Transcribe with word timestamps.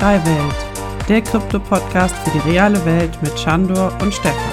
Web3 0.00 0.24
Welt, 0.24 1.08
der 1.10 1.20
Krypto-Podcast 1.20 2.16
für 2.16 2.30
die 2.30 2.48
reale 2.48 2.82
Welt 2.86 3.20
mit 3.20 3.36
Chandor 3.36 3.92
und 4.00 4.14
Stefan. 4.14 4.52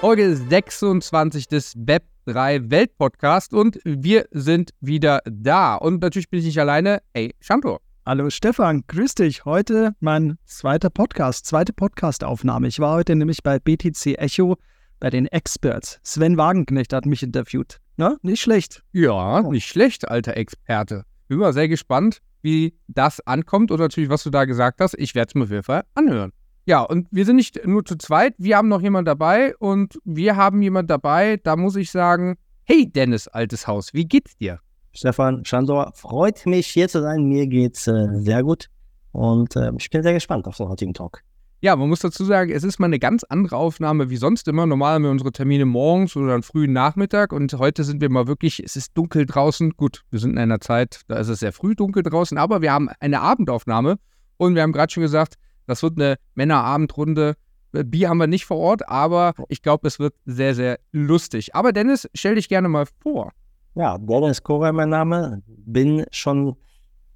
Folge 0.00 0.34
26 0.34 1.46
des 1.46 1.76
Web3 1.76 2.70
Welt 2.70 2.96
Podcast 2.96 3.52
und 3.52 3.78
wir 3.84 4.24
sind 4.30 4.70
wieder 4.80 5.20
da. 5.26 5.74
Und 5.74 6.00
natürlich 6.00 6.30
bin 6.30 6.40
ich 6.40 6.46
nicht 6.46 6.60
alleine. 6.60 7.02
Ey, 7.12 7.34
Chandor. 7.42 7.82
Hallo 8.06 8.30
Stefan, 8.30 8.84
grüß 8.86 9.16
dich. 9.16 9.44
Heute 9.44 9.94
mein 10.00 10.38
zweiter 10.46 10.88
Podcast, 10.88 11.44
zweite 11.44 11.74
Podcastaufnahme. 11.74 12.68
Ich 12.68 12.80
war 12.80 12.94
heute 12.94 13.16
nämlich 13.16 13.42
bei 13.42 13.58
BTC 13.58 14.16
Echo 14.16 14.56
bei 14.98 15.10
den 15.10 15.26
Experts. 15.26 16.00
Sven 16.02 16.38
Wagenknecht 16.38 16.94
hat 16.94 17.04
mich 17.04 17.22
interviewt. 17.22 17.80
Na, 17.98 18.16
nicht 18.22 18.40
schlecht. 18.40 18.82
Ja, 18.92 19.42
nicht 19.42 19.68
schlecht, 19.68 20.08
alter 20.08 20.38
Experte. 20.38 21.04
Bin 21.28 21.36
mal 21.36 21.52
sehr 21.52 21.68
gespannt, 21.68 22.22
wie 22.42 22.74
das 22.88 23.20
ankommt 23.26 23.70
und 23.70 23.80
natürlich, 23.80 24.10
was 24.10 24.22
du 24.22 24.30
da 24.30 24.44
gesagt 24.44 24.80
hast. 24.80 24.94
Ich 24.98 25.14
werde 25.14 25.30
es 25.30 25.34
mir 25.34 25.44
auf 25.44 25.50
jeden 25.50 25.62
Fall 25.62 25.84
anhören. 25.94 26.32
Ja, 26.66 26.82
und 26.82 27.08
wir 27.10 27.24
sind 27.24 27.36
nicht 27.36 27.66
nur 27.66 27.84
zu 27.84 27.96
zweit, 27.96 28.34
wir 28.38 28.56
haben 28.56 28.68
noch 28.68 28.82
jemand 28.82 29.08
dabei 29.08 29.56
und 29.56 29.98
wir 30.04 30.36
haben 30.36 30.62
jemand 30.62 30.90
dabei, 30.90 31.38
da 31.42 31.56
muss 31.56 31.74
ich 31.76 31.90
sagen, 31.90 32.36
hey 32.64 32.90
Dennis, 32.90 33.28
altes 33.28 33.66
Haus, 33.66 33.92
wie 33.94 34.04
geht's 34.04 34.36
dir? 34.36 34.60
Stefan 34.92 35.44
Schandor, 35.44 35.92
freut 35.94 36.44
mich 36.46 36.66
hier 36.66 36.88
zu 36.88 37.00
sein. 37.00 37.24
Mir 37.24 37.46
geht's 37.46 37.86
äh, 37.86 38.08
sehr 38.12 38.42
gut 38.42 38.68
und 39.12 39.56
äh, 39.56 39.72
ich 39.78 39.90
bin 39.90 40.02
sehr 40.02 40.12
gespannt 40.12 40.46
auf 40.46 40.56
den 40.56 40.68
heutigen 40.68 40.94
Talk. 40.94 41.22
Ja, 41.62 41.76
man 41.76 41.90
muss 41.90 42.00
dazu 42.00 42.24
sagen, 42.24 42.50
es 42.50 42.64
ist 42.64 42.78
mal 42.78 42.86
eine 42.86 42.98
ganz 42.98 43.22
andere 43.24 43.56
Aufnahme 43.56 44.08
wie 44.08 44.16
sonst 44.16 44.48
immer. 44.48 44.64
Normal 44.64 44.94
haben 44.94 45.02
wir 45.02 45.10
unsere 45.10 45.30
Termine 45.30 45.66
morgens 45.66 46.16
oder 46.16 46.28
dann 46.28 46.42
frühen 46.42 46.72
Nachmittag 46.72 47.34
und 47.34 47.52
heute 47.52 47.84
sind 47.84 48.00
wir 48.00 48.08
mal 48.08 48.26
wirklich, 48.26 48.62
es 48.64 48.76
ist 48.76 48.96
dunkel 48.96 49.26
draußen. 49.26 49.72
Gut, 49.76 50.02
wir 50.10 50.20
sind 50.20 50.30
in 50.30 50.38
einer 50.38 50.60
Zeit, 50.60 51.02
da 51.08 51.16
ist 51.18 51.28
es 51.28 51.40
sehr 51.40 51.52
früh 51.52 51.74
dunkel 51.74 52.02
draußen, 52.02 52.38
aber 52.38 52.62
wir 52.62 52.72
haben 52.72 52.88
eine 53.00 53.20
Abendaufnahme 53.20 53.98
und 54.38 54.54
wir 54.54 54.62
haben 54.62 54.72
gerade 54.72 54.90
schon 54.90 55.02
gesagt, 55.02 55.34
das 55.66 55.82
wird 55.82 55.98
eine 55.98 56.16
Männerabendrunde. 56.34 57.34
Bier 57.72 58.08
haben 58.08 58.18
wir 58.18 58.26
nicht 58.26 58.46
vor 58.46 58.56
Ort, 58.56 58.88
aber 58.88 59.34
ich 59.48 59.60
glaube, 59.60 59.86
es 59.86 59.98
wird 59.98 60.14
sehr, 60.24 60.54
sehr 60.54 60.78
lustig. 60.92 61.54
Aber 61.54 61.72
Dennis, 61.72 62.08
stell 62.14 62.36
dich 62.36 62.48
gerne 62.48 62.70
mal 62.70 62.86
vor. 63.02 63.32
Ja, 63.74 63.98
Dennis 63.98 64.42
Kora 64.42 64.72
mein 64.72 64.88
Name. 64.88 65.42
Bin 65.46 66.06
schon 66.10 66.56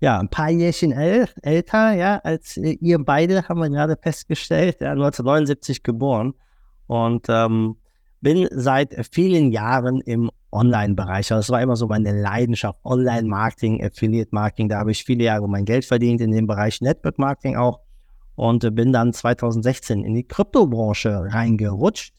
ja, 0.05 0.21
ein 0.21 0.29
paar 0.29 0.51
Jährchen 0.51 0.93
äl 0.93 1.27
älter, 1.41 1.95
ja, 1.95 2.19
als 2.19 2.59
ihr 2.59 3.03
beide, 3.03 3.49
haben 3.49 3.61
wir 3.61 3.71
gerade 3.71 3.97
festgestellt, 3.97 4.83
ja, 4.83 4.93
1979 4.93 5.83
geboren 5.83 6.35
und 6.87 7.27
ähm, 7.31 7.77
bin 8.21 8.47
seit 8.51 8.95
vielen 9.11 9.51
Jahren 9.51 10.03
im 10.03 10.31
Online-Bereich. 10.53 11.33
Also 11.33 11.37
das 11.37 11.49
war 11.49 11.63
immer 11.63 11.77
so 11.77 11.87
meine 11.87 12.13
Leidenschaft, 12.21 12.79
Online-Marketing, 12.85 13.83
Affiliate-Marketing. 13.83 14.69
Da 14.69 14.81
habe 14.81 14.91
ich 14.91 15.05
viele 15.05 15.25
Jahre 15.25 15.49
mein 15.49 15.65
Geld 15.65 15.87
verdient 15.87 16.21
in 16.21 16.33
dem 16.33 16.47
Bereich 16.47 16.83
Network-Marketing 16.83 17.57
auch 17.57 17.81
und 18.35 18.75
bin 18.75 18.93
dann 18.93 19.15
2016 19.15 20.05
in 20.05 20.15
die 20.15 20.25
Kryptobranche 20.25 21.33
reingerutscht 21.33 22.13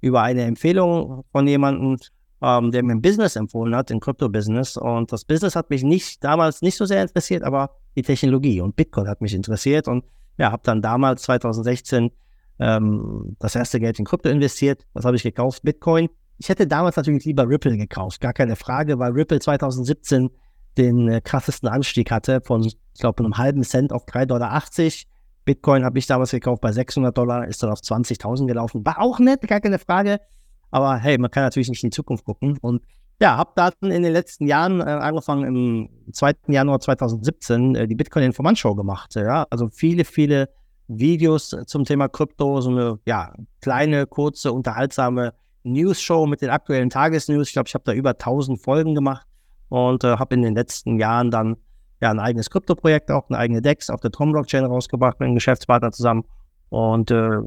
über 0.00 0.22
eine 0.22 0.42
Empfehlung 0.42 1.24
von 1.30 1.46
jemandem, 1.46 1.98
ähm, 2.42 2.70
der 2.70 2.82
mir 2.82 2.92
ein 2.92 3.02
Business 3.02 3.36
empfohlen 3.36 3.74
hat, 3.74 3.90
ein 3.90 4.00
Krypto-Business. 4.00 4.76
Und 4.76 5.12
das 5.12 5.24
Business 5.24 5.56
hat 5.56 5.70
mich 5.70 5.82
nicht 5.82 6.22
damals 6.22 6.62
nicht 6.62 6.76
so 6.76 6.84
sehr 6.84 7.02
interessiert, 7.02 7.42
aber 7.42 7.70
die 7.96 8.02
Technologie 8.02 8.60
und 8.60 8.76
Bitcoin 8.76 9.08
hat 9.08 9.20
mich 9.20 9.34
interessiert. 9.34 9.88
Und 9.88 10.04
ja, 10.38 10.52
habe 10.52 10.62
dann 10.64 10.82
damals 10.82 11.22
2016 11.22 12.10
ähm, 12.60 13.36
das 13.38 13.54
erste 13.54 13.80
Geld 13.80 13.98
in 13.98 14.04
Krypto 14.04 14.28
investiert. 14.28 14.86
Was 14.92 15.04
habe 15.04 15.16
ich 15.16 15.22
gekauft? 15.22 15.62
Bitcoin. 15.62 16.08
Ich 16.40 16.48
hätte 16.48 16.68
damals 16.68 16.96
natürlich 16.96 17.24
lieber 17.24 17.48
Ripple 17.48 17.76
gekauft, 17.76 18.20
gar 18.20 18.32
keine 18.32 18.54
Frage, 18.54 19.00
weil 19.00 19.10
Ripple 19.10 19.40
2017 19.40 20.30
den 20.76 21.08
äh, 21.08 21.20
krassesten 21.20 21.68
Anstieg 21.68 22.12
hatte 22.12 22.40
von, 22.40 22.62
ich 22.62 22.76
glaube, 23.00 23.24
einem 23.24 23.36
halben 23.36 23.64
Cent 23.64 23.92
auf 23.92 24.06
3,80 24.06 24.26
Dollar. 24.26 24.62
Bitcoin 25.44 25.84
habe 25.84 25.98
ich 25.98 26.06
damals 26.06 26.30
gekauft 26.30 26.60
bei 26.60 26.70
600 26.70 27.16
Dollar, 27.16 27.48
ist 27.48 27.62
dann 27.62 27.70
auf 27.70 27.80
20.000 27.80 28.46
gelaufen. 28.46 28.86
War 28.86 29.00
auch 29.00 29.18
nett, 29.18 29.40
gar 29.48 29.60
keine 29.60 29.78
Frage. 29.78 30.20
Aber 30.70 30.96
hey, 30.96 31.18
man 31.18 31.30
kann 31.30 31.44
natürlich 31.44 31.68
nicht 31.68 31.82
in 31.82 31.90
die 31.90 31.94
Zukunft 31.94 32.24
gucken. 32.24 32.58
Und 32.60 32.82
ja, 33.20 33.36
habe 33.36 33.52
dann 33.56 33.72
in 33.82 34.02
den 34.02 34.12
letzten 34.12 34.46
Jahren, 34.46 34.80
äh, 34.80 34.84
angefangen 34.84 35.44
im 35.44 36.12
2. 36.12 36.34
Januar 36.48 36.80
2017, 36.80 37.74
äh, 37.74 37.88
die 37.88 37.94
Bitcoin 37.94 38.24
Informant 38.24 38.58
Show 38.58 38.74
gemacht. 38.74 39.14
Ja? 39.16 39.46
Also 39.50 39.68
viele, 39.68 40.04
viele 40.04 40.48
Videos 40.86 41.54
zum 41.66 41.84
Thema 41.84 42.08
Krypto, 42.08 42.60
so 42.60 42.70
eine 42.70 42.98
ja, 43.06 43.34
kleine, 43.60 44.06
kurze, 44.06 44.52
unterhaltsame 44.52 45.34
News-Show 45.64 46.26
mit 46.26 46.40
den 46.40 46.50
aktuellen 46.50 46.90
Tagesnews. 46.90 47.48
Ich 47.48 47.52
glaube, 47.52 47.68
ich 47.68 47.74
habe 47.74 47.84
da 47.84 47.92
über 47.92 48.10
1000 48.10 48.60
Folgen 48.60 48.94
gemacht 48.94 49.26
und 49.68 50.04
äh, 50.04 50.16
habe 50.16 50.34
in 50.34 50.42
den 50.42 50.54
letzten 50.54 50.98
Jahren 50.98 51.30
dann 51.30 51.56
ja 52.00 52.10
ein 52.10 52.20
eigenes 52.20 52.50
Krypto-Projekt, 52.50 53.10
auch 53.10 53.28
eine 53.28 53.38
eigene 53.38 53.60
DEX 53.60 53.90
auf 53.90 54.00
der 54.00 54.12
Tom-Blockchain 54.12 54.64
rausgebracht 54.64 55.18
mit 55.20 55.26
einem 55.26 55.34
Geschäftspartner 55.34 55.92
zusammen. 55.92 56.24
Und 56.70 57.10
äh, 57.10 57.38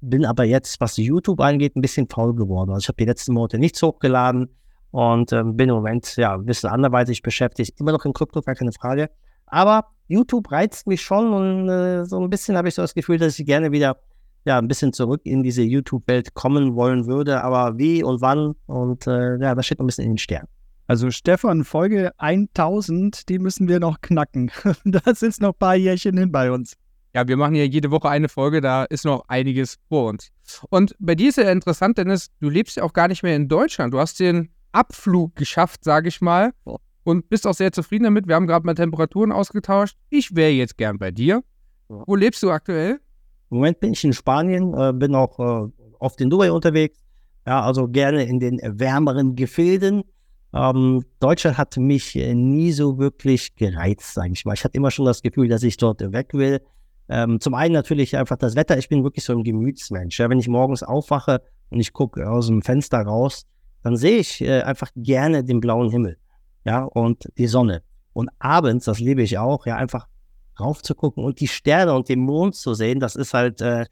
bin 0.00 0.24
aber 0.24 0.44
jetzt, 0.44 0.80
was 0.80 0.96
YouTube 0.96 1.40
angeht, 1.40 1.76
ein 1.76 1.80
bisschen 1.80 2.08
faul 2.08 2.34
geworden. 2.34 2.70
Also 2.70 2.84
ich 2.84 2.88
habe 2.88 2.96
die 2.96 3.04
letzten 3.04 3.32
Monate 3.32 3.58
nichts 3.58 3.82
hochgeladen 3.82 4.48
und 4.90 5.32
äh, 5.32 5.42
bin 5.44 5.68
im 5.68 5.76
Moment 5.76 6.16
ja 6.16 6.34
ein 6.34 6.44
bisschen 6.44 6.70
anderweitig 6.70 7.22
beschäftigt. 7.22 7.78
Immer 7.80 7.92
noch 7.92 8.04
in 8.04 8.12
Krypto, 8.12 8.40
gar 8.42 8.54
keine 8.54 8.72
Frage. 8.72 9.10
Aber 9.46 9.86
YouTube 10.08 10.50
reizt 10.50 10.86
mich 10.86 11.02
schon 11.02 11.32
und 11.32 11.68
äh, 11.68 12.04
so 12.04 12.20
ein 12.20 12.30
bisschen 12.30 12.56
habe 12.56 12.68
ich 12.68 12.74
so 12.74 12.82
das 12.82 12.94
Gefühl, 12.94 13.18
dass 13.18 13.38
ich 13.38 13.46
gerne 13.46 13.72
wieder 13.72 13.96
ja 14.44 14.58
ein 14.58 14.68
bisschen 14.68 14.92
zurück 14.92 15.20
in 15.24 15.42
diese 15.42 15.62
YouTube-Welt 15.62 16.34
kommen 16.34 16.76
wollen 16.76 17.06
würde. 17.06 17.42
Aber 17.42 17.78
wie 17.78 18.02
und 18.02 18.20
wann 18.20 18.54
und 18.66 19.06
äh, 19.06 19.38
ja, 19.38 19.54
das 19.54 19.66
steht 19.66 19.78
noch 19.78 19.84
ein 19.84 19.88
bisschen 19.88 20.04
in 20.04 20.12
den 20.12 20.18
Sternen. 20.18 20.48
Also 20.88 21.10
Stefan, 21.10 21.64
Folge 21.64 22.12
1000, 22.18 23.28
die 23.28 23.40
müssen 23.40 23.66
wir 23.66 23.80
noch 23.80 24.00
knacken. 24.00 24.52
da 24.84 25.14
sind 25.14 25.40
noch 25.40 25.52
ein 25.52 25.58
paar 25.58 25.74
Jährchen 25.74 26.16
hin 26.16 26.30
bei 26.30 26.50
uns. 26.52 26.76
Ja, 27.16 27.26
wir 27.26 27.38
machen 27.38 27.54
ja 27.54 27.64
jede 27.64 27.90
Woche 27.90 28.10
eine 28.10 28.28
Folge, 28.28 28.60
da 28.60 28.84
ist 28.84 29.06
noch 29.06 29.24
einiges 29.28 29.78
vor 29.88 30.10
uns. 30.10 30.28
Und 30.68 30.94
bei 30.98 31.14
dir 31.14 31.30
ist 31.30 31.38
ja 31.38 31.50
interessant, 31.50 31.96
Dennis, 31.96 32.28
du 32.40 32.50
lebst 32.50 32.76
ja 32.76 32.82
auch 32.82 32.92
gar 32.92 33.08
nicht 33.08 33.22
mehr 33.22 33.34
in 33.34 33.48
Deutschland. 33.48 33.94
Du 33.94 33.98
hast 33.98 34.20
den 34.20 34.50
Abflug 34.72 35.34
geschafft, 35.34 35.82
sage 35.82 36.08
ich 36.08 36.20
mal, 36.20 36.52
und 37.04 37.26
bist 37.30 37.46
auch 37.46 37.54
sehr 37.54 37.72
zufrieden 37.72 38.04
damit. 38.04 38.28
Wir 38.28 38.34
haben 38.34 38.46
gerade 38.46 38.66
mal 38.66 38.74
Temperaturen 38.74 39.32
ausgetauscht. 39.32 39.96
Ich 40.10 40.36
wäre 40.36 40.50
jetzt 40.50 40.76
gern 40.76 40.98
bei 40.98 41.10
dir. 41.10 41.42
Wo 41.88 42.16
lebst 42.16 42.42
du 42.42 42.50
aktuell? 42.50 43.00
Im 43.50 43.56
Moment 43.56 43.80
bin 43.80 43.94
ich 43.94 44.04
in 44.04 44.12
Spanien, 44.12 44.74
äh, 44.74 44.92
bin 44.92 45.14
auch 45.14 45.38
äh, 45.38 45.70
oft 45.98 46.20
in 46.20 46.28
Dubai 46.28 46.52
unterwegs. 46.52 47.02
Ja, 47.46 47.62
also 47.62 47.88
gerne 47.88 48.24
in 48.24 48.40
den 48.40 48.60
wärmeren 48.62 49.36
Gefilden. 49.36 50.02
Ähm, 50.52 51.02
Deutschland 51.20 51.56
hat 51.56 51.78
mich 51.78 52.14
äh, 52.14 52.34
nie 52.34 52.72
so 52.72 52.98
wirklich 52.98 53.54
gereizt, 53.54 54.12
sage 54.12 54.32
ich 54.34 54.44
mal. 54.44 54.52
Ich 54.52 54.64
hatte 54.64 54.76
immer 54.76 54.90
schon 54.90 55.06
das 55.06 55.22
Gefühl, 55.22 55.48
dass 55.48 55.62
ich 55.62 55.78
dort 55.78 56.12
weg 56.12 56.34
will. 56.34 56.60
Ähm, 57.08 57.40
zum 57.40 57.54
einen 57.54 57.74
natürlich 57.74 58.16
einfach 58.16 58.36
das 58.36 58.56
Wetter. 58.56 58.78
Ich 58.78 58.88
bin 58.88 59.04
wirklich 59.04 59.24
so 59.24 59.32
ein 59.32 59.44
Gemütsmensch. 59.44 60.18
Ja, 60.18 60.28
wenn 60.28 60.38
ich 60.38 60.48
morgens 60.48 60.82
aufwache 60.82 61.42
und 61.70 61.80
ich 61.80 61.92
gucke 61.92 62.28
aus 62.28 62.48
dem 62.48 62.62
Fenster 62.62 63.02
raus, 63.02 63.46
dann 63.82 63.96
sehe 63.96 64.18
ich 64.18 64.40
äh, 64.40 64.62
einfach 64.62 64.90
gerne 64.96 65.44
den 65.44 65.60
blauen 65.60 65.90
Himmel. 65.90 66.16
Ja, 66.64 66.82
und 66.82 67.28
die 67.38 67.46
Sonne. 67.46 67.82
Und 68.12 68.30
abends, 68.38 68.86
das 68.86 68.98
liebe 68.98 69.22
ich 69.22 69.38
auch, 69.38 69.66
ja, 69.66 69.76
einfach 69.76 70.06
rauf 70.58 70.82
zu 70.82 70.94
gucken 70.94 71.24
und 71.24 71.38
die 71.40 71.48
Sterne 71.48 71.94
und 71.94 72.08
den 72.08 72.20
Mond 72.20 72.54
zu 72.54 72.74
sehen, 72.74 72.98
das 72.98 73.14
ist 73.14 73.34
halt, 73.34 73.60
äh, 73.60 73.84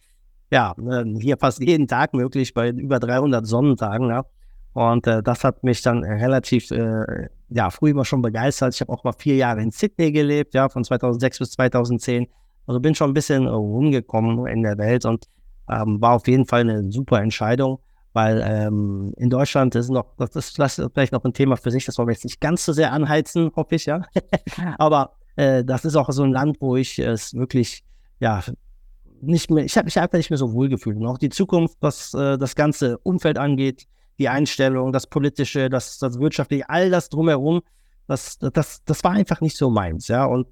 ja, 0.50 0.74
äh, 0.78 1.04
hier 1.20 1.36
fast 1.36 1.60
jeden 1.60 1.86
Tag 1.86 2.14
möglich 2.14 2.54
bei 2.54 2.70
über 2.70 2.98
300 2.98 3.46
Sonnentagen. 3.46 4.08
Ja. 4.08 4.24
Und 4.72 5.06
äh, 5.06 5.22
das 5.22 5.44
hat 5.44 5.62
mich 5.62 5.82
dann 5.82 6.02
relativ, 6.02 6.70
äh, 6.70 7.28
ja, 7.48 7.70
früh 7.70 7.90
immer 7.90 8.04
schon 8.04 8.22
begeistert. 8.22 8.74
Ich 8.74 8.80
habe 8.80 8.92
auch 8.92 9.04
mal 9.04 9.12
vier 9.12 9.36
Jahre 9.36 9.62
in 9.62 9.70
Sydney 9.70 10.10
gelebt, 10.10 10.54
ja, 10.54 10.68
von 10.68 10.82
2006 10.82 11.38
bis 11.38 11.50
2010. 11.52 12.26
Also 12.66 12.80
bin 12.80 12.94
schon 12.94 13.10
ein 13.10 13.14
bisschen 13.14 13.46
rumgekommen 13.46 14.46
in 14.46 14.62
der 14.62 14.78
Welt 14.78 15.04
und 15.04 15.26
ähm, 15.70 16.00
war 16.00 16.12
auf 16.12 16.26
jeden 16.28 16.46
Fall 16.46 16.60
eine 16.60 16.90
super 16.90 17.20
Entscheidung, 17.20 17.78
weil 18.12 18.42
ähm, 18.46 19.12
in 19.16 19.30
Deutschland 19.30 19.74
ist 19.74 19.90
noch, 19.90 20.06
das 20.16 20.36
ist 20.36 20.56
vielleicht 20.56 21.12
noch 21.12 21.24
ein 21.24 21.32
Thema 21.32 21.56
für 21.56 21.70
sich, 21.70 21.84
das 21.84 21.98
wollen 21.98 22.08
wir 22.08 22.14
jetzt 22.14 22.24
nicht 22.24 22.40
ganz 22.40 22.64
so 22.64 22.72
sehr 22.72 22.92
anheizen, 22.92 23.50
hoffe 23.56 23.74
ich, 23.74 23.86
ja. 23.86 24.02
Aber 24.78 25.12
äh, 25.36 25.64
das 25.64 25.84
ist 25.84 25.96
auch 25.96 26.10
so 26.10 26.22
ein 26.22 26.32
Land, 26.32 26.58
wo 26.60 26.76
ich 26.76 26.98
es 26.98 27.34
wirklich, 27.34 27.84
ja, 28.20 28.42
nicht 29.20 29.50
mehr, 29.50 29.64
ich 29.64 29.76
habe 29.76 29.86
mich 29.86 29.98
einfach 29.98 30.18
nicht 30.18 30.30
mehr 30.30 30.38
so 30.38 30.52
wohl 30.52 30.68
gefühlt. 30.68 30.96
Und 30.96 31.06
auch 31.06 31.18
die 31.18 31.30
Zukunft, 31.30 31.76
was 31.80 32.12
äh, 32.14 32.36
das 32.38 32.54
ganze 32.54 32.98
Umfeld 32.98 33.38
angeht, 33.38 33.86
die 34.18 34.28
Einstellung, 34.28 34.92
das 34.92 35.06
Politische, 35.06 35.70
das, 35.70 35.98
das 35.98 36.18
Wirtschaftliche, 36.18 36.68
all 36.68 36.90
das 36.90 37.08
drumherum, 37.08 37.62
das, 38.06 38.38
das, 38.38 38.84
das 38.84 39.02
war 39.02 39.12
einfach 39.12 39.40
nicht 39.40 39.56
so 39.56 39.70
meins, 39.70 40.08
ja. 40.08 40.24
Und 40.24 40.46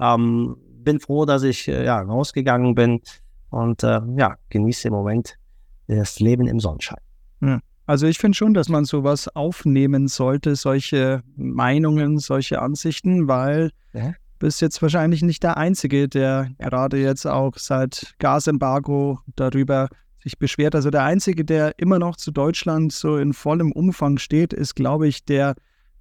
ähm, 0.00 0.56
bin 0.86 1.00
froh, 1.00 1.26
dass 1.26 1.42
ich 1.42 1.68
äh, 1.68 1.84
ja, 1.84 2.00
rausgegangen 2.00 2.74
bin 2.74 3.02
und 3.50 3.82
äh, 3.82 4.00
ja, 4.16 4.36
genieße 4.48 4.88
im 4.88 4.94
Moment 4.94 5.36
das 5.88 6.20
Leben 6.20 6.46
im 6.46 6.60
Sonnenschein. 6.60 7.00
Ja. 7.42 7.60
Also 7.86 8.06
ich 8.06 8.18
finde 8.18 8.36
schon, 8.36 8.54
dass 8.54 8.68
man 8.68 8.84
sowas 8.84 9.28
aufnehmen 9.36 10.08
sollte, 10.08 10.56
solche 10.56 11.22
Meinungen, 11.36 12.18
solche 12.18 12.60
Ansichten, 12.60 13.28
weil 13.28 13.70
ja. 13.92 14.12
bist 14.38 14.60
jetzt 14.60 14.80
wahrscheinlich 14.82 15.22
nicht 15.22 15.42
der 15.42 15.56
Einzige, 15.56 16.08
der 16.08 16.50
gerade 16.58 16.98
jetzt 16.98 17.26
auch 17.26 17.56
seit 17.56 18.14
Gasembargo 18.18 19.20
darüber 19.36 19.88
sich 20.22 20.38
beschwert. 20.38 20.74
Also 20.74 20.90
der 20.90 21.04
Einzige, 21.04 21.44
der 21.44 21.78
immer 21.78 22.00
noch 22.00 22.16
zu 22.16 22.32
Deutschland 22.32 22.92
so 22.92 23.16
in 23.18 23.32
vollem 23.32 23.70
Umfang 23.70 24.18
steht, 24.18 24.52
ist, 24.52 24.74
glaube 24.74 25.06
ich, 25.06 25.24
der 25.24 25.54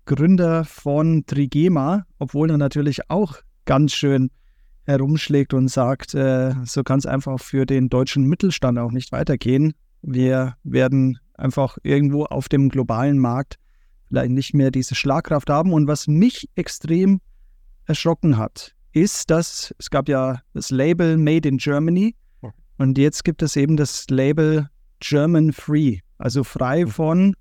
Gründer 0.05 0.65
von 0.65 1.25
Trigema, 1.27 2.05
obwohl 2.17 2.49
er 2.49 2.57
natürlich 2.57 3.09
auch 3.09 3.37
ganz 3.65 3.93
schön 3.93 4.31
herumschlägt 4.85 5.53
und 5.53 5.67
sagt, 5.67 6.13
äh, 6.13 6.53
so 6.63 6.83
kann 6.83 6.99
es 6.99 7.05
einfach 7.05 7.39
für 7.39 7.65
den 7.65 7.89
deutschen 7.89 8.25
Mittelstand 8.25 8.77
auch 8.79 8.91
nicht 8.91 9.11
weitergehen. 9.11 9.73
Wir 10.01 10.55
werden 10.63 11.19
einfach 11.33 11.77
irgendwo 11.83 12.25
auf 12.25 12.49
dem 12.49 12.69
globalen 12.69 13.19
Markt 13.19 13.57
vielleicht 14.07 14.31
nicht 14.31 14.53
mehr 14.53 14.71
diese 14.71 14.95
Schlagkraft 14.95 15.49
haben. 15.49 15.73
Und 15.73 15.87
was 15.87 16.07
mich 16.07 16.49
extrem 16.55 17.19
erschrocken 17.85 18.37
hat, 18.37 18.73
ist, 18.91 19.29
dass 19.29 19.73
es 19.77 19.89
gab 19.89 20.07
ja 20.07 20.41
das 20.53 20.69
Label 20.69 21.17
Made 21.17 21.49
in 21.49 21.57
Germany 21.57 22.15
und 22.77 22.97
jetzt 22.97 23.23
gibt 23.23 23.41
es 23.41 23.55
eben 23.55 23.77
das 23.77 24.09
Label 24.09 24.69
German 24.99 25.53
Free, 25.53 25.99
also 26.17 26.43
frei 26.43 26.81
hm. 26.81 26.87
von, 26.89 27.35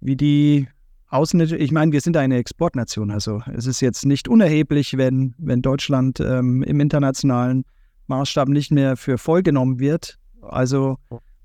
wie 0.00 0.16
die 0.16 0.68
Ausländer, 1.08 1.58
ich 1.58 1.72
meine, 1.72 1.92
wir 1.92 2.00
sind 2.00 2.16
eine 2.16 2.36
Exportnation, 2.36 3.10
also 3.10 3.40
es 3.54 3.66
ist 3.66 3.80
jetzt 3.80 4.04
nicht 4.04 4.28
unerheblich, 4.28 4.96
wenn, 4.98 5.34
wenn 5.38 5.62
Deutschland 5.62 6.20
ähm, 6.20 6.62
im 6.62 6.80
internationalen 6.80 7.64
Maßstab 8.08 8.48
nicht 8.48 8.70
mehr 8.70 8.96
für 8.96 9.16
voll 9.16 9.42
genommen 9.42 9.78
wird. 9.78 10.18
Also 10.42 10.98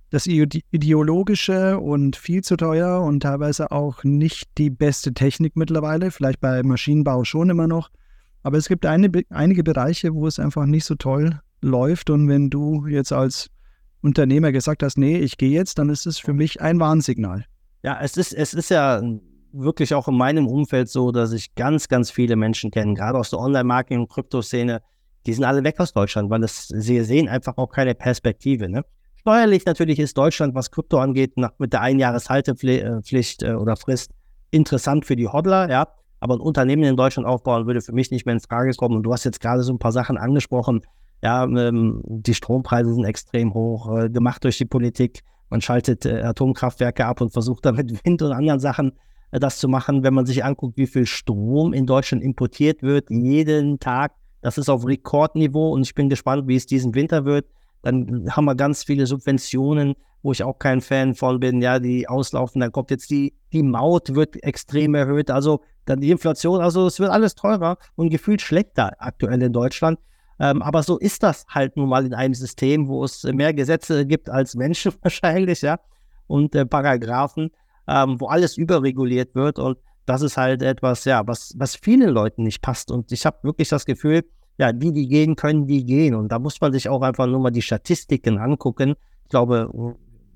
das 0.10 0.28
ideologische 0.28 1.80
und 1.80 2.16
viel 2.16 2.44
zu 2.44 2.56
teuer 2.56 3.02
und 3.02 3.22
teilweise 3.22 3.72
auch 3.72 4.04
nicht 4.04 4.50
die 4.58 4.70
beste 4.70 5.14
Technik 5.14 5.56
mittlerweile, 5.56 6.12
vielleicht 6.12 6.40
bei 6.40 6.62
Maschinenbau 6.62 7.24
schon 7.24 7.50
immer 7.50 7.68
noch. 7.68 7.90
Aber 8.44 8.58
es 8.58 8.68
gibt 8.68 8.86
eine, 8.86 9.10
einige 9.30 9.64
Bereiche, 9.64 10.14
wo 10.14 10.28
es 10.28 10.38
einfach 10.38 10.66
nicht 10.66 10.86
so 10.86 10.96
toll 10.96 11.40
läuft. 11.62 12.10
Und 12.10 12.28
wenn 12.28 12.50
du 12.50 12.86
jetzt 12.86 13.12
als 13.12 13.50
Unternehmer 14.02 14.52
gesagt 14.52 14.84
hast, 14.84 14.98
nee, 14.98 15.18
ich 15.18 15.38
gehe 15.38 15.52
jetzt, 15.52 15.80
dann 15.80 15.90
ist 15.90 16.06
es 16.06 16.20
für 16.20 16.34
mich 16.34 16.62
ein 16.62 16.80
Warnsignal. 16.80 17.46
Ja, 17.82 18.00
es 18.02 18.18
ist, 18.18 18.34
es 18.34 18.54
ist 18.54 18.70
ja 18.70 19.02
wirklich 19.54 19.94
auch 19.94 20.08
in 20.08 20.18
meinem 20.18 20.48
Umfeld 20.48 20.90
so, 20.90 21.12
dass 21.12 21.32
ich 21.32 21.56
ganz, 21.56 21.88
ganz 21.88 22.12
viele 22.12 22.36
Menschen 22.36 22.72
kenne, 22.72 22.96
gerade 22.96 23.18
aus 23.18 23.30
der 23.30 23.40
Online-Marketing- 23.40 24.02
und 24.02 24.10
Kryptoszene, 24.10 24.82
die 25.26 25.34
sind 25.34 25.46
alle 25.46 25.64
weg 25.64 25.80
aus 25.80 25.94
Deutschland, 25.94 26.30
weil 26.30 26.44
es, 26.44 26.68
sie 26.68 27.02
sehen 27.04 27.30
einfach 27.30 27.58
auch 27.58 27.70
keine 27.70 27.96
Perspektive. 27.96 28.68
Ne? 28.68 28.84
Steuerlich 29.16 29.66
natürlich 29.66 30.00
ist 30.00 30.18
Deutschland, 30.18 30.54
was 30.54 30.72
Krypto 30.72 30.98
angeht, 30.98 31.38
nach, 31.38 31.52
mit 31.58 31.72
der 31.72 31.82
Einjahreshaltepflicht 31.82 33.44
äh, 33.44 33.54
oder 33.54 33.78
Frist 33.78 34.12
interessant 34.52 35.06
für 35.06 35.16
die 35.16 35.28
Hodler, 35.28 35.70
ja. 35.70 35.88
Aber 36.20 36.36
ein 36.36 36.40
Unternehmen 36.40 36.84
in 36.84 36.96
Deutschland 36.96 37.28
aufbauen 37.28 37.66
würde 37.68 37.82
für 37.82 37.92
mich 37.92 38.10
nicht 38.10 38.26
mehr 38.26 38.34
in 38.34 38.40
Frage 38.40 38.72
kommen. 38.76 38.96
Und 38.96 39.04
du 39.04 39.12
hast 39.12 39.26
jetzt 39.26 39.42
gerade 39.42 39.62
so 39.62 39.74
ein 39.74 39.80
paar 39.80 39.92
Sachen 39.92 40.18
angesprochen. 40.18 40.82
Ja, 41.22 41.44
ähm, 41.44 42.02
die 42.06 42.34
Strompreise 42.34 42.94
sind 42.94 43.04
extrem 43.04 43.54
hoch, 43.54 43.94
äh, 43.98 44.10
gemacht 44.10 44.44
durch 44.44 44.58
die 44.58 44.66
Politik. 44.66 45.22
Man 45.50 45.60
schaltet 45.60 46.06
äh, 46.06 46.22
Atomkraftwerke 46.22 47.06
ab 47.06 47.20
und 47.20 47.34
versucht 47.34 47.66
damit 47.66 47.92
Wind 48.06 48.22
und 48.22 48.32
anderen 48.32 48.62
Sachen 48.62 48.94
das 49.40 49.58
zu 49.58 49.68
machen. 49.68 50.04
Wenn 50.04 50.14
man 50.14 50.26
sich 50.26 50.44
anguckt, 50.44 50.78
wie 50.78 50.88
viel 50.88 51.06
Strom 51.06 51.74
in 51.74 51.86
Deutschland 51.86 52.24
importiert 52.24 52.84
wird, 52.84 53.10
jeden 53.10 53.80
Tag, 53.80 54.14
das 54.42 54.58
ist 54.58 54.70
auf 54.70 54.86
Rekordniveau. 54.86 55.72
Und 55.72 55.82
ich 55.84 55.96
bin 55.96 56.10
gespannt, 56.10 56.48
wie 56.48 56.56
es 56.56 56.66
diesen 56.66 56.96
Winter 56.96 57.26
wird. 57.26 57.46
Dann 57.82 58.30
haben 58.32 58.46
wir 58.46 58.56
ganz 58.56 58.84
viele 58.84 59.06
Subventionen, 59.06 59.96
wo 60.22 60.32
ich 60.32 60.44
auch 60.44 60.58
kein 60.58 60.82
Fan 60.82 61.16
von 61.16 61.40
bin, 61.40 61.62
ja, 61.62 61.80
die 61.80 62.08
auslaufen. 62.08 62.62
Dann 62.62 62.72
kommt 62.72 62.92
jetzt 62.92 63.10
die, 63.10 63.34
die 63.52 63.64
Maut 63.64 64.16
wird 64.16 64.42
extrem 64.44 64.96
erhöht. 64.96 65.30
Also 65.30 65.62
dann 65.86 66.00
die 66.00 66.12
Inflation, 66.12 66.62
also 66.62 66.88
es 66.88 67.00
wird 67.00 67.12
alles 67.12 67.36
teurer 67.36 67.78
und 67.96 68.10
gefühlt 68.10 68.42
schlägt 68.42 68.78
da 68.78 68.92
aktuell 69.00 69.42
in 69.42 69.52
Deutschland. 69.52 70.00
Ähm, 70.40 70.62
aber 70.62 70.82
so 70.84 70.98
ist 70.98 71.24
das 71.24 71.46
halt 71.50 71.78
nun 71.78 71.90
mal 71.90 72.06
in 72.06 72.14
einem 72.14 72.34
System, 72.34 72.88
wo 72.88 73.04
es 73.04 73.24
mehr 73.24 73.54
Gesetze 73.54 74.06
gibt 74.06 74.30
als 74.30 74.56
Menschen 74.56 74.94
wahrscheinlich, 75.02 75.62
ja, 75.62 75.80
und 76.28 76.56
äh, 76.56 76.66
Paragraphen, 76.66 77.52
ähm, 77.88 78.20
wo 78.20 78.28
alles 78.28 78.58
überreguliert 78.58 79.36
wird. 79.36 79.60
Und 79.60 79.78
das 80.06 80.22
ist 80.22 80.38
halt 80.38 80.62
etwas, 80.62 81.06
ja, 81.06 81.26
was, 81.26 81.54
was 81.58 81.76
vielen 81.76 82.10
Leuten 82.10 82.44
nicht 82.44 82.62
passt. 82.62 82.92
Und 82.92 83.12
ich 83.12 83.26
habe 83.26 83.38
wirklich 83.44 83.70
das 83.70 83.86
Gefühl, 83.86 84.24
ja, 84.58 84.72
die, 84.72 84.92
die 84.92 85.08
gehen 85.08 85.36
können, 85.36 85.68
die 85.68 85.86
gehen. 85.86 86.16
Und 86.16 86.30
da 86.30 86.40
muss 86.40 86.60
man 86.62 86.74
sich 86.74 86.90
auch 86.90 87.02
einfach 87.02 87.28
nur 87.28 87.40
mal 87.40 87.52
die 87.52 87.62
Statistiken 87.62 88.38
angucken. 88.38 88.96
Ich 89.24 89.30
glaube, 89.30 89.70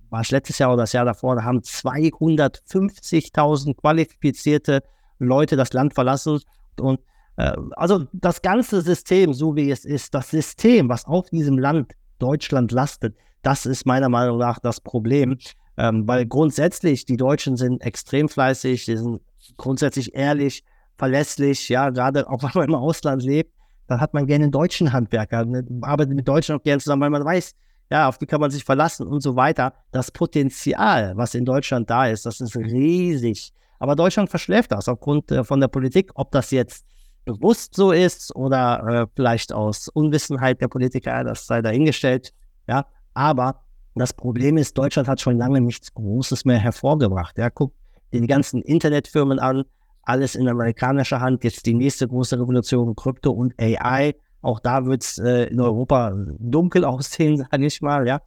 war 0.10 0.22
es 0.22 0.32
letztes 0.32 0.58
Jahr 0.60 0.74
oder 0.74 0.84
das 0.84 0.94
Jahr 0.94 1.06
davor, 1.06 1.36
da 1.36 1.44
haben 1.44 1.60
250.000 1.60 3.76
qualifizierte 3.76 4.82
Leute 5.20 5.56
das 5.56 5.74
Land 5.74 5.94
verlassen. 5.94 6.40
Und 6.80 7.00
äh, 7.38 7.54
also 7.76 8.06
das 8.14 8.42
ganze 8.42 8.82
System, 8.82 9.34
so 9.34 9.56
wie 9.56 9.72
es 9.72 9.86
ist, 9.86 10.14
das 10.14 10.30
System, 10.30 10.90
was 10.90 11.06
auf 11.06 11.30
diesem 11.30 11.58
Land 11.58 11.94
Deutschland 12.20 12.72
lastet, 12.72 13.16
das 13.44 13.66
ist 13.66 13.86
meiner 13.86 14.10
Meinung 14.10 14.40
nach 14.40 14.60
das 14.60 14.82
Problem. 14.82 15.38
Ähm, 15.78 16.08
weil 16.08 16.26
grundsätzlich 16.26 17.06
die 17.06 17.18
Deutschen 17.18 17.56
sind 17.56 17.82
extrem 17.82 18.30
fleißig, 18.30 18.86
die 18.86 18.98
sind 18.98 19.22
grundsätzlich 19.58 20.16
ehrlich, 20.16 20.64
verlässlich, 20.98 21.70
ja, 21.70 21.90
gerade 21.90 22.30
auch 22.30 22.42
wenn 22.44 22.52
man 22.54 22.70
im 22.70 22.76
Ausland 22.76 23.24
lebt, 23.24 23.54
dann 23.88 24.02
hat 24.02 24.14
man 24.14 24.26
gerne 24.28 24.46
einen 24.46 24.52
deutschen 24.52 24.92
Handwerker, 24.92 25.46
ne, 25.46 25.66
arbeitet 25.82 26.16
mit 26.16 26.28
Deutschen 26.28 26.56
auch 26.56 26.64
gerne 26.64 26.82
zusammen, 26.82 27.04
weil 27.04 27.10
man 27.12 27.24
weiß, 27.24 27.54
ja, 27.90 28.08
auf 28.10 28.18
die 28.18 28.26
kann 28.26 28.42
man 28.42 28.52
sich 28.52 28.66
verlassen 28.66 29.08
und 29.08 29.22
so 29.22 29.36
weiter. 29.36 29.74
Das 29.92 30.12
Potenzial, 30.12 31.16
was 31.16 31.36
in 31.36 31.46
Deutschland 31.46 31.90
da 31.90 32.08
ist, 32.08 32.26
das 32.26 32.42
ist 32.42 32.56
riesig. 32.58 33.54
Aber 33.80 33.96
Deutschland 33.96 34.30
verschläft 34.30 34.72
das 34.72 34.90
aufgrund 34.90 35.32
äh, 35.32 35.44
von 35.44 35.62
der 35.62 35.68
Politik, 35.70 36.12
ob 36.16 36.32
das 36.32 36.52
jetzt 36.52 36.86
bewusst 37.24 37.76
so 37.76 37.92
ist 37.92 38.36
oder 38.36 39.04
äh, 39.04 39.08
vielleicht 39.16 39.54
aus 39.54 39.88
Unwissenheit 39.90 40.60
der 40.62 40.68
Politiker, 40.68 41.24
das 41.24 41.46
sei 41.46 41.62
dahingestellt. 41.62 42.34
Ja, 42.68 42.86
aber 43.14 43.64
das 44.00 44.14
Problem 44.14 44.58
ist, 44.58 44.78
Deutschland 44.78 45.08
hat 45.08 45.22
schon 45.22 45.38
lange 45.38 45.62
nichts 45.62 45.94
Großes 45.94 46.46
mehr 46.46 46.58
hervorgebracht. 46.58 47.38
Ja, 47.38 47.50
guck 47.50 47.74
dir 48.12 48.22
die 48.22 48.28
ganzen 48.28 48.62
Internetfirmen 48.62 49.40
an, 49.40 49.64
alles 50.04 50.36
in 50.36 50.48
amerikanischer 50.48 51.20
Hand. 51.20 51.44
Jetzt 51.44 51.66
die 51.66 51.74
nächste 51.74 52.08
große 52.08 52.40
Revolution, 52.40 52.96
Krypto 52.96 53.32
und 53.32 53.54
AI. 53.60 54.16
Auch 54.42 54.60
da 54.60 54.86
wird 54.86 55.04
es 55.04 55.18
äh, 55.18 55.46
in 55.46 55.60
Europa 55.60 56.14
dunkel 56.40 56.86
aussehen, 56.86 57.38
sage 57.52 57.66
ich 57.66 57.82
mal, 57.82 58.08
ja. 58.08 58.22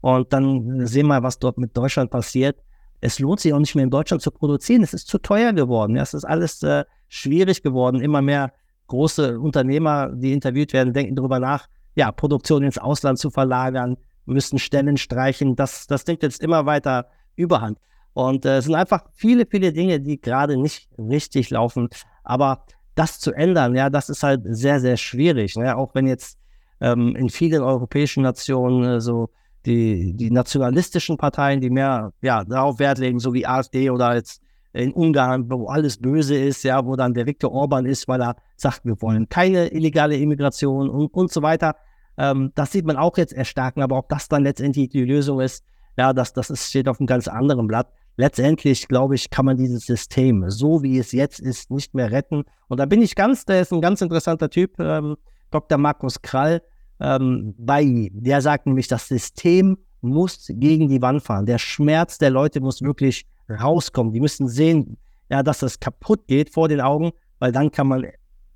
Und 0.00 0.32
dann 0.32 0.86
sehen 0.86 1.06
wir, 1.08 1.22
was 1.22 1.38
dort 1.38 1.58
mit 1.58 1.76
Deutschland 1.76 2.10
passiert. 2.10 2.58
Es 3.00 3.18
lohnt 3.18 3.40
sich 3.40 3.52
auch 3.52 3.58
nicht 3.58 3.74
mehr 3.74 3.84
in 3.84 3.90
Deutschland 3.90 4.22
zu 4.22 4.30
produzieren. 4.30 4.82
Es 4.82 4.94
ist 4.94 5.08
zu 5.08 5.18
teuer 5.18 5.52
geworden. 5.52 5.96
Ja. 5.96 6.02
Es 6.02 6.14
ist 6.14 6.24
alles 6.24 6.62
äh, 6.62 6.84
schwierig 7.08 7.62
geworden. 7.62 8.00
Immer 8.00 8.22
mehr 8.22 8.52
große 8.86 9.38
Unternehmer, 9.38 10.10
die 10.14 10.32
interviewt 10.32 10.72
werden, 10.72 10.92
denken 10.92 11.16
darüber 11.16 11.40
nach, 11.40 11.68
ja, 11.96 12.12
Produktion 12.12 12.62
ins 12.62 12.78
Ausland 12.78 13.18
zu 13.18 13.30
verlagern, 13.30 13.96
müssen 14.26 14.58
Stellen 14.58 14.96
streichen. 14.96 15.56
Das, 15.56 15.86
das 15.86 16.04
denkt 16.04 16.22
jetzt 16.22 16.42
immer 16.42 16.66
weiter 16.66 17.06
überhand. 17.36 17.78
Und 18.12 18.44
äh, 18.44 18.58
es 18.58 18.64
sind 18.64 18.74
einfach 18.74 19.04
viele, 19.14 19.46
viele 19.46 19.72
Dinge, 19.72 20.00
die 20.00 20.20
gerade 20.20 20.56
nicht 20.56 20.88
richtig 20.98 21.50
laufen. 21.50 21.88
Aber 22.24 22.64
das 22.94 23.20
zu 23.20 23.32
ändern, 23.32 23.74
ja, 23.74 23.90
das 23.90 24.08
ist 24.08 24.22
halt 24.22 24.40
sehr, 24.44 24.80
sehr 24.80 24.96
schwierig. 24.96 25.56
Ne? 25.56 25.76
Auch 25.76 25.94
wenn 25.94 26.06
jetzt 26.06 26.38
ähm, 26.80 27.14
in 27.14 27.28
vielen 27.28 27.62
europäischen 27.62 28.22
Nationen 28.22 28.84
äh, 28.84 29.00
so 29.00 29.30
die, 29.66 30.14
die 30.14 30.30
nationalistischen 30.30 31.16
Parteien, 31.16 31.60
die 31.60 31.70
mehr 31.70 32.12
ja, 32.22 32.44
darauf 32.44 32.78
Wert 32.78 32.98
legen, 32.98 33.18
so 33.18 33.34
wie 33.34 33.46
AfD 33.46 33.90
oder 33.90 34.14
jetzt 34.14 34.40
in 34.72 34.92
Ungarn, 34.92 35.50
wo 35.50 35.66
alles 35.66 35.98
böse 35.98 36.36
ist, 36.36 36.62
ja, 36.62 36.84
wo 36.84 36.96
dann 36.96 37.14
der 37.14 37.26
Viktor 37.26 37.52
Orban 37.52 37.86
ist, 37.86 38.08
weil 38.08 38.20
er 38.22 38.36
sagt, 38.56 38.84
wir 38.84 39.00
wollen 39.00 39.28
keine 39.28 39.68
illegale 39.72 40.16
Immigration 40.16 40.88
und, 40.88 41.08
und 41.08 41.32
so 41.32 41.42
weiter. 41.42 41.76
Ähm, 42.18 42.52
das 42.54 42.72
sieht 42.72 42.86
man 42.86 42.96
auch 42.96 43.16
jetzt 43.16 43.32
erstarken, 43.32 43.82
aber 43.82 43.98
ob 43.98 44.08
das 44.08 44.28
dann 44.28 44.44
letztendlich 44.44 44.88
die 44.88 45.04
Lösung 45.04 45.40
ist, 45.40 45.64
ja, 45.96 46.12
das, 46.12 46.32
das 46.32 46.50
ist, 46.50 46.68
steht 46.68 46.88
auf 46.88 47.00
einem 47.00 47.06
ganz 47.06 47.28
anderen 47.28 47.66
Blatt 47.66 47.88
letztendlich, 48.16 48.88
glaube 48.88 49.14
ich, 49.14 49.30
kann 49.30 49.44
man 49.44 49.56
dieses 49.56 49.86
System, 49.86 50.48
so 50.48 50.82
wie 50.82 50.98
es 50.98 51.12
jetzt 51.12 51.38
ist, 51.38 51.70
nicht 51.70 51.94
mehr 51.94 52.10
retten. 52.10 52.44
Und 52.68 52.80
da 52.80 52.86
bin 52.86 53.02
ich 53.02 53.14
ganz, 53.14 53.44
der 53.44 53.60
ist 53.60 53.72
ein 53.72 53.80
ganz 53.80 54.00
interessanter 54.00 54.50
Typ, 54.50 54.78
ähm, 54.78 55.16
Dr. 55.50 55.78
Markus 55.78 56.20
Krall, 56.22 56.62
ähm, 56.98 57.54
bei, 57.58 58.10
der 58.12 58.40
sagt 58.40 58.66
nämlich, 58.66 58.88
das 58.88 59.08
System 59.08 59.78
muss 60.00 60.46
gegen 60.48 60.88
die 60.88 61.02
Wand 61.02 61.22
fahren. 61.22 61.46
Der 61.46 61.58
Schmerz 61.58 62.18
der 62.18 62.30
Leute 62.30 62.60
muss 62.60 62.82
wirklich 62.82 63.26
rauskommen. 63.48 64.12
Die 64.12 64.20
müssen 64.20 64.48
sehen, 64.48 64.96
ja, 65.28 65.42
dass 65.42 65.58
das 65.58 65.78
kaputt 65.78 66.26
geht 66.26 66.50
vor 66.50 66.68
den 66.68 66.80
Augen, 66.80 67.12
weil 67.38 67.52
dann 67.52 67.70
kann 67.70 67.88
man 67.88 68.06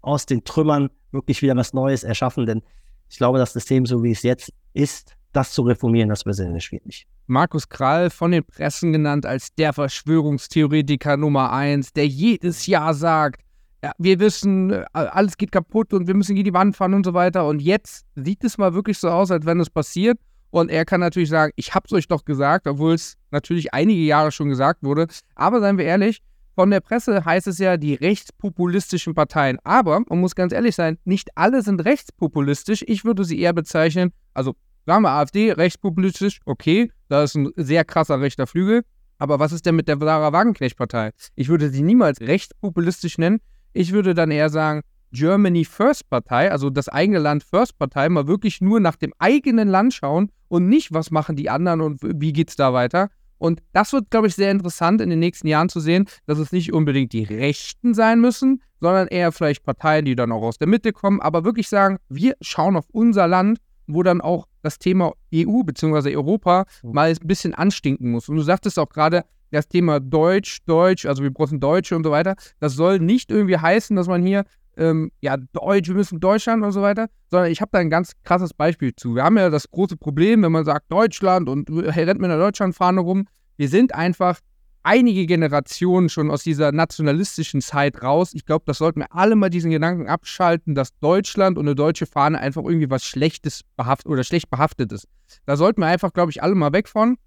aus 0.00 0.26
den 0.26 0.44
Trümmern 0.44 0.90
wirklich 1.12 1.42
wieder 1.42 1.56
was 1.56 1.74
Neues 1.74 2.02
erschaffen. 2.02 2.46
Denn 2.46 2.62
ich 3.10 3.18
glaube, 3.18 3.38
das 3.38 3.52
System, 3.52 3.86
so 3.86 4.02
wie 4.02 4.12
es 4.12 4.22
jetzt 4.22 4.52
ist, 4.72 5.16
das 5.32 5.52
zu 5.52 5.62
reformieren, 5.62 6.08
das 6.08 6.24
wird 6.24 6.36
sehr, 6.36 6.50
sehr 6.50 6.60
schwierig. 6.60 7.06
Markus 7.26 7.68
Krall 7.68 8.10
von 8.10 8.32
den 8.32 8.44
Pressen 8.44 8.92
genannt 8.92 9.26
als 9.26 9.54
der 9.54 9.72
Verschwörungstheoretiker 9.72 11.16
Nummer 11.16 11.52
eins, 11.52 11.92
der 11.92 12.06
jedes 12.06 12.66
Jahr 12.66 12.94
sagt, 12.94 13.42
ja, 13.82 13.92
wir 13.98 14.18
wissen, 14.20 14.70
äh, 14.70 14.84
alles 14.92 15.36
geht 15.36 15.52
kaputt 15.52 15.94
und 15.94 16.06
wir 16.06 16.14
müssen 16.14 16.34
gegen 16.34 16.44
die 16.44 16.54
Wand 16.54 16.76
fahren 16.76 16.94
und 16.94 17.04
so 17.04 17.14
weiter. 17.14 17.46
Und 17.46 17.62
jetzt 17.62 18.04
sieht 18.14 18.44
es 18.44 18.58
mal 18.58 18.74
wirklich 18.74 18.98
so 18.98 19.08
aus, 19.08 19.30
als 19.30 19.46
wenn 19.46 19.60
es 19.60 19.70
passiert. 19.70 20.18
Und 20.50 20.70
er 20.70 20.84
kann 20.84 21.00
natürlich 21.00 21.30
sagen, 21.30 21.52
ich 21.56 21.74
hab's 21.74 21.92
euch 21.92 22.08
doch 22.08 22.24
gesagt, 22.24 22.66
obwohl 22.66 22.94
es 22.94 23.16
natürlich 23.30 23.72
einige 23.72 24.02
Jahre 24.02 24.32
schon 24.32 24.48
gesagt 24.48 24.82
wurde. 24.82 25.06
Aber 25.34 25.60
seien 25.60 25.78
wir 25.78 25.84
ehrlich, 25.84 26.20
von 26.60 26.70
der 26.70 26.80
Presse 26.80 27.24
heißt 27.24 27.46
es 27.46 27.56
ja 27.56 27.78
die 27.78 27.94
rechtspopulistischen 27.94 29.14
Parteien. 29.14 29.58
Aber 29.64 30.00
man 30.06 30.20
muss 30.20 30.34
ganz 30.34 30.52
ehrlich 30.52 30.76
sein, 30.76 30.98
nicht 31.06 31.30
alle 31.34 31.62
sind 31.62 31.82
rechtspopulistisch. 31.86 32.84
Ich 32.86 33.02
würde 33.02 33.24
sie 33.24 33.40
eher 33.40 33.54
bezeichnen, 33.54 34.12
also 34.34 34.54
Sagen 34.84 35.02
wir 35.02 35.10
AfD, 35.10 35.52
rechtspopulistisch, 35.52 36.40
okay, 36.44 36.90
da 37.08 37.22
ist 37.22 37.34
ein 37.34 37.50
sehr 37.56 37.84
krasser 37.86 38.20
rechter 38.20 38.46
Flügel. 38.46 38.82
Aber 39.18 39.38
was 39.38 39.52
ist 39.52 39.64
denn 39.64 39.74
mit 39.74 39.88
der 39.88 39.96
Sarah 39.98 40.34
Wagenknecht-Partei? 40.34 41.12
Ich 41.34 41.48
würde 41.48 41.70
sie 41.70 41.82
niemals 41.82 42.20
rechtspopulistisch 42.20 43.16
nennen. 43.16 43.38
Ich 43.72 43.92
würde 43.92 44.12
dann 44.12 44.30
eher 44.30 44.50
sagen, 44.50 44.82
Germany 45.12 45.64
First 45.64 46.10
Partei, 46.10 46.52
also 46.52 46.68
das 46.68 46.90
eigene 46.90 47.20
Land 47.20 47.42
First 47.42 47.78
Partei, 47.78 48.10
mal 48.10 48.26
wirklich 48.26 48.60
nur 48.60 48.80
nach 48.80 48.96
dem 48.96 49.14
eigenen 49.18 49.68
Land 49.68 49.94
schauen 49.94 50.30
und 50.48 50.68
nicht, 50.68 50.92
was 50.92 51.10
machen 51.10 51.36
die 51.36 51.48
anderen 51.48 51.80
und 51.80 52.00
wie 52.02 52.34
geht 52.34 52.50
es 52.50 52.56
da 52.56 52.74
weiter. 52.74 53.08
Und 53.40 53.62
das 53.72 53.92
wird, 53.92 54.10
glaube 54.10 54.26
ich, 54.26 54.34
sehr 54.34 54.50
interessant 54.50 55.00
in 55.00 55.08
den 55.08 55.18
nächsten 55.18 55.48
Jahren 55.48 55.70
zu 55.70 55.80
sehen, 55.80 56.06
dass 56.26 56.38
es 56.38 56.52
nicht 56.52 56.72
unbedingt 56.72 57.12
die 57.14 57.24
Rechten 57.24 57.94
sein 57.94 58.20
müssen, 58.20 58.62
sondern 58.80 59.08
eher 59.08 59.32
vielleicht 59.32 59.64
Parteien, 59.64 60.04
die 60.04 60.14
dann 60.14 60.30
auch 60.30 60.42
aus 60.42 60.58
der 60.58 60.68
Mitte 60.68 60.92
kommen, 60.92 61.20
aber 61.20 61.42
wirklich 61.44 61.68
sagen, 61.68 61.96
wir 62.08 62.36
schauen 62.42 62.76
auf 62.76 62.84
unser 62.92 63.26
Land, 63.26 63.58
wo 63.86 64.02
dann 64.02 64.20
auch 64.20 64.46
das 64.62 64.78
Thema 64.78 65.14
EU 65.34 65.62
bzw. 65.62 66.14
Europa 66.14 66.66
mhm. 66.82 66.92
mal 66.92 67.08
ein 67.08 67.26
bisschen 67.26 67.54
anstinken 67.54 68.10
muss. 68.10 68.28
Und 68.28 68.36
du 68.36 68.42
sagtest 68.42 68.78
auch 68.78 68.90
gerade, 68.90 69.24
das 69.50 69.66
Thema 69.66 70.00
Deutsch, 70.00 70.58
Deutsch, 70.66 71.06
also 71.06 71.22
wir 71.22 71.32
brauchen 71.32 71.58
Deutsche 71.60 71.96
und 71.96 72.04
so 72.04 72.10
weiter, 72.10 72.36
das 72.60 72.74
soll 72.74 73.00
nicht 73.00 73.30
irgendwie 73.30 73.56
heißen, 73.56 73.96
dass 73.96 74.06
man 74.06 74.22
hier 74.22 74.44
ähm, 74.76 75.10
ja, 75.20 75.36
Deutsch, 75.36 75.88
wir 75.88 75.94
müssen 75.94 76.20
Deutschland 76.20 76.62
und 76.62 76.72
so 76.72 76.82
weiter, 76.82 77.08
sondern 77.30 77.50
ich 77.50 77.60
habe 77.60 77.70
da 77.72 77.78
ein 77.78 77.90
ganz 77.90 78.12
krasses 78.24 78.54
Beispiel 78.54 78.94
zu. 78.94 79.14
Wir 79.14 79.24
haben 79.24 79.36
ja 79.36 79.50
das 79.50 79.70
große 79.70 79.96
Problem, 79.96 80.42
wenn 80.42 80.52
man 80.52 80.64
sagt 80.64 80.90
Deutschland 80.90 81.48
und 81.48 81.68
hey, 81.68 82.04
rennt 82.04 82.20
mit 82.20 82.30
einer 82.30 82.38
Deutschlandfahne 82.38 83.00
rum. 83.00 83.26
Wir 83.56 83.68
sind 83.68 83.94
einfach 83.94 84.38
einige 84.82 85.26
Generationen 85.26 86.08
schon 86.08 86.30
aus 86.30 86.42
dieser 86.42 86.72
nationalistischen 86.72 87.60
Zeit 87.60 88.02
raus. 88.02 88.32
Ich 88.32 88.46
glaube, 88.46 88.64
das 88.66 88.78
sollten 88.78 89.00
wir 89.00 89.14
alle 89.14 89.36
mal 89.36 89.50
diesen 89.50 89.70
Gedanken 89.70 90.08
abschalten, 90.08 90.74
dass 90.74 90.96
Deutschland 91.00 91.58
und 91.58 91.66
eine 91.66 91.74
deutsche 91.74 92.06
Fahne 92.06 92.38
einfach 92.38 92.62
irgendwie 92.64 92.90
was 92.90 93.04
Schlechtes 93.04 93.62
behaftet 93.76 94.10
oder 94.10 94.24
schlecht 94.24 94.50
behaftet 94.50 94.92
ist. 94.92 95.06
Da 95.46 95.56
sollten 95.56 95.82
wir 95.82 95.86
einfach, 95.86 96.12
glaube 96.12 96.30
ich, 96.30 96.42
alle 96.42 96.54
mal 96.54 96.72
weg 96.72 96.88
von. 96.88 97.18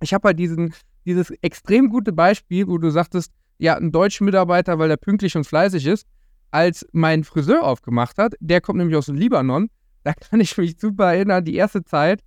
Ich 0.00 0.14
habe 0.14 0.28
halt 0.28 0.38
diesen, 0.38 0.74
dieses 1.04 1.30
extrem 1.42 1.90
gute 1.90 2.12
Beispiel, 2.12 2.66
wo 2.66 2.78
du 2.78 2.90
sagtest, 2.90 3.32
ja, 3.58 3.76
ein 3.76 3.92
deutscher 3.92 4.24
Mitarbeiter, 4.24 4.78
weil 4.78 4.90
er 4.90 4.96
pünktlich 4.96 5.36
und 5.36 5.44
fleißig 5.44 5.86
ist, 5.86 6.06
als 6.50 6.86
mein 6.92 7.24
Friseur 7.24 7.64
aufgemacht 7.64 8.18
hat, 8.18 8.34
der 8.40 8.60
kommt 8.60 8.78
nämlich 8.78 8.96
aus 8.96 9.06
dem 9.06 9.16
Libanon, 9.16 9.68
da 10.04 10.12
kann 10.12 10.40
ich 10.40 10.56
mich 10.56 10.76
super 10.78 11.14
erinnern, 11.14 11.44
die 11.44 11.54
erste 11.54 11.84
Zeit, 11.84 12.20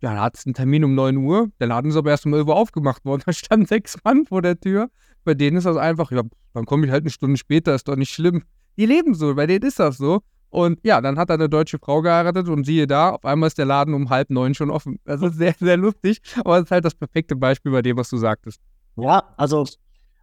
ja, 0.00 0.14
da 0.14 0.22
hat 0.22 0.36
es 0.36 0.46
einen 0.46 0.54
Termin 0.54 0.84
um 0.84 0.94
9 0.94 1.16
Uhr, 1.16 1.50
der 1.58 1.68
Laden 1.68 1.90
ist 1.90 1.96
aber 1.96 2.10
erst 2.10 2.26
um 2.26 2.34
11 2.34 2.46
Uhr 2.46 2.56
aufgemacht 2.56 3.04
worden, 3.04 3.22
da 3.26 3.32
standen 3.32 3.66
sechs 3.66 3.96
Mann 4.04 4.26
vor 4.26 4.42
der 4.42 4.58
Tür. 4.58 4.88
Bei 5.24 5.34
denen 5.34 5.56
ist 5.56 5.64
das 5.64 5.76
einfach, 5.76 6.12
ja, 6.12 6.22
dann 6.54 6.66
komme 6.66 6.86
ich 6.86 6.92
halt 6.92 7.02
eine 7.02 7.10
Stunde 7.10 7.36
später, 7.36 7.74
ist 7.74 7.88
doch 7.88 7.96
nicht 7.96 8.12
schlimm. 8.12 8.44
Die 8.76 8.86
leben 8.86 9.14
so, 9.14 9.34
bei 9.34 9.46
denen 9.46 9.64
ist 9.64 9.80
das 9.80 9.96
so. 9.96 10.20
Und 10.50 10.78
ja, 10.84 11.00
dann 11.00 11.18
hat 11.18 11.30
er 11.30 11.34
eine 11.34 11.48
deutsche 11.48 11.78
Frau 11.78 12.02
geheiratet 12.02 12.48
und 12.48 12.64
siehe 12.64 12.86
da, 12.86 13.10
auf 13.10 13.24
einmal 13.24 13.48
ist 13.48 13.58
der 13.58 13.64
Laden 13.64 13.94
um 13.94 14.10
halb 14.10 14.30
neun 14.30 14.54
schon 14.54 14.70
offen. 14.70 15.00
Das 15.04 15.20
ist 15.20 15.36
sehr, 15.36 15.54
sehr 15.58 15.76
lustig, 15.76 16.20
aber 16.44 16.58
es 16.58 16.64
ist 16.64 16.70
halt 16.70 16.84
das 16.84 16.94
perfekte 16.94 17.34
Beispiel 17.34 17.72
bei 17.72 17.82
dem, 17.82 17.96
was 17.96 18.08
du 18.08 18.16
sagtest. 18.16 18.60
Ja, 18.96 19.34
also 19.36 19.66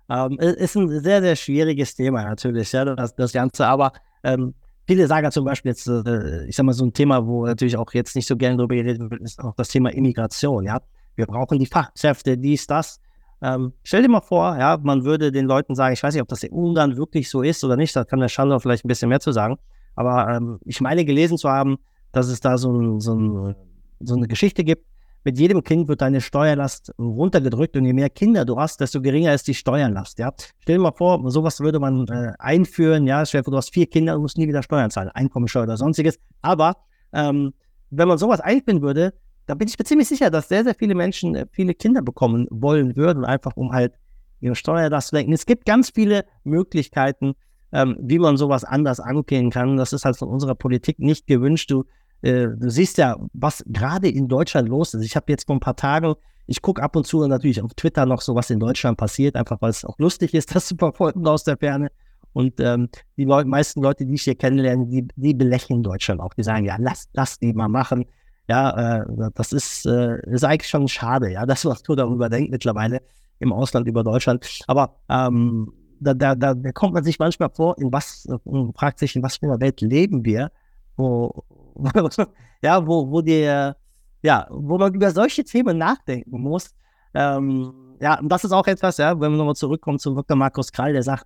ähm, 0.10 0.38
ist 0.40 0.76
ein 0.76 0.90
sehr, 1.02 1.22
sehr 1.22 1.36
schwieriges 1.36 1.96
Thema 1.96 2.24
natürlich, 2.24 2.72
ja, 2.72 2.86
das, 2.86 3.16
das 3.16 3.34
Ganze, 3.34 3.68
aber 3.68 3.94
ähm, 4.24 4.54
viele 4.88 5.08
sagen 5.08 5.32
zum 5.32 5.46
Beispiel 5.46 5.72
jetzt, 5.72 5.88
äh, 5.88 6.46
ich 6.46 6.56
sag 6.56 6.66
mal, 6.66 6.74
so 6.74 6.86
ein 6.86 6.94
Thema, 6.94 7.26
wo 7.26 7.46
natürlich 7.46 7.78
auch 7.78 7.92
jetzt 7.94 8.16
nicht 8.16 8.28
so 8.28 8.36
gerne 8.36 8.58
darüber 8.58 8.76
geredet 8.76 9.10
wird, 9.10 9.22
ist 9.22 9.40
auch 9.40 9.56
das 9.56 9.70
Thema 9.70 9.90
Immigration, 9.92 10.66
ja. 10.66 10.82
Wir 11.16 11.28
brauchen 11.28 11.60
die 11.60 11.68
Fachkräfte, 11.68 12.38
dies, 12.38 12.66
das. 12.66 13.00
Ähm, 13.42 13.74
stell 13.84 14.02
dir 14.02 14.10
mal 14.10 14.22
vor, 14.22 14.58
ja, 14.58 14.80
man 14.82 15.04
würde 15.04 15.32
den 15.32 15.46
Leuten 15.46 15.76
sagen, 15.76 15.94
ich 15.94 16.02
weiß 16.02 16.14
nicht, 16.14 16.24
ob 16.24 16.28
das 16.28 16.44
in 16.44 16.52
Ungarn 16.52 16.98
wirklich 16.98 17.30
so 17.30 17.42
ist 17.42 17.64
oder 17.64 17.76
nicht, 17.76 17.96
da 17.96 18.04
kann 18.04 18.20
der 18.20 18.30
Schandor 18.30 18.60
vielleicht 18.60 18.84
ein 18.84 18.88
bisschen 18.88 19.10
mehr 19.10 19.20
zu 19.20 19.32
sagen, 19.32 19.58
aber 19.96 20.30
ähm, 20.34 20.60
ich 20.66 20.82
meine 20.82 21.06
gelesen 21.06 21.38
zu 21.38 21.50
haben, 21.50 21.78
dass 22.12 22.28
es 22.28 22.40
da 22.40 22.58
so, 22.58 23.00
so, 23.00 23.16
ein, 23.16 23.56
so 24.00 24.16
eine 24.16 24.28
Geschichte 24.28 24.64
gibt, 24.64 24.86
mit 25.24 25.40
jedem 25.40 25.64
Kind 25.64 25.88
wird 25.88 26.02
deine 26.02 26.22
Steuerlast 26.22 26.94
runtergedrückt 27.00 27.78
und 27.78 27.86
je 27.86 27.94
mehr 27.94 28.10
Kinder 28.10 28.46
du 28.46 28.58
hast, 28.58 28.80
desto 28.82 29.02
geringer 29.02 29.34
ist 29.34 29.48
die 29.48 29.54
Steuerlast. 29.54 30.20
Ja? 30.20 30.32
Stell 30.60 30.78
dir 30.78 30.82
mal 30.82 30.92
vor, 30.92 31.32
sowas 31.32 31.60
würde 31.60 31.80
man 31.80 32.08
äh, 32.08 32.34
einführen. 32.40 33.08
Ja, 33.08 33.26
stell 33.26 33.42
dir 33.42 33.46
vor, 33.46 33.52
du 33.52 33.58
hast 33.58 33.74
vier 33.74 33.88
Kinder 33.88 34.16
und 34.16 34.22
musst 34.22 34.38
nie 34.38 34.48
wieder 34.48 34.64
Steuern 34.64 34.92
zahlen, 34.92 35.10
Einkommensteuer 35.10 35.64
oder 35.64 35.78
sonstiges. 35.78 36.20
Aber 36.42 36.76
ähm, 37.14 37.54
wenn 37.90 38.08
man 38.08 38.18
sowas 38.18 38.42
einführen 38.42 38.82
würde, 38.82 39.14
dann 39.46 39.58
bin 39.58 39.68
ich 39.68 39.78
mir 39.78 39.86
ziemlich 39.86 40.08
sicher, 40.08 40.30
dass 40.30 40.50
sehr, 40.50 40.64
sehr 40.64 40.76
viele 40.76 40.96
Menschen 40.96 41.36
äh, 41.36 41.46
viele 41.52 41.74
Kinder 41.74 42.02
bekommen 42.02 42.48
wollen 42.50 42.96
würden, 42.96 43.26
einfach 43.26 43.56
um 43.56 43.72
halt 43.72 43.94
ihre 44.40 44.56
Steuerlast 44.56 45.10
zu 45.10 45.16
lenken. 45.16 45.34
Es 45.34 45.46
gibt 45.46 45.66
ganz 45.66 45.90
viele 45.90 46.26
Möglichkeiten, 46.44 47.34
ähm, 47.72 47.98
wie 48.00 48.20
man 48.20 48.38
sowas 48.38 48.64
anders 48.64 49.00
angehen 49.00 49.50
kann. 49.50 49.78
Das 49.78 49.94
ist 49.94 50.06
halt 50.06 50.18
von 50.18 50.28
unserer 50.28 50.56
Politik 50.56 51.00
nicht 51.00 51.28
gewünscht. 51.28 51.72
Du 51.72 51.86
äh, 52.24 52.48
du 52.48 52.70
siehst 52.70 52.98
ja, 52.98 53.18
was 53.34 53.64
gerade 53.68 54.10
in 54.10 54.28
Deutschland 54.28 54.70
los 54.70 54.94
ist. 54.94 55.04
Ich 55.04 55.16
habe 55.16 55.26
jetzt 55.30 55.46
vor 55.46 55.56
ein 55.56 55.60
paar 55.60 55.76
Tagen, 55.76 56.16
ich 56.48 56.62
gucke 56.62 56.82
ab 56.82 56.96
und 56.96 57.06
zu 57.06 57.26
natürlich 57.28 57.62
auf 57.62 57.74
Twitter 57.74 58.06
noch 58.06 58.22
so, 58.22 58.36
was 58.36 58.50
in 58.50 58.60
Deutschland 58.60 58.98
passiert, 58.98 59.36
einfach 59.36 59.62
weil 59.62 59.70
es 59.70 59.86
auch 59.86 59.98
lustig 60.00 60.34
ist, 60.34 60.56
das 60.56 60.68
zu 60.68 60.76
verfolgen 60.76 61.28
aus 61.28 61.44
der 61.44 61.58
Ferne. 61.58 61.90
Und 62.32 62.60
ähm, 62.60 62.90
die 63.16 63.26
Leu 63.26 63.44
meisten 63.46 63.84
Leute, 63.84 64.06
die 64.06 64.16
ich 64.16 64.24
hier 64.24 64.36
kennenlerne, 64.36 64.88
die, 64.88 65.08
die 65.16 65.34
belächeln 65.36 65.84
Deutschland 65.84 66.20
auch. 66.20 66.34
Die 66.34 66.44
sagen, 66.44 66.66
ja, 66.66 66.78
lass, 66.80 67.08
lass 67.14 67.38
die 67.38 67.54
mal 67.54 67.68
machen. 67.68 68.06
Ja, 68.50 69.02
äh, 69.02 69.06
das 69.36 69.54
ist, 69.54 69.86
äh, 69.86 70.18
ist 70.32 70.44
eigentlich 70.44 70.70
schon 70.70 70.88
schade, 70.88 71.32
ja, 71.32 71.46
dass 71.46 71.64
man 71.64 71.78
so 71.86 71.94
darüber 71.96 72.30
denkt 72.30 72.52
mittlerweile 72.52 73.02
im 73.40 73.54
Ausland 73.54 73.88
über 73.88 74.04
Deutschland. 74.04 74.62
Aber 74.68 74.96
ähm, 75.10 75.72
da, 76.00 76.14
da, 76.14 76.36
da 76.36 76.54
kommt 76.72 76.94
man 76.94 77.04
sich 77.04 77.20
manchmal 77.20 77.50
vor, 77.50 77.78
in 77.78 77.92
was, 77.92 78.26
und 78.46 78.76
fragt 78.78 79.00
sich, 79.00 79.16
in 79.16 79.24
was 79.24 79.38
für 79.38 79.46
einer 79.46 79.60
Welt 79.60 79.82
leben 79.82 80.26
wir, 80.26 80.52
wo, 80.98 81.44
ja, 82.62 82.86
wo, 82.86 83.10
wo 83.10 83.22
der, 83.22 83.78
ja, 84.22 84.48
wo 84.50 84.78
man 84.78 84.94
über 84.94 85.12
solche 85.12 85.44
Themen 85.44 85.78
nachdenken 85.78 86.42
muss. 86.42 86.72
Ähm, 87.14 87.96
ja, 88.00 88.20
und 88.20 88.30
das 88.30 88.44
ist 88.44 88.52
auch 88.52 88.68
etwas, 88.68 88.98
ja, 88.98 89.20
wenn 89.20 89.32
wir 89.32 89.38
nochmal 89.38 89.56
zurückkommen 89.56 90.00
zu 90.00 90.14
Dr. 90.14 90.36
Markus 90.36 90.72
Krall, 90.72 90.94
der 90.94 91.04
sagt, 91.04 91.26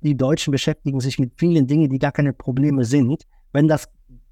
die 0.00 0.16
Deutschen 0.16 0.50
beschäftigen 0.50 0.98
sich 1.00 1.18
mit 1.18 1.32
vielen 1.36 1.66
Dingen, 1.66 1.90
die 1.90 1.98
gar 1.98 2.12
keine 2.12 2.32
Probleme 2.32 2.84
sind. 2.84 3.24
Wenn 3.52 3.68
das, 3.68 3.88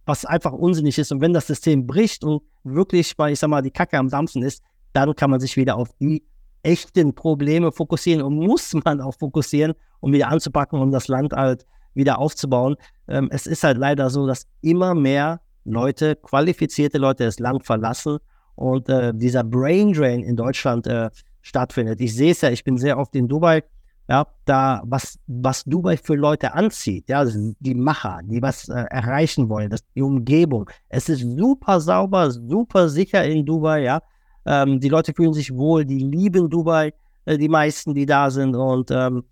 was 0.07 0.25
einfach 0.25 0.53
unsinnig 0.53 0.99
ist 0.99 1.13
und 1.13 1.21
wenn 1.21 1.33
das 1.33 1.47
System 1.47 1.87
bricht 1.87 2.25
und 2.25 2.43
wirklich, 2.65 3.13
weil 3.19 3.33
ich 3.33 3.39
sag 3.39 3.49
mal, 3.49 3.63
die 3.63 3.71
Kacke 3.71 3.99
am 3.99 4.09
Dampfen 4.09 4.43
ist, 4.43 4.63
dann 4.93 5.15
kann 5.15 5.31
man 5.31 5.41
sich 5.41 5.57
wieder 5.57 5.77
auf 5.77 5.91
die 6.01 6.25
echten 6.63 7.15
Probleme 7.15 7.71
fokussieren 7.71 8.23
und 8.23 8.37
muss 8.37 8.73
man 8.85 9.01
auch 9.01 9.15
fokussieren, 9.15 9.75
um 10.01 10.13
wieder 10.13 10.29
anzupacken, 10.29 10.81
um 10.81 10.91
das 10.91 11.09
Land 11.09 11.33
halt 11.33 11.67
wieder 11.97 12.19
aufzubauen. 12.19 12.77
Ähm, 13.09 13.29
es 13.33 13.47
ist 13.47 13.65
halt 13.65 13.79
leider 13.79 14.11
so, 14.11 14.27
dass 14.27 14.47
immer 14.61 14.95
mehr 14.95 15.41
Leute, 15.65 16.15
qualifizierte 16.17 16.99
Leute 16.99 17.25
das 17.25 17.41
Land 17.41 17.65
verlassen 17.65 18.19
und 18.55 18.89
äh, 18.89 19.13
dieser 19.15 19.43
Brain 19.43 19.93
Drain 19.93 20.23
in 20.23 20.37
Deutschland 20.37 20.87
äh, 20.87 21.11
stattfindet. 21.43 22.01
Ich 22.01 22.15
sehe 22.15 22.33
es 22.33 22.41
ja, 22.41 22.51
ich 22.51 22.63
bin 22.63 22.77
sehr 22.77 22.99
oft 22.99 23.15
in 23.17 23.29
Dubai, 23.29 23.63
ja, 24.09 24.27
da, 24.45 24.83
was, 24.85 25.19
was 25.27 25.65
Dubai 25.65 25.97
für 25.97 26.15
Leute 26.15 26.55
anzieht, 26.55 27.09
ja, 27.09 27.25
die 27.25 27.75
Macher, 27.75 28.21
die 28.23 28.41
was 28.41 28.69
äh, 28.69 28.85
erreichen 28.91 29.49
wollen, 29.49 29.71
das, 29.71 29.81
die 29.95 30.03
Umgebung. 30.03 30.71
Es 30.89 31.09
ist 31.09 31.21
super 31.37 31.81
sauber, 31.81 32.31
super 32.31 32.89
sicher 32.89 33.25
in 33.25 33.45
Dubai, 33.45 33.83
ja. 33.83 34.01
Ähm, 34.45 34.79
die 34.79 34.89
Leute 34.89 35.13
fühlen 35.13 35.33
sich 35.33 35.53
wohl, 35.53 35.85
die 35.85 35.99
lieben 35.99 36.49
Dubai, 36.49 36.93
äh, 37.25 37.37
die 37.37 37.49
meisten, 37.49 37.95
die 37.95 38.07
da 38.07 38.31
sind 38.31 38.55
und 38.55 38.91
ähm, 38.93 39.25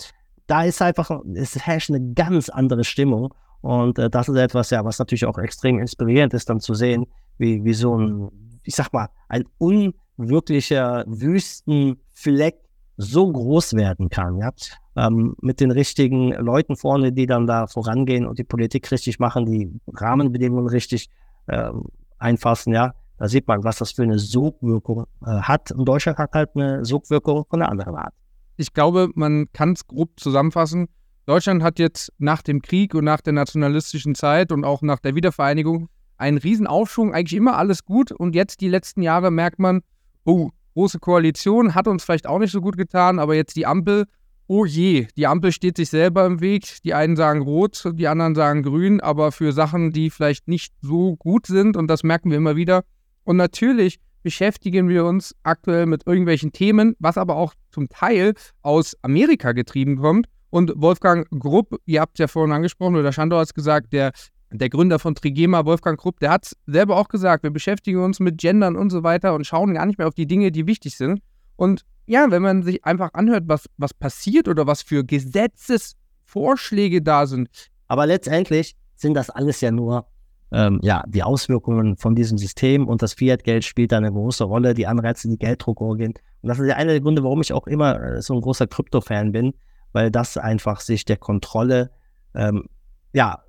da 0.46 0.64
ist 0.64 0.82
einfach, 0.82 1.10
es 1.34 1.56
herrscht 1.56 1.90
eine 1.90 2.12
ganz 2.14 2.48
andere 2.48 2.84
Stimmung. 2.84 3.34
Und 3.60 3.98
äh, 3.98 4.10
das 4.10 4.28
ist 4.28 4.36
etwas, 4.36 4.70
ja, 4.70 4.84
was 4.84 4.98
natürlich 4.98 5.24
auch 5.24 5.38
extrem 5.38 5.78
inspirierend 5.78 6.34
ist, 6.34 6.50
dann 6.50 6.60
zu 6.60 6.74
sehen, 6.74 7.06
wie, 7.38 7.64
wie 7.64 7.72
so 7.72 7.96
ein, 7.96 8.60
ich 8.62 8.74
sag 8.74 8.92
mal, 8.92 9.08
ein 9.28 9.44
unwirklicher 9.58 11.04
Wüstenfleck 11.06 12.56
so 12.96 13.32
groß 13.32 13.74
werden 13.74 14.08
kann, 14.10 14.38
ja. 14.38 14.50
Ähm, 14.96 15.34
mit 15.40 15.58
den 15.58 15.72
richtigen 15.72 16.30
Leuten 16.32 16.76
vorne, 16.76 17.10
die 17.10 17.26
dann 17.26 17.48
da 17.48 17.66
vorangehen 17.66 18.26
und 18.26 18.38
die 18.38 18.44
Politik 18.44 18.92
richtig 18.92 19.18
machen, 19.18 19.46
die 19.46 19.72
Rahmenbedingungen 19.92 20.68
richtig 20.68 21.08
äh, 21.46 21.70
einfassen, 22.18 22.72
ja. 22.72 22.94
Da 23.18 23.28
sieht 23.28 23.48
man, 23.48 23.64
was 23.64 23.78
das 23.78 23.92
für 23.92 24.02
eine 24.02 24.18
Sogwirkung 24.18 25.06
äh, 25.24 25.30
hat. 25.30 25.72
Und 25.72 25.86
Deutschland 25.86 26.18
hat 26.18 26.32
halt 26.34 26.50
eine 26.54 26.84
Sogwirkung 26.84 27.44
von 27.48 27.62
einer 27.62 27.70
anderen 27.70 27.96
Art 27.96 28.14
ich 28.56 28.72
glaube, 28.72 29.10
man 29.14 29.46
kann 29.52 29.72
es 29.72 29.86
grob 29.86 30.10
zusammenfassen. 30.16 30.88
Deutschland 31.26 31.62
hat 31.62 31.78
jetzt 31.78 32.12
nach 32.18 32.42
dem 32.42 32.60
Krieg 32.60 32.94
und 32.94 33.04
nach 33.04 33.20
der 33.20 33.32
nationalistischen 33.32 34.14
Zeit 34.14 34.52
und 34.52 34.64
auch 34.64 34.82
nach 34.82 35.00
der 35.00 35.14
Wiedervereinigung 35.14 35.88
einen 36.16 36.38
riesen 36.38 36.66
Aufschwung, 36.66 37.12
eigentlich 37.12 37.36
immer 37.36 37.56
alles 37.56 37.84
gut. 37.84 38.12
Und 38.12 38.34
jetzt 38.34 38.60
die 38.60 38.68
letzten 38.68 39.02
Jahre 39.02 39.30
merkt 39.30 39.58
man, 39.58 39.82
oh, 40.24 40.50
große 40.74 40.98
Koalition 40.98 41.74
hat 41.74 41.88
uns 41.88 42.04
vielleicht 42.04 42.26
auch 42.26 42.38
nicht 42.38 42.52
so 42.52 42.60
gut 42.60 42.76
getan, 42.76 43.18
aber 43.18 43.34
jetzt 43.34 43.56
die 43.56 43.66
Ampel, 43.66 44.04
oh 44.46 44.64
je, 44.64 45.06
die 45.16 45.26
Ampel 45.26 45.52
steht 45.52 45.76
sich 45.76 45.88
selber 45.88 46.26
im 46.26 46.40
Weg. 46.40 46.82
Die 46.84 46.94
einen 46.94 47.16
sagen 47.16 47.42
rot, 47.42 47.90
die 47.94 48.08
anderen 48.08 48.34
sagen 48.34 48.62
grün, 48.62 49.00
aber 49.00 49.32
für 49.32 49.52
Sachen, 49.52 49.92
die 49.92 50.10
vielleicht 50.10 50.46
nicht 50.48 50.74
so 50.82 51.16
gut 51.16 51.46
sind 51.46 51.76
und 51.76 51.88
das 51.88 52.02
merken 52.02 52.30
wir 52.30 52.36
immer 52.36 52.56
wieder. 52.56 52.84
Und 53.24 53.36
natürlich 53.36 54.00
beschäftigen 54.24 54.88
wir 54.88 55.04
uns 55.04 55.36
aktuell 55.44 55.86
mit 55.86 56.04
irgendwelchen 56.06 56.50
Themen, 56.50 56.96
was 56.98 57.16
aber 57.16 57.36
auch 57.36 57.54
zum 57.70 57.88
Teil 57.88 58.34
aus 58.62 58.96
Amerika 59.02 59.52
getrieben 59.52 59.98
kommt. 59.98 60.26
Und 60.50 60.72
Wolfgang 60.74 61.28
Grupp, 61.30 61.76
ihr 61.86 62.00
habt 62.00 62.14
es 62.14 62.18
ja 62.18 62.26
vorhin 62.26 62.52
angesprochen, 62.52 62.96
oder 62.96 63.12
Schandor 63.12 63.38
hat 63.38 63.46
es 63.46 63.54
gesagt, 63.54 63.92
der, 63.92 64.10
der 64.50 64.68
Gründer 64.68 64.98
von 64.98 65.14
Trigema, 65.14 65.64
Wolfgang 65.64 66.00
Grupp, 66.00 66.18
der 66.18 66.30
hat 66.30 66.46
es 66.46 66.56
selber 66.66 66.96
auch 66.96 67.06
gesagt, 67.08 67.44
wir 67.44 67.50
beschäftigen 67.50 68.02
uns 68.02 68.18
mit 68.18 68.38
Gendern 68.38 68.74
und 68.74 68.90
so 68.90 69.04
weiter 69.04 69.34
und 69.34 69.46
schauen 69.46 69.74
gar 69.74 69.86
nicht 69.86 69.98
mehr 69.98 70.08
auf 70.08 70.14
die 70.14 70.26
Dinge, 70.26 70.50
die 70.50 70.66
wichtig 70.66 70.96
sind. 70.96 71.20
Und 71.54 71.82
ja, 72.06 72.30
wenn 72.30 72.42
man 72.42 72.64
sich 72.64 72.84
einfach 72.84 73.10
anhört, 73.14 73.44
was, 73.46 73.66
was 73.76 73.94
passiert 73.94 74.48
oder 74.48 74.66
was 74.66 74.82
für 74.82 75.04
Gesetzesvorschläge 75.04 77.02
da 77.02 77.26
sind, 77.26 77.48
Aber 77.86 78.06
letztendlich 78.06 78.76
sind 78.96 79.14
das 79.14 79.30
alles 79.30 79.60
ja 79.60 79.70
nur 79.70 80.06
ähm, 80.52 80.80
ja, 80.82 81.02
die 81.06 81.22
Auswirkungen 81.22 81.96
von 81.96 82.14
diesem 82.14 82.38
System 82.38 82.86
und 82.86 83.02
das 83.02 83.14
Fiat-Geld 83.14 83.64
spielt 83.64 83.92
da 83.92 83.98
eine 83.98 84.12
große 84.12 84.44
Rolle, 84.44 84.74
die 84.74 84.86
Anreize, 84.86 85.28
die 85.28 85.38
Gelddruckorgien. 85.38 86.14
Und 86.42 86.48
das 86.48 86.58
ist 86.58 86.68
ja 86.68 86.76
einer 86.76 86.92
der 86.92 87.00
Gründe, 87.00 87.24
warum 87.24 87.40
ich 87.40 87.52
auch 87.52 87.66
immer 87.66 88.00
äh, 88.00 88.22
so 88.22 88.34
ein 88.34 88.40
großer 88.40 88.66
Krypto-Fan 88.66 89.32
bin, 89.32 89.54
weil 89.92 90.10
das 90.10 90.36
einfach 90.36 90.80
sich 90.80 91.04
der 91.04 91.16
Kontrolle 91.16 91.90
ähm, 92.34 92.68
ja, 93.12 93.42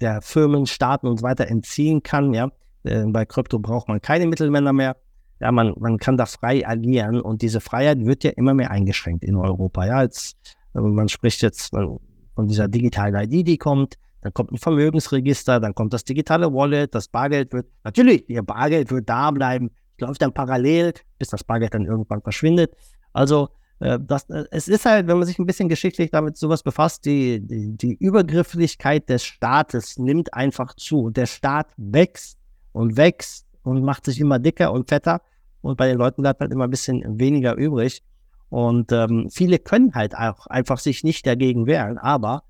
der 0.00 0.20
Firmen, 0.22 0.66
Staaten 0.66 1.06
und 1.06 1.18
so 1.18 1.22
weiter 1.22 1.46
entziehen 1.46 2.02
kann. 2.02 2.34
Ja? 2.34 2.50
Äh, 2.82 3.04
bei 3.06 3.24
Krypto 3.24 3.58
braucht 3.58 3.88
man 3.88 4.00
keine 4.00 4.26
Mittelmänner 4.26 4.72
mehr. 4.72 4.96
Ja, 5.40 5.50
man, 5.52 5.74
man 5.78 5.98
kann 5.98 6.16
da 6.16 6.26
frei 6.26 6.66
agieren 6.66 7.20
und 7.20 7.42
diese 7.42 7.60
Freiheit 7.60 8.04
wird 8.04 8.24
ja 8.24 8.30
immer 8.30 8.54
mehr 8.54 8.70
eingeschränkt 8.70 9.24
in 9.24 9.36
Europa. 9.36 9.86
Ja, 9.86 10.02
jetzt, 10.02 10.36
äh, 10.74 10.80
man 10.80 11.08
spricht 11.08 11.42
jetzt 11.42 11.72
von 11.72 12.46
dieser 12.48 12.68
digitalen 12.68 13.14
ID, 13.14 13.46
die 13.46 13.58
kommt, 13.58 13.96
dann 14.22 14.32
kommt 14.32 14.52
ein 14.52 14.58
Vermögensregister, 14.58 15.60
dann 15.60 15.74
kommt 15.74 15.92
das 15.92 16.04
digitale 16.04 16.52
Wallet, 16.52 16.94
das 16.94 17.08
Bargeld 17.08 17.52
wird, 17.52 17.66
natürlich, 17.84 18.28
ihr 18.28 18.42
Bargeld 18.42 18.90
wird 18.90 19.08
da 19.08 19.30
bleiben, 19.30 19.70
läuft 19.98 20.22
dann 20.22 20.32
parallel, 20.32 20.94
bis 21.18 21.28
das 21.28 21.44
Bargeld 21.44 21.74
dann 21.74 21.86
irgendwann 21.86 22.22
verschwindet. 22.22 22.74
Also 23.12 23.48
äh, 23.80 23.98
das, 24.00 24.30
äh, 24.30 24.44
es 24.50 24.68
ist 24.68 24.86
halt, 24.86 25.08
wenn 25.08 25.18
man 25.18 25.26
sich 25.26 25.38
ein 25.38 25.46
bisschen 25.46 25.68
geschichtlich 25.68 26.10
damit 26.10 26.36
sowas 26.36 26.62
befasst, 26.62 27.04
die, 27.04 27.40
die, 27.40 27.76
die 27.76 27.94
Übergrifflichkeit 27.94 29.08
des 29.08 29.24
Staates 29.24 29.98
nimmt 29.98 30.32
einfach 30.34 30.74
zu. 30.76 31.10
Der 31.10 31.26
Staat 31.26 31.68
wächst 31.76 32.38
und 32.72 32.96
wächst 32.96 33.46
und 33.64 33.82
macht 33.82 34.04
sich 34.04 34.20
immer 34.20 34.38
dicker 34.38 34.72
und 34.72 34.88
fetter 34.88 35.20
und 35.62 35.76
bei 35.76 35.88
den 35.88 35.98
Leuten 35.98 36.22
bleibt 36.22 36.40
halt 36.40 36.52
immer 36.52 36.64
ein 36.64 36.70
bisschen 36.70 37.18
weniger 37.18 37.56
übrig. 37.56 38.02
Und 38.50 38.92
ähm, 38.92 39.30
viele 39.30 39.58
können 39.58 39.94
halt 39.94 40.14
auch 40.14 40.46
einfach 40.46 40.78
sich 40.78 41.04
nicht 41.04 41.26
dagegen 41.26 41.66
wehren, 41.66 41.96
aber 41.96 42.42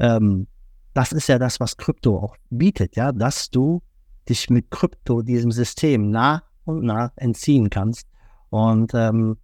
ähm, 0.00 0.48
das 0.94 1.12
ist 1.12 1.28
ja 1.28 1.38
das, 1.38 1.60
was 1.60 1.76
Krypto 1.76 2.18
auch 2.18 2.36
bietet, 2.50 2.96
ja, 2.96 3.12
dass 3.12 3.50
du 3.50 3.82
dich 4.28 4.50
mit 4.50 4.70
Krypto 4.70 5.22
diesem 5.22 5.52
System 5.52 6.10
nach 6.10 6.42
und 6.64 6.82
nach 6.84 7.10
entziehen 7.16 7.70
kannst. 7.70 8.06
Und 8.50 8.92
ähm, 8.94 9.38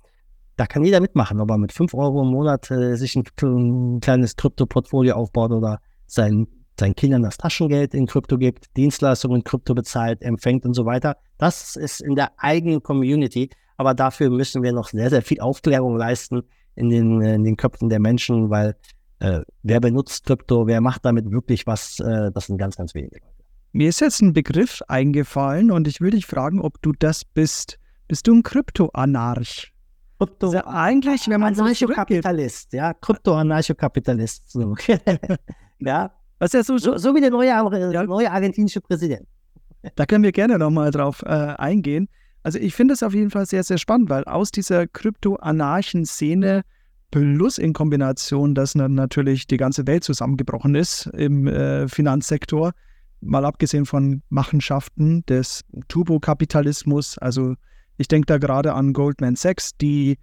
da 0.57 0.67
kann 0.67 0.85
jeder 0.85 1.01
mitmachen, 1.01 1.41
ob 1.41 1.51
er 1.51 1.59
mit 1.59 1.73
5 1.73 1.95
Euro 1.95 2.23
im 2.23 2.29
Monat 2.29 2.71
äh, 2.71 2.97
sich 2.97 3.17
ein, 3.17 3.25
ein 3.43 4.01
kleines 4.01 4.37
Krypto-Portfolio 4.37 5.15
aufbaut 5.15 5.51
oder 5.51 5.81
sein, 6.07 6.47
seinen 6.79 6.95
Kindern 6.95 7.23
das 7.23 7.39
Taschengeld 7.39 7.95
in 7.95 8.07
Krypto 8.07 8.39
gibt, 8.39 8.77
Dienstleistungen 8.77 9.39
in 9.39 9.45
Krypto 9.45 9.75
bezahlt, 9.75 10.23
empfängt 10.23 10.65
und 10.65 10.75
so 10.75 10.85
weiter. 10.85 11.17
Das 11.39 11.77
ist 11.77 12.01
in 12.01 12.15
der 12.15 12.33
eigenen 12.37 12.83
Community. 12.83 13.51
Aber 13.77 13.95
dafür 13.95 14.31
müssen 14.31 14.63
wir 14.63 14.73
noch 14.73 14.89
sehr, 14.89 15.11
sehr 15.11 15.23
viel 15.23 15.41
Aufklärung 15.41 15.97
leisten 15.97 16.43
in 16.77 16.91
den, 16.91 17.21
in 17.23 17.45
den 17.45 17.57
Köpfen 17.57 17.89
der 17.89 18.01
Menschen, 18.01 18.51
weil 18.51 18.77
äh, 19.25 19.43
wer 19.63 19.81
benutzt 19.81 20.27
Krypto, 20.27 20.67
wer 20.67 20.81
macht 20.81 21.05
damit 21.05 21.31
wirklich 21.31 21.67
was, 21.67 21.99
äh, 22.01 22.31
das 22.33 22.47
sind 22.47 22.59
ganz, 22.59 22.77
ganz 22.77 22.95
wenige 22.95 23.17
Leute. 23.17 23.33
Mir 23.73 23.89
ist 23.89 24.01
jetzt 24.01 24.21
ein 24.21 24.35
Begriff 24.35 24.83
eingefallen 24.87 25.71
und 25.71 25.89
ich 25.89 26.01
will 26.01 26.11
dich 26.11 26.27
fragen, 26.27 26.61
ob 26.61 26.81
du 26.83 26.93
das 26.93 27.25
bist. 27.25 27.79
Bist 28.07 28.27
du 28.27 28.35
ein 28.35 28.43
Krypto-Anarch? 28.43 29.73
Krypto 30.19 30.47
also 30.49 30.65
eigentlich, 30.65 31.27
wenn 31.29 31.41
man 31.41 31.59
Anarchokapitalist, 31.59 32.73
ja, 32.75 32.93
Krypto-Anarchokapitalist. 32.93 34.51
So. 34.51 34.75
ja. 35.81 36.13
Was 36.39 36.53
ja 36.53 36.63
so, 36.63 36.77
so, 36.77 36.99
so, 36.99 37.15
wie 37.15 37.21
der 37.21 37.31
neue, 37.31 37.49
ja. 37.49 38.05
neue 38.05 38.31
argentinische 38.31 38.81
Präsident. 38.81 39.27
Da 39.97 40.05
können 40.07 40.23
wir 40.23 40.33
gerne 40.33 40.59
nochmal 40.59 40.91
drauf 40.91 41.23
äh, 41.23 41.29
eingehen. 41.29 42.09
Also 42.43 42.59
ich 42.59 42.75
finde 42.75 42.93
es 42.95 43.03
auf 43.03 43.15
jeden 43.15 43.31
Fall 43.31 43.47
sehr, 43.47 43.65
sehr 43.65 43.79
spannend, 43.79 44.11
weil 44.11 44.25
aus 44.25 44.51
dieser 44.51 44.87
Krypto-Anarchen-Szene 44.87 46.63
plus 47.15 47.59
in 47.59 47.73
Kombination, 47.73 48.57
dass 48.57 48.75
natürlich 48.75 49.47
die 49.47 49.57
ganze 49.57 49.87
Welt 49.87 50.03
zusammengebrochen 50.03 50.75
ist 50.75 51.07
im 51.17 51.47
äh, 51.47 51.87
Finanzsektor, 51.87 52.73
mal 53.21 53.45
abgesehen 53.45 53.87
von 53.87 54.23
Machenschaften 54.31 55.25
des 55.27 55.63
Turbokapitalismus, 55.87 57.17
also 57.19 57.55
ich 57.99 58.09
denke 58.09 58.27
da 58.27 58.39
gerade 58.39 58.75
an 58.75 58.93
Goldman 58.93 59.37
Sachs, 59.37 59.77
die 59.77 60.19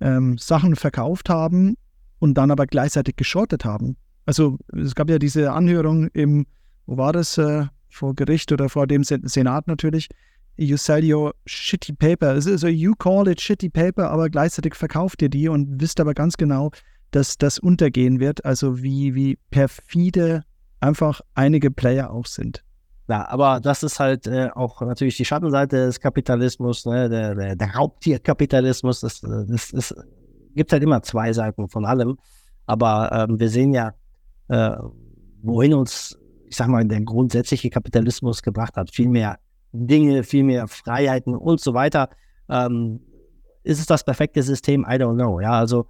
ähm, 0.00 0.36
Sachen 0.36 0.76
verkauft 0.76 1.30
haben 1.30 1.76
und 2.18 2.34
dann 2.34 2.50
aber 2.50 2.66
gleichzeitig 2.66 3.16
geschortet 3.16 3.64
haben. 3.64 3.96
Also 4.26 4.58
es 4.76 4.94
gab 4.94 5.08
ja 5.08 5.18
diese 5.18 5.50
Anhörung 5.50 6.08
im, 6.08 6.44
wo 6.84 6.98
war 6.98 7.14
das, 7.14 7.38
äh, 7.38 7.64
vor 7.88 8.14
Gericht 8.14 8.52
oder 8.52 8.68
vor 8.68 8.86
dem 8.86 9.02
Senat 9.02 9.66
natürlich, 9.66 10.08
you 10.56 10.76
sell 10.76 11.02
your 11.02 11.34
shitty 11.46 11.96
paper. 11.98 12.28
Also 12.28 12.68
you 12.68 12.94
call 12.94 13.28
it 13.28 13.40
shitty 13.40 13.70
paper, 13.70 14.10
aber 14.10 14.30
gleichzeitig 14.30 14.74
verkauft 14.74 15.22
ihr 15.22 15.28
die 15.28 15.48
und 15.48 15.80
wisst 15.80 16.00
aber 16.00 16.14
ganz 16.14 16.36
genau, 16.36 16.70
dass 17.10 17.38
das 17.38 17.58
untergehen 17.58 18.20
wird. 18.20 18.44
Also 18.44 18.82
wie, 18.82 19.14
wie 19.14 19.38
perfide 19.50 20.44
einfach 20.80 21.20
einige 21.34 21.70
Player 21.70 22.10
auch 22.10 22.26
sind. 22.26 22.62
Ja, 23.08 23.28
aber 23.28 23.60
das 23.60 23.82
ist 23.82 24.00
halt 24.00 24.26
äh, 24.26 24.48
auch 24.54 24.80
natürlich 24.80 25.16
die 25.16 25.24
Schattenseite 25.24 25.76
des 25.76 26.00
Kapitalismus, 26.00 26.86
ne? 26.86 27.08
der, 27.08 27.34
der, 27.34 27.56
der 27.56 27.74
Raubtierkapitalismus. 27.74 29.00
Das, 29.00 29.20
das, 29.20 29.68
das 29.72 29.94
gibt 30.54 30.72
halt 30.72 30.82
immer 30.82 31.02
zwei 31.02 31.32
Seiten 31.32 31.68
von 31.68 31.84
allem. 31.84 32.16
Aber 32.66 33.10
ähm, 33.12 33.38
wir 33.38 33.50
sehen 33.50 33.74
ja, 33.74 33.92
äh, 34.48 34.76
wohin 35.42 35.74
uns, 35.74 36.18
ich 36.48 36.56
sag 36.56 36.68
mal, 36.68 36.84
der 36.84 37.02
grundsätzliche 37.02 37.68
Kapitalismus 37.68 38.42
gebracht 38.42 38.76
hat. 38.76 38.90
Viel 38.90 39.08
mehr 39.08 39.38
Dinge, 39.74 40.22
viel 40.22 40.44
mehr 40.44 40.68
Freiheiten 40.68 41.34
und 41.34 41.60
so 41.60 41.74
weiter. 41.74 42.08
Ähm, 42.48 43.00
ist 43.64 43.80
es 43.80 43.86
das 43.86 44.04
perfekte 44.04 44.42
System? 44.42 44.82
I 44.82 44.94
don't 44.94 45.14
know. 45.14 45.40
Ja, 45.40 45.52
also 45.52 45.86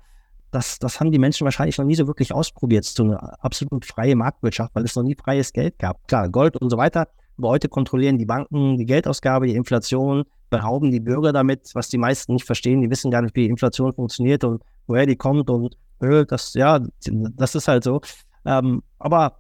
das, 0.51 0.79
das 0.79 1.01
haben 1.01 1.11
die 1.11 1.19
Menschen 1.19 1.45
wahrscheinlich 1.45 1.77
noch 1.79 1.85
nie 1.85 1.97
so 1.97 2.07
wirklich 2.07 2.33
ausprobiert, 2.33 2.85
so 2.85 3.03
eine 3.03 3.43
absolut 3.43 3.85
freie 3.85 4.15
Marktwirtschaft, 4.15 4.75
weil 4.75 4.85
es 4.85 4.95
noch 4.95 5.03
nie 5.03 5.17
freies 5.17 5.53
Geld 5.53 5.79
gab. 5.79 6.07
Klar, 6.07 6.29
Gold 6.29 6.57
und 6.57 6.71
so 6.71 6.77
weiter, 6.77 7.09
aber 7.37 7.49
heute 7.49 7.69
kontrollieren 7.69 8.19
die 8.19 8.25
Banken 8.25 8.79
die 8.79 8.87
Geldausgabe, 8.87 9.47
die 9.47 9.57
Inflation, 9.57 10.25
berauben 10.51 10.93
die 10.93 11.01
Bürger 11.01 11.33
damit, 11.33 11.71
was 11.75 11.89
die 11.89 11.99
meisten 11.99 12.35
nicht 12.35 12.47
verstehen. 12.47 12.81
Die 12.81 12.91
wissen 12.91 13.11
gar 13.11 13.23
nicht, 13.23 13.35
wie 13.35 13.47
Inflation 13.47 13.93
funktioniert 13.93 14.45
und 14.45 14.63
woher 14.87 15.07
die 15.07 15.17
kommt 15.17 15.51
und 15.51 15.77
äh, 16.01 16.25
das, 16.25 16.55
ja, 16.55 16.81
das 17.03 17.55
ist 17.57 17.67
halt 17.67 17.83
so. 17.83 18.01
Ähm, 18.45 18.83
aber 18.99 19.39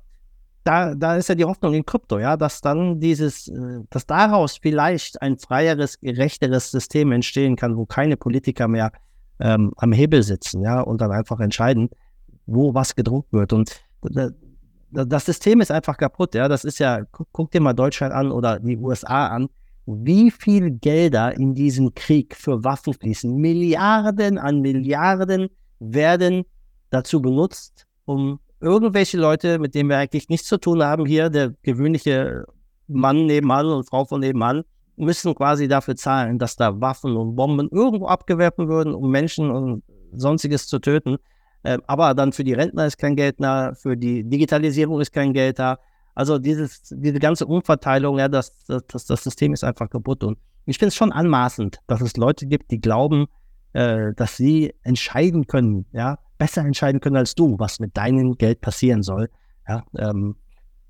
da, 0.64 0.94
da 0.94 1.16
ist 1.16 1.28
ja 1.28 1.34
die 1.34 1.44
Hoffnung 1.44 1.74
in 1.74 1.84
Krypto, 1.84 2.18
ja, 2.18 2.36
dass 2.36 2.60
dann 2.60 2.98
dieses, 2.98 3.48
äh, 3.48 3.80
dass 3.90 4.06
daraus 4.06 4.56
vielleicht 4.56 5.20
ein 5.22 5.38
freieres, 5.38 6.00
gerechteres 6.00 6.70
System 6.70 7.12
entstehen 7.12 7.54
kann, 7.56 7.76
wo 7.76 7.84
keine 7.86 8.16
Politiker 8.16 8.66
mehr 8.66 8.90
ähm, 9.40 9.72
am 9.76 9.92
Hebel 9.92 10.22
sitzen, 10.22 10.62
ja, 10.62 10.80
und 10.80 11.00
dann 11.00 11.12
einfach 11.12 11.38
entscheiden, 11.40 11.90
wo 12.46 12.74
was 12.74 12.94
gedruckt 12.94 13.32
wird. 13.32 13.52
Und 13.52 13.84
das 14.90 15.24
System 15.26 15.60
ist 15.60 15.70
einfach 15.70 15.96
kaputt, 15.96 16.34
ja. 16.34 16.48
Das 16.48 16.64
ist 16.64 16.78
ja, 16.78 17.02
guck, 17.12 17.28
guck 17.32 17.50
dir 17.50 17.60
mal 17.60 17.74
Deutschland 17.74 18.14
an 18.14 18.32
oder 18.32 18.58
die 18.58 18.78
USA 18.78 19.28
an, 19.28 19.48
wie 19.86 20.30
viel 20.30 20.70
Gelder 20.70 21.36
in 21.36 21.54
diesen 21.54 21.94
Krieg 21.94 22.34
für 22.34 22.64
Waffen 22.64 22.94
fließen. 22.94 23.34
Milliarden 23.36 24.38
an 24.38 24.60
Milliarden 24.60 25.48
werden 25.78 26.44
dazu 26.90 27.20
benutzt, 27.20 27.86
um 28.06 28.40
irgendwelche 28.60 29.18
Leute, 29.18 29.58
mit 29.58 29.74
denen 29.74 29.88
wir 29.88 29.98
eigentlich 29.98 30.28
nichts 30.28 30.48
zu 30.48 30.58
tun 30.58 30.82
haben 30.82 31.06
hier, 31.06 31.30
der 31.30 31.54
gewöhnliche 31.62 32.46
Mann 32.86 33.26
nebenan 33.26 33.66
und 33.66 33.88
Frau 33.88 34.04
von 34.04 34.20
nebenan, 34.20 34.64
müssen 34.96 35.34
quasi 35.34 35.68
dafür 35.68 35.96
zahlen, 35.96 36.38
dass 36.38 36.56
da 36.56 36.80
Waffen 36.80 37.16
und 37.16 37.36
Bomben 37.36 37.68
irgendwo 37.70 38.06
abgewerfen 38.06 38.68
würden, 38.68 38.94
um 38.94 39.10
Menschen 39.10 39.50
und 39.50 39.82
sonstiges 40.12 40.66
zu 40.68 40.78
töten. 40.78 41.16
Äh, 41.62 41.78
aber 41.86 42.14
dann 42.14 42.32
für 42.32 42.44
die 42.44 42.52
Rentner 42.52 42.86
ist 42.86 42.98
kein 42.98 43.16
Geld 43.16 43.36
da, 43.38 43.74
für 43.74 43.96
die 43.96 44.22
Digitalisierung 44.22 45.00
ist 45.00 45.12
kein 45.12 45.32
Geld 45.32 45.58
da. 45.58 45.78
Also 46.14 46.38
dieses, 46.38 46.82
diese 46.90 47.18
ganze 47.18 47.46
Umverteilung, 47.46 48.18
ja, 48.18 48.28
das, 48.28 48.64
das, 48.66 48.86
das, 48.86 49.06
das 49.06 49.24
System 49.24 49.52
ist 49.52 49.64
einfach 49.64 49.90
kaputt. 49.90 50.22
Und 50.22 50.38
ich 50.66 50.78
finde 50.78 50.88
es 50.88 50.94
schon 50.94 51.10
anmaßend, 51.10 51.78
dass 51.86 52.00
es 52.00 52.16
Leute 52.16 52.46
gibt, 52.46 52.70
die 52.70 52.80
glauben, 52.80 53.26
äh, 53.72 54.12
dass 54.14 54.36
sie 54.36 54.74
entscheiden 54.82 55.46
können, 55.46 55.86
ja, 55.92 56.18
besser 56.44 56.60
entscheiden 56.60 57.00
können 57.00 57.16
als 57.16 57.34
du, 57.34 57.58
was 57.58 57.80
mit 57.80 57.96
deinem 57.96 58.36
Geld 58.36 58.60
passieren 58.60 59.02
soll. 59.02 59.30
Ja, 59.66 59.82
ähm, 59.96 60.36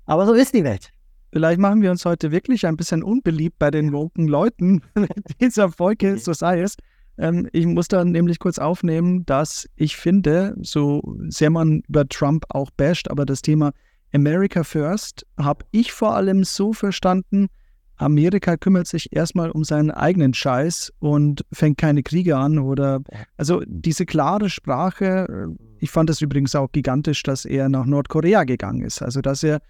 aber 0.05 0.25
so 0.25 0.33
ist 0.33 0.53
die 0.53 0.65
Welt. 0.65 0.91
Vielleicht 1.31 1.61
machen 1.61 1.81
wir 1.81 1.91
uns 1.91 2.03
heute 2.03 2.29
wirklich 2.31 2.67
ein 2.67 2.75
bisschen 2.75 3.03
unbeliebt 3.03 3.57
bei 3.57 3.71
den 3.71 3.93
woken 3.93 4.27
Leuten 4.27 4.81
dieser 5.39 5.71
Folge, 5.71 6.17
so 6.17 6.33
sei 6.33 6.59
es. 6.59 6.75
Ähm, 7.17 7.47
ich 7.53 7.65
muss 7.65 7.87
da 7.87 8.03
nämlich 8.03 8.39
kurz 8.39 8.59
aufnehmen, 8.59 9.25
dass 9.25 9.65
ich 9.77 9.95
finde, 9.95 10.55
so 10.61 11.01
sehr 11.29 11.49
man 11.49 11.83
über 11.87 12.05
Trump 12.05 12.43
auch 12.49 12.69
basht, 12.71 13.09
aber 13.09 13.25
das 13.25 13.41
Thema 13.41 13.71
America 14.13 14.65
First 14.65 15.25
habe 15.37 15.63
ich 15.71 15.93
vor 15.93 16.17
allem 16.17 16.43
so 16.43 16.73
verstanden, 16.73 17.47
Amerika 17.97 18.57
kümmert 18.57 18.87
sich 18.87 19.13
erstmal 19.15 19.51
um 19.51 19.63
seinen 19.63 19.91
eigenen 19.91 20.33
Scheiß 20.33 20.91
und 20.99 21.45
fängt 21.51 21.77
keine 21.77 22.03
Kriege 22.03 22.35
an 22.37 22.59
oder 22.59 23.01
also 23.37 23.61
diese 23.65 24.05
klare 24.05 24.49
Sprache, 24.49 25.47
ich 25.79 25.91
fand 25.91 26.09
das 26.09 26.21
übrigens 26.21 26.55
auch 26.55 26.71
gigantisch, 26.71 27.23
dass 27.23 27.45
er 27.45 27.69
nach 27.69 27.85
Nordkorea 27.85 28.43
gegangen 28.43 28.83
ist. 28.83 29.01
Also 29.01 29.21
dass 29.21 29.43
er 29.43 29.61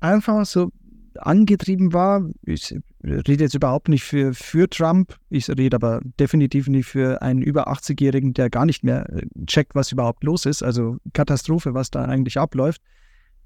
einfach 0.00 0.44
so 0.44 0.70
angetrieben 1.18 1.92
war. 1.92 2.28
Ich 2.44 2.74
rede 3.02 3.44
jetzt 3.44 3.54
überhaupt 3.54 3.88
nicht 3.88 4.04
für, 4.04 4.34
für 4.34 4.68
Trump, 4.68 5.16
ich 5.30 5.48
rede 5.48 5.76
aber 5.76 6.00
definitiv 6.18 6.68
nicht 6.68 6.86
für 6.86 7.22
einen 7.22 7.42
über 7.42 7.68
80-Jährigen, 7.68 8.34
der 8.34 8.50
gar 8.50 8.66
nicht 8.66 8.84
mehr 8.84 9.08
äh, 9.12 9.22
checkt, 9.46 9.74
was 9.74 9.92
überhaupt 9.92 10.24
los 10.24 10.46
ist. 10.46 10.62
Also 10.62 10.98
Katastrophe, 11.12 11.74
was 11.74 11.90
da 11.90 12.04
eigentlich 12.04 12.38
abläuft. 12.38 12.82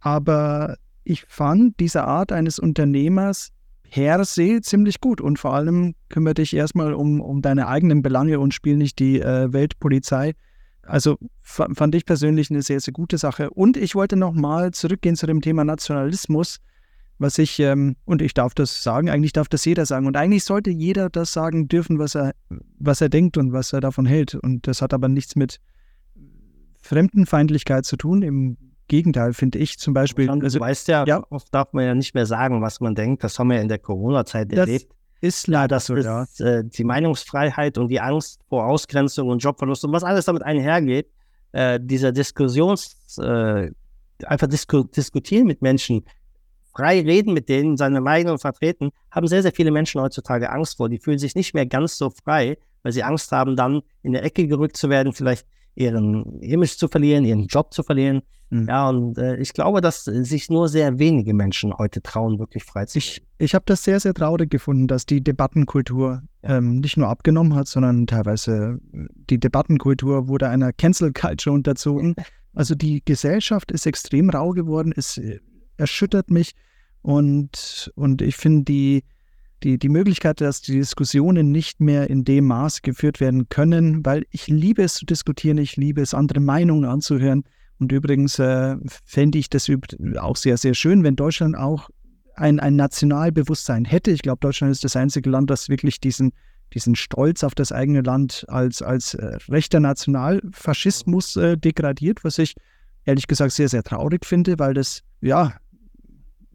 aber 0.00 0.76
ich 1.04 1.24
fand 1.26 1.80
diese 1.80 2.04
Art 2.04 2.30
eines 2.30 2.58
Unternehmers 2.60 3.50
per 3.92 4.24
se 4.24 4.62
ziemlich 4.62 5.02
gut 5.02 5.20
und 5.20 5.38
vor 5.38 5.52
allem 5.52 5.94
kümmere 6.09 6.33
dich 6.33 6.57
erstmal 6.57 6.94
um, 6.94 7.20
um 7.20 7.42
deine 7.42 7.68
eigenen 7.68 8.00
Belange 8.00 8.40
und 8.40 8.55
spiel 8.55 8.78
nicht 8.78 8.98
die 8.98 9.20
äh, 9.20 9.52
Weltpolizei. 9.52 10.33
Also 10.83 11.18
fand 11.42 11.94
ich 11.94 12.07
persönlich 12.07 12.50
eine 12.50 12.62
sehr, 12.62 12.81
sehr 12.81 12.94
gute 12.94 13.18
Sache. 13.18 13.50
Und 13.50 13.76
ich 13.76 13.94
wollte 13.94 14.16
nochmal 14.16 14.70
zurückgehen 14.70 15.14
zu 15.14 15.26
dem 15.26 15.42
Thema 15.42 15.64
Nationalismus, 15.64 16.59
was 17.18 17.37
ich, 17.37 17.61
ähm, 17.61 17.94
und 18.07 18.22
ich 18.22 18.33
darf 18.33 18.55
das 18.55 18.83
sagen, 18.83 19.11
eigentlich 19.11 19.35
darf 19.35 19.48
das 19.48 19.62
jeder 19.66 19.85
sagen. 19.85 20.07
Und 20.07 20.16
eigentlich 20.16 20.44
sollte 20.44 20.70
jeder 20.70 21.11
das 21.11 21.35
sagen 21.35 21.68
dürfen, 21.68 21.98
was 21.98 22.14
er, 22.14 22.33
was 22.78 23.02
er 23.02 23.11
denkt 23.11 23.37
und 23.37 23.52
was 23.52 23.74
er 23.74 23.83
davon 23.83 24.07
hält. 24.07 24.35
Und 24.35 24.66
das 24.66 24.81
hat 24.81 24.94
aber 24.94 25.09
nichts 25.09 25.37
mit 25.37 25.61
Fremdenfeindlichkeit 26.81 27.85
zu 27.85 27.98
tun. 27.98 28.22
Im 28.22 28.57
Gegenteil, 28.88 29.32
finde 29.32 29.58
ich 29.58 29.78
zum 29.78 29.94
Beispiel. 29.94 30.26
Du 30.26 30.32
also, 30.32 30.60
weißt 30.60 30.88
ja, 30.88 31.04
ja, 31.06 31.22
oft 31.30 31.54
darf 31.54 31.72
man 31.72 31.84
ja 31.84 31.94
nicht 31.94 32.14
mehr 32.14 32.26
sagen, 32.26 32.60
was 32.62 32.80
man 32.80 32.94
denkt. 32.94 33.24
Das 33.24 33.38
haben 33.38 33.48
wir 33.48 33.56
ja 33.56 33.62
in 33.62 33.68
der 33.68 33.78
Corona-Zeit 33.78 34.52
erlebt. 34.52 34.92
Ist 35.20 35.46
leider 35.46 35.78
so, 35.78 35.96
ja. 35.96 36.26
Äh, 36.40 36.64
die 36.64 36.82
Meinungsfreiheit 36.82 37.78
und 37.78 37.88
die 37.88 38.00
Angst 38.00 38.40
vor 38.48 38.66
Ausgrenzung 38.66 39.28
und 39.28 39.38
Jobverlust 39.38 39.84
und 39.84 39.92
was 39.92 40.02
alles 40.02 40.24
damit 40.24 40.42
einhergeht, 40.42 41.08
äh, 41.52 41.78
dieser 41.80 42.10
Diskussions, 42.10 43.18
äh, 43.18 43.70
einfach 44.24 44.48
disku 44.48 44.82
diskutieren 44.82 45.46
mit 45.46 45.62
Menschen, 45.62 46.04
frei 46.74 47.00
reden 47.02 47.34
mit 47.34 47.48
denen, 47.48 47.76
seine 47.76 48.00
Meinung 48.00 48.38
vertreten, 48.38 48.90
haben 49.10 49.26
sehr, 49.26 49.42
sehr 49.42 49.52
viele 49.52 49.70
Menschen 49.70 50.00
heutzutage 50.00 50.50
Angst 50.50 50.78
vor. 50.78 50.88
Die 50.88 50.98
fühlen 50.98 51.18
sich 51.18 51.34
nicht 51.34 51.54
mehr 51.54 51.66
ganz 51.66 51.98
so 51.98 52.10
frei, 52.10 52.58
weil 52.82 52.92
sie 52.92 53.02
Angst 53.02 53.30
haben, 53.32 53.56
dann 53.56 53.82
in 54.02 54.12
der 54.12 54.24
Ecke 54.24 54.46
gerückt 54.46 54.76
zu 54.76 54.88
werden, 54.90 55.12
vielleicht 55.12 55.46
ihren 55.74 56.40
Image 56.40 56.76
zu 56.76 56.88
verlieren, 56.88 57.24
ihren 57.24 57.46
Job 57.46 57.72
zu 57.72 57.82
verlieren. 57.82 58.22
Mhm. 58.52 58.68
Ja, 58.68 58.90
und 58.90 59.16
äh, 59.16 59.36
ich 59.36 59.54
glaube, 59.54 59.80
dass 59.80 60.04
sich 60.04 60.50
nur 60.50 60.68
sehr 60.68 60.98
wenige 60.98 61.32
Menschen 61.32 61.72
heute 61.78 62.02
trauen, 62.02 62.38
wirklich 62.38 62.64
frei 62.64 62.84
zu 62.84 62.98
Ich, 62.98 63.22
ich 63.38 63.54
habe 63.54 63.64
das 63.66 63.82
sehr, 63.82 63.98
sehr 63.98 64.12
traurig 64.12 64.50
gefunden, 64.50 64.88
dass 64.88 65.06
die 65.06 65.24
Debattenkultur 65.24 66.22
ähm, 66.42 66.80
nicht 66.80 66.98
nur 66.98 67.08
abgenommen 67.08 67.54
hat, 67.54 67.66
sondern 67.66 68.06
teilweise 68.06 68.78
die 68.92 69.40
Debattenkultur 69.40 70.28
wurde 70.28 70.50
einer 70.50 70.72
Cancel 70.74 71.12
Culture 71.12 71.54
unterzogen. 71.54 72.14
Also 72.54 72.74
die 72.74 73.02
Gesellschaft 73.02 73.72
ist 73.72 73.86
extrem 73.86 74.28
rau 74.28 74.50
geworden, 74.50 74.92
es 74.94 75.16
äh, 75.16 75.40
erschüttert 75.78 76.30
mich 76.30 76.52
und, 77.00 77.90
und 77.94 78.20
ich 78.20 78.36
finde 78.36 78.64
die, 78.64 79.04
die, 79.62 79.78
die 79.78 79.88
Möglichkeit, 79.88 80.42
dass 80.42 80.60
die 80.60 80.74
Diskussionen 80.74 81.50
nicht 81.50 81.80
mehr 81.80 82.10
in 82.10 82.24
dem 82.24 82.48
Maß 82.48 82.82
geführt 82.82 83.20
werden 83.20 83.48
können, 83.48 84.04
weil 84.04 84.26
ich 84.32 84.48
liebe 84.48 84.82
es 84.82 84.92
zu 84.92 85.06
diskutieren, 85.06 85.56
ich 85.56 85.78
liebe 85.78 86.02
es, 86.02 86.12
andere 86.12 86.40
Meinungen 86.40 86.84
anzuhören. 86.84 87.44
Und 87.82 87.90
übrigens 87.90 88.38
äh, 88.38 88.76
fände 89.04 89.38
ich 89.38 89.50
das 89.50 89.68
auch 90.16 90.36
sehr, 90.36 90.56
sehr 90.56 90.72
schön, 90.72 91.02
wenn 91.02 91.16
Deutschland 91.16 91.56
auch 91.56 91.90
ein, 92.36 92.60
ein 92.60 92.76
Nationalbewusstsein 92.76 93.84
hätte. 93.84 94.12
Ich 94.12 94.22
glaube, 94.22 94.38
Deutschland 94.38 94.70
ist 94.70 94.84
das 94.84 94.94
einzige 94.94 95.28
Land, 95.28 95.50
das 95.50 95.68
wirklich 95.68 95.98
diesen, 95.98 96.32
diesen 96.74 96.94
Stolz 96.94 97.42
auf 97.42 97.56
das 97.56 97.72
eigene 97.72 98.02
Land 98.02 98.44
als, 98.46 98.82
als 98.82 99.14
äh, 99.14 99.36
rechter 99.48 99.80
Nationalfaschismus 99.80 101.34
äh, 101.34 101.56
degradiert, 101.58 102.22
was 102.22 102.38
ich 102.38 102.54
ehrlich 103.04 103.26
gesagt 103.26 103.50
sehr, 103.50 103.68
sehr 103.68 103.82
traurig 103.82 104.24
finde, 104.24 104.60
weil 104.60 104.74
das 104.74 105.00
ja 105.20 105.52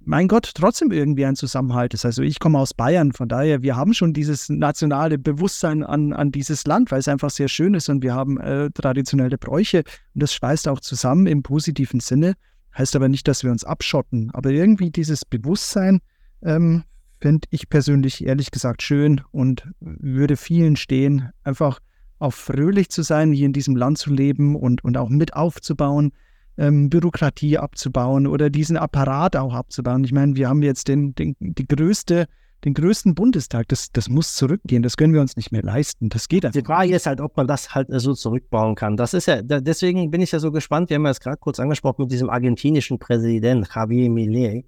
mein 0.07 0.29
Gott, 0.29 0.51
trotzdem 0.55 0.91
irgendwie 0.91 1.25
ein 1.25 1.35
Zusammenhalt 1.35 1.93
ist. 1.93 2.05
Also 2.05 2.21
ich 2.23 2.39
komme 2.39 2.57
aus 2.59 2.73
Bayern, 2.73 3.11
von 3.11 3.27
daher, 3.27 3.61
wir 3.61 3.75
haben 3.75 3.93
schon 3.93 4.13
dieses 4.13 4.47
nationale 4.47 5.17
Bewusstsein 5.17 5.83
an, 5.83 6.13
an 6.13 6.31
dieses 6.31 6.65
Land, 6.65 6.91
weil 6.91 6.99
es 6.99 7.09
einfach 7.09 7.29
sehr 7.29 7.49
schön 7.49 7.73
ist 7.73 7.89
und 7.89 8.01
wir 8.01 8.15
haben 8.15 8.39
äh, 8.39 8.71
traditionelle 8.71 9.37
Bräuche 9.37 9.79
und 10.13 10.23
das 10.23 10.33
schweißt 10.33 10.69
auch 10.69 10.79
zusammen 10.79 11.27
im 11.27 11.43
positiven 11.43 11.99
Sinne. 11.99 12.35
Heißt 12.77 12.95
aber 12.95 13.09
nicht, 13.09 13.27
dass 13.27 13.43
wir 13.43 13.51
uns 13.51 13.65
abschotten. 13.65 14.31
Aber 14.31 14.49
irgendwie 14.49 14.91
dieses 14.91 15.25
Bewusstsein 15.25 15.99
ähm, 16.41 16.83
fände 17.19 17.45
ich 17.51 17.67
persönlich 17.67 18.25
ehrlich 18.25 18.51
gesagt 18.51 18.83
schön 18.83 19.21
und 19.31 19.67
würde 19.81 20.37
vielen 20.37 20.77
stehen, 20.77 21.31
einfach 21.43 21.79
auch 22.19 22.33
fröhlich 22.33 22.89
zu 22.89 23.01
sein, 23.01 23.33
hier 23.33 23.45
in 23.45 23.53
diesem 23.53 23.75
Land 23.75 23.97
zu 23.97 24.13
leben 24.13 24.55
und, 24.55 24.85
und 24.85 24.95
auch 24.95 25.09
mit 25.09 25.33
aufzubauen 25.33 26.13
ähm, 26.57 26.89
Bürokratie 26.89 27.57
abzubauen 27.57 28.27
oder 28.27 28.49
diesen 28.49 28.77
Apparat 28.77 29.35
auch 29.35 29.53
abzubauen. 29.53 30.03
Ich 30.03 30.11
meine, 30.11 30.35
wir 30.35 30.49
haben 30.49 30.61
jetzt 30.61 30.87
den, 30.87 31.13
den, 31.15 31.35
die 31.39 31.67
größte, 31.67 32.27
den 32.65 32.73
größten 32.73 33.15
Bundestag. 33.15 33.67
Das, 33.67 33.91
das 33.91 34.09
muss 34.09 34.35
zurückgehen. 34.35 34.83
Das 34.83 34.97
können 34.97 35.13
wir 35.13 35.21
uns 35.21 35.35
nicht 35.35 35.51
mehr 35.51 35.63
leisten. 35.63 36.09
Das 36.09 36.27
geht 36.27 36.45
einfach. 36.45 36.59
Die 36.59 36.65
Frage 36.65 36.95
ist 36.95 37.05
halt, 37.05 37.21
ob 37.21 37.37
man 37.37 37.47
das 37.47 37.73
halt 37.75 37.87
so 37.91 38.13
zurückbauen 38.13 38.75
kann. 38.75 38.97
Das 38.97 39.13
ist 39.13 39.27
ja, 39.27 39.41
deswegen 39.41 40.09
bin 40.11 40.21
ich 40.21 40.31
ja 40.31 40.39
so 40.39 40.51
gespannt. 40.51 40.89
Wir 40.89 40.95
haben 40.95 41.05
ja 41.05 41.11
es 41.11 41.19
gerade 41.19 41.37
kurz 41.37 41.59
angesprochen 41.59 42.03
mit 42.03 42.11
diesem 42.11 42.29
argentinischen 42.29 42.99
Präsident 42.99 43.67
Javier 43.73 44.09
Milei 44.09 44.65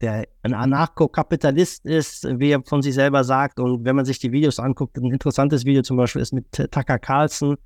der 0.00 0.26
ein 0.42 0.54
Anarcho-Kapitalist 0.54 1.84
ist, 1.84 2.24
wie 2.38 2.50
er 2.50 2.62
von 2.62 2.82
sich 2.82 2.94
selber 2.94 3.24
sagt. 3.24 3.58
Und 3.58 3.84
wenn 3.84 3.96
man 3.96 4.04
sich 4.04 4.18
die 4.18 4.32
Videos 4.32 4.58
anguckt, 4.58 4.96
ein 4.96 5.10
interessantes 5.10 5.64
Video 5.64 5.82
zum 5.82 5.96
Beispiel 5.96 6.22
ist 6.22 6.32
mit 6.32 6.50
Tucker 6.52 6.98
Carlson, 6.98 7.56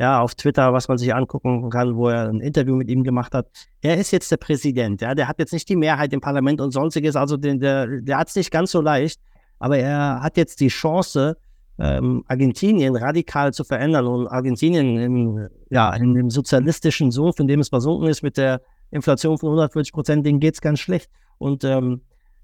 ja, 0.00 0.18
auf 0.18 0.34
Twitter, 0.34 0.72
was 0.72 0.88
man 0.88 0.96
sich 0.96 1.14
angucken 1.14 1.68
kann, 1.68 1.94
wo 1.94 2.08
er 2.08 2.30
ein 2.30 2.40
Interview 2.40 2.74
mit 2.74 2.88
ihm 2.88 3.04
gemacht 3.04 3.34
hat. 3.34 3.48
Er 3.82 3.98
ist 3.98 4.12
jetzt 4.12 4.30
der 4.32 4.38
Präsident, 4.38 5.02
ja, 5.02 5.14
der 5.14 5.28
hat 5.28 5.38
jetzt 5.38 5.52
nicht 5.52 5.68
die 5.68 5.76
Mehrheit 5.76 6.14
im 6.14 6.22
Parlament 6.22 6.62
und 6.62 6.70
sonstiges, 6.70 7.16
also 7.16 7.36
den, 7.36 7.60
der, 7.60 8.00
der 8.00 8.16
hat 8.16 8.28
es 8.28 8.34
nicht 8.34 8.50
ganz 8.50 8.70
so 8.70 8.80
leicht, 8.80 9.20
aber 9.58 9.76
er 9.76 10.22
hat 10.22 10.38
jetzt 10.38 10.60
die 10.60 10.68
Chance, 10.68 11.36
ähm, 11.78 12.24
Argentinien 12.28 12.96
radikal 12.96 13.52
zu 13.52 13.62
verändern 13.62 14.06
und 14.06 14.26
Argentinien 14.26 14.98
im, 14.98 15.48
ja, 15.68 15.94
in 15.94 16.14
dem 16.14 16.30
sozialistischen 16.30 17.10
Sumpf, 17.10 17.38
in 17.38 17.46
dem 17.46 17.60
es 17.60 17.68
versunken 17.68 18.08
ist 18.08 18.22
mit 18.22 18.38
der 18.38 18.62
Inflation 18.90 19.36
von 19.36 19.50
140 19.50 19.92
Prozent, 19.92 20.24
denen 20.24 20.40
geht 20.40 20.54
es 20.54 20.62
ganz 20.62 20.80
schlecht. 20.80 21.10
Und 21.36 21.62
ähm, 21.62 22.00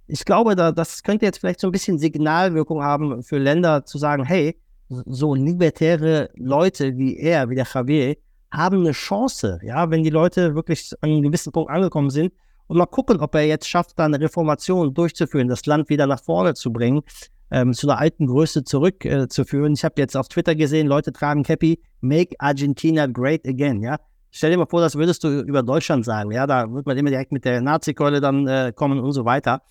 ich 0.06 0.26
glaube, 0.26 0.56
da, 0.56 0.72
das 0.72 1.02
könnte 1.02 1.24
jetzt 1.24 1.38
vielleicht 1.38 1.60
so 1.60 1.68
ein 1.68 1.72
bisschen 1.72 1.98
Signalwirkung 1.98 2.82
haben 2.82 3.22
für 3.22 3.38
Länder 3.38 3.86
zu 3.86 3.96
sagen, 3.96 4.24
hey, 4.24 4.58
so 4.88 5.34
libertäre 5.34 6.30
Leute 6.36 6.96
wie 6.96 7.16
er, 7.16 7.48
wie 7.50 7.54
der 7.54 7.66
Javier, 7.72 8.16
haben 8.52 8.80
eine 8.80 8.92
Chance, 8.92 9.58
ja, 9.62 9.90
wenn 9.90 10.02
die 10.02 10.10
Leute 10.10 10.54
wirklich 10.54 10.92
an 11.00 11.10
einem 11.10 11.22
gewissen 11.22 11.52
Punkt 11.52 11.70
angekommen 11.70 12.10
sind. 12.10 12.32
Und 12.68 12.78
mal 12.78 12.86
gucken, 12.86 13.20
ob 13.20 13.34
er 13.34 13.46
jetzt 13.46 13.68
schafft, 13.68 13.98
da 13.98 14.04
eine 14.06 14.20
Reformation 14.20 14.92
durchzuführen, 14.92 15.48
das 15.48 15.66
Land 15.66 15.88
wieder 15.88 16.06
nach 16.06 16.22
vorne 16.22 16.54
zu 16.54 16.72
bringen, 16.72 17.02
ähm, 17.50 17.72
zu 17.72 17.88
einer 17.88 17.98
alten 17.98 18.26
Größe 18.26 18.64
zurückzuführen. 18.64 19.72
Äh, 19.72 19.74
ich 19.74 19.84
habe 19.84 19.94
jetzt 19.98 20.16
auf 20.16 20.28
Twitter 20.28 20.54
gesehen, 20.54 20.86
Leute 20.86 21.12
tragen 21.12 21.42
Cappy, 21.44 21.80
Make 22.00 22.34
Argentina 22.38 23.06
Great 23.06 23.46
Again, 23.46 23.82
ja. 23.82 23.98
Stell 24.32 24.50
dir 24.50 24.58
mal 24.58 24.66
vor, 24.66 24.80
das 24.80 24.96
würdest 24.96 25.24
du 25.24 25.40
über 25.40 25.62
Deutschland 25.62 26.04
sagen, 26.04 26.30
ja, 26.32 26.46
da 26.46 26.70
wird 26.70 26.86
man 26.86 26.96
immer 26.96 27.10
direkt 27.10 27.32
mit 27.32 27.44
der 27.44 27.60
Nazi-Keule 27.60 28.20
dann 28.20 28.46
äh, 28.46 28.72
kommen 28.74 28.98
und 28.98 29.12
so 29.12 29.24
weiter. 29.24 29.62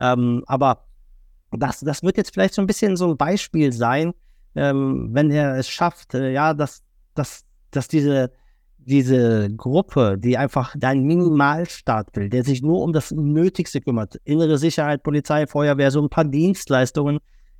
Ähm, 0.00 0.42
aber 0.46 0.84
das, 1.50 1.80
das 1.80 2.02
wird 2.02 2.16
jetzt 2.16 2.32
vielleicht 2.32 2.54
so 2.54 2.62
ein 2.62 2.66
bisschen 2.66 2.96
so 2.96 3.10
ein 3.10 3.16
Beispiel 3.16 3.72
sein, 3.72 4.14
ähm, 4.54 5.08
wenn 5.12 5.30
er 5.30 5.56
es 5.56 5.68
schafft, 5.68 6.14
äh, 6.14 6.32
ja, 6.32 6.54
dass, 6.54 6.82
dass, 7.14 7.44
dass 7.70 7.88
diese, 7.88 8.30
diese 8.78 9.50
Gruppe, 9.56 10.16
die 10.18 10.36
einfach 10.36 10.74
deinen 10.78 11.04
Minimalstaat 11.04 12.14
will, 12.14 12.28
der 12.28 12.44
sich 12.44 12.62
nur 12.62 12.82
um 12.82 12.92
das 12.92 13.10
Nötigste 13.10 13.80
kümmert, 13.80 14.16
innere 14.24 14.58
Sicherheit, 14.58 15.02
Polizei, 15.02 15.46
Feuerwehr, 15.46 15.90
so 15.90 16.02
ein 16.02 16.10
paar 16.10 16.24
Dienstleistungen 16.24 17.18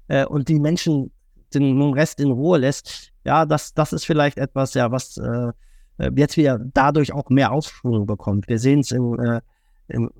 äh, 0.08 0.24
und 0.26 0.48
die 0.48 0.60
Menschen 0.60 1.10
den 1.54 1.80
Rest 1.92 2.20
in 2.20 2.30
Ruhe 2.30 2.58
lässt, 2.58 3.12
ja, 3.24 3.46
das, 3.46 3.74
das 3.74 3.92
ist 3.92 4.04
vielleicht 4.04 4.38
etwas, 4.38 4.74
ja, 4.74 4.90
was 4.90 5.16
äh, 5.16 5.52
äh 5.98 6.10
jetzt 6.16 6.36
wieder 6.36 6.58
dadurch 6.58 7.12
auch 7.12 7.30
mehr 7.30 7.52
Aufschwung 7.52 8.06
bekommt. 8.06 8.48
Wir 8.48 8.58
sehen 8.58 8.80
es 8.80 8.90
in, 8.90 9.18
äh, 9.18 9.40
in, 9.88 10.10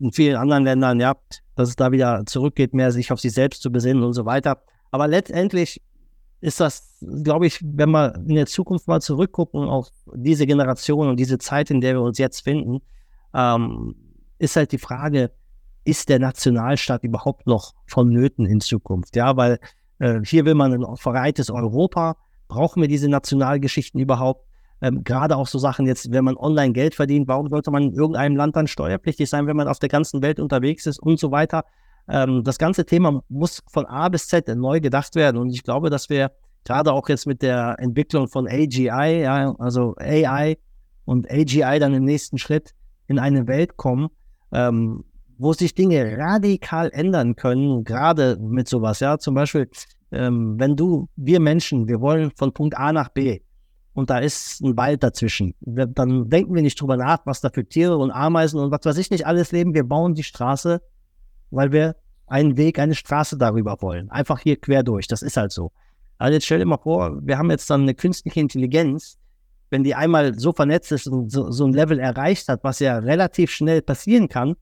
in 0.00 0.12
vielen 0.12 0.36
anderen 0.36 0.64
Ländern, 0.64 1.00
ja, 1.00 1.14
dass 1.54 1.70
es 1.70 1.76
da 1.76 1.92
wieder 1.92 2.24
zurückgeht, 2.26 2.74
mehr 2.74 2.92
sich 2.92 3.12
auf 3.12 3.20
sich 3.20 3.32
selbst 3.32 3.62
zu 3.62 3.70
besinnen 3.70 4.02
und 4.02 4.12
so 4.12 4.24
weiter. 4.24 4.62
Aber 4.90 5.08
letztendlich 5.08 5.80
ist 6.40 6.60
das, 6.60 6.96
glaube 7.22 7.46
ich, 7.46 7.60
wenn 7.62 7.90
wir 7.90 8.14
in 8.14 8.34
der 8.34 8.46
Zukunft 8.46 8.88
mal 8.88 9.00
zurückgucken 9.00 9.64
auf 9.64 9.88
diese 10.14 10.46
Generation 10.46 11.08
und 11.08 11.16
diese 11.16 11.38
Zeit, 11.38 11.70
in 11.70 11.80
der 11.80 11.94
wir 11.94 12.02
uns 12.02 12.18
jetzt 12.18 12.40
finden, 12.40 12.80
ähm, 13.34 13.94
ist 14.38 14.56
halt 14.56 14.72
die 14.72 14.78
Frage, 14.78 15.30
ist 15.84 16.08
der 16.08 16.18
Nationalstaat 16.18 17.04
überhaupt 17.04 17.46
noch 17.46 17.74
vonnöten 17.86 18.46
in 18.46 18.60
Zukunft? 18.60 19.16
Ja, 19.16 19.36
weil 19.36 19.58
äh, 19.98 20.20
hier 20.24 20.44
will 20.44 20.54
man 20.54 20.72
ein 20.72 20.96
vereintes 20.96 21.50
Europa. 21.50 22.16
Brauchen 22.48 22.80
wir 22.80 22.88
diese 22.88 23.08
Nationalgeschichten 23.08 24.00
überhaupt? 24.00 24.46
Ähm, 24.80 25.04
Gerade 25.04 25.36
auch 25.36 25.46
so 25.46 25.58
Sachen 25.58 25.86
jetzt, 25.86 26.10
wenn 26.10 26.24
man 26.24 26.36
online 26.36 26.72
Geld 26.72 26.94
verdient, 26.94 27.28
warum 27.28 27.48
sollte 27.50 27.70
man 27.70 27.84
in 27.84 27.92
irgendeinem 27.92 28.36
Land 28.36 28.56
dann 28.56 28.66
steuerpflichtig 28.66 29.28
sein, 29.28 29.46
wenn 29.46 29.56
man 29.56 29.68
auf 29.68 29.78
der 29.78 29.90
ganzen 29.90 30.22
Welt 30.22 30.40
unterwegs 30.40 30.86
ist 30.86 30.98
und 30.98 31.18
so 31.18 31.30
weiter? 31.30 31.64
Ähm, 32.10 32.42
das 32.44 32.58
ganze 32.58 32.84
Thema 32.84 33.22
muss 33.28 33.62
von 33.68 33.86
A 33.86 34.08
bis 34.08 34.26
Z 34.26 34.48
neu 34.48 34.80
gedacht 34.80 35.14
werden. 35.14 35.36
Und 35.36 35.50
ich 35.50 35.62
glaube, 35.62 35.90
dass 35.90 36.10
wir 36.10 36.32
gerade 36.64 36.92
auch 36.92 37.08
jetzt 37.08 37.26
mit 37.26 37.42
der 37.42 37.76
Entwicklung 37.78 38.28
von 38.28 38.46
AGI, 38.46 39.22
ja, 39.22 39.54
also 39.58 39.94
AI 39.98 40.58
und 41.04 41.30
AGI 41.30 41.78
dann 41.78 41.94
im 41.94 42.04
nächsten 42.04 42.38
Schritt 42.38 42.74
in 43.06 43.18
eine 43.18 43.46
Welt 43.46 43.76
kommen, 43.76 44.08
ähm, 44.52 45.04
wo 45.38 45.52
sich 45.52 45.74
Dinge 45.74 46.18
radikal 46.18 46.90
ändern 46.92 47.36
können, 47.36 47.84
gerade 47.84 48.36
mit 48.40 48.68
sowas. 48.68 49.00
Ja, 49.00 49.18
zum 49.18 49.34
Beispiel, 49.34 49.70
ähm, 50.12 50.58
wenn 50.58 50.76
du, 50.76 51.08
wir 51.16 51.40
Menschen, 51.40 51.88
wir 51.88 52.00
wollen 52.00 52.30
von 52.36 52.52
Punkt 52.52 52.76
A 52.76 52.92
nach 52.92 53.08
B. 53.08 53.40
und 53.94 54.10
da 54.10 54.18
ist 54.18 54.60
ein 54.60 54.76
Wald 54.76 55.02
dazwischen. 55.02 55.54
Dann 55.60 56.28
denken 56.28 56.54
wir 56.54 56.62
nicht 56.62 56.80
drüber 56.80 56.96
nach, 56.96 57.24
was 57.24 57.40
da 57.40 57.50
für 57.50 57.66
Tiere 57.66 57.96
und 57.96 58.10
Ameisen 58.10 58.60
und 58.60 58.70
was 58.70 58.84
weiß 58.84 58.98
ich 58.98 59.10
nicht 59.10 59.26
alles 59.26 59.52
leben. 59.52 59.74
Wir 59.74 59.84
bauen 59.84 60.14
die 60.14 60.22
Straße, 60.22 60.80
weil 61.50 61.72
wir 61.72 61.96
einen 62.26 62.56
Weg, 62.56 62.78
eine 62.78 62.94
Straße 62.94 63.36
darüber 63.36 63.80
wollen. 63.82 64.10
Einfach 64.10 64.38
hier 64.38 64.56
quer 64.56 64.82
durch. 64.82 65.08
Das 65.08 65.22
ist 65.22 65.36
halt 65.36 65.52
so. 65.52 65.72
Also 66.18 66.34
jetzt 66.34 66.44
stell 66.44 66.58
dir 66.58 66.66
mal 66.66 66.78
vor, 66.78 67.18
wir 67.22 67.38
haben 67.38 67.50
jetzt 67.50 67.68
dann 67.70 67.82
eine 67.82 67.94
künstliche 67.94 68.40
Intelligenz, 68.40 69.18
wenn 69.70 69.84
die 69.84 69.94
einmal 69.94 70.38
so 70.38 70.52
vernetzt 70.52 70.92
ist 70.92 71.06
und 71.06 71.30
so, 71.30 71.50
so 71.50 71.66
ein 71.66 71.72
Level 71.72 71.98
erreicht 71.98 72.48
hat, 72.48 72.62
was 72.62 72.78
ja 72.80 72.98
relativ 72.98 73.50
schnell 73.50 73.82
passieren 73.82 74.28
kann, 74.28 74.56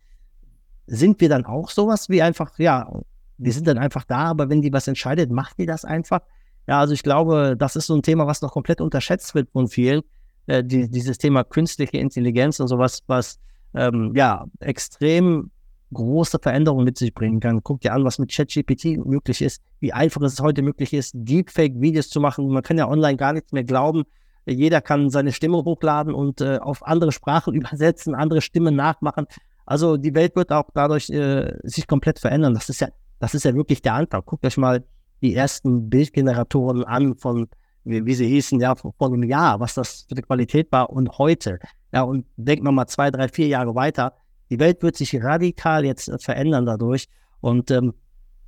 sind 0.87 1.21
wir 1.21 1.29
dann 1.29 1.45
auch 1.45 1.71
sowas 1.71 2.09
wie 2.09 2.23
einfach, 2.23 2.59
ja, 2.59 2.91
die 3.39 3.51
sind 3.51 3.67
dann 3.67 3.79
einfach 3.79 4.05
da, 4.05 4.27
aber 4.27 4.49
wenn 4.49 4.63
die 4.63 4.73
was 4.73 4.89
entscheidet, 4.89 5.31
macht 5.31 5.59
die 5.59 5.67
das 5.67 5.85
einfach. 5.85 6.21
Ja, 6.67 6.81
also 6.81 6.93
ich 6.93 7.03
glaube, 7.03 7.57
das 7.59 7.77
ist 7.77 7.87
so 7.87 7.95
ein 7.95 8.03
Thema, 8.03 8.27
was 8.27 8.43
noch 8.43 8.53
komplett 8.53 8.81
unterschätzt 8.81 9.35
wird 9.35 9.51
von 9.51 9.69
vielen. 9.69 10.03
Äh, 10.47 10.65
die, 10.65 10.89
dieses 10.91 11.19
Thema 11.19 11.45
künstliche 11.45 11.99
Intelligenz 11.99 12.61
und 12.61 12.69
sowas, 12.69 13.03
was 13.07 13.39
ähm, 13.75 14.13
ja 14.15 14.47
extrem 14.61 15.51
große 15.93 16.39
Veränderungen 16.41 16.85
mit 16.85 16.99
sich 16.99 17.15
bringen 17.15 17.41
kann. 17.41 17.63
Guck 17.63 17.81
dir 17.81 17.93
an, 17.93 18.05
was 18.05 18.19
mit 18.19 18.33
ChatGPT 18.33 19.05
möglich 19.05 19.43
ist, 19.43 19.63
wie 19.81 19.93
einfach 19.93 20.21
es 20.23 20.41
heute 20.41 20.63
möglich 20.63 20.93
ist, 20.93 21.13
Deepfake-Videos 21.15 22.09
zu 22.11 22.21
machen. 22.21 22.49
Man 22.49 22.63
kann 22.63 22.79
ja 22.79 22.89
online 22.89 23.17
gar 23.17 23.33
nichts 23.33 23.53
mehr 23.53 23.65
glauben. 23.65 24.05
Jeder 24.47 24.81
kann 24.81 25.11
seine 25.11 25.33
Stimme 25.33 25.59
hochladen 25.59 26.15
und 26.15 26.41
äh, 26.41 26.59
auf 26.59 26.87
andere 26.87 27.13
Sprachen 27.13 27.55
übersetzen, 27.55 28.15
andere 28.15 28.41
Stimmen 28.41 28.77
nachmachen. 28.77 29.27
Also 29.67 29.97
die 29.97 30.15
Welt 30.15 30.35
wird 30.37 30.51
auch 30.51 30.71
dadurch 30.75 31.11
äh, 31.11 31.53
sich 31.63 31.87
komplett 31.87 32.19
verändern. 32.19 32.55
Das 32.55 32.69
ist 32.69 32.81
ja, 32.81 32.89
das 33.19 33.35
ist 33.35 33.45
ja 33.45 33.55
wirklich 33.55 33.83
der 33.83 33.95
Anfang. 33.95 34.23
Guckt 34.25 34.47
euch 34.47 34.57
mal 34.57 34.85
die 35.21 35.35
ersten 35.35 35.91
Bildgeneratoren 35.91 36.85
an 36.85 37.17
von, 37.17 37.49
wie, 37.85 38.05
wie, 38.07 38.15
sie 38.15 38.29
hießen, 38.29 38.61
ja, 38.61 38.75
vor, 38.75 38.95
vor 38.97 39.09
einem 39.09 39.25
Jahr, 39.25 39.61
was 39.61 39.75
das 39.75 40.07
für 40.09 40.13
eine 40.13 40.23
Qualität 40.23 40.73
war 40.73 40.91
und 40.91 41.19
heute. 41.19 41.59
Ja, 41.93 42.03
und 42.03 42.25
denkt 42.37 42.65
man 42.65 42.75
mal 42.75 42.87
zwei, 42.87 43.11
drei, 43.11 43.29
vier 43.29 43.49
Jahre 43.49 43.75
weiter. 43.75 44.15
Die 44.51 44.59
Welt 44.59 44.83
wird 44.83 44.97
sich 44.97 45.23
radikal 45.23 45.85
jetzt 45.85 46.09
äh, 46.09 46.19
verändern 46.19 46.67
dadurch. 46.67 47.09
Und 47.41 47.71
ähm, 47.71 47.95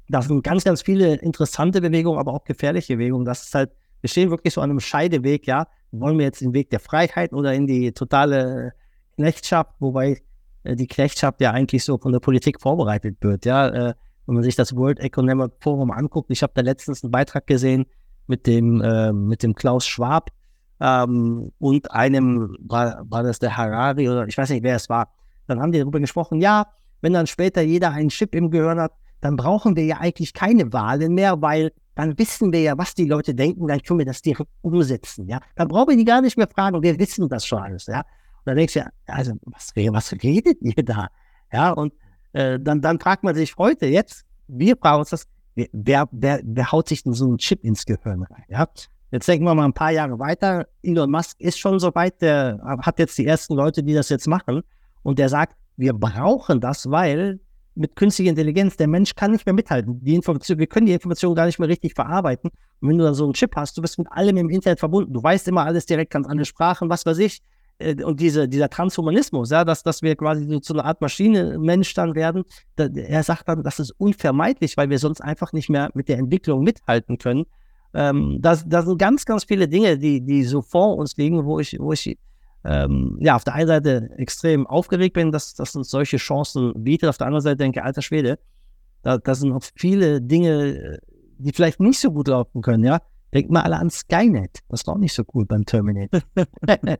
da 0.08 0.22
sind 0.22 0.42
ganz, 0.42 0.64
ganz 0.64 0.82
viele 0.82 1.14
interessante 1.16 1.80
Bewegungen, 1.80 2.18
aber 2.18 2.32
auch 2.32 2.44
gefährliche 2.44 2.96
Bewegungen. 2.96 3.24
Das 3.24 3.44
ist 3.44 3.54
halt, 3.54 3.70
wir 4.00 4.08
stehen 4.08 4.30
wirklich 4.30 4.54
so 4.54 4.60
an 4.60 4.70
einem 4.70 4.80
Scheideweg, 4.80 5.46
ja. 5.46 5.66
Wollen 5.92 6.18
wir 6.18 6.24
jetzt 6.24 6.40
den 6.40 6.54
Weg 6.54 6.70
der 6.70 6.80
Freiheit 6.80 7.32
oder 7.32 7.52
in 7.54 7.66
die 7.66 7.92
totale 7.92 8.72
Knechtschaft, 9.16 9.72
wobei 9.80 10.22
äh, 10.64 10.76
die 10.76 10.86
Knechtschaft 10.86 11.40
ja 11.40 11.52
eigentlich 11.52 11.84
so 11.84 11.98
von 11.98 12.12
der 12.12 12.20
Politik 12.20 12.60
vorbereitet 12.60 13.18
wird, 13.20 13.44
ja. 13.44 13.68
Äh, 13.68 13.94
wenn 14.26 14.34
man 14.34 14.44
sich 14.44 14.56
das 14.56 14.76
World 14.76 15.00
Economic 15.00 15.52
Forum 15.60 15.90
anguckt, 15.90 16.30
ich 16.30 16.42
habe 16.42 16.52
da 16.54 16.62
letztens 16.62 17.02
einen 17.02 17.10
Beitrag 17.10 17.46
gesehen 17.46 17.86
mit 18.26 18.46
dem, 18.46 18.80
äh, 18.80 19.12
mit 19.12 19.42
dem 19.42 19.54
Klaus 19.54 19.86
Schwab 19.86 20.30
ähm, 20.80 21.52
und 21.58 21.90
einem, 21.90 22.56
war, 22.60 23.04
war 23.08 23.22
das 23.22 23.38
der 23.38 23.56
Harari 23.56 24.08
oder 24.08 24.26
ich 24.26 24.38
weiß 24.38 24.50
nicht, 24.50 24.62
wer 24.62 24.76
es 24.76 24.88
war. 24.88 25.08
Dann 25.50 25.60
haben 25.60 25.72
die 25.72 25.78
darüber 25.78 26.00
gesprochen, 26.00 26.40
ja, 26.40 26.66
wenn 27.00 27.12
dann 27.12 27.26
später 27.26 27.60
jeder 27.60 27.90
einen 27.90 28.08
Chip 28.08 28.34
im 28.34 28.50
Gehirn 28.50 28.80
hat, 28.80 28.92
dann 29.20 29.36
brauchen 29.36 29.76
wir 29.76 29.84
ja 29.84 29.98
eigentlich 29.98 30.32
keine 30.32 30.72
Wahlen 30.72 31.14
mehr, 31.14 31.40
weil 31.42 31.72
dann 31.94 32.18
wissen 32.18 32.52
wir 32.52 32.62
ja, 32.62 32.78
was 32.78 32.94
die 32.94 33.04
Leute 33.04 33.34
denken, 33.34 33.66
dann 33.66 33.82
können 33.82 33.98
wir 33.98 34.06
das 34.06 34.22
direkt 34.22 34.50
umsetzen, 34.62 35.28
ja. 35.28 35.40
Dann 35.56 35.68
brauchen 35.68 35.90
wir 35.90 35.96
die 35.96 36.04
gar 36.04 36.22
nicht 36.22 36.38
mehr 36.38 36.48
fragen, 36.48 36.82
wir 36.82 36.98
wissen 36.98 37.28
das 37.28 37.44
schon 37.44 37.58
alles, 37.58 37.86
ja. 37.86 37.98
Und 38.00 38.46
dann 38.46 38.56
denkst 38.56 38.74
du 38.74 38.78
ja, 38.80 38.88
also, 39.06 39.34
was, 39.44 39.72
was 39.74 40.12
redet 40.22 40.56
ihr 40.62 40.82
da? 40.82 41.08
Ja, 41.52 41.72
und 41.72 41.92
äh, 42.32 42.58
dann, 42.58 42.80
dann 42.80 42.98
fragt 42.98 43.22
man 43.22 43.34
sich 43.34 43.56
heute, 43.58 43.86
jetzt, 43.86 44.24
wir 44.48 44.76
fragen 44.76 45.00
uns 45.00 45.10
das, 45.10 45.26
wer, 45.54 46.08
wer, 46.10 46.40
wer 46.42 46.72
haut 46.72 46.88
sich 46.88 47.02
denn 47.02 47.12
so 47.12 47.26
einen 47.26 47.38
Chip 47.38 47.62
ins 47.64 47.84
Gehirn 47.84 48.22
rein? 48.22 48.44
Ja? 48.48 48.68
Jetzt 49.10 49.26
denken 49.26 49.44
wir 49.44 49.54
mal 49.54 49.64
ein 49.64 49.72
paar 49.72 49.90
Jahre 49.90 50.18
weiter. 50.18 50.68
Elon 50.82 51.10
Musk 51.10 51.40
ist 51.40 51.58
schon 51.58 51.80
so 51.80 51.92
weit, 51.94 52.22
der 52.22 52.60
hat 52.80 52.98
jetzt 53.00 53.18
die 53.18 53.26
ersten 53.26 53.54
Leute, 53.54 53.82
die 53.82 53.92
das 53.92 54.08
jetzt 54.08 54.28
machen. 54.28 54.62
Und 55.02 55.18
der 55.18 55.28
sagt, 55.28 55.56
wir 55.76 55.92
brauchen 55.92 56.60
das, 56.60 56.90
weil 56.90 57.40
mit 57.74 57.96
künstlicher 57.96 58.30
Intelligenz, 58.30 58.76
der 58.76 58.88
Mensch 58.88 59.14
kann 59.14 59.32
nicht 59.32 59.46
mehr 59.46 59.54
mithalten. 59.54 60.04
Die 60.04 60.14
Information, 60.14 60.58
wir 60.58 60.66
können 60.66 60.86
die 60.86 60.92
Information 60.92 61.34
gar 61.34 61.46
nicht 61.46 61.58
mehr 61.58 61.68
richtig 61.68 61.94
verarbeiten. 61.94 62.50
Und 62.80 62.88
wenn 62.88 62.98
du 62.98 63.04
dann 63.04 63.14
so 63.14 63.24
einen 63.24 63.32
Chip 63.32 63.56
hast, 63.56 63.76
du 63.76 63.82
bist 63.82 63.98
mit 63.98 64.10
allem 64.10 64.36
im 64.36 64.50
Internet 64.50 64.80
verbunden. 64.80 65.12
Du 65.12 65.22
weißt 65.22 65.48
immer 65.48 65.64
alles 65.64 65.86
direkt, 65.86 66.12
kannst 66.12 66.28
alle 66.28 66.44
Sprachen, 66.44 66.90
was 66.90 67.06
weiß 67.06 67.18
ich. 67.18 67.40
Äh, 67.78 68.02
und 68.04 68.20
diese, 68.20 68.48
dieser 68.48 68.68
Transhumanismus, 68.68 69.50
ja, 69.50 69.64
dass, 69.64 69.82
dass 69.82 70.02
wir 70.02 70.14
quasi 70.16 70.46
so 70.46 70.60
zu 70.60 70.74
einer 70.74 70.84
Art 70.84 71.00
Maschine, 71.00 71.58
Mensch 71.58 71.94
dann 71.94 72.14
werden, 72.14 72.44
da, 72.76 72.86
er 72.86 73.22
sagt 73.22 73.48
dann, 73.48 73.62
das 73.62 73.80
ist 73.80 73.92
unvermeidlich, 73.98 74.76
weil 74.76 74.90
wir 74.90 74.98
sonst 74.98 75.20
einfach 75.20 75.52
nicht 75.52 75.70
mehr 75.70 75.90
mit 75.94 76.08
der 76.08 76.18
Entwicklung 76.18 76.62
mithalten 76.62 77.18
können. 77.18 77.46
Ähm, 77.94 78.38
das, 78.40 78.60
sind 78.68 78.98
ganz, 78.98 79.24
ganz 79.24 79.44
viele 79.44 79.68
Dinge, 79.68 79.98
die, 79.98 80.20
die 80.20 80.44
so 80.44 80.62
vor 80.62 80.96
uns 80.96 81.16
liegen, 81.16 81.44
wo 81.44 81.58
ich, 81.58 81.76
wo 81.80 81.92
ich 81.92 82.18
ähm, 82.64 83.16
ja, 83.20 83.36
auf 83.36 83.44
der 83.44 83.54
einen 83.54 83.68
Seite 83.68 84.10
extrem 84.18 84.66
aufgeregt 84.66 85.14
bin, 85.14 85.32
dass, 85.32 85.54
dass 85.54 85.74
uns 85.76 85.90
solche 85.90 86.18
Chancen 86.18 86.72
bietet, 86.76 87.08
auf 87.08 87.18
der 87.18 87.26
anderen 87.26 87.42
Seite 87.42 87.56
denke, 87.56 87.82
alter 87.82 88.02
Schwede, 88.02 88.38
da, 89.02 89.18
da 89.18 89.34
sind 89.34 89.50
noch 89.50 89.62
viele 89.76 90.20
Dinge, 90.20 91.00
die 91.38 91.52
vielleicht 91.52 91.80
nicht 91.80 91.98
so 91.98 92.10
gut 92.12 92.28
laufen 92.28 92.62
können, 92.62 92.84
ja. 92.84 93.00
Denkt 93.32 93.50
mal 93.50 93.62
alle 93.62 93.76
an 93.76 93.90
Skynet. 93.90 94.58
Das 94.68 94.86
war 94.86 94.94
auch 94.94 94.98
nicht 94.98 95.14
so 95.14 95.24
gut 95.24 95.48
beim 95.48 95.64
Terminator. 95.64 96.20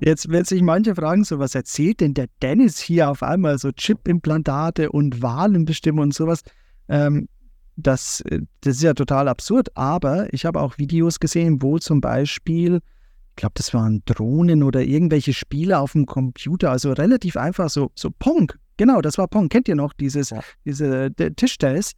Jetzt 0.00 0.28
werden 0.28 0.44
sich 0.44 0.62
manche 0.62 0.94
fragen, 0.94 1.24
so 1.24 1.38
was 1.38 1.54
erzählt 1.54 2.00
denn 2.00 2.14
der 2.14 2.28
Dennis 2.42 2.78
hier 2.78 3.10
auf 3.10 3.22
einmal, 3.22 3.58
so 3.58 3.72
Chip-Implantate 3.72 4.90
und 4.90 5.22
Wahlen 5.22 5.64
bestimmen 5.64 6.00
und 6.00 6.14
sowas. 6.14 6.42
Ähm, 6.88 7.28
das, 7.76 8.20
äh, 8.22 8.40
das 8.60 8.76
ist 8.76 8.82
ja 8.82 8.94
total 8.94 9.28
absurd, 9.28 9.76
aber 9.76 10.32
ich 10.32 10.44
habe 10.44 10.60
auch 10.60 10.78
Videos 10.78 11.20
gesehen, 11.20 11.62
wo 11.62 11.78
zum 11.78 12.00
Beispiel, 12.00 12.76
ich 12.76 12.80
glaube, 13.38 13.54
das 13.54 13.72
waren 13.72 14.02
Drohnen 14.04 14.62
oder 14.62 14.82
irgendwelche 14.82 15.32
Spiele 15.32 15.78
auf 15.78 15.92
dem 15.92 16.04
Computer, 16.04 16.70
also 16.70 16.92
relativ 16.92 17.36
einfach, 17.36 17.70
so, 17.70 17.90
so 17.94 18.10
Pong, 18.18 18.52
genau, 18.76 19.00
das 19.00 19.16
war 19.16 19.28
Pong, 19.28 19.48
kennt 19.48 19.68
ihr 19.68 19.76
noch, 19.76 19.94
dieses, 19.94 20.30
ja. 20.30 20.40
diese 20.66 21.10
Tischtennis. 21.36 21.92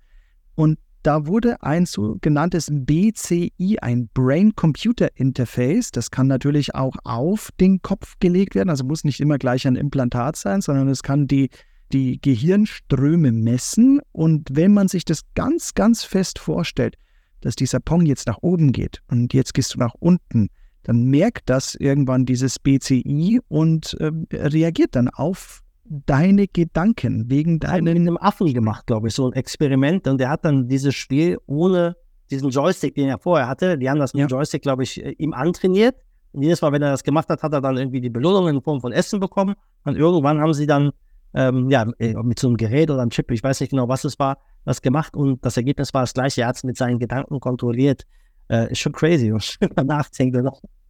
Und 0.55 0.79
da 1.03 1.26
wurde 1.26 1.62
ein 1.62 1.87
sogenanntes 1.87 2.68
BCI, 2.70 3.79
ein 3.81 4.11
Brain-Computer-Interface, 4.12 5.90
das 5.92 6.11
kann 6.11 6.26
natürlich 6.26 6.74
auch 6.74 6.94
auf 7.05 7.50
den 7.59 7.81
Kopf 7.81 8.14
gelegt 8.20 8.55
werden, 8.55 8.68
also 8.68 8.85
muss 8.85 9.05
nicht 9.05 9.20
immer 9.20 9.38
gleich 9.38 9.66
ein 9.66 9.76
Implantat 9.76 10.37
sein, 10.37 10.61
sondern 10.61 10.88
es 10.88 11.03
kann 11.03 11.26
die, 11.26 11.48
die 11.92 12.20
Gehirnströme 12.20 13.33
messen. 13.33 14.00
Und 14.12 14.48
wenn 14.53 14.74
man 14.74 14.88
sich 14.88 15.07
das 15.07 15.22
ganz, 15.35 15.72
ganz 15.72 16.05
fest 16.05 16.38
vorstellt, 16.38 16.96
dass 17.40 17.57
dieser 17.57 17.81
Pong 17.81 18.05
jetzt 18.05 18.26
nach 18.26 18.38
oben 18.42 18.72
geht 18.72 19.00
und 19.09 19.33
jetzt 19.33 19.55
gehst 19.55 19.74
du 19.74 19.79
nach 19.79 19.94
unten, 19.98 20.50
dann 20.83 21.05
merkt 21.05 21.51
das 21.51 21.75
irgendwann 21.75 22.27
dieses 22.27 22.59
BCI 22.59 23.40
und 23.49 23.95
äh, 24.01 24.11
reagiert 24.33 24.97
dann 24.97 25.09
auf 25.09 25.62
deine 25.85 26.47
Gedanken 26.47 27.29
wegen 27.29 27.59
deinem. 27.59 27.85
Mit 27.85 27.97
einem 27.97 28.16
Affen 28.16 28.53
gemacht, 28.55 28.87
glaube 28.87 29.09
ich, 29.09 29.14
so 29.14 29.27
ein 29.27 29.33
Experiment. 29.33 30.07
Und 30.07 30.19
der 30.19 30.31
hat 30.31 30.45
dann 30.45 30.69
dieses 30.69 30.95
Spiel 30.95 31.38
ohne 31.47 31.97
diesen 32.31 32.51
Joystick, 32.51 32.95
den 32.95 33.09
er 33.09 33.19
vorher 33.19 33.49
hatte. 33.49 33.77
Die 33.77 33.90
haben 33.90 33.99
das 33.99 34.14
mit 34.14 34.21
ja. 34.21 34.27
dem 34.27 34.31
Joystick, 34.31 34.62
glaube 34.62 34.85
ich, 34.85 35.05
äh, 35.05 35.11
ihm 35.19 35.33
antrainiert. 35.33 35.97
Und 36.33 36.43
jedes 36.43 36.62
Mal, 36.62 36.73
wenn 36.73 36.83
er 36.83 36.93
das 36.93 37.03
gemacht 37.03 37.29
hat, 37.29 37.43
hat 37.43 37.53
er 37.53 37.61
dann 37.61 37.77
irgendwie 37.77 38.01
die 38.01 38.11
Belohnung 38.11 38.49
in 38.49 38.62
Form 38.62 38.81
von 38.81 38.93
Essen 38.93 39.19
bekommen. 39.19 39.57
Und 39.85 39.97
irgendwann 39.97 40.40
haben 40.40 40.55
sie 40.55 40.66
dann 40.66 40.93
ähm, 41.35 41.69
ja, 41.71 41.87
äh, 41.99 42.14
mit 42.14 42.38
so 42.38 42.47
einem 42.47 42.57
Gerät 42.57 42.90
oder 42.90 43.03
einem 43.03 43.11
Chip, 43.11 43.31
ich 43.33 43.43
weiß 43.43 43.61
nicht 43.61 43.71
genau, 43.71 43.88
was 43.88 44.05
es 44.05 44.19
war, 44.19 44.38
das 44.64 44.81
gemacht. 44.81 45.16
Und 45.16 45.45
das 45.45 45.57
Ergebnis 45.57 45.93
war 45.93 46.03
das 46.03 46.14
gleiche. 46.14 46.43
Er 46.43 46.49
hat 46.49 46.57
es 46.57 46.64
mit 46.64 46.77
seinen 46.77 47.01
Gedanken 47.01 47.40
kontrolliert. 47.40 48.05
Äh, 48.51 48.73
ist 48.73 48.81
schon 48.81 48.93
crazy, 48.93 49.33
was 49.33 49.57
man 49.77 49.87
nachdenkt. 49.87 50.37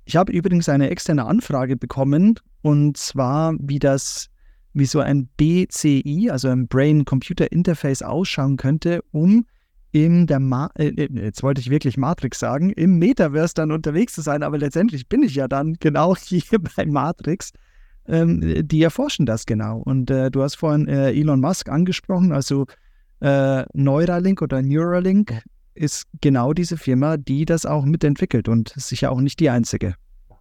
Ich 0.07 0.17
habe 0.17 0.33
übrigens 0.33 0.69
eine 0.69 0.91
externe 0.91 1.27
Anfrage 1.27 1.77
bekommen. 1.77 2.41
Und 2.63 2.97
zwar, 2.97 3.55
wie 3.59 3.79
das 3.79 4.31
wie 4.73 4.87
so 4.87 5.01
ein 5.01 5.29
BCI, 5.37 6.31
also 6.31 6.49
ein 6.49 6.69
Brain-Computer 6.69 7.51
Interface 7.51 8.03
ausschauen 8.03 8.57
könnte, 8.57 9.03
um 9.11 9.47
in 9.93 10.27
der, 10.29 10.39
Ma 10.39 10.71
äh, 10.79 10.89
äh, 10.89 11.09
jetzt 11.13 11.43
wollte 11.43 11.61
ich 11.61 11.71
wirklich 11.71 11.97
Matrix 11.97 12.39
sagen, 12.39 12.71
im 12.71 12.99
Metaverse 12.99 13.55
dann 13.55 13.73
unterwegs 13.73 14.15
zu 14.15 14.21
sein, 14.21 14.45
aber 14.45 14.59
letztendlich 14.59 15.09
bin 15.09 15.23
ich 15.23 15.35
ja 15.35 15.49
dann 15.49 15.75
genau 15.81 16.15
hier 16.17 16.43
bei 16.77 16.87
Matrix. 16.87 17.53
Ähm, 18.07 18.67
die 18.67 18.83
erforschen 18.83 19.27
das 19.27 19.47
genau. 19.47 19.79
Und 19.85 20.11
äh, 20.11 20.31
du 20.31 20.43
hast 20.43 20.55
vorhin 20.55 20.89
äh, 20.89 21.11
Elon 21.11 21.41
Musk 21.41 21.69
angesprochen, 21.69 22.33
also 22.33 22.67
äh, 23.21 23.65
Neuralink 23.75 24.41
oder 24.41 24.63
Neuralink 24.63 25.43
ist 25.75 26.07
genau 26.21 26.53
diese 26.53 26.77
Firma, 26.77 27.17
die 27.17 27.45
das 27.45 27.67
auch 27.67 27.85
mitentwickelt 27.85 28.49
und 28.49 28.73
sicher 28.77 29.13
auch 29.13 29.21
nicht 29.21 29.41
die 29.41 29.51
einzige. 29.51 29.95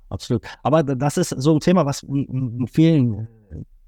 Absolut. 0.10 0.44
Aber 0.64 0.84
das 0.84 1.18
ist 1.18 1.30
so 1.30 1.54
ein 1.54 1.60
Thema, 1.60 1.86
was 1.86 2.06
vielen 2.72 3.28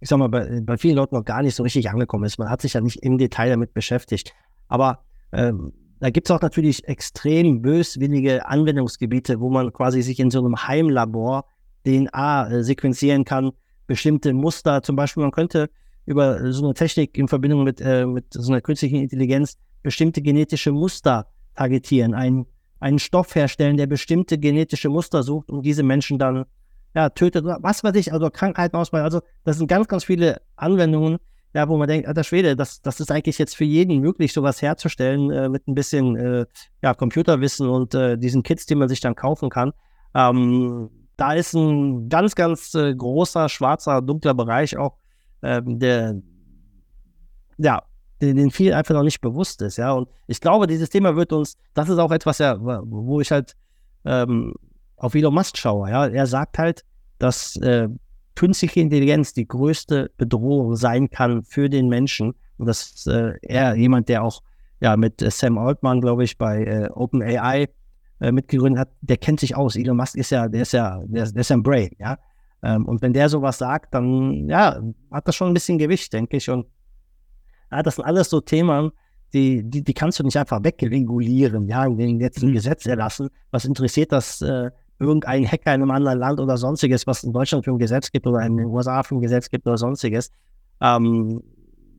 ich 0.02 0.10
sag 0.10 0.18
mal, 0.18 0.28
bei, 0.28 0.62
bei 0.62 0.78
vielen 0.78 0.96
Leuten 0.96 1.16
noch 1.16 1.24
gar 1.24 1.44
nicht 1.44 1.56
so 1.56 1.64
richtig 1.64 1.90
angekommen 1.90 2.26
ist. 2.26 2.40
Man 2.40 2.50
hat 2.50 2.62
sich 2.62 2.74
ja 2.74 2.82
nicht 2.82 3.04
im 3.04 3.18
Detail 3.18 3.52
damit 3.52 3.74
beschäftigt. 3.74 4.34
Aber 4.68 5.04
ähm, 5.32 5.72
da 6.00 6.10
gibt 6.10 6.28
es 6.28 6.32
auch 6.32 6.42
natürlich 6.42 6.88
extrem 6.88 7.62
böswillige 7.62 8.48
Anwendungsgebiete, 8.48 9.40
wo 9.40 9.52
man 9.52 9.72
quasi 9.72 10.02
sich 10.02 10.20
in 10.20 10.32
so 10.32 10.40
einem 10.40 10.56
Heimlabor 10.68 11.46
DNA 11.86 12.50
äh, 12.50 12.64
sequenzieren 12.64 13.26
kann, 13.26 13.52
bestimmte 13.86 14.34
Muster. 14.34 14.82
Zum 14.82 14.96
Beispiel, 14.96 15.22
man 15.22 15.32
könnte 15.32 15.70
über 16.08 16.52
so 16.52 16.66
eine 16.66 16.74
Technik 16.74 17.16
in 17.16 17.28
Verbindung 17.28 17.64
mit, 17.64 17.80
äh, 17.80 18.08
mit 18.08 18.26
so 18.32 18.52
einer 18.52 18.62
künstlichen 18.62 18.96
Intelligenz 18.96 19.58
bestimmte 19.84 20.22
genetische 20.22 20.72
Muster 20.72 21.28
targetieren. 21.56 22.14
Ein 22.14 22.46
einen 22.82 23.00
Stoff 23.00 23.36
herstellen, 23.36 23.78
der 23.78 23.88
bestimmte 23.88 24.38
genetische 24.38 24.90
Muster 24.90 25.24
sucht 25.24 25.50
und 25.50 25.62
diese 25.62 25.84
Menschen 25.84 26.20
dann 26.20 26.46
ja, 26.94 27.10
tötet, 27.10 27.46
was 27.46 27.84
weiß 27.84 27.96
ich, 27.96 28.12
also 28.12 28.30
Krankheiten 28.30 28.76
ausbreitet. 28.76 29.06
Also 29.06 29.22
das 29.46 29.58
sind 29.58 29.68
ganz, 29.68 29.88
ganz 29.88 30.04
viele 30.04 30.42
Anwendungen, 30.58 31.20
ja, 31.54 31.70
wo 31.70 31.78
man 31.78 31.88
denkt, 31.88 32.08
alter 32.08 32.24
Schwede, 32.24 32.56
das, 32.56 32.82
das 32.82 33.00
ist 33.00 33.12
eigentlich 33.12 33.38
jetzt 33.38 33.56
für 33.56 33.64
jeden 33.64 34.00
möglich, 34.00 34.34
sowas 34.34 34.62
herzustellen 34.62 35.32
äh, 35.32 35.48
mit 35.48 35.68
ein 35.68 35.76
bisschen 35.76 36.16
äh, 36.16 36.46
ja, 36.82 36.94
Computerwissen 36.94 37.70
und 37.70 37.94
äh, 37.94 38.18
diesen 38.18 38.42
Kits, 38.44 38.66
die 38.66 38.76
man 38.76 38.90
sich 38.90 39.00
dann 39.00 39.16
kaufen 39.16 39.50
kann. 39.50 39.72
Ähm, 40.16 40.90
da 41.18 41.34
ist 41.34 41.54
ein 41.54 42.10
ganz, 42.10 42.34
ganz 42.34 42.74
äh, 42.74 42.96
großer, 42.96 43.48
schwarzer, 43.48 44.02
dunkler 44.02 44.34
Bereich 44.34 44.76
auch, 44.76 44.98
ähm, 45.44 45.80
der, 45.80 46.16
ja, 47.58 47.84
den, 48.22 48.38
den 48.38 48.52
viel 48.52 48.74
einfach 48.74 48.94
noch 48.94 49.04
nicht 49.04 49.22
bewusst 49.22 49.62
ist, 49.62 49.78
ja. 49.78 49.92
Und 49.92 50.08
ich 50.28 50.40
glaube, 50.40 50.68
dieses 50.68 50.90
Thema 50.90 51.16
wird 51.16 51.34
uns, 51.34 51.58
das 51.74 51.90
ist 51.90 51.98
auch 51.98 52.12
etwas, 52.12 52.38
ja, 52.38 52.58
wo 52.60 53.20
ich 53.22 53.32
halt 53.32 53.56
ähm, 54.06 54.54
auf 54.98 55.16
Elon 55.16 55.34
Musk 55.34 55.58
schaue, 55.58 55.90
ja. 55.90 56.08
Er 56.08 56.28
sagt 56.28 56.58
halt, 56.58 56.84
dass 57.20 57.56
äh, 57.58 57.90
künstliche 58.36 58.80
Intelligenz 58.80 59.34
die 59.34 59.48
größte 59.48 60.12
Bedrohung 60.18 60.76
sein 60.76 61.10
kann 61.10 61.44
für 61.44 61.70
den 61.70 61.90
Menschen. 61.90 62.34
Und 62.58 62.68
das 62.68 62.92
ist 62.92 63.08
äh, 63.08 63.34
er 63.42 63.76
jemand, 63.76 64.10
der 64.10 64.24
auch 64.24 64.42
ja 64.80 64.96
mit 64.98 65.22
äh, 65.22 65.32
Sam 65.32 65.58
Altman, 65.58 66.02
glaube 66.02 66.24
ich, 66.24 66.38
bei 66.38 66.64
äh, 66.64 66.90
OpenAI 66.90 67.68
äh, 68.20 68.32
mitgegründet 68.32 68.80
hat, 68.80 68.90
der 69.02 69.18
kennt 69.18 69.40
sich 69.40 69.56
aus. 69.56 69.76
Elon 69.76 69.98
Musk 69.98 70.16
ist 70.16 70.30
ja, 70.30 70.48
der 70.48 70.62
ist 70.62 70.74
ja, 70.74 71.02
der, 71.06 71.32
der 71.32 71.42
ist 71.42 71.50
ja 71.50 71.56
ein 71.56 71.64
Brain, 71.64 71.92
ja. 72.00 72.18
Ähm, 72.64 72.86
und 72.86 73.02
wenn 73.02 73.14
der 73.14 73.30
sowas 73.30 73.58
sagt, 73.58 73.94
dann 73.94 74.48
ja, 74.48 74.80
hat 75.12 75.28
das 75.28 75.36
schon 75.36 75.50
ein 75.50 75.54
bisschen 75.54 75.78
Gewicht, 75.78 76.14
denke 76.14 76.38
ich. 76.38 76.50
Und 76.50 76.68
ja, 77.72 77.84
das 77.84 77.96
sind 77.96 78.06
alles 78.06 78.30
so 78.30 78.42
Themen, 78.42 78.92
die, 79.34 79.64
die, 79.64 79.84
die 79.84 79.94
kannst 79.94 80.20
du 80.20 80.24
nicht 80.24 80.38
einfach 80.38 80.64
wegregulieren, 80.64 81.68
ja, 81.68 81.86
und 81.86 82.00
jetzt 82.20 82.44
ein 82.44 82.54
Gesetz 82.54 82.86
erlassen. 82.86 83.30
Was 83.52 83.66
interessiert 83.66 84.12
das 84.12 84.42
äh, 84.42 84.72
irgendein 85.00 85.46
Hacker 85.46 85.74
in 85.74 85.82
einem 85.82 85.92
anderen 85.92 86.20
Land 86.20 86.40
oder 86.40 86.58
sonstiges, 86.58 87.08
was 87.08 87.24
in 87.24 87.34
Deutschland 87.34 87.66
für 87.66 87.72
ein 87.72 87.80
Gesetz 87.80 88.12
gibt 88.12 88.28
oder 88.28 88.42
in 88.46 88.58
den 88.58 88.68
USA 88.68 89.04
für 89.04 89.16
ein 89.16 89.22
Gesetz 89.22 89.50
gibt 89.50 89.66
oder 89.66 89.78
sonstiges. 89.78 90.32
Ähm, 90.80 91.42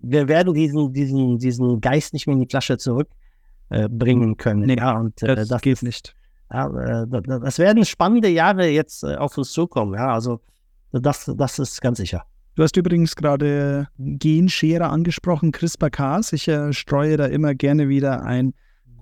wir 0.03 0.29
werden 0.29 0.55
diesen, 0.55 0.93
diesen, 0.93 1.39
diesen 1.39 1.81
Geist 1.81 2.13
nicht 2.13 2.27
mehr 2.27 2.35
in 2.35 2.41
die 2.41 2.49
Flasche 2.49 2.79
zurückbringen 2.79 4.33
äh, 4.33 4.37
können. 4.37 4.67
Nee, 4.67 4.77
ja, 4.77 4.99
und 4.99 5.23
äh, 5.23 5.35
das, 5.35 5.49
das 5.49 5.63
geht 5.63 5.83
nicht. 5.83 6.15
Ja, 6.53 7.03
äh, 7.03 7.07
das 7.27 7.59
werden 7.59 7.85
spannende 7.85 8.29
Jahre 8.29 8.69
jetzt 8.69 9.05
äh, 9.05 9.17
auf 9.17 9.39
uns 9.39 9.53
zukommen. 9.53 9.95
Ja, 9.95 10.13
also 10.13 10.41
das, 10.93 11.31
das 11.37 11.59
ist 11.59 11.81
ganz 11.81 11.99
sicher. 11.99 12.25
Du 12.55 12.63
hast 12.63 12.77
übrigens 12.77 13.17
gerade 13.17 13.89
Genschere 13.99 14.89
angesprochen, 14.89 15.53
CRISPR-Cas. 15.53 16.35
Ich 16.35 16.49
äh, 16.49 16.73
streue 16.75 17.17
da 17.17 17.27
immer 17.27 17.55
gerne 17.55 17.89
wieder 17.89 18.25
ein 18.25 18.53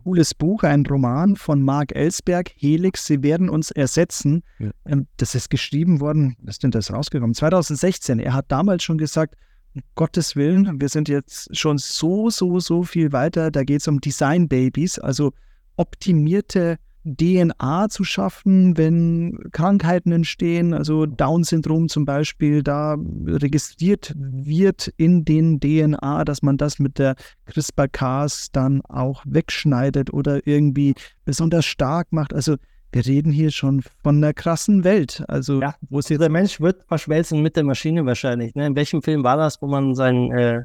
cooles 0.05 0.35
Buch, 0.35 0.63
ein 0.63 0.87
Roman 0.87 1.35
von 1.35 1.61
Mark 1.63 1.95
Ellsberg, 1.95 2.53
Helix, 2.57 3.07
Sie 3.07 3.23
werden 3.23 3.51
uns 3.51 3.71
ersetzen. 3.71 4.45
Ja. 4.59 4.71
Ähm, 4.87 5.09
das 5.17 5.35
ist 5.35 5.51
geschrieben 5.51 6.01
worden, 6.01 6.37
was 6.43 6.55
ist 6.57 6.63
denn 6.63 6.71
das 6.71 6.93
rausgekommen? 6.93 7.35
2016. 7.35 8.21
Er 8.21 8.35
hat 8.35 8.47
damals 8.53 8.85
schon 8.85 8.99
gesagt, 8.99 9.35
um 9.75 9.83
Gottes 9.95 10.37
Willen, 10.37 10.81
wir 10.81 10.89
sind 10.89 11.09
jetzt 11.09 11.57
schon 11.57 11.79
so, 11.79 12.31
so, 12.31 12.61
so 12.61 12.85
viel 12.85 13.13
weiter. 13.13 13.51
Da 13.51 13.65
geht 13.65 13.81
es 13.81 13.89
um 13.89 14.01
Design 14.01 14.49
Babies, 14.49 14.99
also 14.99 15.33
optimierte 15.77 16.79
DNA 17.05 17.89
zu 17.89 18.05
schaffen, 18.05 18.77
wenn 18.77 19.39
Krankheiten 19.53 20.13
entstehen, 20.13 20.75
also 20.75 21.07
Down-Syndrom 21.07 21.89
zum 21.89 22.05
Beispiel, 22.05 22.63
da 22.63 22.97
registriert 23.27 24.13
wird 24.17 24.93
in 24.97 25.25
den 25.25 25.61
DNA, 25.61 26.25
dass 26.25 26.43
man 26.43 26.57
das 26.57 26.79
mit 26.79 26.99
der 26.99 27.15
CRISPR-Cas 27.47 28.51
dann 28.53 28.83
auch 28.83 29.23
wegschneidet 29.27 30.13
oder 30.13 30.47
irgendwie 30.47 30.95
besonders 31.25 31.65
stark 31.65 32.13
macht. 32.13 32.35
Also 32.35 32.57
wir 32.93 33.07
reden 33.07 33.33
hier 33.33 33.51
schon 33.51 33.83
von 34.03 34.17
einer 34.17 34.35
krassen 34.35 34.85
Welt. 34.85 35.25
Also 35.29 35.61
ja, 35.61 35.75
wo 35.89 36.01
der 36.01 36.29
Mensch 36.29 36.61
wird 36.61 36.85
verschmelzen 36.89 37.41
mit 37.41 37.57
der 37.57 37.65
Maschine 37.65 38.05
wahrscheinlich. 38.05 38.55
Ne? 38.55 38.67
In 38.67 38.77
welchem 38.77 39.03
Film 39.03 39.25
war 39.25 39.37
das, 39.37 39.63
wo 39.63 39.67
man 39.67 39.95
sein 39.95 40.31
äh 40.33 40.63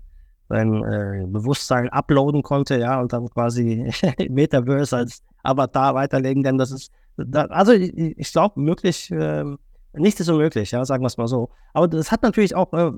sein 0.49 0.83
äh, 0.83 1.25
Bewusstsein 1.27 1.89
uploaden 1.89 2.43
konnte, 2.43 2.79
ja, 2.79 2.99
und 2.99 3.13
dann 3.13 3.29
quasi 3.29 3.91
Metaverse 4.29 4.97
als 4.97 5.23
Avatar 5.45 5.95
weiterlegen, 5.95 6.43
denn 6.43 6.57
das 6.57 6.71
ist, 6.71 6.91
also 7.33 7.71
ich, 7.71 7.93
ich 7.95 8.31
glaube, 8.31 8.59
möglich, 8.59 9.11
äh, 9.11 9.43
nichts 9.93 10.19
ist 10.19 10.29
unmöglich, 10.29 10.71
ja, 10.71 10.83
sagen 10.85 11.03
wir 11.03 11.07
es 11.07 11.17
mal 11.17 11.27
so. 11.27 11.49
Aber 11.73 11.87
das 11.87 12.11
hat 12.11 12.23
natürlich 12.23 12.55
auch 12.55 12.73
äh, 12.73 12.91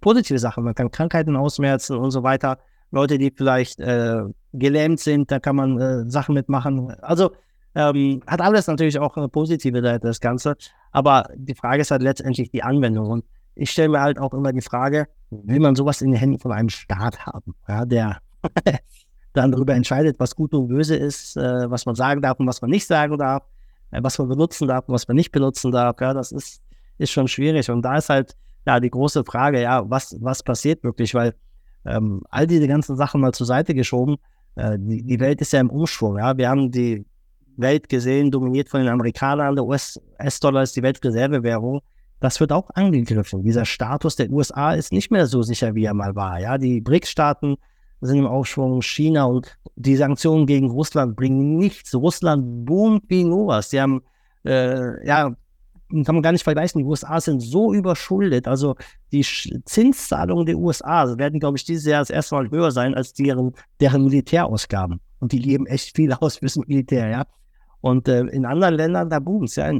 positive 0.00 0.38
Sachen. 0.38 0.64
Man 0.64 0.74
kann 0.74 0.90
Krankheiten 0.90 1.36
ausmerzen 1.36 1.96
und 1.96 2.10
so 2.10 2.22
weiter. 2.22 2.58
Leute, 2.90 3.18
die 3.18 3.32
vielleicht 3.34 3.80
äh, 3.80 4.22
gelähmt 4.52 5.00
sind, 5.00 5.30
da 5.30 5.40
kann 5.40 5.56
man 5.56 5.80
äh, 5.80 6.10
Sachen 6.10 6.34
mitmachen. 6.34 6.90
Also 7.00 7.32
ähm, 7.74 8.22
hat 8.26 8.42
alles 8.42 8.66
natürlich 8.66 8.98
auch 8.98 9.16
eine 9.16 9.28
positive 9.28 9.80
Seite, 9.80 10.06
das 10.06 10.20
Ganze. 10.20 10.56
Aber 10.90 11.28
die 11.34 11.54
Frage 11.54 11.80
ist 11.80 11.90
halt 11.90 12.02
letztendlich 12.02 12.50
die 12.50 12.62
Anwendung. 12.62 13.08
Und 13.08 13.24
ich 13.54 13.70
stelle 13.70 13.88
mir 13.88 14.00
halt 14.00 14.18
auch 14.18 14.34
immer 14.34 14.52
die 14.52 14.60
Frage, 14.60 15.08
will 15.30 15.60
man 15.60 15.74
sowas 15.74 16.02
in 16.02 16.10
den 16.10 16.20
Händen 16.20 16.38
von 16.38 16.52
einem 16.52 16.68
Staat 16.68 17.24
haben, 17.24 17.54
ja, 17.66 17.84
der 17.86 18.18
dann 19.32 19.52
darüber 19.52 19.74
entscheidet, 19.74 20.18
was 20.18 20.34
gut 20.34 20.52
und 20.54 20.68
böse 20.68 20.96
ist, 20.96 21.36
äh, 21.36 21.70
was 21.70 21.86
man 21.86 21.94
sagen 21.94 22.20
darf 22.20 22.38
und 22.38 22.46
was 22.46 22.60
man 22.60 22.70
nicht 22.70 22.86
sagen 22.86 23.18
darf, 23.18 23.44
äh, 23.90 24.02
was 24.02 24.18
man 24.18 24.28
benutzen 24.28 24.68
darf 24.68 24.88
und 24.88 24.94
was 24.94 25.08
man 25.08 25.16
nicht 25.16 25.32
benutzen 25.32 25.70
darf. 25.72 26.00
Ja, 26.00 26.14
das 26.14 26.32
ist, 26.32 26.60
ist 26.98 27.10
schon 27.10 27.28
schwierig. 27.28 27.70
Und 27.70 27.82
da 27.82 27.96
ist 27.96 28.08
halt 28.08 28.36
ja 28.66 28.78
die 28.80 28.90
große 28.90 29.24
Frage, 29.24 29.62
ja, 29.62 29.88
was, 29.88 30.16
was 30.20 30.42
passiert 30.42 30.84
wirklich? 30.84 31.14
Weil 31.14 31.34
ähm, 31.84 32.22
all 32.30 32.46
diese 32.46 32.68
ganzen 32.68 32.96
Sachen 32.96 33.20
mal 33.20 33.32
zur 33.32 33.46
Seite 33.46 33.74
geschoben, 33.74 34.16
äh, 34.56 34.78
die, 34.78 35.02
die 35.02 35.20
Welt 35.20 35.40
ist 35.40 35.52
ja 35.52 35.60
im 35.60 35.70
Umschwung. 35.70 36.18
Ja? 36.18 36.36
Wir 36.36 36.48
haben 36.48 36.70
die 36.70 37.04
Welt 37.56 37.88
gesehen, 37.88 38.30
dominiert 38.30 38.68
von 38.68 38.80
den 38.80 38.88
Amerikanern. 38.88 39.54
Der 39.56 39.64
US-Dollar 39.64 40.62
ist 40.62 40.76
die 40.76 40.82
Weltreservewährung 40.82 41.80
das 42.22 42.38
wird 42.38 42.52
auch 42.52 42.70
angegriffen. 42.74 43.42
Dieser 43.42 43.64
Status 43.64 44.16
der 44.16 44.30
USA 44.30 44.74
ist 44.74 44.92
nicht 44.92 45.10
mehr 45.10 45.26
so 45.26 45.42
sicher, 45.42 45.74
wie 45.74 45.84
er 45.84 45.94
mal 45.94 46.14
war. 46.14 46.38
Ja, 46.38 46.56
die 46.56 46.80
BRICS-Staaten 46.80 47.56
sind 48.02 48.18
im 48.18 48.26
Aufschwung. 48.26 48.82
China 48.82 49.24
und 49.24 49.58
die 49.76 49.96
Sanktionen 49.96 50.46
gegen 50.46 50.70
Russland 50.70 51.16
bringen 51.16 51.56
nichts. 51.56 51.94
Russland 51.94 52.66
boomt 52.66 53.04
wie 53.08 53.24
nur 53.24 53.48
was. 53.48 53.70
Die 53.70 53.80
haben, 53.80 54.02
äh, 54.44 55.06
ja, 55.06 55.34
kann 56.04 56.14
man 56.14 56.22
gar 56.22 56.32
nicht 56.32 56.44
vergleichen. 56.44 56.80
Die 56.80 56.84
USA 56.84 57.20
sind 57.20 57.40
so 57.40 57.72
überschuldet. 57.72 58.48
Also 58.48 58.76
die 59.12 59.24
Zinszahlungen 59.64 60.46
der 60.46 60.56
USA 60.56 61.16
werden, 61.18 61.38
glaube 61.38 61.58
ich, 61.58 61.64
dieses 61.64 61.86
Jahr 61.86 62.00
das 62.00 62.10
erste 62.10 62.34
Mal 62.34 62.50
höher 62.50 62.70
sein 62.70 62.94
als 62.94 63.12
deren, 63.12 63.52
deren 63.80 64.04
Militärausgaben. 64.04 65.00
Und 65.20 65.32
die 65.32 65.40
geben 65.40 65.66
echt 65.66 65.94
viel 65.94 66.12
aus 66.20 66.38
fürs 66.38 66.56
Militär, 66.56 67.08
ja. 67.08 67.26
Und 67.80 68.06
äh, 68.06 68.20
in 68.26 68.46
anderen 68.46 68.74
Ländern, 68.74 69.10
da 69.10 69.18
boomt 69.18 69.54
ja. 69.56 69.72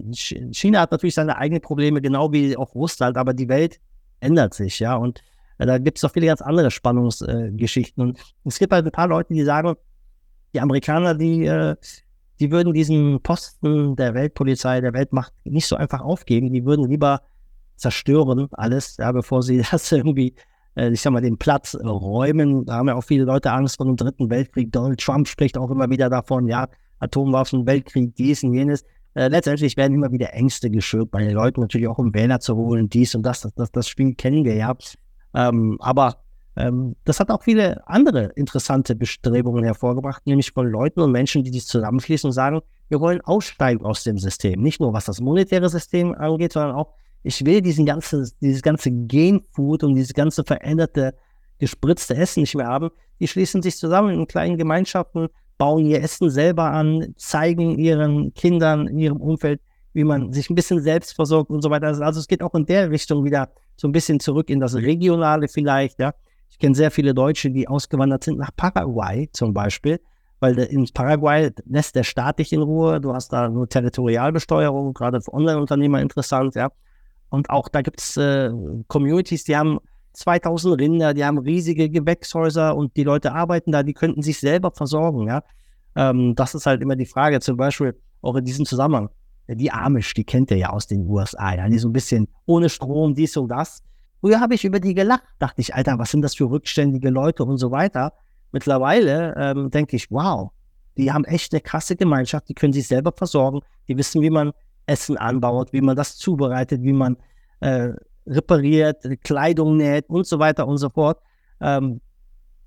China 0.50 0.80
hat 0.80 0.90
natürlich 0.90 1.14
seine 1.14 1.37
eigenen 1.37 1.62
Probleme, 1.62 2.02
genau 2.02 2.32
wie 2.32 2.56
auch 2.56 2.74
Russland, 2.74 3.16
aber 3.16 3.32
die 3.32 3.48
Welt 3.48 3.78
ändert 4.20 4.54
sich, 4.54 4.80
ja. 4.80 4.96
Und 4.96 5.22
da 5.58 5.78
gibt 5.78 5.98
es 5.98 6.04
auch 6.04 6.12
viele 6.12 6.26
ganz 6.26 6.42
andere 6.42 6.70
Spannungsgeschichten. 6.70 8.02
Äh, 8.02 8.06
und 8.06 8.18
es 8.44 8.58
gibt 8.58 8.72
halt 8.72 8.84
ein 8.84 8.92
paar 8.92 9.08
Leute, 9.08 9.32
die 9.32 9.44
sagen, 9.44 9.74
die 10.54 10.60
Amerikaner, 10.60 11.14
die, 11.14 11.46
äh, 11.46 11.76
die 12.40 12.50
würden 12.50 12.72
diesen 12.72 13.20
Posten 13.22 13.96
der 13.96 14.14
Weltpolizei, 14.14 14.80
der 14.80 14.92
Weltmacht 14.92 15.32
nicht 15.44 15.66
so 15.66 15.76
einfach 15.76 16.00
aufgeben. 16.00 16.52
Die 16.52 16.64
würden 16.64 16.88
lieber 16.88 17.22
zerstören 17.76 18.48
alles, 18.52 18.96
ja, 18.98 19.12
bevor 19.12 19.42
sie 19.42 19.62
das 19.70 19.90
irgendwie, 19.92 20.34
äh, 20.76 20.90
ich 20.90 21.00
sag 21.00 21.12
mal, 21.12 21.22
den 21.22 21.38
Platz 21.38 21.74
räumen. 21.74 22.64
Da 22.64 22.74
haben 22.74 22.88
ja 22.88 22.94
auch 22.94 23.04
viele 23.04 23.24
Leute 23.24 23.52
Angst 23.52 23.76
vor 23.76 23.86
dem 23.86 23.96
Dritten 23.96 24.30
Weltkrieg. 24.30 24.72
Donald 24.72 25.00
Trump 25.00 25.28
spricht 25.28 25.58
auch 25.58 25.70
immer 25.70 25.88
wieder 25.90 26.10
davon, 26.10 26.46
ja, 26.46 26.68
Atomwaffen, 26.98 27.66
Weltkrieg, 27.66 28.14
dies 28.16 28.42
und 28.44 28.54
jenes. 28.54 28.84
Äh, 29.14 29.28
letztendlich 29.28 29.76
werden 29.76 29.94
immer 29.94 30.10
wieder 30.10 30.32
Ängste 30.32 30.70
geschürt 30.70 31.10
bei 31.10 31.22
den 31.22 31.32
Leuten, 31.32 31.60
natürlich 31.60 31.88
auch 31.88 31.98
um 31.98 32.14
Wähler 32.14 32.40
zu 32.40 32.56
holen, 32.56 32.88
dies 32.88 33.14
und 33.14 33.24
das. 33.24 33.42
Das, 33.42 33.54
das, 33.54 33.70
das 33.72 33.88
Spiel 33.88 34.14
kennen 34.14 34.44
wir 34.44 34.54
ja. 34.54 34.74
Ähm, 35.34 35.76
aber 35.80 36.16
ähm, 36.56 36.96
das 37.04 37.20
hat 37.20 37.30
auch 37.30 37.42
viele 37.42 37.86
andere 37.88 38.24
interessante 38.36 38.94
Bestrebungen 38.94 39.64
hervorgebracht, 39.64 40.26
nämlich 40.26 40.52
von 40.52 40.66
Leuten 40.66 41.00
und 41.00 41.12
Menschen, 41.12 41.44
die 41.44 41.52
sich 41.52 41.66
zusammenschließen 41.66 42.28
und 42.28 42.33
sagen, 42.33 42.60
wir 42.88 43.00
wollen 43.00 43.20
aussteigen 43.22 43.85
aus 43.85 44.04
dem 44.04 44.18
System. 44.18 44.60
Nicht 44.60 44.80
nur 44.80 44.92
was 44.92 45.06
das 45.06 45.20
monetäre 45.20 45.68
System 45.68 46.14
angeht, 46.14 46.52
sondern 46.52 46.72
auch, 46.72 46.92
ich 47.22 47.44
will 47.44 47.62
diesen 47.62 47.87
ganzen, 47.87 48.30
dieses 48.40 48.62
ganze 48.62 48.90
Genfood 48.90 49.85
und 49.85 49.94
dieses 49.94 50.12
ganze 50.12 50.44
veränderte, 50.44 51.14
gespritzte 51.58 52.16
Essen 52.16 52.40
nicht 52.40 52.54
mehr 52.54 52.66
haben. 52.66 52.90
Die 53.20 53.28
schließen 53.28 53.62
sich 53.62 53.76
zusammen 53.76 54.10
in 54.10 54.26
kleinen 54.26 54.58
Gemeinschaften, 54.58 55.28
bauen 55.56 55.87
ihr 55.87 56.02
Essen 56.02 56.28
selber 56.28 56.64
an, 56.64 57.14
zeigen 57.16 57.78
ihren 57.78 58.35
Kindern 58.35 58.88
in 58.88 58.98
ihrem 58.98 59.18
Umfeld, 59.18 59.60
wie 59.92 60.04
man 60.04 60.32
sich 60.32 60.50
ein 60.50 60.54
bisschen 60.54 60.80
selbst 60.80 61.14
versorgt 61.14 61.50
und 61.50 61.62
so 61.62 61.70
weiter. 61.70 61.88
Also 61.88 62.20
es 62.20 62.28
geht 62.28 62.42
auch 62.42 62.54
in 62.54 62.66
der 62.66 62.90
Richtung 62.90 63.24
wieder 63.24 63.48
so 63.76 63.88
ein 63.88 63.92
bisschen 63.92 64.20
zurück 64.20 64.50
in 64.50 64.60
das 64.60 64.74
Regionale 64.74 65.48
vielleicht. 65.48 65.98
Ja. 65.98 66.14
Ich 66.50 66.58
kenne 66.58 66.74
sehr 66.74 66.90
viele 66.90 67.14
Deutsche, 67.14 67.50
die 67.50 67.68
ausgewandert 67.68 68.24
sind 68.24 68.38
nach 68.38 68.50
Paraguay 68.56 69.28
zum 69.32 69.52
Beispiel, 69.52 70.00
weil 70.40 70.58
in 70.58 70.86
Paraguay 70.92 71.50
lässt 71.66 71.94
der 71.94 72.04
Staat 72.04 72.38
dich 72.38 72.52
in 72.52 72.62
Ruhe. 72.62 73.00
Du 73.00 73.12
hast 73.14 73.32
da 73.32 73.48
nur 73.48 73.68
Territorialbesteuerung, 73.68 74.94
gerade 74.94 75.20
für 75.20 75.32
Online-Unternehmer 75.32 76.00
interessant. 76.00 76.54
Ja. 76.54 76.70
Und 77.28 77.50
auch 77.50 77.68
da 77.68 77.82
gibt 77.82 78.00
es 78.00 78.16
äh, 78.16 78.50
Communities, 78.88 79.44
die 79.44 79.56
haben 79.56 79.78
2000 80.14 80.78
Rinder, 80.78 81.14
die 81.14 81.24
haben 81.24 81.38
riesige 81.38 81.88
Gewächshäuser 81.88 82.76
und 82.76 82.96
die 82.96 83.04
Leute 83.04 83.32
arbeiten 83.32 83.72
da, 83.72 83.82
die 83.82 83.94
könnten 83.94 84.22
sich 84.22 84.38
selber 84.38 84.70
versorgen, 84.70 85.26
ja. 85.26 85.42
Ähm, 85.94 86.34
das 86.34 86.54
ist 86.54 86.66
halt 86.66 86.82
immer 86.82 86.96
die 86.96 87.06
Frage, 87.06 87.40
zum 87.40 87.56
Beispiel 87.56 87.98
auch 88.20 88.36
in 88.36 88.44
diesem 88.44 88.64
Zusammenhang. 88.64 89.10
Die 89.55 89.71
Amish, 89.71 90.15
die 90.15 90.25
kennt 90.25 90.50
ihr 90.50 90.57
ja 90.57 90.71
aus 90.71 90.87
den 90.87 91.07
USA, 91.07 91.55
ja, 91.55 91.69
die 91.69 91.79
so 91.79 91.88
ein 91.88 91.92
bisschen 91.92 92.29
ohne 92.46 92.69
Strom, 92.69 93.15
dies 93.15 93.37
und 93.37 93.48
das. 93.48 93.83
Früher 94.21 94.40
habe 94.40 94.55
ich 94.55 94.65
über 94.65 94.79
die 94.79 94.94
gelacht, 94.94 95.25
dachte 95.38 95.61
ich, 95.61 95.75
Alter, 95.75 95.98
was 95.98 96.11
sind 96.11 96.23
das 96.23 96.35
für 96.35 96.48
rückständige 96.48 97.11
Leute 97.11 97.44
und 97.44 97.59
so 97.59 97.71
weiter. 97.71 98.13
Mittlerweile 98.53 99.35
ähm, 99.37 99.71
denke 99.71 99.96
ich, 99.96 100.11
wow, 100.11 100.50
die 100.96 101.11
haben 101.11 101.25
echt 101.25 101.53
eine 101.53 101.61
krasse 101.61 101.96
Gemeinschaft, 101.96 102.48
die 102.48 102.55
können 102.55 102.73
sich 102.73 102.87
selber 102.87 103.13
versorgen, 103.13 103.61
die 103.88 103.96
wissen, 103.96 104.23
wie 104.23 104.31
man 104.31 104.53
Essen 104.87 105.17
anbaut, 105.17 105.73
wie 105.73 105.81
man 105.81 105.96
das 105.96 106.17
zubereitet, 106.17 106.83
wie 106.83 106.92
man 106.92 107.17
äh, 107.61 107.90
repariert, 108.27 109.05
Kleidung 109.23 109.77
näht 109.77 110.09
und 110.09 110.27
so 110.27 110.38
weiter 110.38 110.69
und 110.69 110.79
so 110.79 110.90
fort. 110.90 111.21
Ähm, 111.61 112.00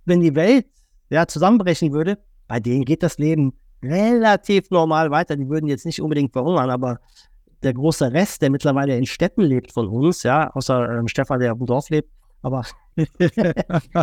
wenn 0.06 0.22
die 0.22 0.36
Welt 0.36 0.68
ja, 1.10 1.28
zusammenbrechen 1.28 1.94
würde, 1.94 2.18
bei 2.48 2.60
denen 2.60 2.86
geht 2.86 3.04
das 3.04 3.18
Leben 3.18 3.54
relativ 3.86 4.70
normal 4.72 5.12
weiter. 5.12 5.36
Die 5.36 5.50
würden 5.50 5.68
jetzt 5.68 5.86
nicht 5.86 6.02
unbedingt 6.02 6.34
verhungern, 6.34 6.70
aber 6.70 7.00
der 7.64 7.74
große 7.74 8.14
Rest, 8.14 8.42
der 8.42 8.50
mittlerweile 8.50 8.98
in 8.98 9.06
Städten 9.06 9.42
lebt 9.42 9.72
von 9.72 9.88
uns, 9.88 10.24
ja, 10.24 10.52
außer 10.52 11.00
ähm, 11.00 11.08
Stefan, 11.08 11.40
der 11.40 11.56
dem 11.56 11.66
Dorf 11.66 11.90
lebt, 11.90 12.10
aber 12.42 12.64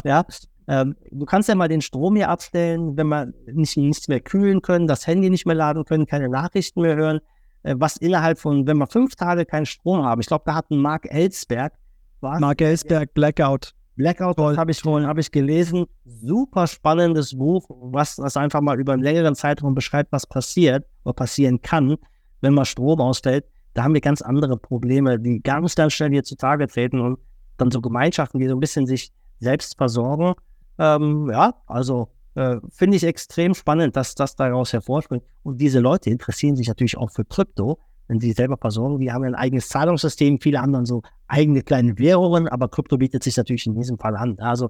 ja, 0.05 0.25
ähm, 0.69 0.97
du 1.11 1.25
kannst 1.25 1.49
ja 1.49 1.55
mal 1.55 1.69
den 1.69 1.81
Strom 1.81 2.17
hier 2.17 2.29
abstellen, 2.29 2.97
wenn 2.97 3.09
wir 3.09 3.33
nicht, 3.47 3.77
nichts 3.77 4.09
mehr 4.09 4.21
kühlen 4.21 4.63
können, 4.63 4.87
das 4.87 5.07
Handy 5.07 5.31
nicht 5.31 5.47
mehr 5.47 5.55
laden 5.55 5.85
können, 5.85 6.07
keine 6.07 6.29
Nachrichten 6.29 6.83
mehr 6.83 6.97
hören, 6.97 7.21
äh, 7.63 7.75
was 7.79 7.97
innerhalb 7.97 8.39
von, 8.39 8.67
wenn 8.67 8.79
wir 8.79 8.87
fünf 8.87 9.15
Tage 9.15 9.45
keinen 9.45 9.67
Strom 9.67 10.05
haben, 10.05 10.21
ich 10.21 10.27
glaube, 10.27 10.45
da 10.47 10.55
hat 10.55 10.71
ein 10.71 10.79
Mark 10.79 11.07
Ellsberg, 11.09 11.73
was? 12.21 12.41
Mark 12.41 12.61
Ellsberg, 12.61 13.15
Blackout. 13.15 13.75
Blackout 14.03 14.37
habe 14.37 14.73
ich 14.73 14.81
vorhin 14.81 15.07
habe 15.07 15.21
ich 15.21 15.31
gelesen. 15.31 15.87
Super 16.05 16.67
spannendes 16.67 17.39
Buch, 17.39 17.65
was 17.69 18.17
das 18.17 18.37
einfach 18.37 18.61
mal 18.61 18.81
über 18.81 18.95
einen 18.95 19.03
längeren 19.03 19.37
Zeitraum 19.37 19.77
beschreibt, 19.77 20.11
was 20.11 20.27
passiert 20.27 20.85
oder 21.05 21.13
passieren 21.13 21.63
kann, 21.63 21.97
wenn 22.41 22.53
mal 22.53 22.65
Strom 22.65 23.01
ausfällt. 23.01 23.45
Da 23.75 23.85
haben 23.85 23.95
wir 23.95 24.01
ganz 24.01 24.21
andere 24.21 24.57
Probleme, 24.57 25.21
die 25.21 25.41
ganz, 25.41 25.77
ganz 25.77 25.93
schnell 25.93 26.11
hier 26.11 26.25
zutage 26.25 26.67
treten 26.67 26.99
und 26.99 27.21
dann 27.59 27.71
so 27.71 27.81
Gemeinschaften, 27.81 28.41
die 28.41 28.49
so 28.49 28.57
ein 28.57 28.61
bisschen 28.61 28.89
sich 28.89 29.13
selbst 29.39 29.77
versorgen. 29.77 30.35
Ähm, 30.79 31.31
ja, 31.31 31.55
also 31.67 32.09
äh, 32.35 32.57
finde 32.71 32.97
ich 32.97 33.05
extrem 33.05 33.55
spannend, 33.55 33.95
dass 33.95 34.17
das 34.17 34.35
daraus 34.35 34.73
hervorspringt. 34.73 35.23
Und 35.45 35.61
diese 35.61 35.79
Leute 35.79 36.11
interessieren 36.11 36.57
sich 36.57 36.67
natürlich 36.67 36.97
auch 36.97 37.13
für 37.13 37.25
Krypto 37.25 37.79
wenn 38.13 38.21
sie 38.21 38.33
selber 38.33 38.59
versorgen. 38.59 39.01
Die 39.01 39.11
haben 39.11 39.25
ein 39.25 39.35
eigenes 39.35 39.69
Zahlungssystem, 39.69 40.39
viele 40.39 40.59
dann 40.59 40.85
so 40.85 41.03
eigene 41.29 41.63
kleine 41.63 41.99
Währungen, 41.99 42.47
aber 42.47 42.69
Krypto 42.69 42.99
bietet 42.99 43.23
sich 43.25 43.37
natürlich 43.39 43.67
in 43.67 43.75
diesem 43.75 43.99
Fall 43.99 44.17
an. 44.17 44.39
Also 44.39 44.69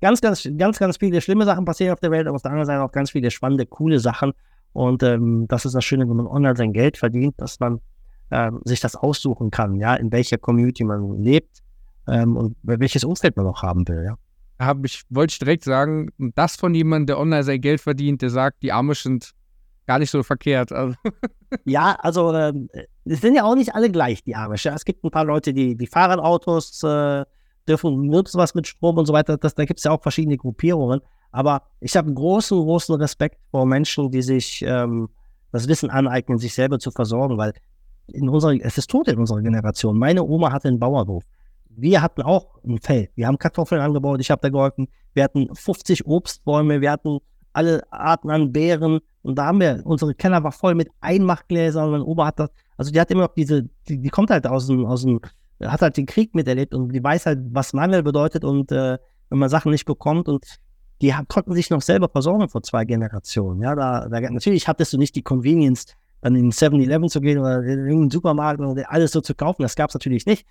ganz, 0.00 0.20
ganz, 0.20 0.48
ganz, 0.56 0.78
ganz 0.78 0.96
viele 0.98 1.20
schlimme 1.20 1.44
Sachen 1.44 1.64
passieren 1.64 1.92
auf 1.92 2.00
der 2.00 2.12
Welt, 2.12 2.28
aber 2.28 2.36
auf 2.36 2.42
der 2.42 2.52
anderen 2.52 2.66
Seite 2.66 2.82
auch 2.82 2.92
ganz 2.92 3.10
viele 3.10 3.32
spannende, 3.32 3.66
coole 3.66 3.98
Sachen. 3.98 4.32
Und 4.72 5.02
ähm, 5.02 5.46
das 5.48 5.64
ist 5.64 5.74
das 5.74 5.84
Schöne, 5.84 6.08
wenn 6.08 6.16
man 6.16 6.26
online 6.28 6.56
sein 6.56 6.72
Geld 6.72 6.96
verdient, 6.96 7.34
dass 7.38 7.58
man 7.58 7.80
ähm, 8.30 8.60
sich 8.64 8.78
das 8.78 8.94
aussuchen 8.94 9.50
kann, 9.50 9.74
ja, 9.76 9.94
in 9.96 10.12
welcher 10.12 10.38
Community 10.38 10.84
man 10.84 11.20
lebt 11.20 11.62
ähm, 12.06 12.36
und 12.36 12.56
welches 12.62 13.02
Umfeld 13.02 13.36
man 13.36 13.46
auch 13.46 13.62
haben 13.62 13.86
will, 13.88 14.04
ja. 14.04 14.16
Hab 14.56 14.84
ich, 14.84 15.02
wollte 15.10 15.32
ich 15.32 15.38
direkt 15.40 15.64
sagen, 15.64 16.10
das 16.36 16.54
von 16.54 16.74
jemandem, 16.74 17.06
der 17.06 17.18
online 17.18 17.42
sein 17.42 17.60
Geld 17.60 17.80
verdient, 17.80 18.22
der 18.22 18.30
sagt, 18.30 18.62
die 18.62 18.70
Arme 18.70 18.94
sind 18.94 19.32
gar 19.86 19.98
nicht 19.98 20.10
so 20.10 20.22
verkehrt. 20.22 20.72
Also. 20.72 20.94
Ja, 21.66 21.96
also 22.00 22.32
äh, 22.32 22.52
es 23.04 23.20
sind 23.20 23.36
ja 23.36 23.44
auch 23.44 23.54
nicht 23.54 23.76
alle 23.76 23.88
gleich, 23.88 24.24
die 24.24 24.34
Amish. 24.34 24.64
Ja? 24.64 24.74
Es 24.74 24.84
gibt 24.84 25.04
ein 25.04 25.10
paar 25.12 25.24
Leute, 25.24 25.54
die, 25.54 25.76
die 25.76 25.86
fahren 25.86 26.18
Autos, 26.18 26.82
äh, 26.82 27.24
dürfen 27.68 28.06
nutzen 28.06 28.38
was 28.38 28.56
mit 28.56 28.66
Strom 28.66 28.98
und 28.98 29.06
so 29.06 29.12
weiter. 29.12 29.36
Das, 29.36 29.54
da 29.54 29.64
gibt 29.64 29.78
es 29.78 29.84
ja 29.84 29.92
auch 29.92 30.02
verschiedene 30.02 30.36
Gruppierungen. 30.36 31.00
Aber 31.30 31.62
ich 31.80 31.96
habe 31.96 32.12
großen, 32.12 32.58
großen 32.58 32.94
Respekt 32.96 33.38
vor 33.50 33.66
Menschen, 33.66 34.10
die 34.10 34.22
sich 34.22 34.62
ähm, 34.66 35.08
das 35.52 35.68
Wissen 35.68 35.90
aneignen, 35.90 36.38
sich 36.38 36.54
selber 36.54 36.78
zu 36.78 36.90
versorgen, 36.90 37.38
weil 37.38 37.52
in 38.08 38.28
unserer, 38.28 38.54
es 38.60 38.78
ist 38.78 38.90
tot 38.90 39.08
in 39.08 39.18
unserer 39.18 39.40
Generation. 39.40 39.98
Meine 39.98 40.24
Oma 40.24 40.52
hatte 40.52 40.68
einen 40.68 40.78
Bauernhof. 40.78 41.24
Wir 41.68 42.02
hatten 42.02 42.22
auch 42.22 42.62
ein 42.64 42.78
Feld. 42.78 43.10
Wir 43.16 43.26
haben 43.26 43.38
Kartoffeln 43.38 43.80
angebaut, 43.80 44.20
ich 44.20 44.30
habe 44.30 44.40
da 44.42 44.48
geholfen. 44.48 44.88
Wir 45.12 45.24
hatten 45.24 45.54
50 45.54 46.06
Obstbäume, 46.06 46.80
wir 46.80 46.90
hatten 46.90 47.18
alle 47.54 47.82
Arten 47.90 48.30
an 48.30 48.52
Beeren. 48.52 49.00
Und 49.22 49.36
da 49.36 49.46
haben 49.46 49.60
wir, 49.60 49.80
unsere 49.84 50.14
Keller 50.14 50.42
war 50.44 50.52
voll 50.52 50.74
mit 50.74 50.90
Einmachgläsern. 51.00 51.90
Mein 51.90 52.02
Opa 52.02 52.26
hat 52.26 52.38
das, 52.38 52.50
also 52.76 52.92
die 52.92 53.00
hat 53.00 53.10
immer 53.10 53.22
noch 53.22 53.34
diese, 53.34 53.68
die, 53.88 53.98
die 53.98 54.08
kommt 54.10 54.30
halt 54.30 54.46
aus 54.46 54.66
dem, 54.66 54.84
aus 54.84 55.02
dem, 55.02 55.20
hat 55.62 55.80
halt 55.80 55.96
den 55.96 56.06
Krieg 56.06 56.34
miterlebt 56.34 56.74
und 56.74 56.92
die 56.92 57.02
weiß 57.02 57.26
halt, 57.26 57.38
was 57.50 57.72
Mangel 57.72 58.02
bedeutet 58.02 58.44
und 58.44 58.70
äh, 58.72 58.98
wenn 59.30 59.38
man 59.38 59.48
Sachen 59.48 59.72
nicht 59.72 59.86
bekommt 59.86 60.28
und 60.28 60.44
die 61.00 61.12
konnten 61.28 61.54
sich 61.54 61.70
noch 61.70 61.82
selber 61.82 62.08
versorgen 62.08 62.48
vor 62.48 62.62
zwei 62.62 62.84
Generationen. 62.84 63.62
Ja, 63.62 63.74
da, 63.74 64.08
da 64.08 64.20
natürlich 64.20 64.68
hattest 64.68 64.92
du 64.92 64.98
nicht 64.98 65.14
die 65.16 65.22
Convenience, 65.22 65.86
dann 66.20 66.36
in 66.36 66.52
7-Eleven 66.52 67.08
zu 67.08 67.20
gehen 67.20 67.38
oder 67.38 67.62
in 67.62 67.80
irgendeinen 67.80 68.10
Supermarkt 68.10 68.60
und 68.60 68.78
alles 68.88 69.12
so 69.12 69.20
zu 69.20 69.34
kaufen. 69.34 69.62
Das 69.62 69.76
gab 69.76 69.90
es 69.90 69.94
natürlich 69.94 70.24
nicht. 70.26 70.46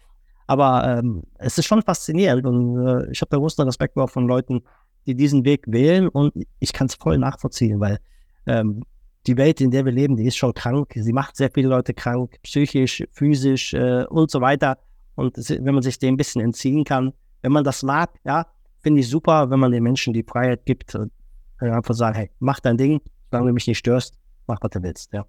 Aber 0.46 1.00
ähm, 1.00 1.24
es 1.38 1.58
ist 1.58 1.66
schon 1.66 1.82
faszinierend 1.82 2.46
und 2.46 2.86
äh, 2.86 3.12
ich 3.12 3.22
habe 3.22 3.30
da 3.30 3.38
großen 3.38 3.64
Respekt 3.64 3.98
auch 3.98 4.10
von 4.10 4.28
Leuten, 4.28 4.62
die 5.06 5.16
diesen 5.16 5.46
Weg 5.46 5.66
wählen 5.68 6.08
und 6.08 6.34
ich 6.60 6.74
kann 6.74 6.88
es 6.88 6.96
voll 6.96 7.18
nachvollziehen, 7.18 7.80
weil 7.80 8.00
ähm, 8.46 8.84
die 9.28 9.38
Welt, 9.38 9.62
in 9.62 9.72
der 9.72 9.86
wir 9.86 9.92
leben, 9.92 10.16
die 10.16 10.26
ist 10.26 10.36
schon 10.36 10.54
krank. 10.54 10.94
Sie 10.96 11.14
macht 11.14 11.38
sehr 11.38 11.50
viele 11.54 11.70
Leute 11.70 11.94
krank, 11.94 12.38
psychisch, 12.44 13.04
physisch 13.12 13.74
äh, 13.74 14.06
und 14.06 14.30
so 14.30 14.42
weiter. 14.42 14.78
Und 15.16 15.38
wenn 15.38 15.74
man 15.74 15.84
sich 15.84 16.00
dem 16.00 16.16
ein 16.16 16.18
bisschen 16.18 16.42
entziehen 16.42 16.84
kann, 16.84 17.14
wenn 17.42 17.52
man 17.52 17.64
das 17.64 17.84
mag, 17.84 18.10
ja, 18.26 18.48
finde 18.82 19.00
ich 19.02 19.10
super, 19.10 19.50
wenn 19.50 19.60
man 19.60 19.72
den 19.72 19.84
Menschen 19.84 20.14
die 20.14 20.24
Freiheit 20.24 20.66
gibt 20.66 20.94
und 20.96 21.12
einfach 21.60 21.94
sagen, 21.94 22.16
hey, 22.16 22.30
mach 22.40 22.60
dein 22.60 22.78
Ding, 22.78 23.02
solange 23.32 23.50
du 23.50 23.54
mich 23.54 23.68
nicht 23.68 23.78
störst, 23.78 24.16
mach, 24.48 24.58
was 24.62 24.72
du 24.72 24.84
willst, 24.84 25.14
ja. 25.14 25.26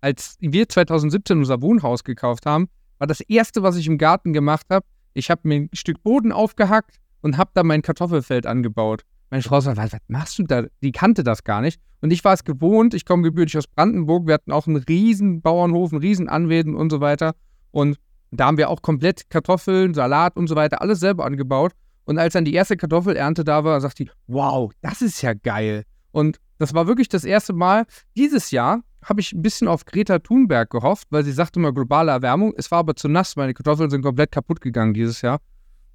Als 0.00 0.36
wir 0.40 0.68
2017 0.68 1.38
unser 1.38 1.62
Wohnhaus 1.62 2.02
gekauft 2.02 2.46
haben, 2.46 2.68
war 2.98 3.06
das 3.06 3.20
erste, 3.20 3.62
was 3.62 3.76
ich 3.76 3.86
im 3.86 3.98
Garten 3.98 4.32
gemacht 4.32 4.66
habe, 4.70 4.84
ich 5.14 5.30
habe 5.30 5.42
mir 5.44 5.54
ein 5.56 5.70
Stück 5.72 6.02
Boden 6.02 6.32
aufgehackt 6.32 6.96
und 7.20 7.36
habe 7.36 7.50
da 7.54 7.62
mein 7.62 7.82
Kartoffelfeld 7.82 8.46
angebaut. 8.46 9.04
Meine 9.32 9.42
Frau 9.42 9.62
sagt, 9.62 9.78
was, 9.78 9.94
was 9.94 10.00
machst 10.08 10.38
du 10.38 10.42
da? 10.42 10.64
Die 10.82 10.92
kannte 10.92 11.24
das 11.24 11.42
gar 11.42 11.62
nicht. 11.62 11.80
Und 12.02 12.10
ich 12.10 12.22
war 12.22 12.34
es 12.34 12.44
gewohnt, 12.44 12.92
ich 12.92 13.06
komme 13.06 13.22
gebürtig 13.22 13.56
aus 13.56 13.66
Brandenburg, 13.66 14.26
wir 14.26 14.34
hatten 14.34 14.52
auch 14.52 14.66
einen 14.66 14.76
riesen 14.76 15.40
Bauernhof, 15.40 15.90
einen 15.90 16.02
riesen 16.02 16.28
Anwesen 16.28 16.74
und 16.74 16.90
so 16.90 17.00
weiter. 17.00 17.34
Und 17.70 17.96
da 18.30 18.44
haben 18.44 18.58
wir 18.58 18.68
auch 18.68 18.82
komplett 18.82 19.30
Kartoffeln, 19.30 19.94
Salat 19.94 20.36
und 20.36 20.48
so 20.48 20.54
weiter, 20.54 20.82
alles 20.82 21.00
selber 21.00 21.24
angebaut. 21.24 21.72
Und 22.04 22.18
als 22.18 22.34
dann 22.34 22.44
die 22.44 22.52
erste 22.52 22.76
Kartoffelernte 22.76 23.42
da 23.42 23.64
war, 23.64 23.80
sagt 23.80 24.00
die, 24.00 24.10
wow, 24.26 24.70
das 24.82 25.00
ist 25.00 25.22
ja 25.22 25.32
geil. 25.32 25.84
Und 26.10 26.36
das 26.58 26.74
war 26.74 26.86
wirklich 26.86 27.08
das 27.08 27.24
erste 27.24 27.54
Mal. 27.54 27.86
Dieses 28.14 28.50
Jahr 28.50 28.82
habe 29.02 29.22
ich 29.22 29.32
ein 29.32 29.40
bisschen 29.40 29.66
auf 29.66 29.86
Greta 29.86 30.18
Thunberg 30.18 30.68
gehofft, 30.68 31.08
weil 31.08 31.24
sie 31.24 31.32
sagte 31.32 31.58
immer 31.58 31.72
globale 31.72 32.12
Erwärmung. 32.12 32.52
Es 32.58 32.70
war 32.70 32.80
aber 32.80 32.96
zu 32.96 33.08
nass, 33.08 33.34
meine 33.36 33.54
Kartoffeln 33.54 33.88
sind 33.88 34.02
komplett 34.02 34.30
kaputt 34.30 34.60
gegangen 34.60 34.92
dieses 34.92 35.22
Jahr. 35.22 35.40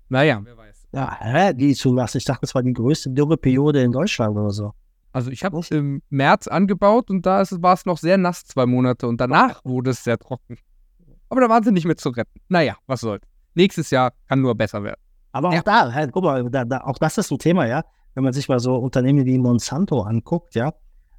Naja. 0.10 0.42
Ja, 0.92 1.18
hä, 1.20 1.54
die 1.54 1.74
zu 1.74 1.94
nass. 1.94 2.16
Ich 2.16 2.26
dachte, 2.26 2.42
das 2.42 2.56
war 2.56 2.64
die 2.64 2.74
größte 2.74 3.10
Dürreperiode 3.10 3.82
in 3.82 3.92
Deutschland 3.92 4.38
oder 4.38 4.52
so. 4.52 4.74
Also 5.12 5.32
ich 5.32 5.44
habe 5.44 5.58
es 5.60 5.72
im 5.72 6.02
März 6.10 6.48
angebaut 6.48 7.10
und 7.10 7.26
da 7.26 7.44
war 7.52 7.74
es 7.74 7.86
noch 7.86 7.98
sehr 7.98 8.18
nass 8.18 8.46
zwei 8.46 8.66
Monate 8.66 9.08
und 9.08 9.20
danach 9.20 9.64
wurde 9.66 9.92
es 9.92 10.04
sehr 10.04 10.18
trocken. 10.18 10.58
Aber 11.30 11.42
da 11.42 11.50
waren 11.50 11.64
sie 11.64 11.72
nicht 11.72 11.86
mehr 11.86 11.98
zu 11.98 12.10
retten. 12.10 12.40
Naja, 12.48 12.78
was 12.86 13.02
soll's. 13.02 13.24
Nächstes 13.56 13.90
Jahr 13.90 14.14
kann 14.28 14.42
nur 14.42 14.56
besser 14.56 14.84
werden. 14.84 15.02
Aber 15.32 15.50
auch 15.50 15.54
ja. 15.54 15.62
da, 15.62 15.94
halt, 15.94 16.12
guck 16.12 16.24
mal, 16.24 16.50
da, 16.50 16.66
da, 16.66 16.82
auch 16.82 16.98
das 16.98 17.18
ist 17.18 17.32
ein 17.32 17.40
Thema, 17.40 17.68
ja. 17.68 17.84
Wenn 18.14 18.24
man 18.24 18.34
sich 18.34 18.48
mal 18.48 18.60
so 18.60 18.76
Unternehmen 18.76 19.26
wie 19.26 19.38
Monsanto 19.38 20.02
anguckt, 20.02 20.56
ja. 20.56 20.74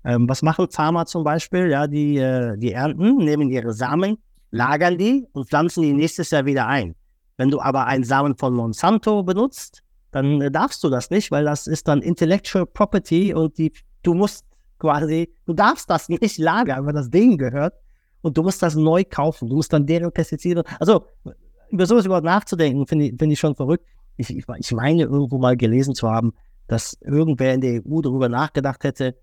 Ähm, 0.04 0.28
was 0.28 0.42
machen 0.42 0.68
Pharma 0.70 1.04
zum 1.06 1.24
Beispiel? 1.24 1.68
Ja, 1.68 1.86
die, 1.86 2.16
äh, 2.18 2.56
die 2.56 2.72
ernten, 2.72 3.16
nehmen 3.16 3.50
ihre 3.50 3.72
Samen, 3.72 4.18
lagern 4.50 4.96
die 4.96 5.26
und 5.32 5.48
pflanzen 5.48 5.82
die 5.82 5.92
nächstes 5.92 6.30
Jahr 6.30 6.46
wieder 6.46 6.66
ein. 6.66 6.94
Wenn 7.38 7.50
du 7.50 7.60
aber 7.60 7.86
einen 7.86 8.04
Samen 8.04 8.36
von 8.36 8.52
Monsanto 8.52 9.22
benutzt, 9.22 9.82
dann 10.10 10.42
äh, 10.42 10.50
darfst 10.50 10.82
du 10.84 10.90
das 10.90 11.08
nicht, 11.08 11.30
weil 11.30 11.44
das 11.44 11.66
ist 11.66 11.88
dann 11.88 12.02
Intellectual 12.02 12.66
Property 12.66 13.32
und 13.32 13.56
die, 13.56 13.72
du 14.02 14.12
musst 14.12 14.44
quasi, 14.78 15.32
du 15.46 15.54
darfst 15.54 15.88
das 15.88 16.08
nicht 16.08 16.38
lagern, 16.38 16.84
weil 16.84 16.92
das 16.92 17.10
denen 17.10 17.38
gehört 17.38 17.74
und 18.22 18.36
du 18.36 18.42
musst 18.42 18.62
das 18.62 18.74
neu 18.74 19.04
kaufen. 19.08 19.48
Du 19.48 19.56
musst 19.56 19.72
dann 19.72 19.86
deren 19.86 20.12
Pestizide, 20.12 20.64
also 20.80 21.06
über 21.70 21.86
sowas 21.86 22.06
überhaupt 22.06 22.24
nachzudenken, 22.24 22.86
finde 22.86 23.06
ich, 23.06 23.14
find 23.16 23.32
ich 23.32 23.38
schon 23.38 23.54
verrückt. 23.54 23.86
Ich, 24.16 24.36
ich, 24.36 24.44
ich 24.58 24.72
meine 24.72 25.02
irgendwo 25.04 25.38
mal 25.38 25.56
gelesen 25.56 25.94
zu 25.94 26.10
haben, 26.10 26.32
dass 26.66 26.98
irgendwer 27.02 27.54
in 27.54 27.60
der 27.60 27.82
EU 27.86 28.00
darüber 28.00 28.28
nachgedacht 28.28 28.82
hätte, 28.82 29.16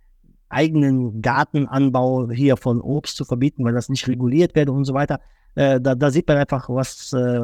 eigenen 0.47 1.21
Gartenanbau 1.21 2.29
hier 2.31 2.55
von 2.55 2.79
Obst 2.79 3.17
zu 3.17 3.25
verbieten, 3.25 3.65
weil 3.65 3.73
das 3.73 3.89
nicht 3.89 4.07
reguliert 4.07 4.55
werde 4.55 4.71
und 4.71 4.85
so 4.85 4.93
weiter. 4.93 5.19
Äh, 5.55 5.79
da, 5.79 5.95
da, 5.95 6.11
sieht 6.11 6.27
man 6.27 6.37
einfach, 6.37 6.69
was, 6.69 7.13
äh, 7.13 7.41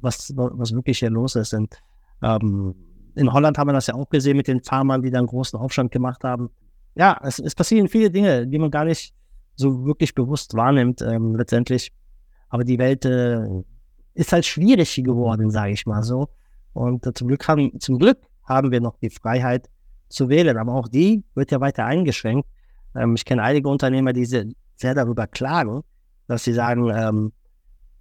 was, 0.00 0.32
was 0.36 0.72
wirklich 0.72 0.98
hier 0.98 1.10
los 1.10 1.36
ist. 1.36 1.54
Und, 1.54 1.74
ähm, 2.22 2.74
in 3.14 3.32
Holland 3.32 3.56
haben 3.56 3.68
wir 3.68 3.72
das 3.72 3.86
ja 3.86 3.94
auch 3.94 4.08
gesehen 4.10 4.36
mit 4.36 4.46
den 4.46 4.62
Farmern, 4.62 5.02
die 5.02 5.10
da 5.10 5.18
einen 5.18 5.26
großen 5.26 5.58
Aufstand 5.58 5.90
gemacht 5.90 6.22
haben. 6.22 6.50
Ja, 6.94 7.18
es, 7.22 7.38
es 7.38 7.54
passieren 7.54 7.88
viele 7.88 8.10
Dinge, 8.10 8.46
die 8.46 8.58
man 8.58 8.70
gar 8.70 8.84
nicht 8.84 9.14
so 9.56 9.86
wirklich 9.86 10.14
bewusst 10.14 10.54
wahrnimmt, 10.54 11.00
ähm, 11.00 11.34
letztendlich. 11.34 11.92
Aber 12.50 12.62
die 12.62 12.78
Welt 12.78 13.04
äh, 13.06 13.38
ist 14.14 14.32
halt 14.32 14.44
schwierig 14.44 14.94
geworden, 15.02 15.50
sage 15.50 15.72
ich 15.72 15.86
mal 15.86 16.02
so. 16.02 16.28
Und 16.74 17.06
äh, 17.06 17.14
zum, 17.14 17.28
Glück 17.28 17.48
haben, 17.48 17.80
zum 17.80 17.98
Glück 17.98 18.18
haben 18.44 18.70
wir 18.70 18.82
noch 18.82 18.98
die 18.98 19.10
Freiheit 19.10 19.68
zu 20.08 20.28
wählen. 20.28 20.58
Aber 20.58 20.74
auch 20.74 20.88
die 20.88 21.24
wird 21.34 21.50
ja 21.50 21.60
weiter 21.60 21.86
eingeschränkt. 21.86 22.46
Ähm, 22.94 23.14
ich 23.14 23.24
kenne 23.24 23.42
einige 23.42 23.68
Unternehmer, 23.68 24.12
die 24.12 24.26
sehr, 24.26 24.44
sehr 24.76 24.94
darüber 24.94 25.26
klagen, 25.26 25.82
dass 26.28 26.44
sie 26.44 26.52
sagen, 26.52 26.90
ähm, 26.94 27.32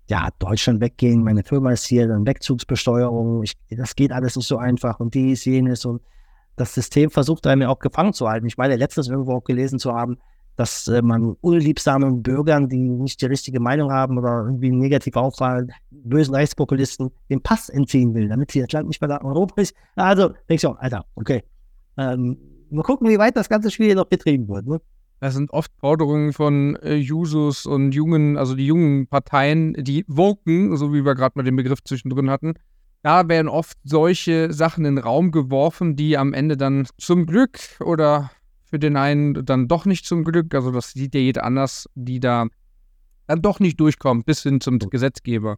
ja, 0.08 0.30
Deutschland 0.39 0.82
weggehen, 0.82 1.24
meine 1.24 1.43
Firma 1.43 1.72
ist 1.72 1.86
hier, 1.86 2.08
dann 2.08 2.26
Wegzugsbesteuerung, 2.26 3.43
ich, 3.43 3.53
das 3.70 3.95
geht 3.95 4.12
alles 4.12 4.36
nicht 4.36 4.47
so 4.47 4.58
einfach 4.58 4.99
und 4.99 5.14
dies, 5.14 5.45
jenes 5.45 5.86
und 5.86 6.01
das 6.56 6.74
System 6.74 7.10
versucht 7.10 7.47
einem 7.47 7.64
ja 7.64 7.70
auch 7.70 7.80
gefangen 7.80 8.14
zu 8.14 8.30
halten. 8.30 8.47
Ich 8.47 8.58
meine, 8.58 8.76
letztens 8.76 9.10
irgendwo 9.10 9.34
auch 9.34 9.43
gelesen 9.43 9.80
zu 9.80 9.93
haben, 9.93 10.18
dass 10.56 10.88
äh, 10.88 11.01
man 11.01 11.36
unliebsamen 11.41 12.24
Bürgern, 12.24 12.70
die 12.70 12.78
nicht 12.78 13.22
die 13.22 13.26
richtige 13.26 13.60
Meinung 13.60 13.91
haben 13.91 14.18
oder 14.18 14.43
irgendwie 14.45 14.72
negativ 14.72 15.16
auffallen, 15.18 15.72
bösen 15.91 16.34
Rechtspopulisten 16.34 17.12
den 17.30 17.41
Pass 17.41 17.70
entziehen 17.70 18.14
will, 18.14 18.30
damit 18.30 18.51
sie 18.51 18.62
das 18.62 18.72
Land 18.72 18.88
nicht 18.88 19.01
mehr 19.01 19.10
nach 19.10 19.24
Europa 19.24 19.62
ist. 19.62 19.76
Also, 19.95 20.34
denkst 20.47 20.62
du 20.62 20.70
auch, 20.70 20.80
Alter, 20.80 21.06
okay. 21.16 21.43
Ähm, 21.97 22.38
mal 22.70 22.84
gucken, 22.84 23.10
wie 23.10 23.18
weit 23.18 23.36
das 23.36 23.49
ganze 23.49 23.70
Spiel 23.70 23.88
hier 23.88 23.95
noch 23.95 24.06
betrieben 24.06 24.47
wird. 24.47 24.66
Ne? 24.66 24.80
Das 25.26 25.34
sind 25.34 25.49
oft 25.53 25.71
Forderungen 25.80 26.34
von 26.34 26.76
äh, 26.84 26.93
Jusos 26.93 27.65
und 27.65 27.95
jungen, 27.95 28.38
also 28.38 28.53
die 28.53 28.67
jungen 28.67 29.07
Parteien, 29.07 29.73
die 29.73 30.05
Woken, 30.07 30.78
so 30.78 30.93
wie 30.93 31.03
wir 31.03 31.15
gerade 31.15 31.32
mal 31.34 31.41
den 31.41 31.55
Begriff 31.55 31.84
zwischendrin 31.84 32.30
hatten. 32.30 32.53
Da 33.01 33.28
werden 33.28 33.47
oft 33.47 33.76
solche 33.84 34.53
Sachen 34.53 34.86
in 34.86 34.97
den 34.97 35.03
Raum 35.03 35.32
geworfen, 35.32 35.95
die 35.95 36.15
am 36.15 36.32
Ende 36.34 36.57
dann 36.57 36.88
zum 36.99 37.26
Glück 37.26 37.57
oder 37.80 38.30
für 38.65 38.78
den 38.78 38.97
einen 38.97 39.43
dann 39.43 39.67
doch 39.67 39.86
nicht 39.86 40.05
zum 40.05 40.26
Glück, 40.26 40.53
also 40.53 40.69
das 40.69 40.91
sieht 40.91 41.15
ja 41.15 41.21
jeder 41.21 41.43
anders, 41.43 41.89
die 41.95 42.19
da 42.19 42.45
dann 43.26 43.41
doch 43.41 43.59
nicht 43.59 43.80
durchkommen, 43.80 44.23
bis 44.26 44.43
hin 44.43 44.61
zum 44.61 44.78
Gesetzgeber. 44.78 45.57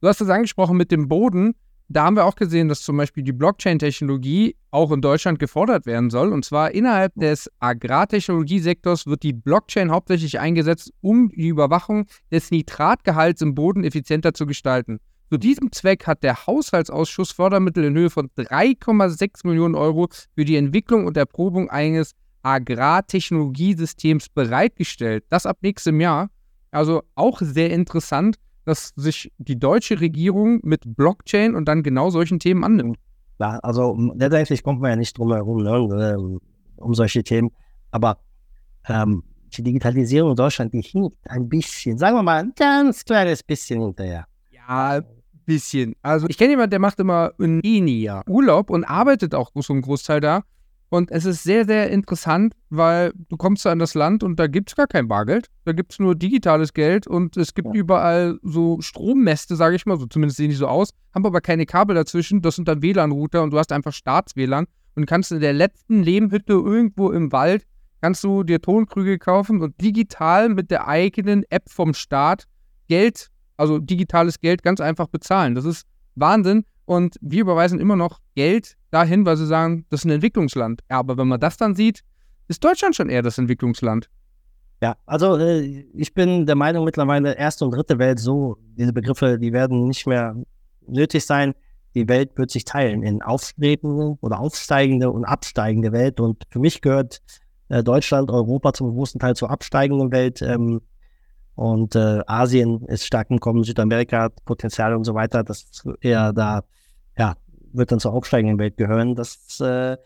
Du 0.00 0.06
hast 0.06 0.20
es 0.20 0.28
angesprochen 0.28 0.76
mit 0.76 0.92
dem 0.92 1.08
Boden. 1.08 1.56
Da 1.90 2.04
haben 2.04 2.16
wir 2.16 2.26
auch 2.26 2.36
gesehen, 2.36 2.68
dass 2.68 2.82
zum 2.82 2.98
Beispiel 2.98 3.22
die 3.22 3.32
Blockchain-Technologie 3.32 4.56
auch 4.70 4.92
in 4.92 5.00
Deutschland 5.00 5.38
gefordert 5.38 5.86
werden 5.86 6.10
soll. 6.10 6.34
Und 6.34 6.44
zwar 6.44 6.72
innerhalb 6.72 7.14
des 7.14 7.50
Agrartechnologiesektors 7.60 9.06
wird 9.06 9.22
die 9.22 9.32
Blockchain 9.32 9.90
hauptsächlich 9.90 10.38
eingesetzt, 10.38 10.92
um 11.00 11.30
die 11.30 11.48
Überwachung 11.48 12.04
des 12.30 12.50
Nitratgehalts 12.50 13.40
im 13.40 13.54
Boden 13.54 13.84
effizienter 13.84 14.34
zu 14.34 14.44
gestalten. 14.44 15.00
Zu 15.30 15.38
diesem 15.38 15.72
Zweck 15.72 16.06
hat 16.06 16.22
der 16.22 16.46
Haushaltsausschuss 16.46 17.32
Fördermittel 17.32 17.84
in 17.84 17.96
Höhe 17.96 18.10
von 18.10 18.28
3,6 18.36 19.46
Millionen 19.46 19.74
Euro 19.74 20.08
für 20.34 20.44
die 20.44 20.56
Entwicklung 20.56 21.06
und 21.06 21.16
Erprobung 21.16 21.70
eines 21.70 22.12
Agrartechnologiesystems 22.42 24.28
bereitgestellt. 24.28 25.24
Das 25.30 25.46
ab 25.46 25.58
nächstem 25.62 26.00
Jahr. 26.00 26.28
Also 26.70 27.02
auch 27.14 27.40
sehr 27.40 27.70
interessant, 27.70 28.36
dass 28.68 28.92
sich 28.96 29.32
die 29.38 29.58
deutsche 29.58 30.00
Regierung 30.00 30.60
mit 30.62 30.82
Blockchain 30.84 31.54
und 31.54 31.66
dann 31.66 31.82
genau 31.82 32.10
solchen 32.10 32.38
Themen 32.38 32.64
annimmt. 32.64 32.98
Ja, 33.40 33.58
also 33.60 33.96
letztendlich 34.14 34.62
kommt 34.62 34.80
man 34.80 34.90
ja 34.90 34.96
nicht 34.96 35.16
drum 35.16 35.32
herum, 35.32 35.62
ne, 35.62 36.14
ähm, 36.14 36.40
um 36.76 36.94
solche 36.94 37.22
Themen. 37.22 37.50
Aber 37.90 38.18
ähm, 38.88 39.22
die 39.52 39.62
Digitalisierung 39.62 40.30
in 40.30 40.36
Deutschland, 40.36 40.72
die 40.74 40.82
hinkt 40.82 41.16
ein 41.28 41.48
bisschen, 41.48 41.96
sagen 41.98 42.16
wir 42.16 42.22
mal, 42.22 42.40
ein 42.40 42.52
ganz 42.56 43.04
kleines 43.04 43.42
bisschen 43.42 43.80
hinterher. 43.80 44.26
Ja, 44.50 45.00
bisschen. 45.46 45.94
Also 46.02 46.26
ich 46.28 46.36
kenne 46.36 46.50
jemanden, 46.50 46.70
der 46.70 46.78
macht 46.78 47.00
immer 47.00 47.32
in 47.38 47.60
Enia 47.64 48.22
Urlaub 48.28 48.70
und 48.70 48.84
arbeitet 48.84 49.34
auch 49.34 49.50
so 49.54 49.72
einen 49.72 49.82
Großteil 49.82 50.20
da. 50.20 50.42
Und 50.90 51.10
es 51.10 51.26
ist 51.26 51.42
sehr, 51.42 51.66
sehr 51.66 51.90
interessant, 51.90 52.54
weil 52.70 53.12
du 53.28 53.36
kommst 53.36 53.64
da 53.66 53.72
in 53.72 53.78
das 53.78 53.94
Land 53.94 54.22
und 54.22 54.38
da 54.38 54.46
gibt 54.46 54.70
es 54.70 54.76
gar 54.76 54.86
kein 54.86 55.06
Bargeld. 55.06 55.48
Da 55.64 55.72
gibt 55.72 55.92
es 55.92 55.98
nur 55.98 56.14
digitales 56.14 56.72
Geld 56.72 57.06
und 57.06 57.36
es 57.36 57.52
gibt 57.54 57.68
ja. 57.68 57.74
überall 57.74 58.38
so 58.42 58.80
Strommäste, 58.80 59.54
sage 59.56 59.76
ich 59.76 59.84
mal, 59.84 59.98
so 59.98 60.06
zumindest 60.06 60.38
sehen 60.38 60.48
die 60.48 60.56
so 60.56 60.66
aus, 60.66 60.90
haben 61.14 61.26
aber 61.26 61.42
keine 61.42 61.66
Kabel 61.66 61.94
dazwischen. 61.94 62.40
Das 62.40 62.56
sind 62.56 62.68
dann 62.68 62.80
WLAN-Router 62.80 63.42
und 63.42 63.50
du 63.50 63.58
hast 63.58 63.70
einfach 63.70 63.92
Staats-WLAN 63.92 64.66
und 64.94 65.06
kannst 65.06 65.30
in 65.30 65.40
der 65.40 65.52
letzten 65.52 66.02
Lehmhütte 66.02 66.54
irgendwo 66.54 67.10
im 67.10 67.32
Wald 67.32 67.64
kannst 68.00 68.24
du 68.24 68.42
dir 68.42 68.60
Tonkrüge 68.60 69.18
kaufen 69.18 69.60
und 69.60 69.80
digital 69.80 70.48
mit 70.48 70.70
der 70.70 70.88
eigenen 70.88 71.44
App 71.50 71.68
vom 71.68 71.94
Staat 71.94 72.44
Geld, 72.88 73.28
also 73.56 73.78
digitales 73.78 74.40
Geld 74.40 74.62
ganz 74.62 74.80
einfach 74.80 75.08
bezahlen. 75.08 75.54
Das 75.54 75.64
ist 75.64 75.84
Wahnsinn. 76.14 76.64
Und 76.84 77.16
wir 77.20 77.42
überweisen 77.42 77.80
immer 77.80 77.96
noch 77.96 78.20
Geld 78.34 78.77
dahin, 78.90 79.26
weil 79.26 79.36
sie 79.36 79.46
sagen, 79.46 79.84
das 79.90 80.00
ist 80.00 80.04
ein 80.04 80.10
Entwicklungsland. 80.10 80.82
Ja, 80.90 80.98
aber 80.98 81.16
wenn 81.16 81.28
man 81.28 81.40
das 81.40 81.56
dann 81.56 81.74
sieht, 81.74 82.02
ist 82.48 82.64
Deutschland 82.64 82.96
schon 82.96 83.10
eher 83.10 83.22
das 83.22 83.38
Entwicklungsland. 83.38 84.08
Ja, 84.80 84.96
also 85.06 85.36
äh, 85.36 85.84
ich 85.92 86.14
bin 86.14 86.46
der 86.46 86.54
Meinung 86.54 86.84
mittlerweile, 86.84 87.36
erste 87.36 87.64
und 87.64 87.72
dritte 87.72 87.98
Welt, 87.98 88.20
so, 88.20 88.58
diese 88.76 88.92
Begriffe, 88.92 89.38
die 89.38 89.52
werden 89.52 89.88
nicht 89.88 90.06
mehr 90.06 90.36
nötig 90.86 91.26
sein. 91.26 91.54
Die 91.94 92.08
Welt 92.08 92.36
wird 92.36 92.50
sich 92.50 92.64
teilen 92.64 93.02
in 93.02 93.22
aufstrebende 93.22 94.16
oder 94.20 94.38
aufsteigende 94.38 95.10
und 95.10 95.24
absteigende 95.24 95.90
Welt. 95.92 96.20
Und 96.20 96.44
für 96.50 96.60
mich 96.60 96.80
gehört 96.80 97.20
äh, 97.68 97.82
Deutschland, 97.82 98.30
Europa 98.30 98.72
zum 98.72 98.94
großen 98.94 99.18
Teil 99.20 99.34
zur 99.34 99.50
absteigenden 99.50 100.12
Welt. 100.12 100.42
Ähm, 100.42 100.80
und 101.56 101.96
äh, 101.96 102.20
Asien 102.26 102.84
ist 102.86 103.04
stark 103.04 103.30
im 103.30 103.40
Kommen, 103.40 103.64
Südamerika 103.64 104.22
hat 104.22 104.44
Potenzial 104.44 104.94
und 104.94 105.02
so 105.02 105.14
weiter. 105.14 105.42
Das 105.42 105.62
ist 105.62 105.84
eher 106.02 106.32
da 106.32 106.62
wird 107.72 107.92
dann 107.92 108.00
zur 108.00 108.12
aufsteigenden 108.12 108.58
Welt 108.58 108.76
gehören. 108.76 109.14
Das 109.14 109.60
äh, 109.60 109.96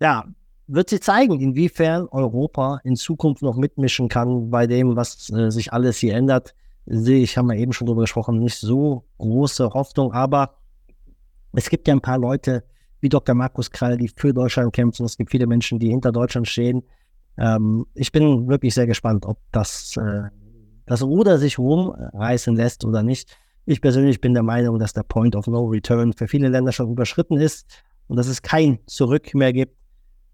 ja, 0.00 0.24
wird 0.66 0.90
sich 0.90 1.02
zeigen, 1.02 1.40
inwiefern 1.40 2.06
Europa 2.08 2.80
in 2.84 2.96
Zukunft 2.96 3.42
noch 3.42 3.56
mitmischen 3.56 4.08
kann 4.08 4.50
bei 4.50 4.66
dem, 4.66 4.96
was 4.96 5.30
äh, 5.30 5.50
sich 5.50 5.72
alles 5.72 5.98
hier 5.98 6.14
ändert. 6.14 6.54
Sehe 6.86 7.22
ich, 7.22 7.36
haben 7.36 7.48
wir 7.48 7.56
eben 7.56 7.72
schon 7.72 7.86
drüber 7.86 8.02
gesprochen, 8.02 8.38
nicht 8.38 8.56
so 8.56 9.04
große 9.18 9.70
Hoffnung, 9.70 10.12
aber 10.12 10.54
es 11.52 11.68
gibt 11.68 11.88
ja 11.88 11.94
ein 11.94 12.00
paar 12.00 12.18
Leute 12.18 12.64
wie 13.00 13.08
Dr. 13.08 13.34
Markus 13.34 13.70
Krall, 13.70 13.96
die 13.96 14.08
für 14.08 14.32
Deutschland 14.32 14.72
kämpfen. 14.72 15.04
Es 15.04 15.16
gibt 15.16 15.30
viele 15.30 15.46
Menschen, 15.46 15.78
die 15.78 15.88
hinter 15.88 16.12
Deutschland 16.12 16.48
stehen. 16.48 16.82
Ähm, 17.36 17.86
ich 17.94 18.12
bin 18.12 18.48
wirklich 18.48 18.74
sehr 18.74 18.86
gespannt, 18.86 19.24
ob 19.26 19.38
das, 19.52 19.96
äh, 19.96 20.28
das 20.86 21.02
Ruder 21.02 21.38
sich 21.38 21.58
rumreißen 21.58 22.56
lässt 22.56 22.84
oder 22.84 23.02
nicht. 23.02 23.36
Ich 23.70 23.82
persönlich 23.82 24.22
bin 24.22 24.32
der 24.32 24.42
Meinung, 24.42 24.78
dass 24.78 24.94
der 24.94 25.02
Point 25.02 25.36
of 25.36 25.46
No 25.46 25.66
Return 25.66 26.14
für 26.14 26.26
viele 26.26 26.48
Länder 26.48 26.72
schon 26.72 26.90
überschritten 26.90 27.36
ist 27.36 27.66
und 28.06 28.16
dass 28.16 28.26
es 28.26 28.40
kein 28.40 28.78
Zurück 28.86 29.34
mehr 29.34 29.52
gibt. 29.52 29.76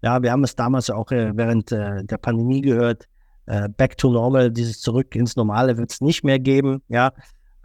Ja, 0.01 0.23
wir 0.23 0.31
haben 0.31 0.45
es 0.45 0.55
damals 0.55 0.89
auch 0.89 1.11
äh, 1.11 1.35
während 1.35 1.69
äh, 1.73 2.05
der 2.05 2.17
Pandemie 2.17 2.61
gehört. 2.61 3.09
Äh, 3.45 3.67
back 3.67 3.97
to 3.97 4.09
normal, 4.09 4.51
dieses 4.51 4.79
Zurück 4.79 5.13
ins 5.17 5.35
Normale 5.35 5.77
wird 5.77 5.91
es 5.91 5.99
nicht 5.99 6.23
mehr 6.23 6.39
geben. 6.39 6.81
Ja, 6.87 7.11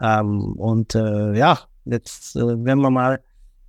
ähm, 0.01 0.55
und 0.57 0.93
ja, 0.93 1.59
jetzt 1.85 2.35
werden 2.35 2.81
wir 2.81 2.89
mal, 2.89 3.21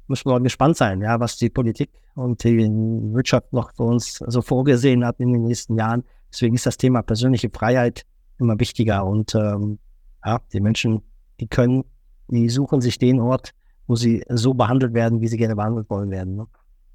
müssen 0.09 0.27
wir 0.27 0.33
mal 0.33 0.43
gespannt 0.43 0.77
sein, 0.77 1.03
ja, 1.03 1.21
was 1.21 1.37
die 1.37 1.51
Politik 1.51 1.91
und 2.17 2.43
die 2.43 2.69
Wirtschaft 3.15 3.53
noch 3.53 3.73
für 3.77 3.85
uns 3.85 4.15
so 4.27 4.43
vorgesehen 4.43 5.07
hat 5.07 5.21
in 5.21 5.35
den 5.35 5.45
nächsten 5.45 5.79
Jahren. 5.79 6.03
Deswegen 6.33 6.57
ist 6.57 6.67
das 6.67 6.79
Thema 6.79 7.03
persönliche 7.03 7.49
Freiheit 7.49 8.03
immer 8.41 8.59
wichtiger 8.59 9.07
und 9.07 9.37
ähm, 9.37 9.79
ja, 10.25 10.41
die 10.53 10.61
Menschen, 10.61 11.03
die 11.39 11.47
können 11.47 11.85
die 12.33 12.49
suchen 12.49 12.81
sich 12.81 12.99
den 12.99 13.21
Ort, 13.21 13.53
wo 13.87 13.97
sie 13.97 14.25
so 14.29 14.55
behandelt 14.55 14.95
werden, 14.95 15.21
wie 15.21 15.29
sie 15.29 15.37
gerne 15.37 15.57
behandelt 15.57 15.89
wollen 15.91 16.11
werden. 16.11 16.37
Ne? 16.37 16.47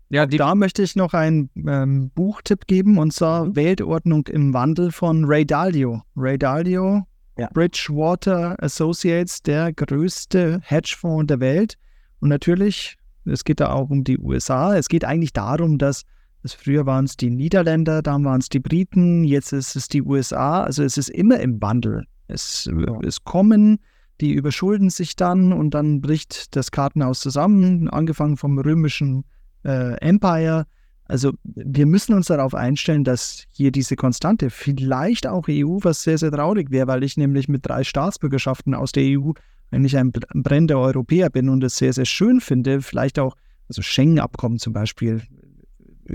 Ja, 0.09 0.25
da 0.25 0.55
möchte 0.55 0.83
ich 0.83 0.95
noch 0.95 1.13
einen 1.13 1.49
ähm, 1.67 2.11
Buchtipp 2.15 2.65
geben 2.67 2.97
und 2.97 3.13
zwar 3.13 3.45
mhm. 3.45 3.55
Weltordnung 3.55 4.27
im 4.27 4.53
Wandel 4.53 4.91
von 4.91 5.25
Ray 5.25 5.45
Dalio. 5.45 6.01
Ray 6.15 6.37
Dalio, 6.37 7.03
ja. 7.37 7.49
Bridgewater 7.53 8.61
Associates, 8.63 9.43
der 9.43 9.73
größte 9.73 10.59
Hedgefonds 10.63 11.27
der 11.27 11.39
Welt. 11.39 11.77
Und 12.19 12.29
natürlich, 12.29 12.97
es 13.25 13.43
geht 13.43 13.59
da 13.59 13.71
auch 13.71 13.89
um 13.89 14.03
die 14.03 14.17
USA. 14.17 14.75
Es 14.75 14.87
geht 14.87 15.03
eigentlich 15.03 15.33
darum, 15.33 15.77
dass 15.77 16.03
es 16.43 16.53
früher 16.53 16.85
waren 16.85 17.05
es 17.05 17.17
die 17.17 17.29
Niederländer, 17.29 18.01
dann 18.01 18.23
waren 18.23 18.39
es 18.39 18.47
die 18.47 18.59
Briten, 18.59 19.25
jetzt 19.25 19.51
ist 19.51 19.75
es 19.75 19.89
die 19.89 20.01
USA. 20.01 20.63
Also 20.63 20.83
es 20.83 20.97
ist 20.97 21.09
immer 21.09 21.39
im 21.41 21.61
Wandel. 21.61 22.05
Es, 22.27 22.65
ja. 22.65 22.99
es 23.03 23.23
kommen 23.23 23.79
die 24.21 24.33
überschulden 24.33 24.89
sich 24.89 25.15
dann 25.15 25.53
und 25.53 25.71
dann 25.71 26.01
bricht 26.01 26.55
das 26.55 26.71
Kartenhaus 26.71 27.19
zusammen, 27.19 27.87
angefangen 27.89 28.37
vom 28.37 28.57
römischen 28.57 29.25
äh, 29.63 29.93
Empire. 29.99 30.65
Also 31.05 31.33
wir 31.43 31.85
müssen 31.85 32.13
uns 32.13 32.27
darauf 32.27 32.53
einstellen, 32.53 33.03
dass 33.03 33.45
hier 33.51 33.71
diese 33.71 33.95
Konstante, 33.95 34.49
vielleicht 34.49 35.27
auch 35.27 35.47
EU, 35.47 35.77
was 35.81 36.03
sehr, 36.03 36.17
sehr 36.17 36.31
traurig 36.31 36.71
wäre, 36.71 36.87
weil 36.87 37.03
ich 37.03 37.15
nämlich 37.15 37.47
mit 37.47 37.65
drei 37.65 37.83
Staatsbürgerschaften 37.83 38.73
aus 38.73 38.91
der 38.91 39.19
EU 39.19 39.31
eigentlich 39.71 39.97
ein 39.97 40.11
brennender 40.11 40.79
Europäer 40.79 41.29
bin 41.29 41.49
und 41.49 41.63
es 41.63 41.77
sehr, 41.77 41.93
sehr 41.93 42.05
schön 42.05 42.41
finde, 42.41 42.81
vielleicht 42.81 43.19
auch, 43.19 43.35
also 43.69 43.81
Schengen-Abkommen 43.81 44.59
zum 44.59 44.73
Beispiel, 44.73 45.21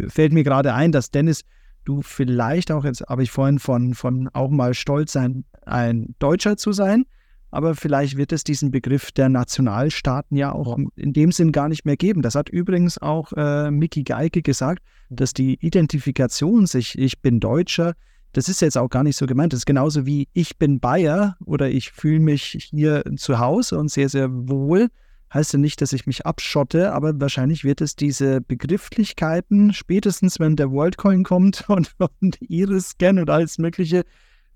fällt 0.09 0.33
mir 0.33 0.45
gerade 0.45 0.75
ein, 0.75 0.93
dass 0.93 1.11
Dennis, 1.11 1.43
du 1.85 2.03
vielleicht 2.03 2.71
auch, 2.71 2.85
jetzt 2.85 3.03
habe 3.09 3.23
ich 3.23 3.31
vorhin 3.31 3.59
von, 3.59 3.95
von 3.95 4.29
auch 4.33 4.51
mal 4.51 4.75
stolz 4.75 5.13
sein, 5.13 5.45
ein 5.67 6.15
Deutscher 6.19 6.57
zu 6.57 6.73
sein, 6.73 7.05
aber 7.53 7.75
vielleicht 7.75 8.17
wird 8.17 8.33
es 8.33 8.43
diesen 8.43 8.71
Begriff 8.71 9.13
der 9.13 9.29
Nationalstaaten 9.29 10.37
ja 10.37 10.53
auch 10.53 10.79
in 10.97 11.13
dem 11.13 11.31
Sinn 11.31 11.53
gar 11.53 11.69
nicht 11.69 11.85
mehr 11.85 11.97
geben. 11.97 12.23
Das 12.23 12.35
hat 12.35 12.49
übrigens 12.49 12.99
auch 12.99 13.33
äh, 13.37 13.71
Mickey 13.71 14.03
Geike 14.03 14.43
gesagt, 14.43 14.83
dass 15.11 15.33
die 15.33 15.55
Identifikation 15.65 16.67
sich, 16.67 16.99
ich 16.99 17.21
bin 17.21 17.39
Deutscher, 17.39 17.95
das 18.33 18.49
ist 18.49 18.63
jetzt 18.63 18.79
auch 18.79 18.89
gar 18.89 19.05
nicht 19.05 19.17
so 19.17 19.27
gemeint. 19.27 19.53
Das 19.53 19.61
ist 19.61 19.67
genauso 19.67 20.07
wie 20.07 20.29
ich 20.33 20.59
bin 20.59 20.81
Bayer 20.81 21.37
oder 21.45 21.71
ich 21.71 21.93
fühle 21.93 22.21
mich 22.21 22.71
hier 22.71 23.05
zu 23.17 23.39
Hause 23.39 23.79
und 23.79 23.91
sehr, 23.91 24.09
sehr 24.09 24.29
wohl, 24.33 24.89
Heißt 25.33 25.55
ja 25.55 25.59
nicht, 25.59 25.81
dass 25.81 25.95
ich 25.95 26.07
mich 26.07 26.27
abschotte, 26.27 26.93
aber 26.93 27.19
wahrscheinlich 27.19 27.65
wird 27.65 27.81
es 27.81 27.97
diese 27.97 28.43
Begrifflichkeiten, 28.43 29.73
spätestens 29.73 30.39
wenn 30.39 30.57
der 30.57 30.71
WorldCoin 30.71 31.25
kommt 31.25 31.65
und, 31.71 31.95
und 32.21 32.39
Iris-Scan 32.43 33.19
und 33.19 33.31
alles 33.31 33.57
Mögliche, 33.57 34.05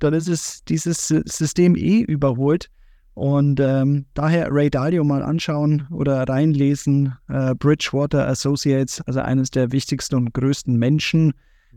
dann 0.01 0.13
ist 0.13 0.29
es 0.29 0.65
dieses 0.65 1.09
System 1.09 1.77
eh 1.77 2.01
überholt. 2.01 2.69
Und 3.17 3.61
ähm, 3.61 4.05
daher 4.13 4.53
Ray 4.53 4.69
Dalio 4.69 5.03
mal 5.03 5.23
anschauen 5.23 5.89
oder 5.91 6.23
reinlesen. 6.29 7.17
Äh, 7.31 7.55
Bridgewater 7.55 8.29
Associates, 8.29 9.01
also 9.07 9.21
eines 9.21 9.51
der 9.51 9.73
wichtigsten 9.73 10.17
und 10.17 10.35
größten 10.35 10.77
Menschen, 10.77 11.33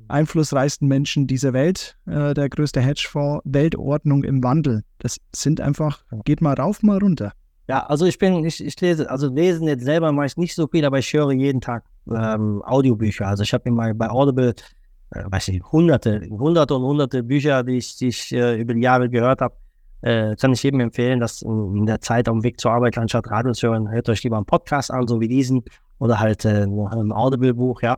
einflussreichsten 0.10 0.90
Menschen 0.90 1.28
dieser 1.28 1.54
Welt, 1.54 1.98
äh, 2.08 2.34
der 2.34 2.50
größte 2.50 2.82
Hedgefonds, 2.82 3.42
Weltordnung 3.46 4.26
im 4.26 4.44
Wandel. 4.44 4.84
Das 4.98 5.16
sind 5.34 5.62
einfach, 5.62 6.04
geht 6.26 6.42
mal 6.42 6.56
rauf, 6.56 6.84
mal 6.84 6.98
runter. 6.98 7.32
Ja, 7.70 7.86
also 7.86 8.06
ich 8.06 8.20
bin, 8.20 8.44
ich, 8.44 8.62
ich 8.62 8.82
lese, 8.82 9.10
also 9.10 9.34
lesen 9.34 9.66
jetzt 9.66 9.86
selber 9.86 10.12
mache 10.12 10.26
ich 10.26 10.36
nicht 10.36 10.56
so 10.56 10.68
viel, 10.68 10.84
aber 10.84 11.00
ich 11.00 11.14
höre 11.14 11.32
jeden 11.32 11.62
Tag 11.62 11.86
ähm, 12.12 12.62
Audiobücher. 12.66 13.28
Also 13.28 13.44
ich 13.44 13.54
habe 13.54 13.70
mir 13.70 13.76
mal 13.78 13.94
bei 13.94 14.10
Audible, 14.10 14.56
äh, 15.12 15.24
weiß 15.26 15.48
ich, 15.48 15.64
hunderte, 15.72 16.20
hunderte 16.30 16.76
und 16.76 16.82
hunderte 16.82 17.24
Bücher, 17.24 17.64
die 17.64 17.78
ich, 17.78 17.96
die 17.96 18.10
ich 18.10 18.34
äh, 18.34 18.60
über 18.60 18.74
die 18.74 18.82
Jahre 18.82 19.10
gehört 19.10 19.40
habe 19.40 19.56
äh, 20.02 20.36
kann 20.36 20.54
ich 20.54 20.64
jedem 20.64 20.80
empfehlen, 20.80 21.20
dass 21.20 21.42
in 21.42 21.86
der 21.86 22.02
Zeit 22.02 22.28
am 22.28 22.44
Weg 22.44 22.60
zur 22.60 22.72
Arbeit 22.72 22.98
anstatt 22.98 23.30
Radio 23.30 23.52
zu 23.52 23.70
hören, 23.70 23.92
hört 23.92 24.10
euch 24.10 24.24
lieber 24.24 24.38
einen 24.38 24.46
Podcast 24.46 24.92
an, 24.92 25.08
so 25.08 25.20
wie 25.20 25.28
diesen, 25.28 25.64
oder 26.00 26.20
halt 26.20 26.46
äh, 26.46 26.64
ein 26.64 27.12
Audible-Buch, 27.12 27.82
ja, 27.82 27.98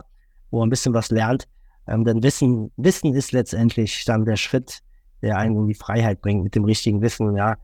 wo 0.49 0.60
man 0.60 0.68
ein 0.68 0.70
bisschen 0.72 0.93
was 0.93 1.12
lernt. 1.12 1.47
Ähm, 1.88 2.04
denn 2.04 2.24
Wissen, 2.24 2.72
Wissen 2.78 3.14
ist 3.14 3.32
letztendlich 3.32 4.06
dann 4.06 4.26
der 4.26 4.36
Schritt, 4.36 4.80
der 5.22 5.38
einen 5.38 5.56
in 5.56 5.68
die 5.68 5.74
Freiheit 5.74 6.22
bringt. 6.22 6.43
Mit 6.43 6.56
dem 6.56 6.66
richtigen 6.66 7.02
Wissen, 7.02 7.36
ja, 7.36 7.58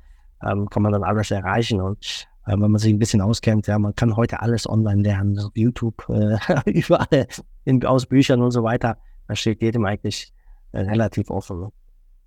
ähm, 0.44 0.70
kann 0.70 0.84
man 0.84 0.92
dann 0.92 1.04
alles 1.04 1.32
erreichen. 1.32 1.82
Und 1.82 2.28
äh, 2.46 2.52
wenn 2.52 2.72
man 2.72 2.78
sich 2.78 2.94
ein 2.94 3.00
bisschen 3.00 3.22
auskennt, 3.22 3.68
ja, 3.68 3.80
man 3.80 3.96
kann 3.96 4.16
heute 4.16 4.42
alles 4.42 4.68
online 4.68 5.02
lernen, 5.02 5.40
auf 5.40 5.56
YouTube, 5.56 6.08
äh, 6.10 6.38
überall 6.72 7.28
in, 7.66 7.84
aus 7.86 8.06
Büchern 8.06 8.42
und 8.42 8.52
so 8.52 8.64
weiter. 8.64 8.98
Da 9.28 9.36
steht 9.36 9.62
jedem 9.62 9.86
eigentlich 9.86 10.32
äh, 10.72 10.82
relativ 10.82 11.30
offen. 11.30 11.62
Ne? 11.62 11.70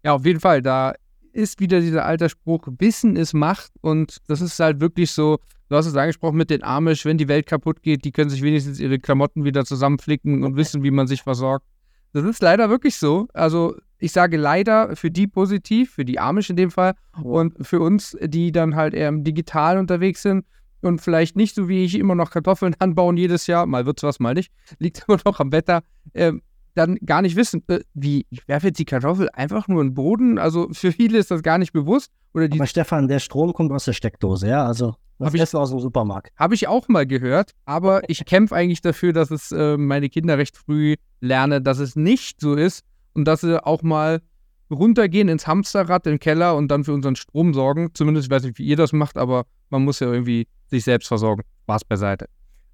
Ja, 0.05 0.15
auf 0.15 0.25
jeden 0.25 0.41
Fall. 0.41 0.63
Da 0.63 0.95
ist 1.33 1.61
wieder 1.61 1.81
dieser 1.81 2.05
alte 2.05 2.29
Spruch, 2.29 2.67
Wissen 2.79 3.17
ist 3.17 3.33
Macht 3.33 3.73
und 3.81 4.19
das 4.27 4.41
ist 4.41 4.59
halt 4.59 4.81
wirklich 4.81 5.11
so, 5.11 5.39
du 5.69 5.77
hast 5.77 5.87
es 5.87 5.97
angesprochen 5.97 6.37
mit 6.37 6.51
den 6.51 6.63
Amish, 6.63 7.05
wenn 7.05 7.19
die 7.19 7.29
Welt 7.29 7.47
kaputt 7.47 7.83
geht, 7.83 8.05
die 8.05 8.13
können 8.13 8.31
sich 8.31 8.43
wenigstens 8.43 8.81
ihre 8.81 8.99
Klamotten 8.99 9.45
wieder 9.45 9.65
zusammenflicken 9.65 10.45
und 10.45 10.57
wissen, 10.57 10.83
wie 10.83 10.91
man 10.91 11.07
sich 11.07 11.23
versorgt. 11.23 11.67
Das 12.13 12.25
ist 12.25 12.43
leider 12.43 12.69
wirklich 12.71 12.97
so. 12.97 13.29
Also 13.35 13.77
ich 13.99 14.13
sage 14.13 14.37
leider 14.37 14.97
für 14.97 15.11
die 15.11 15.27
positiv, 15.27 15.93
für 15.93 16.05
die 16.05 16.19
Amish 16.19 16.51
in 16.51 16.57
dem 16.57 16.71
Fall 16.71 16.95
und 17.23 17.55
für 17.65 17.81
uns, 17.81 18.17
die 18.21 18.51
dann 18.51 18.75
halt 18.75 18.95
eher 18.95 19.09
im 19.09 19.23
Digitalen 19.25 19.79
unterwegs 19.79 20.23
sind 20.23 20.45
und 20.81 21.01
vielleicht 21.01 21.37
nicht 21.37 21.55
so 21.55 21.69
wie 21.69 21.85
ich 21.85 21.99
immer 21.99 22.15
noch 22.15 22.31
Kartoffeln 22.31 22.75
anbauen 22.79 23.17
jedes 23.17 23.47
Jahr, 23.47 23.67
mal 23.67 23.87
wird's 23.87 24.03
was, 24.03 24.19
mal 24.19 24.35
nicht, 24.35 24.53
liegt 24.79 25.05
immer 25.09 25.19
noch 25.25 25.41
am 25.41 25.53
Wetter. 25.53 25.83
Ähm, 26.15 26.43
dann 26.75 26.97
gar 27.05 27.23
nicht 27.23 27.37
wissen, 27.37 27.63
äh, 27.69 27.81
wie, 27.95 28.27
ich 28.31 28.47
werfe 28.49 28.69
jetzt 28.69 28.79
die 28.79 28.85
Kartoffel 28.85 29.29
einfach 29.33 29.69
nur 29.69 29.83
in 29.83 29.89
den 29.89 29.95
Boden. 29.95 30.39
Also 30.39 30.69
für 30.73 30.93
viele 30.93 31.19
ist 31.19 31.31
das 31.31 31.43
gar 31.43 31.59
nicht 31.59 31.73
bewusst. 31.73 32.11
Oder 32.35 32.49
die 32.49 32.59
Aber 32.59 32.67
Stefan, 32.67 33.09
der 33.09 33.19
Strom 33.19 33.53
kommt 33.53 33.73
aus 33.73 33.85
der 33.85 33.93
Steckdose, 33.93 34.49
ja? 34.49 34.65
Also 34.65 34.95
habe 35.21 35.37
ich 35.37 35.55
aus 35.55 35.71
dem 35.71 35.81
Supermarkt. 35.81 36.33
Habe 36.37 36.55
ich 36.55 36.67
auch 36.67 36.89
mal 36.89 37.07
gehört, 37.07 37.53
aber 37.67 38.09
ich 38.09 38.25
kämpfe 38.25 38.55
eigentlich 38.55 38.81
dafür, 38.81 39.13
dass 39.13 39.31
es 39.31 39.53
äh, 39.53 39.77
meine 39.77 40.09
Kinder 40.09 40.39
recht 40.39 40.57
früh 40.57 40.97
lernen, 41.21 41.63
dass 41.63 41.79
es 41.79 41.97
nicht 41.97 42.41
so 42.41 42.55
ist 42.55 42.85
und 43.13 43.27
dass 43.27 43.43
sie 43.43 43.65
auch 43.65 43.83
mal 43.83 44.23
runtergehen 44.71 45.29
ins 45.29 45.47
Hamsterrad 45.47 46.07
im 46.07 46.19
Keller 46.19 46.57
und 46.57 46.69
dann 46.69 46.85
für 46.85 46.95
unseren 46.95 47.17
Strom 47.17 47.53
sorgen. 47.53 47.91
Zumindest 47.93 48.29
ich 48.29 48.31
weiß 48.31 48.45
nicht, 48.45 48.59
wie 48.59 48.65
ihr 48.65 48.77
das 48.77 48.93
macht, 48.93 49.19
aber 49.19 49.45
man 49.69 49.85
muss 49.85 50.01
ja 50.01 50.11
irgendwie 50.11 50.47
sich 50.69 50.85
selbst 50.85 51.09
versorgen. 51.09 51.43
Spaß 51.65 51.85
beiseite. 51.85 52.27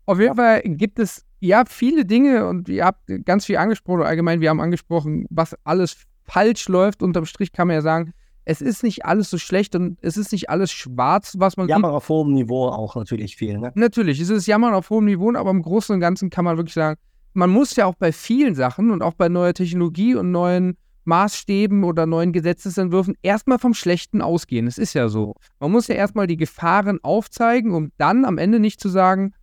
Auf 0.06 0.20
jeden 0.20 0.36
Fall 0.36 0.62
gibt 0.62 0.98
es 0.98 1.24
ja 1.40 1.64
viele 1.66 2.04
Dinge 2.04 2.46
und 2.46 2.68
ihr 2.68 2.84
habt 2.84 3.10
ganz 3.24 3.44
viel 3.46 3.56
angesprochen, 3.56 4.02
allgemein, 4.02 4.40
wir 4.40 4.50
haben 4.50 4.60
angesprochen, 4.60 5.26
was 5.30 5.56
alles 5.64 5.96
falsch 6.24 6.68
läuft. 6.68 7.02
Unterm 7.02 7.26
Strich 7.26 7.52
kann 7.52 7.68
man 7.68 7.74
ja 7.74 7.82
sagen, 7.82 8.12
es 8.44 8.60
ist 8.60 8.84
nicht 8.84 9.04
alles 9.04 9.28
so 9.28 9.38
schlecht 9.38 9.74
und 9.74 9.98
es 10.02 10.16
ist 10.16 10.30
nicht 10.30 10.48
alles 10.48 10.70
schwarz, 10.70 11.34
was 11.38 11.56
man. 11.56 11.68
Jammern 11.68 11.90
auf 11.90 12.08
hohem 12.08 12.32
Niveau 12.32 12.68
auch 12.68 12.94
natürlich 12.94 13.36
viel, 13.36 13.58
ne? 13.58 13.72
Natürlich, 13.74 14.20
es 14.20 14.30
ist 14.30 14.46
Jammern 14.46 14.72
auf 14.72 14.88
hohem 14.88 15.06
Niveau, 15.06 15.34
aber 15.34 15.50
im 15.50 15.62
Großen 15.62 15.92
und 15.92 16.00
Ganzen 16.00 16.30
kann 16.30 16.44
man 16.44 16.56
wirklich 16.56 16.74
sagen, 16.74 16.98
man 17.34 17.50
muss 17.50 17.74
ja 17.74 17.86
auch 17.86 17.96
bei 17.96 18.12
vielen 18.12 18.54
Sachen 18.54 18.90
und 18.92 19.02
auch 19.02 19.14
bei 19.14 19.28
neuer 19.28 19.52
Technologie 19.52 20.14
und 20.14 20.30
neuen 20.30 20.76
Maßstäben 21.04 21.84
oder 21.84 22.06
neuen 22.06 22.32
Gesetzesentwürfen 22.32 23.16
erstmal 23.22 23.58
vom 23.58 23.74
Schlechten 23.74 24.22
ausgehen. 24.22 24.66
Es 24.66 24.78
ist 24.78 24.94
ja 24.94 25.08
so. 25.08 25.34
Man 25.60 25.72
muss 25.72 25.88
ja 25.88 25.96
erstmal 25.96 26.26
die 26.26 26.36
Gefahren 26.36 26.98
aufzeigen, 27.02 27.72
um 27.72 27.90
dann 27.98 28.24
am 28.24 28.38
Ende 28.38 28.58
nicht 28.60 28.80
zu 28.80 28.88
sagen, 28.88 29.34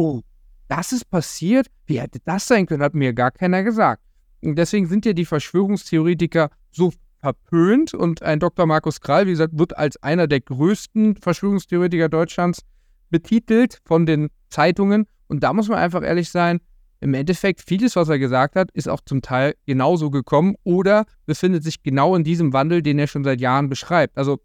oh, 0.00 0.22
das 0.68 0.92
ist 0.92 1.10
passiert? 1.10 1.66
Wie 1.86 2.00
hätte 2.00 2.20
das 2.24 2.46
sein 2.46 2.66
können? 2.66 2.82
Hat 2.82 2.94
mir 2.94 3.12
gar 3.12 3.30
keiner 3.30 3.62
gesagt. 3.62 4.02
Und 4.40 4.56
deswegen 4.56 4.86
sind 4.86 5.04
ja 5.04 5.12
die 5.12 5.26
Verschwörungstheoretiker 5.26 6.50
so 6.70 6.92
verpönt 7.18 7.92
und 7.92 8.22
ein 8.22 8.40
Dr. 8.40 8.64
Markus 8.64 9.00
Krall, 9.00 9.26
wie 9.26 9.32
gesagt, 9.32 9.58
wird 9.58 9.76
als 9.76 10.02
einer 10.02 10.26
der 10.26 10.40
größten 10.40 11.16
Verschwörungstheoretiker 11.16 12.08
Deutschlands 12.08 12.62
betitelt 13.10 13.82
von 13.84 14.06
den 14.06 14.30
Zeitungen. 14.48 15.06
Und 15.28 15.42
da 15.42 15.52
muss 15.52 15.68
man 15.68 15.78
einfach 15.78 16.02
ehrlich 16.02 16.30
sein, 16.30 16.60
im 17.00 17.12
Endeffekt, 17.14 17.62
vieles, 17.66 17.96
was 17.96 18.08
er 18.08 18.18
gesagt 18.18 18.56
hat, 18.56 18.70
ist 18.72 18.88
auch 18.88 19.00
zum 19.04 19.20
Teil 19.20 19.54
genauso 19.66 20.10
gekommen 20.10 20.54
oder 20.64 21.04
befindet 21.26 21.62
sich 21.62 21.82
genau 21.82 22.14
in 22.14 22.24
diesem 22.24 22.52
Wandel, 22.52 22.82
den 22.82 22.98
er 22.98 23.06
schon 23.06 23.24
seit 23.24 23.40
Jahren 23.40 23.68
beschreibt. 23.68 24.16
Also 24.16 24.40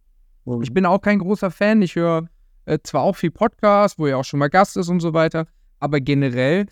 ich 0.61 0.73
bin 0.73 0.85
auch 0.85 1.01
kein 1.01 1.19
großer 1.19 1.51
Fan. 1.51 1.81
Ich 1.81 1.95
höre 1.95 2.27
äh, 2.65 2.79
zwar 2.83 3.01
auch 3.03 3.15
viel 3.15 3.31
Podcast, 3.31 3.97
wo 3.99 4.07
er 4.07 4.17
auch 4.17 4.23
schon 4.23 4.39
mal 4.39 4.49
Gast 4.49 4.77
ist 4.77 4.89
und 4.89 4.99
so 4.99 5.13
weiter, 5.13 5.47
aber 5.79 5.99
generell, 5.99 6.65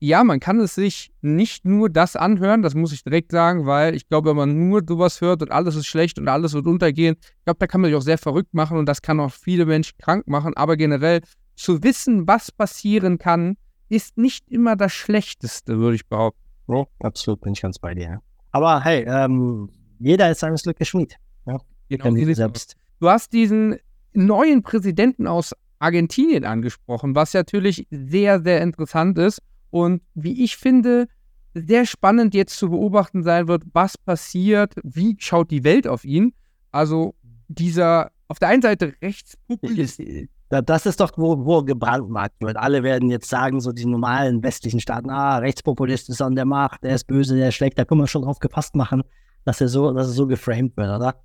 ja, 0.00 0.22
man 0.24 0.40
kann 0.40 0.60
es 0.60 0.74
sich 0.74 1.12
nicht 1.22 1.64
nur 1.64 1.88
das 1.88 2.16
anhören, 2.16 2.62
das 2.62 2.74
muss 2.74 2.92
ich 2.92 3.04
direkt 3.04 3.32
sagen, 3.32 3.66
weil 3.66 3.94
ich 3.94 4.08
glaube, 4.08 4.30
wenn 4.30 4.36
man 4.36 4.68
nur 4.68 4.82
sowas 4.86 5.20
hört 5.20 5.42
und 5.42 5.50
alles 5.50 5.76
ist 5.76 5.86
schlecht 5.86 6.18
und 6.18 6.28
alles 6.28 6.52
wird 6.52 6.66
untergehen, 6.66 7.16
ich 7.20 7.44
glaube, 7.44 7.58
da 7.58 7.66
kann 7.66 7.80
man 7.80 7.90
sich 7.90 7.96
auch 7.96 8.02
sehr 8.02 8.18
verrückt 8.18 8.54
machen 8.54 8.76
und 8.76 8.86
das 8.86 9.02
kann 9.02 9.20
auch 9.20 9.32
viele 9.32 9.66
Menschen 9.66 9.96
krank 9.98 10.26
machen, 10.26 10.56
aber 10.56 10.76
generell 10.76 11.20
zu 11.56 11.82
wissen, 11.82 12.26
was 12.26 12.50
passieren 12.50 13.18
kann, 13.18 13.56
ist 13.88 14.18
nicht 14.18 14.48
immer 14.50 14.76
das 14.76 14.92
Schlechteste, 14.92 15.78
würde 15.78 15.96
ich 15.96 16.06
behaupten. 16.06 16.40
Ja, 16.68 16.84
absolut, 17.00 17.40
bin 17.42 17.52
ich 17.52 17.62
ganz 17.62 17.78
bei 17.78 17.94
dir. 17.94 18.20
Aber 18.50 18.82
hey, 18.82 19.04
ähm, 19.06 19.70
jeder 19.98 20.30
ist 20.30 20.40
seines 20.40 20.62
Glückes 20.62 20.88
Schmied. 20.88 21.16
Ja, 21.46 21.58
genau, 21.88 22.34
selbst. 22.34 22.76
Du 23.00 23.08
hast 23.08 23.32
diesen 23.32 23.78
neuen 24.14 24.62
Präsidenten 24.62 25.26
aus 25.26 25.54
Argentinien 25.78 26.44
angesprochen, 26.44 27.14
was 27.14 27.34
natürlich 27.34 27.86
sehr, 27.90 28.42
sehr 28.42 28.62
interessant 28.62 29.18
ist 29.18 29.42
und 29.70 30.02
wie 30.14 30.44
ich 30.44 30.56
finde, 30.56 31.06
sehr 31.54 31.86
spannend 31.86 32.34
jetzt 32.34 32.56
zu 32.58 32.70
beobachten 32.70 33.22
sein 33.22 33.48
wird, 33.48 33.64
was 33.72 33.98
passiert, 33.98 34.74
wie 34.82 35.16
schaut 35.18 35.50
die 35.50 35.64
Welt 35.64 35.86
auf 35.86 36.04
ihn. 36.04 36.32
Also 36.72 37.14
dieser 37.48 38.10
auf 38.28 38.38
der 38.38 38.48
einen 38.48 38.62
Seite 38.62 38.94
Rechtspopulist. 39.02 40.00
Das 40.48 40.86
ist 40.86 41.00
doch, 41.00 41.12
wo, 41.16 41.44
wo 41.44 41.62
gebrandmarkt 41.62 42.40
wird. 42.40 42.56
Alle 42.56 42.82
werden 42.82 43.10
jetzt 43.10 43.28
sagen, 43.28 43.60
so 43.60 43.72
die 43.72 43.86
normalen 43.86 44.42
westlichen 44.42 44.80
Staaten, 44.80 45.10
ah, 45.10 45.38
Rechtspopulist 45.38 46.08
ist 46.08 46.22
an 46.22 46.34
der 46.34 46.44
Macht, 46.44 46.84
der 46.84 46.94
ist 46.94 47.06
böse, 47.06 47.36
der 47.36 47.48
ist 47.48 47.56
schlecht, 47.56 47.78
da 47.78 47.84
können 47.84 48.00
wir 48.00 48.06
schon 48.06 48.22
drauf 48.22 48.38
gepasst 48.38 48.74
machen, 48.76 49.02
dass 49.44 49.60
er 49.60 49.68
so, 49.68 49.92
dass 49.92 50.06
er 50.08 50.12
so 50.12 50.26
geframed 50.26 50.76
wird, 50.76 50.88
oder? 50.88 51.16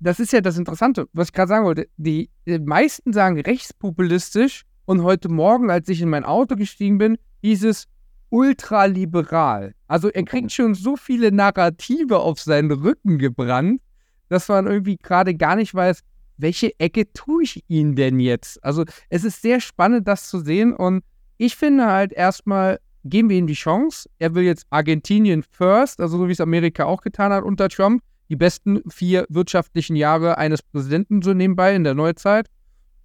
Das 0.00 0.20
ist 0.20 0.32
ja 0.32 0.40
das 0.40 0.58
Interessante, 0.58 1.08
was 1.12 1.28
ich 1.28 1.32
gerade 1.32 1.48
sagen 1.48 1.64
wollte. 1.64 1.88
Die, 1.96 2.30
die, 2.46 2.58
meisten 2.58 3.12
sagen 3.12 3.40
rechtspopulistisch 3.40 4.62
und 4.84 5.02
heute 5.02 5.28
Morgen, 5.28 5.70
als 5.70 5.88
ich 5.88 6.00
in 6.00 6.10
mein 6.10 6.24
Auto 6.24 6.56
gestiegen 6.56 6.98
bin, 6.98 7.18
hieß 7.42 7.64
es 7.64 7.84
ultraliberal. 8.30 9.74
Also 9.86 10.08
er 10.10 10.24
kriegt 10.24 10.52
schon 10.52 10.74
so 10.74 10.96
viele 10.96 11.32
Narrative 11.32 12.18
auf 12.18 12.40
seinen 12.40 12.70
Rücken 12.70 13.18
gebrannt, 13.18 13.80
dass 14.28 14.48
man 14.48 14.66
irgendwie 14.66 14.96
gerade 14.96 15.34
gar 15.34 15.56
nicht 15.56 15.74
weiß, 15.74 16.00
welche 16.36 16.78
Ecke 16.78 17.12
tue 17.12 17.42
ich 17.42 17.64
ihn 17.68 17.96
denn 17.96 18.20
jetzt? 18.20 18.62
Also 18.62 18.84
es 19.08 19.24
ist 19.24 19.42
sehr 19.42 19.60
spannend, 19.60 20.06
das 20.06 20.28
zu 20.28 20.40
sehen 20.40 20.72
und 20.72 21.02
ich 21.36 21.56
finde 21.56 21.86
halt 21.86 22.12
erstmal, 22.12 22.78
geben 23.04 23.30
wir 23.30 23.38
ihm 23.38 23.46
die 23.46 23.54
Chance. 23.54 24.08
Er 24.18 24.34
will 24.34 24.44
jetzt 24.44 24.66
Argentinien 24.70 25.42
first, 25.42 26.00
also 26.00 26.18
so 26.18 26.28
wie 26.28 26.32
es 26.32 26.40
Amerika 26.40 26.84
auch 26.84 27.00
getan 27.00 27.32
hat 27.32 27.44
unter 27.44 27.68
Trump 27.68 28.02
die 28.28 28.36
besten 28.36 28.82
vier 28.90 29.26
wirtschaftlichen 29.28 29.96
Jahre 29.96 30.38
eines 30.38 30.62
Präsidenten 30.62 31.22
so 31.22 31.32
nebenbei 31.32 31.74
in 31.74 31.84
der 31.84 31.94
Neuzeit. 31.94 32.48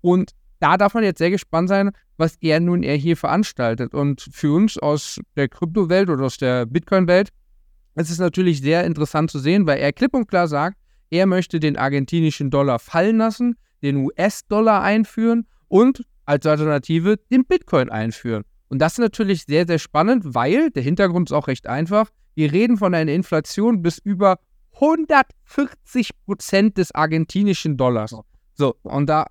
Und 0.01 0.31
da 0.59 0.77
darf 0.77 0.93
man 0.93 1.03
jetzt 1.03 1.17
sehr 1.17 1.31
gespannt 1.31 1.69
sein, 1.69 1.91
was 2.17 2.35
er 2.41 2.59
nun 2.59 2.83
er 2.83 2.95
hier 2.95 3.17
veranstaltet. 3.17 3.93
Und 3.93 4.27
für 4.31 4.53
uns 4.53 4.77
aus 4.77 5.19
der 5.35 5.49
Kryptowelt 5.49 6.09
oder 6.09 6.25
aus 6.25 6.37
der 6.37 6.65
Bitcoin-Welt 6.65 7.29
ist 7.95 8.09
es 8.09 8.19
natürlich 8.19 8.61
sehr 8.61 8.85
interessant 8.85 9.31
zu 9.31 9.39
sehen, 9.39 9.67
weil 9.67 9.79
er 9.79 9.93
klipp 9.93 10.13
und 10.13 10.27
klar 10.27 10.47
sagt, 10.47 10.77
er 11.09 11.25
möchte 11.25 11.59
den 11.59 11.77
argentinischen 11.77 12.49
Dollar 12.49 12.79
fallen 12.79 13.17
lassen, 13.17 13.55
den 13.81 13.97
US-Dollar 13.97 14.81
einführen 14.81 15.45
und 15.67 16.03
als 16.25 16.45
Alternative 16.45 17.17
den 17.31 17.45
Bitcoin 17.45 17.89
einführen. 17.89 18.43
Und 18.69 18.79
das 18.79 18.93
ist 18.93 18.99
natürlich 18.99 19.43
sehr, 19.43 19.67
sehr 19.67 19.77
spannend, 19.77 20.23
weil 20.33 20.71
der 20.71 20.81
Hintergrund 20.81 21.29
ist 21.29 21.33
auch 21.33 21.47
recht 21.47 21.67
einfach. 21.67 22.09
Wir 22.33 22.51
reden 22.51 22.77
von 22.77 22.95
einer 22.95 23.11
Inflation 23.11 23.83
bis 23.83 23.99
über 23.99 24.39
140 24.83 26.11
Prozent 26.25 26.77
des 26.77 26.93
argentinischen 26.93 27.77
Dollars. 27.77 28.15
So, 28.53 28.75
und 28.83 29.07
da 29.07 29.27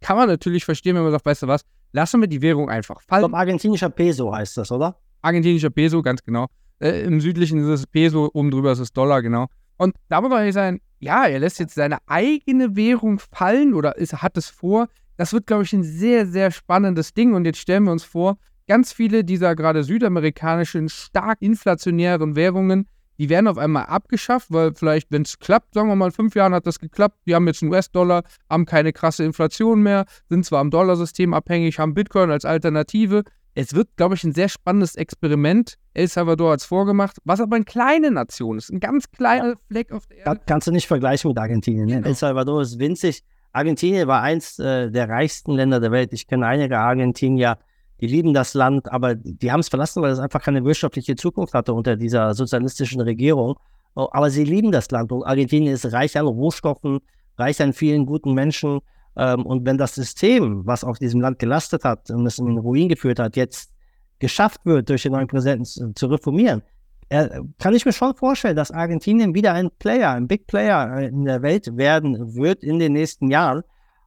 kann 0.00 0.16
man 0.16 0.28
natürlich 0.28 0.64
verstehen, 0.64 0.96
wenn 0.96 1.02
man 1.02 1.12
sagt, 1.12 1.26
weißt 1.26 1.42
du 1.42 1.46
was, 1.46 1.62
lassen 1.92 2.20
wir 2.20 2.28
die 2.28 2.42
Währung 2.42 2.68
einfach 2.68 3.00
fallen. 3.02 3.22
Ich 3.22 3.28
glaube, 3.28 3.38
argentinischer 3.38 3.90
Peso 3.90 4.34
heißt 4.34 4.56
das, 4.56 4.72
oder? 4.72 4.96
Argentinischer 5.22 5.70
Peso, 5.70 6.02
ganz 6.02 6.22
genau. 6.22 6.46
Äh, 6.80 7.02
Im 7.02 7.20
südlichen 7.20 7.58
ist 7.58 7.66
es 7.66 7.86
Peso, 7.86 8.30
oben 8.34 8.50
drüber 8.50 8.72
ist 8.72 8.80
es 8.80 8.92
Dollar, 8.92 9.22
genau. 9.22 9.46
Und 9.78 9.94
da 10.08 10.20
muss 10.20 10.30
man 10.30 10.44
nicht 10.44 10.54
sagen, 10.54 10.80
ja, 10.98 11.26
er 11.26 11.38
lässt 11.38 11.58
jetzt 11.58 11.74
seine 11.74 11.98
eigene 12.06 12.76
Währung 12.76 13.18
fallen 13.18 13.74
oder 13.74 13.96
ist, 13.96 14.22
hat 14.22 14.36
es 14.36 14.48
vor. 14.48 14.88
Das 15.16 15.32
wird, 15.32 15.46
glaube 15.46 15.64
ich, 15.64 15.72
ein 15.72 15.82
sehr, 15.82 16.26
sehr 16.26 16.50
spannendes 16.50 17.14
Ding. 17.14 17.34
Und 17.34 17.44
jetzt 17.44 17.58
stellen 17.58 17.84
wir 17.84 17.92
uns 17.92 18.04
vor, 18.04 18.38
ganz 18.66 18.92
viele 18.92 19.24
dieser 19.24 19.54
gerade 19.54 19.84
südamerikanischen, 19.84 20.88
stark 20.88 21.40
inflationären 21.40 22.36
Währungen, 22.36 22.88
die 23.18 23.28
werden 23.28 23.48
auf 23.48 23.58
einmal 23.58 23.86
abgeschafft, 23.86 24.48
weil 24.50 24.74
vielleicht, 24.74 25.10
wenn 25.10 25.22
es 25.22 25.38
klappt, 25.38 25.74
sagen 25.74 25.88
wir 25.88 25.96
mal, 25.96 26.06
in 26.06 26.12
fünf 26.12 26.34
Jahren 26.34 26.54
hat 26.54 26.66
das 26.66 26.78
geklappt, 26.78 27.18
die 27.26 27.34
haben 27.34 27.46
jetzt 27.46 27.62
einen 27.62 27.72
US-Dollar, 27.72 28.22
haben 28.50 28.66
keine 28.66 28.92
krasse 28.92 29.24
Inflation 29.24 29.82
mehr, 29.82 30.04
sind 30.28 30.44
zwar 30.44 30.60
am 30.60 30.70
Dollarsystem 30.70 31.34
abhängig, 31.34 31.78
haben 31.78 31.94
Bitcoin 31.94 32.30
als 32.30 32.44
Alternative, 32.44 33.22
es 33.58 33.74
wird, 33.74 33.88
glaube 33.96 34.14
ich, 34.14 34.22
ein 34.22 34.34
sehr 34.34 34.50
spannendes 34.50 34.96
Experiment. 34.96 35.76
El 35.94 36.08
Salvador 36.08 36.52
hat 36.52 36.60
es 36.60 36.66
vorgemacht, 36.66 37.16
was 37.24 37.40
aber 37.40 37.56
eine 37.56 37.64
kleine 37.64 38.10
Nation 38.10 38.58
ist. 38.58 38.70
Ein 38.70 38.80
ganz 38.80 39.10
kleiner 39.10 39.54
Fleck 39.68 39.92
auf 39.92 40.06
der 40.06 40.18
Erde. 40.18 40.40
kannst 40.44 40.66
du 40.66 40.72
nicht 40.72 40.86
vergleichen 40.86 41.28
mit 41.30 41.38
Argentinien. 41.38 41.86
Ne? 41.86 41.94
Genau. 41.96 42.06
El 42.06 42.14
Salvador 42.14 42.60
ist 42.60 42.78
winzig. 42.78 43.24
Argentinien 43.52 44.06
war 44.06 44.20
eins 44.20 44.58
äh, 44.58 44.90
der 44.90 45.08
reichsten 45.08 45.52
Länder 45.52 45.80
der 45.80 45.90
Welt. 45.90 46.12
Ich 46.12 46.26
kenne 46.26 46.46
einige 46.46 46.78
Argentinier, 46.78 47.56
die 48.00 48.06
lieben 48.06 48.34
das 48.34 48.54
Land, 48.54 48.90
aber 48.92 49.14
die 49.14 49.50
haben 49.50 49.60
es 49.60 49.68
verlassen, 49.68 50.02
weil 50.02 50.12
es 50.12 50.18
einfach 50.18 50.42
keine 50.42 50.64
wirtschaftliche 50.64 51.16
Zukunft 51.16 51.54
hatte 51.54 51.72
unter 51.72 51.96
dieser 51.96 52.34
sozialistischen 52.34 53.00
Regierung. 53.00 53.56
Oh, 53.94 54.08
aber 54.12 54.28
sie 54.30 54.44
lieben 54.44 54.72
das 54.72 54.90
Land 54.90 55.10
und 55.12 55.24
Argentinien 55.24 55.72
ist 55.72 55.90
reich 55.92 56.18
an 56.18 56.26
Rohstoffen, 56.26 57.00
reich 57.38 57.60
an 57.62 57.72
vielen 57.72 58.04
guten 58.04 58.34
Menschen. 58.34 58.80
Ähm, 59.16 59.46
und 59.46 59.64
wenn 59.64 59.78
das 59.78 59.94
System, 59.94 60.66
was 60.66 60.84
auf 60.84 60.98
diesem 60.98 61.22
Land 61.22 61.38
gelastet 61.38 61.84
hat 61.84 62.10
und 62.10 62.26
es 62.26 62.38
in 62.38 62.58
Ruin 62.58 62.90
geführt 62.90 63.18
hat, 63.18 63.36
jetzt 63.36 63.72
geschafft 64.18 64.60
wird, 64.64 64.90
durch 64.90 65.02
den 65.02 65.12
neuen 65.12 65.26
Präsidenten 65.26 65.94
zu, 65.94 66.06
reformieren, 66.06 66.62
äh, 67.08 67.40
kann 67.58 67.74
ich 67.74 67.86
mir 67.86 67.92
schon 67.92 68.14
vorstellen, 68.14 68.56
dass 68.56 68.70
Argentinien 68.70 69.34
wieder 69.34 69.54
ein 69.54 69.70
Player, 69.78 70.10
ein 70.10 70.28
Big 70.28 70.46
Player 70.46 71.00
in 71.00 71.24
der 71.24 71.40
Welt 71.40 71.74
werden 71.76 72.34
wird 72.34 72.62
in 72.62 72.78
den 72.78 72.92
nächsten 72.92 73.30
Jahren. 73.30 73.62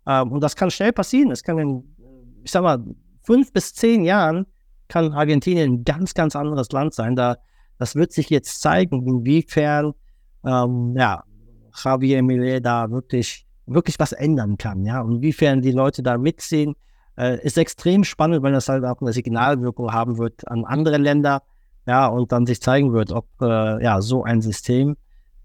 Ähm, 0.05 0.31
und 0.31 0.41
das 0.41 0.55
kann 0.55 0.69
schnell 0.69 0.93
passieren. 0.93 1.31
Es 1.31 1.41
kann 1.41 1.83
ich 2.43 2.51
sag 2.51 2.61
mal, 2.61 2.83
fünf 3.29 3.53
bis 3.53 3.75
zehn 3.75 4.03
Jahren 4.05 4.47
kann 4.87 5.13
Argentinien 5.13 5.71
ein 5.71 5.83
ganz, 5.83 6.15
ganz 6.15 6.35
anderes 6.35 6.71
Land 6.71 6.95
sein. 6.95 7.15
Da, 7.15 7.37
das 7.77 7.93
wird 7.93 8.11
sich 8.11 8.31
jetzt 8.31 8.59
zeigen, 8.59 9.07
inwiefern 9.07 9.93
ähm, 10.43 10.95
ja, 10.97 11.23
Javier 11.83 12.23
Millet 12.23 12.65
da 12.65 12.89
wirklich 12.89 13.45
wirklich 13.67 13.99
was 13.99 14.13
ändern 14.13 14.57
kann. 14.57 14.83
Ja, 14.83 15.01
und 15.01 15.17
inwiefern 15.17 15.61
die 15.61 15.71
Leute 15.71 16.01
da 16.01 16.17
mitziehen, 16.17 16.73
äh, 17.19 17.39
ist 17.45 17.59
extrem 17.59 18.03
spannend, 18.03 18.41
weil 18.41 18.51
das 18.51 18.67
halt 18.67 18.83
auch 18.83 18.99
eine 18.99 19.13
Signalwirkung 19.13 19.93
haben 19.93 20.17
wird 20.17 20.47
an 20.47 20.65
andere 20.65 20.97
Länder. 20.97 21.43
Ja, 21.85 22.07
und 22.07 22.31
dann 22.31 22.47
sich 22.47 22.59
zeigen 22.59 22.93
wird, 22.93 23.11
ob 23.11 23.27
äh, 23.41 23.83
ja 23.83 24.01
so 24.01 24.23
ein 24.23 24.41
System 24.41 24.97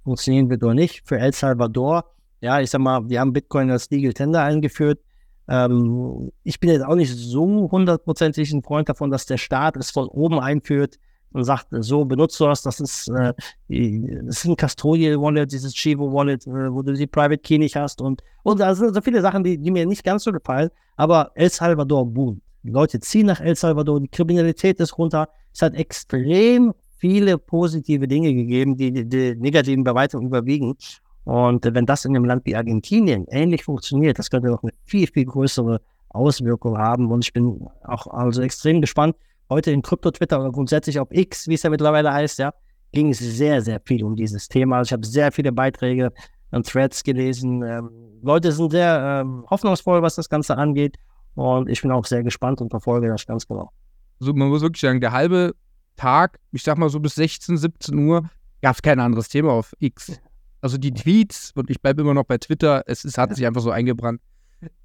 funktionieren 0.05 0.49
wird 0.49 0.63
oder 0.65 0.73
nicht. 0.73 1.07
Für 1.07 1.19
El 1.19 1.35
Salvador, 1.35 2.05
ja, 2.41 2.61
ich 2.61 2.71
sag 2.71 2.81
mal, 2.81 3.07
wir 3.11 3.21
haben 3.21 3.35
Bitcoin 3.35 3.71
als 3.71 3.91
Legal 3.91 4.15
Tender 4.15 4.43
eingeführt. 4.43 5.01
Ähm, 5.49 6.33
ich 6.43 6.59
bin 6.61 6.71
jetzt 6.71 6.85
auch 6.85 6.95
nicht 6.95 7.15
so 7.15 7.69
hundertprozentig 7.71 8.53
ein 8.53 8.63
Freund 8.63 8.89
davon, 8.89 9.11
dass 9.11 9.27
der 9.27 9.37
Staat 9.37 9.77
es 9.77 9.91
von 9.91 10.09
oben 10.09 10.41
einführt 10.41 10.99
und 11.33 11.45
sagt, 11.45 11.67
so 11.71 12.05
benutzt 12.05 12.39
du 12.41 12.45
das, 12.45 12.63
das 12.63 12.81
ist, 12.81 13.09
äh, 13.09 13.35
das 13.69 14.39
ist 14.39 14.45
ein 14.47 14.57
Custodial 14.57 15.21
Wallet, 15.21 15.53
dieses 15.53 15.75
Chivo 15.75 16.13
Wallet, 16.13 16.47
äh, 16.47 16.73
wo 16.73 16.83
du 16.83 16.93
die 16.93 17.07
Private 17.07 17.39
Key 17.39 17.59
nicht 17.59 17.77
hast 17.77 18.01
und, 18.01 18.23
und 18.45 18.61
da 18.61 18.75
sind 18.75 18.95
so 18.95 19.01
viele 19.01 19.21
Sachen, 19.21 19.43
die, 19.45 19.59
die 19.59 19.71
mir 19.71 19.85
nicht 19.85 20.05
ganz 20.05 20.25
so 20.25 20.33
gefallen, 20.33 20.71
aber 20.97 21.33
El 21.35 21.51
Salvador 21.51 22.07
boom. 22.07 22.41
Die 22.63 22.71
Leute 22.71 22.99
ziehen 23.01 23.27
nach 23.27 23.41
El 23.41 23.57
Salvador, 23.57 24.01
die 24.01 24.09
Kriminalität 24.09 24.81
ist 24.81 24.97
runter. 24.97 25.29
Es 25.53 25.61
hat 25.61 25.75
extrem 25.75 26.73
viele 26.97 27.37
positive 27.37 28.09
Dinge 28.09 28.33
gegeben, 28.33 28.77
die 28.77 28.91
die, 28.91 29.07
die 29.07 29.35
negativen 29.35 29.85
bei 29.85 29.95
weitem 29.95 30.23
überwiegen. 30.23 30.75
Und 31.25 31.65
wenn 31.65 31.87
das 31.87 32.05
in 32.05 32.15
einem 32.15 32.25
Land 32.25 32.45
wie 32.45 32.55
Argentinien 32.55 33.27
ähnlich 33.29 33.65
funktioniert, 33.65 34.19
das 34.19 34.31
könnte 34.31 34.49
noch 34.49 34.63
eine 34.63 34.73
viel, 34.85 35.07
viel 35.07 35.25
größere 35.25 35.81
Auswirkung 36.11 36.79
haben. 36.79 37.11
Und 37.11 37.25
ich 37.25 37.33
bin 37.33 37.67
auch 37.85 38.07
also 38.07 38.43
extrem 38.43 38.81
gespannt, 38.81 39.17
heute 39.49 39.71
in 39.71 39.83
Krypto-Twitter 39.83 40.41
oder 40.41 40.53
grundsätzlich 40.53 40.99
auf 41.01 41.09
X, 41.11 41.49
wie 41.49 41.55
es 41.55 41.63
ja 41.63 41.71
mittlerweile 41.71 42.13
heißt, 42.13 42.39
ja, 42.39 42.53
ging 42.93 43.11
es 43.11 43.19
sehr, 43.19 43.63
sehr 43.63 43.81
viel 43.85 44.05
um 44.05 44.17
dieses 44.17 44.49
Thema. 44.49 44.79
Also 44.79 44.89
ich 44.89 44.93
habe 44.93 45.07
sehr 45.07 45.33
viele 45.33 45.53
Beiträge 45.53 46.13
und 46.51 46.67
Threads 46.67 47.03
gelesen. 47.03 47.63
Ähm, 47.63 47.91
Leute 48.23 48.53
sind 48.53 48.71
sehr 48.71 49.23
ähm, 49.23 49.45
hoffnungsvoll, 49.51 50.03
was 50.03 50.15
das 50.15 50.29
Ganze 50.29 50.57
angeht. 50.57 50.97
Und 51.35 51.69
ich 51.69 51.83
bin 51.83 51.91
auch 51.91 52.05
sehr 52.05 52.23
gespannt 52.23 52.61
und 52.61 52.71
verfolge 52.71 53.09
das 53.09 53.27
ganz 53.27 53.47
genau. 53.47 53.71
Also 54.21 54.33
man 54.33 54.49
muss 54.49 54.63
wirklich 54.63 54.81
sagen, 54.81 55.01
der 55.01 55.13
halbe 55.13 55.55
Tag, 55.97 56.39
ich 56.53 56.63
sag 56.63 56.79
mal 56.79 56.89
so 56.89 57.01
bis 57.01 57.17
16, 57.17 57.57
17 57.57 57.99
Uhr, 57.99 58.31
gab 58.63 58.77
es 58.77 58.83
kein 58.83 59.01
anderes 59.01 59.29
Thema 59.29 59.53
auf 59.53 59.75
X. 59.81 60.21
Also 60.65 60.79
die 60.79 60.95
Tweets, 60.95 61.53
und 61.57 61.69
ich 61.69 61.79
bleibe 61.83 62.01
immer 62.01 62.15
noch 62.15 62.25
bei 62.25 62.39
Twitter, 62.39 62.85
es, 62.87 63.05
es 63.05 63.19
hat 63.19 63.29
ja. 63.29 63.37
sich 63.37 63.47
einfach 63.47 63.61
so 63.61 63.71
eingebrannt. 63.71 64.23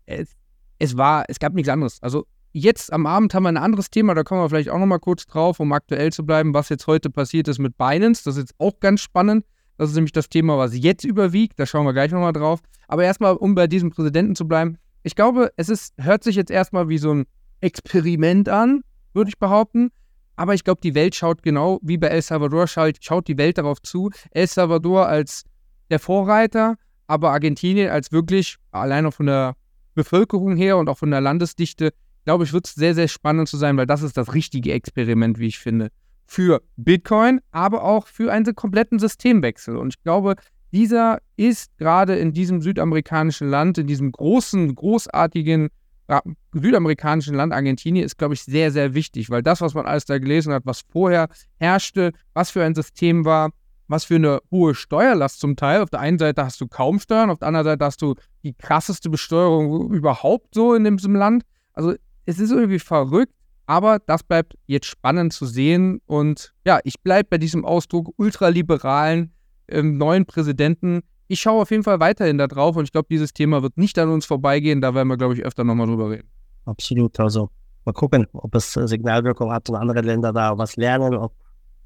Es, 0.06 0.36
es 0.78 0.98
war, 0.98 1.24
es 1.30 1.40
gab 1.40 1.54
nichts 1.54 1.70
anderes. 1.70 2.04
Also 2.04 2.26
Jetzt 2.52 2.92
am 2.92 3.06
Abend 3.06 3.34
haben 3.34 3.44
wir 3.44 3.50
ein 3.50 3.58
anderes 3.58 3.92
Thema, 3.92 4.16
da 4.16 4.24
kommen 4.24 4.42
wir 4.42 4.50
vielleicht 4.50 4.70
auch 4.70 4.80
nochmal 4.80 5.00
kurz 5.00 5.26
drauf, 5.26 5.60
um 5.60 5.72
aktuell 5.72 6.12
zu 6.12 6.26
bleiben, 6.26 6.54
was 6.54 6.70
jetzt 6.70 6.88
heute 6.88 7.12
passiert 7.12 7.48
ist 7.48 7.60
mit 7.60 7.78
Binance. 7.78 8.24
Das 8.26 8.36
ist 8.38 8.50
jetzt 8.50 8.56
auch 8.58 8.80
ganz 8.80 9.02
spannend. 9.02 9.46
Das 9.78 9.90
ist 9.90 9.96
nämlich 9.96 10.12
das 10.12 10.30
Thema, 10.30 10.58
was 10.58 10.76
jetzt 10.76 11.06
überwiegt. 11.06 11.60
Da 11.60 11.66
schauen 11.66 11.86
wir 11.86 11.94
gleich 11.94 12.12
nochmal 12.12 12.34
drauf. 12.34 12.60
Aber 12.88 13.04
erstmal, 13.04 13.36
um 13.36 13.54
bei 13.54 13.68
diesem 13.68 13.92
Präsidenten 13.92 14.36
zu 14.36 14.48
bleiben. 14.48 14.80
Ich 15.04 15.16
glaube, 15.16 15.52
es 15.58 15.70
ist, 15.70 15.94
hört 15.98 16.24
sich 16.24 16.36
jetzt 16.36 16.52
erstmal 16.52 16.90
wie 16.90 16.98
so 16.98 17.14
ein 17.14 17.26
Experiment 17.62 18.50
an, 18.50 18.82
würde 19.14 19.30
ich 19.30 19.38
behaupten. 19.38 19.92
Aber 20.36 20.56
ich 20.56 20.64
glaube, 20.64 20.82
die 20.82 20.96
Welt 20.96 21.16
schaut 21.16 21.44
genau 21.44 21.80
wie 21.84 21.98
bei 21.98 22.08
El 22.08 22.22
Salvador, 22.22 22.68
schaut, 22.68 22.98
schaut 23.00 23.28
die 23.28 23.38
Welt 23.38 23.58
darauf 23.60 23.82
zu. 23.82 24.10
El 24.32 24.48
Salvador 24.48 25.08
als 25.08 25.44
der 25.90 26.00
Vorreiter, 26.00 26.76
aber 27.08 27.32
Argentinien 27.32 27.90
als 27.90 28.12
wirklich, 28.12 28.58
allein 28.72 29.06
auch 29.06 29.14
von 29.14 29.26
der 29.26 29.56
Bevölkerung 29.96 30.56
her 30.56 30.78
und 30.78 30.90
auch 30.90 30.98
von 30.98 31.12
der 31.12 31.22
Landesdichte, 31.22 31.92
glaube 32.26 32.44
ich, 32.44 32.54
wird 32.54 32.68
es 32.68 32.76
sehr, 32.76 32.94
sehr 32.96 33.08
spannend 33.08 33.50
zu 33.50 33.58
sein, 33.58 33.78
weil 33.78 33.88
das 33.88 34.04
ist 34.04 34.18
das 34.18 34.34
richtige 34.34 34.74
Experiment, 34.74 35.40
wie 35.40 35.48
ich 35.48 35.60
finde, 35.60 35.90
für 36.28 36.62
Bitcoin, 36.78 37.42
aber 37.52 37.84
auch 37.84 38.06
für 38.06 38.32
einen 38.32 38.54
kompletten 38.54 39.00
Systemwechsel. 39.00 39.76
Und 39.76 39.96
ich 39.96 40.04
glaube, 40.04 40.36
dieser 40.72 41.20
ist 41.38 41.76
gerade 41.78 42.18
in 42.18 42.34
diesem 42.34 42.62
südamerikanischen 42.62 43.50
Land, 43.50 43.80
in 43.80 43.88
diesem 43.88 44.12
großen, 44.12 44.76
großartigen 44.76 45.70
ja, 46.08 46.22
südamerikanischen 46.54 47.36
Land 47.36 47.54
Argentinien, 47.54 48.06
ist, 48.06 48.18
glaube 48.18 48.36
ich, 48.36 48.44
sehr, 48.44 48.72
sehr 48.72 48.94
wichtig, 48.94 49.30
weil 49.30 49.44
das, 49.44 49.62
was 49.62 49.74
man 49.74 49.86
alles 49.86 50.06
da 50.06 50.18
gelesen 50.18 50.54
hat, 50.54 50.66
was 50.66 50.82
vorher 50.92 51.30
herrschte, 51.60 52.12
was 52.34 52.52
für 52.52 52.64
ein 52.64 52.76
System 52.76 53.26
war, 53.26 53.50
was 53.90 54.06
für 54.06 54.16
eine 54.16 54.40
hohe 54.52 54.76
Steuerlast 54.76 55.40
zum 55.40 55.56
Teil. 55.56 55.82
Auf 55.82 55.90
der 55.90 56.00
einen 56.00 56.20
Seite 56.20 56.46
hast 56.46 56.62
du 56.62 56.68
kaum 56.68 57.00
Steuern, 57.00 57.30
auf 57.30 57.40
der 57.40 57.50
anderen 57.50 57.66
Seite 57.66 57.84
hast 57.84 58.02
du 58.02 58.16
die 58.44 58.54
krasseste 58.54 59.10
Besteuerung 59.10 59.92
überhaupt 59.92 60.54
so 60.54 60.74
in 60.76 60.84
diesem 60.84 61.16
Land. 61.16 61.44
Also 61.74 61.96
es 62.26 62.40
ist 62.40 62.52
irgendwie 62.52 62.80
verrückt, 62.80 63.34
aber 63.66 64.00
das 64.00 64.24
bleibt 64.24 64.56
jetzt 64.68 64.86
spannend 64.86 65.34
zu 65.34 65.46
sehen. 65.46 66.02
Und 66.06 66.54
ja, 66.66 66.80
ich 66.84 67.02
bleibe 67.02 67.30
bei 67.32 67.38
diesem 67.38 67.66
Ausdruck 67.66 68.14
ultraliberalen 68.18 69.34
äh, 69.68 69.82
neuen 69.82 70.26
Präsidenten. 70.26 71.02
Ich 71.28 71.42
schaue 71.42 71.62
auf 71.62 71.72
jeden 71.72 71.84
Fall 71.84 72.00
weiterhin 72.00 72.38
da 72.38 72.48
drauf 72.48 72.76
und 72.76 72.86
ich 72.86 72.92
glaube, 72.92 73.08
dieses 73.10 73.34
Thema 73.34 73.62
wird 73.64 73.78
nicht 73.78 73.98
an 74.00 74.10
uns 74.10 74.26
vorbeigehen. 74.26 74.82
Da 74.82 74.94
werden 74.94 75.08
wir, 75.08 75.18
glaube 75.18 75.34
ich, 75.34 75.44
öfter 75.44 75.64
nochmal 75.64 75.88
drüber 75.88 76.12
reden. 76.12 76.30
Absolut. 76.66 77.20
Also 77.20 77.50
mal 77.86 77.94
gucken, 77.94 78.28
ob 78.34 78.54
es 78.56 78.74
Signalwirkung 78.74 79.52
hat 79.52 79.70
und 79.70 79.76
andere 79.76 80.02
Länder 80.02 80.32
da 80.34 80.58
was 80.58 80.76
lernen, 80.76 81.16
ob, 81.16 81.34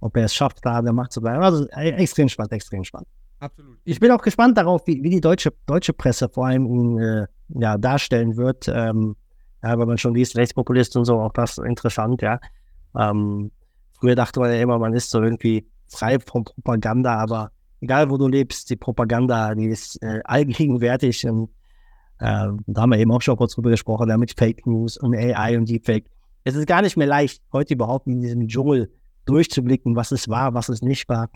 ob 0.03 0.17
er 0.17 0.25
es 0.25 0.35
schafft, 0.35 0.65
da 0.65 0.73
an 0.73 0.85
der 0.85 0.93
Macht 0.93 1.13
zu 1.13 1.21
bleiben. 1.21 1.41
Also 1.41 1.65
äh, 1.69 1.91
extrem 1.91 2.27
spannend, 2.27 2.51
extrem 2.51 2.83
spannend. 2.83 3.07
Absolut. 3.39 3.77
Ich 3.85 3.99
bin 3.99 4.11
auch 4.11 4.21
gespannt 4.21 4.57
darauf, 4.57 4.85
wie, 4.85 5.01
wie 5.01 5.09
die 5.09 5.21
deutsche, 5.21 5.53
deutsche 5.65 5.93
Presse 5.93 6.27
vor 6.27 6.47
allem 6.47 6.65
ihn 6.65 6.99
äh, 6.99 7.27
ja, 7.47 7.77
darstellen 7.77 8.35
wird. 8.35 8.67
Ähm, 8.67 9.15
ja, 9.63 9.79
wenn 9.79 9.87
man 9.87 9.97
schon 9.97 10.13
liest, 10.13 10.35
Rechtspopulist 10.35 10.97
und 10.97 11.05
so, 11.05 11.19
auch 11.19 11.31
das 11.31 11.57
interessant, 11.57 12.21
ja. 12.21 12.39
Ähm, 12.97 13.51
früher 13.97 14.15
dachte 14.15 14.41
man 14.41 14.51
ja 14.51 14.61
immer, 14.61 14.77
man 14.77 14.93
ist 14.93 15.09
so 15.09 15.21
irgendwie 15.21 15.65
frei 15.87 16.19
von 16.19 16.43
Propaganda, 16.43 17.15
aber 17.15 17.51
egal 17.79 18.09
wo 18.09 18.17
du 18.17 18.27
lebst, 18.27 18.69
die 18.69 18.75
Propaganda, 18.75 19.55
die 19.55 19.67
ist 19.67 20.01
äh, 20.03 20.19
allgegenwärtig. 20.25 21.25
Und, 21.25 21.49
äh, 22.19 22.49
da 22.67 22.81
haben 22.81 22.89
wir 22.89 22.99
eben 22.99 23.11
auch 23.11 23.21
schon 23.21 23.37
kurz 23.37 23.55
drüber 23.55 23.69
gesprochen, 23.69 24.09
ja, 24.09 24.17
mit 24.17 24.37
Fake 24.37 24.67
News 24.67 24.97
und 24.97 25.15
AI 25.15 25.57
und 25.57 25.69
Deepfake. 25.69 26.09
Es 26.43 26.55
ist 26.55 26.67
gar 26.67 26.81
nicht 26.81 26.97
mehr 26.97 27.07
leicht, 27.07 27.41
heute 27.53 27.73
überhaupt 27.73 28.05
in 28.07 28.19
diesem 28.19 28.45
Dschungel 28.49 28.91
durchzublicken, 29.26 29.95
was 29.95 30.11
es 30.11 30.28
war, 30.28 30.53
was 30.53 30.69
es 30.69 30.82
nicht 30.82 31.07
war. 31.09 31.30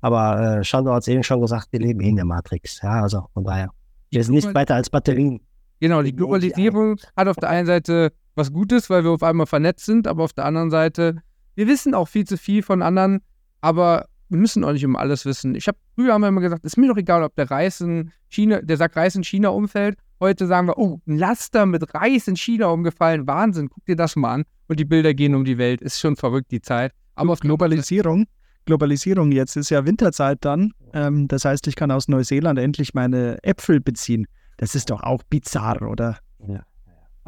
Aber 0.00 0.58
äh, 0.58 0.64
Shando 0.64 0.92
hat 0.92 1.02
es 1.02 1.08
eben 1.08 1.22
schon 1.22 1.40
gesagt, 1.40 1.68
wir 1.70 1.80
leben 1.80 2.00
in 2.00 2.16
der 2.16 2.24
Matrix. 2.24 2.80
Ja, 2.82 3.02
also 3.02 3.26
von 3.34 3.44
daher. 3.44 3.70
Wir 4.10 4.22
sind 4.22 4.34
nicht 4.34 4.54
weiter 4.54 4.74
als 4.74 4.88
Batterien. 4.88 5.40
Genau, 5.80 6.02
die 6.02 6.14
Globalisierung 6.14 6.96
hat 7.16 7.28
auf 7.28 7.36
der 7.36 7.50
einen 7.50 7.66
Seite 7.66 8.12
was 8.34 8.52
Gutes, 8.52 8.88
weil 8.88 9.04
wir 9.04 9.10
auf 9.10 9.22
einmal 9.22 9.46
vernetzt 9.46 9.84
sind, 9.84 10.06
aber 10.06 10.24
auf 10.24 10.32
der 10.32 10.44
anderen 10.44 10.70
Seite, 10.70 11.22
wir 11.54 11.66
wissen 11.66 11.94
auch 11.94 12.08
viel 12.08 12.24
zu 12.24 12.36
viel 12.36 12.62
von 12.62 12.82
anderen, 12.82 13.20
aber 13.60 14.06
wir 14.28 14.38
müssen 14.38 14.64
auch 14.64 14.72
nicht 14.72 14.84
um 14.84 14.96
alles 14.96 15.24
wissen. 15.26 15.54
Ich 15.54 15.68
habe 15.68 15.78
früher 15.94 16.12
haben 16.12 16.20
wir 16.22 16.28
immer 16.28 16.40
gesagt, 16.40 16.64
ist 16.64 16.76
mir 16.76 16.88
doch 16.88 16.96
egal, 16.96 17.22
ob 17.22 17.34
der 17.34 17.50
Reis 17.50 17.80
in 17.80 18.12
China, 18.28 18.60
der 18.62 18.76
Sack 18.76 18.96
Reis 18.96 19.16
in 19.16 19.24
China 19.24 19.48
umfällt 19.48 19.98
Heute 20.18 20.46
sagen 20.46 20.68
wir, 20.68 20.78
oh, 20.78 20.98
ein 21.06 21.18
Laster 21.18 21.66
mit 21.66 21.92
Reis 21.94 22.26
in 22.26 22.36
China 22.36 22.68
umgefallen, 22.68 23.26
Wahnsinn, 23.26 23.68
guck 23.68 23.84
dir 23.84 23.96
das 23.96 24.16
mal 24.16 24.32
an. 24.32 24.44
Und 24.66 24.80
die 24.80 24.86
Bilder 24.86 25.12
gehen 25.12 25.34
um 25.34 25.44
die 25.44 25.58
Welt, 25.58 25.82
ist 25.82 26.00
schon 26.00 26.16
verrückt, 26.16 26.50
die 26.50 26.62
Zeit. 26.62 26.92
Aber 27.16 27.32
auf 27.32 27.40
Globalisierung, 27.40 28.26
Globalisierung 28.66 29.32
jetzt 29.32 29.56
ist 29.56 29.70
ja 29.70 29.84
Winterzeit 29.84 30.38
dann. 30.42 30.72
Ähm, 30.92 31.28
das 31.28 31.44
heißt, 31.44 31.66
ich 31.66 31.76
kann 31.76 31.90
aus 31.90 32.08
Neuseeland 32.08 32.58
endlich 32.58 32.94
meine 32.94 33.42
Äpfel 33.42 33.80
beziehen. 33.80 34.26
Das 34.58 34.74
ist 34.74 34.90
doch 34.90 35.02
auch 35.02 35.22
bizarr, 35.24 35.82
oder? 35.82 36.18
Ja. 36.46 36.62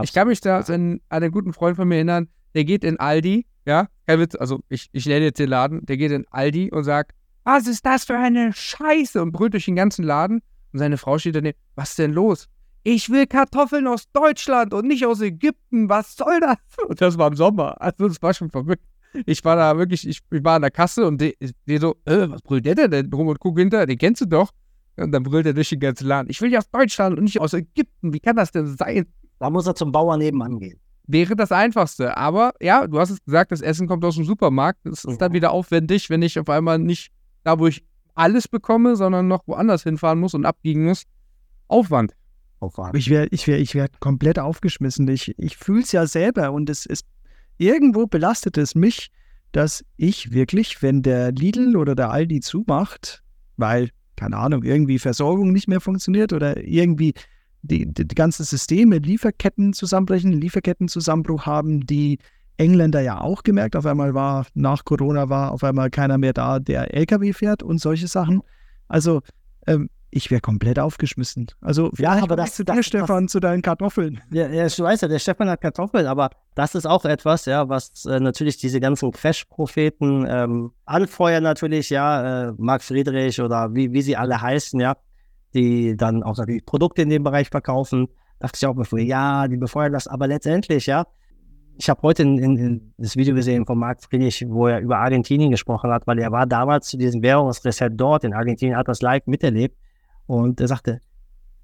Ich 0.02 0.12
kann 0.12 0.28
mich 0.28 0.40
da 0.40 0.60
an 0.60 1.00
einen 1.08 1.32
guten 1.32 1.52
Freund 1.52 1.76
von 1.76 1.88
mir 1.88 1.96
erinnern, 1.96 2.28
der 2.54 2.64
geht 2.64 2.84
in 2.84 2.98
Aldi, 2.98 3.46
ja, 3.66 3.88
kein 4.06 4.20
Witz, 4.20 4.34
also 4.34 4.60
ich, 4.68 4.88
ich 4.92 5.06
nenne 5.06 5.26
jetzt 5.26 5.38
den 5.38 5.48
Laden, 5.48 5.84
der 5.84 5.96
geht 5.96 6.12
in 6.12 6.24
Aldi 6.30 6.70
und 6.70 6.84
sagt, 6.84 7.12
was 7.44 7.66
ist 7.66 7.84
das 7.84 8.04
für 8.04 8.16
eine 8.16 8.52
Scheiße 8.52 9.20
und 9.20 9.32
brüllt 9.32 9.54
durch 9.54 9.64
den 9.64 9.76
ganzen 9.76 10.04
Laden. 10.04 10.40
Und 10.72 10.78
seine 10.78 10.98
Frau 10.98 11.18
steht 11.18 11.34
daneben, 11.34 11.58
was 11.74 11.90
ist 11.90 11.98
denn 11.98 12.12
los? 12.12 12.48
Ich 12.82 13.10
will 13.10 13.26
Kartoffeln 13.26 13.86
aus 13.86 14.10
Deutschland 14.12 14.74
und 14.74 14.86
nicht 14.86 15.06
aus 15.06 15.20
Ägypten, 15.20 15.88
was 15.88 16.16
soll 16.16 16.40
das? 16.40 16.56
Und 16.86 17.00
das 17.00 17.18
war 17.18 17.28
im 17.28 17.36
Sommer, 17.36 17.80
also 17.80 18.06
das 18.08 18.20
war 18.22 18.34
schon 18.34 18.50
verrückt. 18.50 18.84
Ich 19.26 19.44
war 19.44 19.56
da 19.56 19.76
wirklich, 19.78 20.06
ich, 20.06 20.20
ich 20.30 20.44
war 20.44 20.56
an 20.56 20.62
der 20.62 20.70
Kasse 20.70 21.06
und 21.06 21.20
der, 21.20 21.32
der 21.66 21.80
so, 21.80 21.96
äh, 22.04 22.28
was 22.28 22.42
brüllt 22.42 22.66
der 22.66 22.74
denn 22.74 23.12
rum 23.12 23.28
und 23.28 23.40
guck 23.40 23.58
hinter, 23.58 23.86
den 23.86 23.98
kennst 23.98 24.20
du 24.20 24.26
doch. 24.26 24.50
Und 24.96 25.12
dann 25.12 25.22
brüllt 25.22 25.46
er 25.46 25.54
durch 25.54 25.68
den 25.68 25.80
ganzen 25.80 26.08
Laden. 26.08 26.28
Ich 26.28 26.40
will 26.40 26.50
ja 26.50 26.58
aus 26.58 26.70
Deutschland 26.70 27.16
und 27.16 27.24
nicht 27.24 27.40
aus 27.40 27.52
Ägypten. 27.52 28.12
Wie 28.12 28.20
kann 28.20 28.36
das 28.36 28.50
denn 28.50 28.66
sein? 28.76 29.06
Da 29.38 29.48
muss 29.48 29.66
er 29.66 29.74
zum 29.74 29.92
Bauern 29.92 30.18
nebenan 30.18 30.58
gehen. 30.58 30.80
Wäre 31.06 31.36
das 31.36 31.52
Einfachste. 31.52 32.16
Aber 32.16 32.52
ja, 32.60 32.86
du 32.86 32.98
hast 32.98 33.10
es 33.10 33.24
gesagt, 33.24 33.52
das 33.52 33.60
Essen 33.60 33.86
kommt 33.86 34.04
aus 34.04 34.16
dem 34.16 34.24
Supermarkt. 34.24 34.80
Das 34.84 35.04
ist 35.04 35.20
dann 35.20 35.32
wieder 35.32 35.52
aufwendig, 35.52 36.10
wenn 36.10 36.22
ich 36.22 36.38
auf 36.38 36.48
einmal 36.48 36.78
nicht 36.78 37.12
da, 37.44 37.58
wo 37.58 37.68
ich 37.68 37.84
alles 38.14 38.48
bekomme, 38.48 38.96
sondern 38.96 39.28
noch 39.28 39.46
woanders 39.46 39.84
hinfahren 39.84 40.18
muss 40.18 40.34
und 40.34 40.44
abbiegen 40.44 40.84
muss. 40.84 41.04
Aufwand. 41.68 42.14
Aufwand. 42.60 42.96
Ich 42.96 43.08
wäre 43.08 43.28
ich 43.30 43.46
wär, 43.46 43.58
ich 43.58 43.74
wär 43.74 43.88
komplett 44.00 44.38
aufgeschmissen. 44.38 45.06
Ich, 45.08 45.32
ich 45.38 45.56
fühle 45.56 45.82
es 45.82 45.92
ja 45.92 46.06
selber 46.06 46.50
und 46.50 46.68
es 46.68 46.84
ist 46.84 47.06
irgendwo 47.58 48.06
belastet 48.06 48.56
es 48.56 48.74
mich, 48.74 49.10
dass 49.52 49.84
ich 49.96 50.32
wirklich, 50.32 50.82
wenn 50.82 51.02
der 51.02 51.32
Lidl 51.32 51.76
oder 51.76 51.94
der 51.94 52.10
Aldi 52.10 52.40
zumacht, 52.40 53.22
weil 53.56 53.90
keine 54.18 54.36
Ahnung, 54.36 54.64
irgendwie 54.64 54.98
Versorgung 54.98 55.52
nicht 55.52 55.68
mehr 55.68 55.80
funktioniert 55.80 56.32
oder 56.32 56.62
irgendwie 56.64 57.14
die, 57.62 57.86
die, 57.86 58.06
die 58.06 58.14
ganzen 58.14 58.44
Systeme, 58.44 58.98
Lieferketten 58.98 59.72
zusammenbrechen, 59.72 60.32
Lieferkettenzusammenbruch 60.32 61.46
haben, 61.46 61.86
die 61.86 62.18
Engländer 62.56 63.00
ja 63.00 63.20
auch 63.20 63.44
gemerkt. 63.44 63.76
Auf 63.76 63.86
einmal 63.86 64.14
war 64.14 64.46
nach 64.54 64.84
Corona 64.84 65.28
war 65.28 65.52
auf 65.52 65.62
einmal 65.62 65.90
keiner 65.90 66.18
mehr 66.18 66.32
da, 66.32 66.58
der 66.58 66.92
LKW 66.94 67.32
fährt 67.32 67.62
und 67.62 67.78
solche 67.78 68.08
Sachen. 68.08 68.42
Also 68.88 69.22
ähm, 69.68 69.88
ich 70.10 70.30
wäre 70.30 70.40
komplett 70.40 70.78
aufgeschmissen. 70.78 71.48
Also 71.60 71.90
ja, 71.98 72.12
aber 72.22 72.36
das 72.36 72.54
zu 72.54 72.64
dir, 72.64 72.82
Stefan, 72.82 73.24
das, 73.24 73.32
zu 73.32 73.40
deinen 73.40 73.62
Kartoffeln. 73.62 74.20
Ja, 74.30 74.48
ja, 74.48 74.66
ich 74.66 74.78
weiß 74.78 75.02
ja, 75.02 75.08
der 75.08 75.18
Stefan 75.18 75.50
hat 75.50 75.60
Kartoffeln, 75.60 76.06
aber 76.06 76.30
das 76.54 76.74
ist 76.74 76.86
auch 76.86 77.04
etwas, 77.04 77.44
ja, 77.44 77.68
was 77.68 78.04
äh, 78.06 78.18
natürlich 78.18 78.56
diese 78.56 78.80
ganzen 78.80 79.12
Crash-Propheten 79.12 80.26
ähm, 80.28 80.72
anfeuern 80.86 81.42
natürlich, 81.42 81.90
ja, 81.90 82.48
äh, 82.48 82.52
Marc 82.56 82.82
Friedrich 82.82 83.40
oder 83.40 83.74
wie, 83.74 83.92
wie 83.92 84.02
sie 84.02 84.16
alle 84.16 84.40
heißen, 84.40 84.80
ja, 84.80 84.96
die 85.54 85.96
dann 85.96 86.22
auch 86.22 86.36
natürlich 86.38 86.64
Produkte 86.64 87.02
in 87.02 87.10
dem 87.10 87.22
Bereich 87.22 87.50
verkaufen. 87.50 88.08
Dachte 88.38 88.58
ich 88.60 88.66
auch 88.66 88.74
bevor, 88.74 88.98
ja, 88.98 89.46
die 89.46 89.56
befeuern 89.56 89.92
das, 89.92 90.06
aber 90.06 90.26
letztendlich, 90.26 90.86
ja, 90.86 91.06
ich 91.76 91.88
habe 91.88 92.02
heute 92.02 92.22
in, 92.22 92.38
in, 92.38 92.56
in 92.56 92.94
das 92.96 93.16
Video 93.16 93.34
gesehen 93.34 93.66
von 93.66 93.78
Marc 93.78 94.02
Friedrich, 94.02 94.44
wo 94.48 94.68
er 94.68 94.80
über 94.80 94.98
Argentinien 94.98 95.50
gesprochen 95.50 95.90
hat, 95.90 96.06
weil 96.06 96.18
er 96.18 96.32
war 96.32 96.46
damals 96.46 96.88
zu 96.88 96.96
diesem 96.96 97.22
Währungsreset 97.22 97.92
dort 97.94 98.24
in 98.24 98.32
Argentinien, 98.32 98.76
hat 98.76 98.88
das 98.88 99.02
live 99.02 99.26
miterlebt 99.26 99.76
und 100.28 100.60
er 100.60 100.68
sagte, 100.68 101.00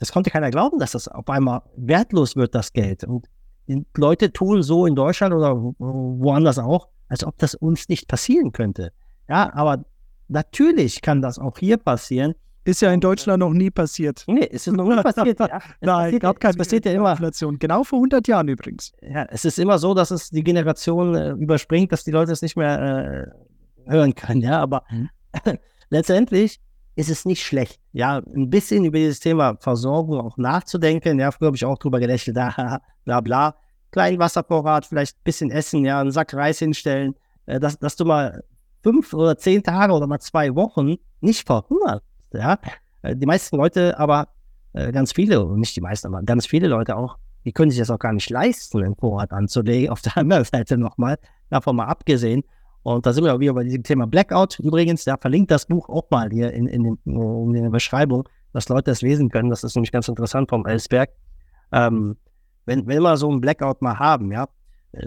das 0.01 0.11
konnte 0.11 0.31
keiner 0.31 0.51
glauben, 0.51 0.79
dass 0.79 0.93
das 0.93 1.07
auf 1.07 1.29
einmal 1.29 1.63
wertlos 1.77 2.35
wird, 2.35 2.55
das 2.55 2.73
Geld. 2.73 3.05
Und 3.05 3.27
die 3.69 3.85
Leute 3.97 4.33
tun 4.33 4.63
so 4.63 4.87
in 4.87 4.97
Deutschland 4.97 5.35
oder 5.35 5.55
woanders 5.79 6.59
auch, 6.59 6.89
als 7.09 7.25
ob 7.25 7.39
das 7.39 7.55
uns 7.55 7.89
nicht 7.89 8.09
passieren 8.09 8.53
könnte. 8.53 8.91
Ja, 9.29 9.53
aber 9.55 9.85
natürlich 10.29 11.03
kann 11.03 11.23
das 11.23 11.39
auch 11.39 11.59
hier 11.59 11.77
passieren. 11.77 12.35
Ist 12.65 12.81
ja 12.81 12.91
in 12.91 13.01
Deutschland 13.01 13.41
noch 13.41 13.53
nie 13.53 13.71
passiert. 13.71 14.25
Nee, 14.27 14.47
ist 14.47 14.67
noch 14.67 14.89
nie 14.89 15.03
passiert. 15.03 15.39
Ja. 15.39 15.61
Nein, 15.83 16.19
gab 16.19 16.41
keine 16.41 16.57
passiert 16.57 16.87
ja 16.87 16.93
immer. 16.93 17.11
Inflation. 17.13 17.59
Genau 17.59 17.85
vor 17.85 17.99
100 17.99 18.27
Jahren 18.27 18.49
übrigens. 18.49 18.93
Ja, 19.03 19.25
es 19.25 19.45
ist 19.45 19.59
immer 19.59 19.79
so, 19.79 19.93
dass 19.93 20.11
es 20.11 20.31
die 20.31 20.43
Generation 20.43 21.15
äh, 21.15 21.31
überspringt, 21.33 21.93
dass 21.93 22.05
die 22.05 22.11
Leute 22.11 22.33
es 22.33 22.41
nicht 22.41 22.57
mehr 22.57 23.35
äh, 23.87 23.91
hören 23.91 24.15
können. 24.15 24.41
Ja, 24.41 24.61
aber 24.61 24.85
mhm. 24.91 25.11
letztendlich 25.91 26.59
ist 26.97 27.11
es 27.11 27.25
nicht 27.25 27.43
schlecht, 27.45 27.81
ja, 27.93 28.19
ein 28.19 28.51
bisschen 28.51 28.85
über 28.85 28.99
dieses 28.99 29.21
Thema 29.21 29.57
Versorgung 29.61 30.21
auch 30.21 30.37
nachzudenken. 30.37 31.19
Ja, 31.19 31.33
früher 31.33 31.47
habe 31.47 31.57
ich 31.57 31.65
auch 31.65 31.79
drüber 31.79 32.01
gelächelt, 32.01 32.37
bla 33.05 33.21
bla. 33.21 33.57
Kleinen 33.91 34.19
Wasservorrat, 34.19 34.87
vielleicht 34.87 35.17
ein 35.17 35.25
bisschen 35.25 35.51
Essen, 35.51 35.85
ja, 35.85 36.01
einen 36.01 36.11
Sack 36.11 36.35
Reis 36.35 36.59
hinstellen, 36.59 37.15
äh, 37.47 37.61
dass, 37.61 37.79
dass 37.79 37.97
du 37.97 38.05
mal 38.05 38.45
fünf 38.83 39.13
oder 39.15 39.37
zehn 39.37 39.63
Tage 39.63 39.93
oder 39.93 40.07
mal 40.07 40.21
zwei 40.21 40.55
Wochen 40.55 40.97
nicht 41.21 41.47
verhungerst, 41.47 42.05
ja. 42.33 42.59
Äh, 43.03 43.17
die 43.17 43.27
meisten 43.27 43.57
Leute 43.57 43.99
aber, 43.99 44.29
äh, 44.73 44.93
ganz 44.93 45.13
viele, 45.13 45.45
nicht 45.57 45.77
die 45.77 45.81
meisten, 45.81 46.09
aber 46.09 46.23
ganz 46.23 46.47
viele 46.47 46.69
Leute 46.69 46.97
auch, 46.97 47.19
die 47.45 47.53
können 47.53 47.71
sich 47.71 47.79
das 47.79 47.91
auch 47.91 47.99
gar 47.99 48.13
nicht 48.13 48.31
leisten, 48.31 48.83
einen 48.83 48.97
Vorrat 48.97 49.33
anzulegen. 49.33 49.91
Auf 49.91 50.03
der 50.03 50.17
anderen 50.17 50.45
Seite 50.45 50.79
nochmal, 50.79 51.19
davon 51.51 51.77
mal 51.77 51.87
abgesehen. 51.87 52.43
Und 52.85 53.07
da 53.07 53.15
sind 53.15 53.25
wir 53.25 53.35
auch 53.35 53.41
wieder 53.41 53.55
bei 53.55 53.65
diesem 53.65 53.83
Thema 53.83 54.07
Blackout. 54.07 54.59
Übrigens, 54.61 55.05
da 55.05 55.17
verlinkt 55.17 55.51
das 55.51 55.65
Buch 55.67 55.89
auch 55.89 56.09
mal 56.11 56.31
hier 56.31 56.53
in, 56.53 56.67
in, 56.67 56.99
in, 57.07 57.55
in 57.55 57.63
der 57.63 57.71
Beschreibung, 57.71 58.29
dass 58.53 58.69
Leute 58.69 58.91
das 58.91 59.01
lesen 59.01 59.31
können. 59.31 59.49
Das 59.49 59.65
ist 59.65 59.75
nämlich 59.75 59.91
ganz 59.91 60.07
interessant 60.07 60.51
vom 60.51 60.67
Elsberg. 60.67 61.09
Ähm, 61.73 62.17
wenn, 62.67 62.87
wenn 62.87 63.03
wir 63.03 63.17
so 63.17 63.31
einen 63.31 63.41
Blackout 63.41 63.81
mal 63.81 63.99
haben, 63.99 64.31
ja, 64.31 64.49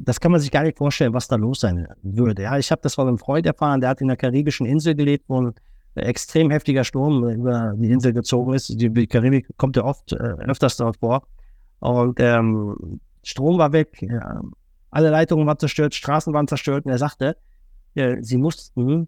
das 0.01 0.19
kann 0.19 0.31
man 0.31 0.41
sich 0.41 0.49
gar 0.49 0.63
nicht 0.63 0.79
vorstellen, 0.79 1.13
was 1.13 1.27
da 1.27 1.35
los 1.35 1.59
sein 1.59 1.87
würde. 2.01 2.41
Ja, 2.41 2.57
ich 2.57 2.71
habe 2.71 2.81
das 2.81 2.95
von 2.95 3.07
einem 3.07 3.19
Freund 3.19 3.45
erfahren, 3.45 3.79
der 3.79 3.91
hat 3.91 4.01
in 4.01 4.07
der 4.07 4.17
karibischen 4.17 4.65
Insel 4.65 4.95
gelebt, 4.95 5.25
wo 5.27 5.41
ein 5.41 5.53
extrem 5.93 6.49
heftiger 6.49 6.83
Sturm 6.83 7.29
über 7.29 7.73
die 7.77 7.91
Insel 7.91 8.11
gezogen 8.11 8.55
ist. 8.55 8.69
Die 8.69 9.07
Karibik 9.07 9.47
kommt 9.57 9.75
ja 9.75 9.83
oft, 9.83 10.13
äh, 10.13 10.15
öfters 10.15 10.77
dort 10.77 10.97
vor. 10.97 11.27
Und 11.79 12.19
ähm, 12.19 12.99
Strom 13.23 13.59
war 13.59 13.71
weg, 13.71 14.01
ja, 14.01 14.41
alle 14.89 15.11
Leitungen 15.11 15.45
waren 15.45 15.59
zerstört, 15.59 15.93
Straßen 15.93 16.33
waren 16.33 16.47
zerstört. 16.47 16.85
Und 16.85 16.91
er 16.91 16.97
sagte, 16.97 17.37
äh, 17.95 18.17
sie 18.21 18.37
mussten 18.37 19.07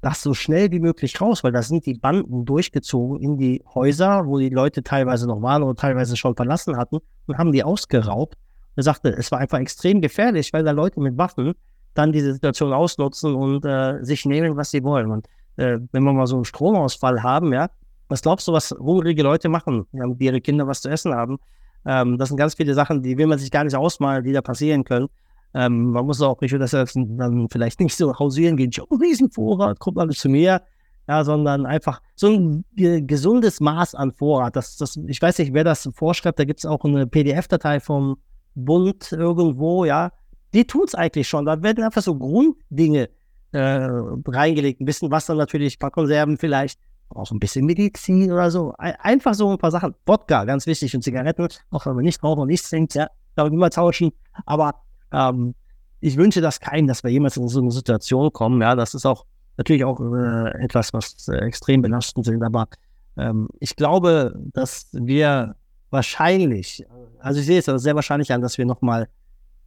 das 0.00 0.22
so 0.22 0.32
schnell 0.32 0.70
wie 0.70 0.80
möglich 0.80 1.20
raus, 1.20 1.44
weil 1.44 1.52
da 1.52 1.62
sind 1.62 1.84
die 1.84 1.94
Banden 1.94 2.44
durchgezogen 2.44 3.20
in 3.20 3.36
die 3.36 3.62
Häuser, 3.74 4.26
wo 4.26 4.38
die 4.38 4.48
Leute 4.48 4.82
teilweise 4.82 5.26
noch 5.26 5.42
waren 5.42 5.62
oder 5.62 5.74
teilweise 5.74 6.16
schon 6.16 6.34
verlassen 6.34 6.76
hatten 6.76 6.98
und 7.26 7.38
haben 7.38 7.52
die 7.52 7.62
ausgeraubt. 7.62 8.36
Er 8.76 8.82
sagte, 8.82 9.10
es 9.10 9.30
war 9.30 9.40
einfach 9.40 9.58
extrem 9.58 10.00
gefährlich, 10.00 10.52
weil 10.52 10.64
da 10.64 10.70
Leute 10.70 11.00
mit 11.00 11.18
Waffen 11.18 11.54
dann 11.94 12.12
diese 12.12 12.32
Situation 12.32 12.72
ausnutzen 12.72 13.34
und 13.34 13.64
äh, 13.64 14.02
sich 14.02 14.24
nehmen, 14.24 14.56
was 14.56 14.70
sie 14.70 14.82
wollen. 14.82 15.10
Und 15.10 15.26
äh, 15.56 15.78
wenn 15.92 16.02
wir 16.04 16.12
mal 16.12 16.26
so 16.26 16.36
einen 16.36 16.44
Stromausfall 16.44 17.22
haben, 17.22 17.52
ja, 17.52 17.68
was 18.08 18.22
glaubst 18.22 18.48
du, 18.48 18.52
was 18.52 18.70
hungrige 18.70 19.22
Leute 19.22 19.48
machen, 19.48 19.86
damit 19.92 20.20
ihre 20.20 20.40
Kinder 20.40 20.66
was 20.66 20.80
zu 20.80 20.88
essen 20.88 21.14
haben? 21.14 21.38
Ähm, 21.84 22.18
das 22.18 22.28
sind 22.28 22.38
ganz 22.38 22.54
viele 22.54 22.74
Sachen, 22.74 23.02
die 23.02 23.18
will 23.18 23.26
man 23.26 23.38
sich 23.38 23.50
gar 23.50 23.64
nicht 23.64 23.76
ausmalen, 23.76 24.24
die 24.24 24.32
da 24.32 24.42
passieren 24.42 24.84
können. 24.84 25.08
Ähm, 25.54 25.90
man 25.90 26.06
muss 26.06 26.22
auch 26.22 26.40
nicht, 26.40 26.54
dass 26.54 26.72
er 26.72 26.86
dann 26.94 27.48
vielleicht 27.50 27.80
nicht 27.80 27.96
so 27.96 28.16
hausieren 28.18 28.56
geht, 28.56 28.74
ich 28.74 28.80
habe 28.80 28.90
einen 28.92 29.02
Riesenvorrat, 29.02 29.78
kommt 29.80 29.98
alles 29.98 30.18
zu 30.18 30.28
mir, 30.28 30.62
ja, 31.08 31.24
sondern 31.24 31.66
einfach 31.66 32.00
so 32.14 32.28
ein 32.28 32.64
ge 32.76 33.00
gesundes 33.02 33.60
Maß 33.60 33.96
an 33.96 34.12
Vorrat. 34.12 34.54
Das, 34.54 34.76
das, 34.76 34.96
ich 35.08 35.20
weiß 35.20 35.38
nicht, 35.38 35.52
wer 35.52 35.64
das 35.64 35.90
vorschreibt, 35.92 36.38
da 36.38 36.44
gibt 36.44 36.60
es 36.60 36.66
auch 36.66 36.84
eine 36.84 37.06
PDF-Datei 37.06 37.80
vom 37.80 38.18
Bund 38.54 39.10
irgendwo, 39.10 39.84
ja. 39.84 40.12
Die 40.52 40.64
tut 40.66 40.88
es 40.88 40.94
eigentlich 40.94 41.28
schon. 41.28 41.46
Da 41.46 41.62
werden 41.62 41.84
einfach 41.84 42.02
so 42.02 42.16
Grunddinge 42.16 43.08
äh, 43.52 43.88
reingelegt. 44.26 44.80
Ein 44.80 44.84
bisschen 44.84 45.10
Wasser 45.10 45.34
natürlich, 45.34 45.76
ein 45.76 45.78
paar 45.78 45.90
Konserven 45.90 46.36
vielleicht, 46.36 46.78
auch 47.08 47.30
ein 47.30 47.40
bisschen 47.40 47.66
Medizin 47.66 48.30
oder 48.30 48.50
so. 48.50 48.74
Einfach 48.78 49.34
so 49.34 49.50
ein 49.50 49.58
paar 49.58 49.70
Sachen. 49.70 49.94
Wodka, 50.06 50.44
ganz 50.44 50.66
wichtig, 50.66 50.94
und 50.94 51.02
Zigaretten, 51.02 51.48
auch 51.70 51.86
wenn 51.86 51.94
man 51.94 52.04
nicht 52.04 52.22
raucht 52.22 52.38
und 52.38 52.48
nichts 52.48 52.70
trinkt, 52.70 52.94
ja, 52.94 53.08
darüber 53.34 53.70
tauschen. 53.70 54.12
Aber 54.46 54.74
ähm, 55.12 55.54
ich 56.00 56.16
wünsche 56.16 56.40
das 56.40 56.60
keinem, 56.60 56.86
dass 56.86 57.04
wir 57.04 57.10
jemals 57.10 57.36
in 57.36 57.48
so 57.48 57.60
eine 57.60 57.70
Situation 57.70 58.32
kommen. 58.32 58.60
Ja, 58.62 58.74
das 58.74 58.94
ist 58.94 59.06
auch 59.06 59.26
natürlich 59.56 59.84
auch 59.84 60.00
äh, 60.00 60.64
etwas, 60.64 60.92
was 60.92 61.28
äh, 61.28 61.36
extrem 61.36 61.82
belastend 61.82 62.26
ist. 62.26 62.42
Aber 62.42 62.68
ähm, 63.16 63.48
ich 63.60 63.76
glaube, 63.76 64.34
dass 64.54 64.88
wir 64.92 65.54
wahrscheinlich, 65.90 66.86
also 67.18 67.40
ich 67.40 67.46
sehe 67.46 67.58
es 67.58 67.66
sehr 67.66 67.94
wahrscheinlich 67.94 68.32
an, 68.32 68.40
dass 68.40 68.56
wir 68.56 68.64
nochmal 68.64 69.08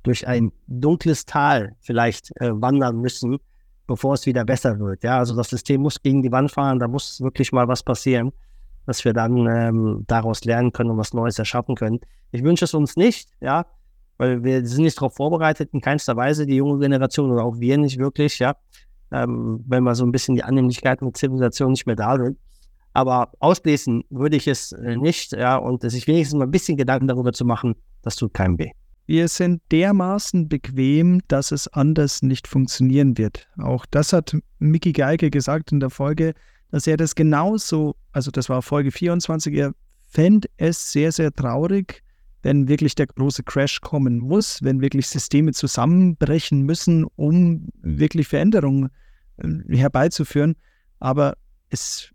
durch 0.01 0.27
ein 0.27 0.51
dunkles 0.67 1.25
Tal 1.25 1.75
vielleicht 1.79 2.31
äh, 2.41 2.49
wandern 2.51 2.99
müssen, 2.99 3.37
bevor 3.87 4.15
es 4.15 4.25
wieder 4.25 4.43
besser 4.45 4.79
wird. 4.79 5.03
Ja, 5.03 5.19
also 5.19 5.35
das 5.35 5.49
System 5.49 5.81
muss 5.81 6.01
gegen 6.01 6.21
die 6.21 6.31
Wand 6.31 6.51
fahren, 6.51 6.79
da 6.79 6.87
muss 6.87 7.21
wirklich 7.21 7.51
mal 7.51 7.67
was 7.67 7.83
passieren, 7.83 8.31
dass 8.85 9.05
wir 9.05 9.13
dann 9.13 9.47
ähm, 9.47 10.03
daraus 10.07 10.43
lernen 10.43 10.71
können 10.71 10.91
und 10.91 10.97
was 10.97 11.13
Neues 11.13 11.37
erschaffen 11.39 11.75
können. 11.75 11.99
Ich 12.31 12.43
wünsche 12.43 12.65
es 12.65 12.73
uns 12.73 12.95
nicht, 12.95 13.29
ja, 13.39 13.65
weil 14.23 14.43
wir 14.43 14.65
sind 14.65 14.83
nicht 14.83 14.97
darauf 14.97 15.15
vorbereitet, 15.15 15.69
in 15.73 15.81
keinster 15.81 16.15
Weise, 16.15 16.45
die 16.45 16.55
junge 16.55 16.79
Generation 16.79 17.29
oder 17.29 17.43
auch 17.43 17.59
wir 17.59 17.77
nicht 17.77 17.99
wirklich, 17.99 18.39
ja, 18.39 18.55
ähm, 19.11 19.63
wenn 19.67 19.83
wir 19.83 19.95
so 19.95 20.05
ein 20.05 20.11
bisschen 20.11 20.35
die 20.35 20.43
Annehmlichkeiten 20.43 21.05
mit 21.05 21.17
Zivilisation 21.17 21.71
nicht 21.71 21.85
mehr 21.85 21.97
da 21.97 22.17
sind. 22.17 22.37
Aber 22.93 23.31
ausschließen 23.39 24.03
würde 24.09 24.37
ich 24.37 24.47
es 24.47 24.71
äh, 24.71 24.95
nicht, 24.95 25.33
ja, 25.33 25.57
und 25.57 25.81
sich 25.81 26.07
wenigstens 26.07 26.37
mal 26.37 26.45
ein 26.45 26.51
bisschen 26.51 26.77
Gedanken 26.77 27.07
darüber 27.07 27.33
zu 27.33 27.43
machen, 27.43 27.75
das 28.01 28.15
tut 28.15 28.33
keinem 28.33 28.57
weh. 28.59 28.71
Wir 29.05 29.27
sind 29.27 29.61
dermaßen 29.71 30.47
bequem, 30.47 31.21
dass 31.27 31.51
es 31.51 31.67
anders 31.67 32.21
nicht 32.21 32.47
funktionieren 32.47 33.17
wird. 33.17 33.49
Auch 33.57 33.85
das 33.87 34.13
hat 34.13 34.37
Mickey 34.59 34.93
Geige 34.93 35.29
gesagt 35.29 35.73
in 35.73 35.81
der 35.81 35.89
Folge, 35.89 36.33
dass 36.71 36.87
er 36.87 36.95
das 36.95 37.13
genauso, 37.13 37.95
also 38.13 38.31
das 38.31 38.47
war 38.47 38.61
Folge 38.61 38.91
24, 38.91 39.53
er 39.53 39.73
fände 40.07 40.47
es 40.55 40.93
sehr, 40.93 41.11
sehr 41.11 41.33
traurig, 41.33 42.01
wenn 42.43 42.67
wirklich 42.67 42.95
der 42.95 43.07
große 43.07 43.43
Crash 43.43 43.81
kommen 43.81 44.19
muss, 44.19 44.61
wenn 44.61 44.81
wirklich 44.81 45.07
Systeme 45.07 45.51
zusammenbrechen 45.53 46.61
müssen, 46.61 47.05
um 47.15 47.69
wirklich 47.81 48.27
Veränderungen 48.27 48.89
äh, 49.37 49.77
herbeizuführen. 49.77 50.55
Aber 50.99 51.35
es 51.69 52.13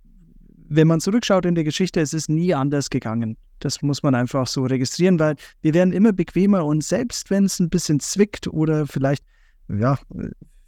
wenn 0.68 0.86
man 0.86 1.00
zurückschaut 1.00 1.46
in 1.46 1.54
der 1.54 1.64
Geschichte, 1.64 2.00
es 2.00 2.12
ist 2.12 2.28
nie 2.28 2.54
anders 2.54 2.90
gegangen. 2.90 3.36
Das 3.58 3.82
muss 3.82 4.02
man 4.02 4.14
einfach 4.14 4.46
so 4.46 4.64
registrieren, 4.64 5.18
weil 5.18 5.34
wir 5.62 5.74
werden 5.74 5.92
immer 5.92 6.12
bequemer 6.12 6.64
und 6.64 6.84
selbst 6.84 7.30
wenn 7.30 7.44
es 7.44 7.58
ein 7.58 7.70
bisschen 7.70 7.98
zwickt 8.00 8.46
oder 8.46 8.86
vielleicht, 8.86 9.24
ja, 9.68 9.98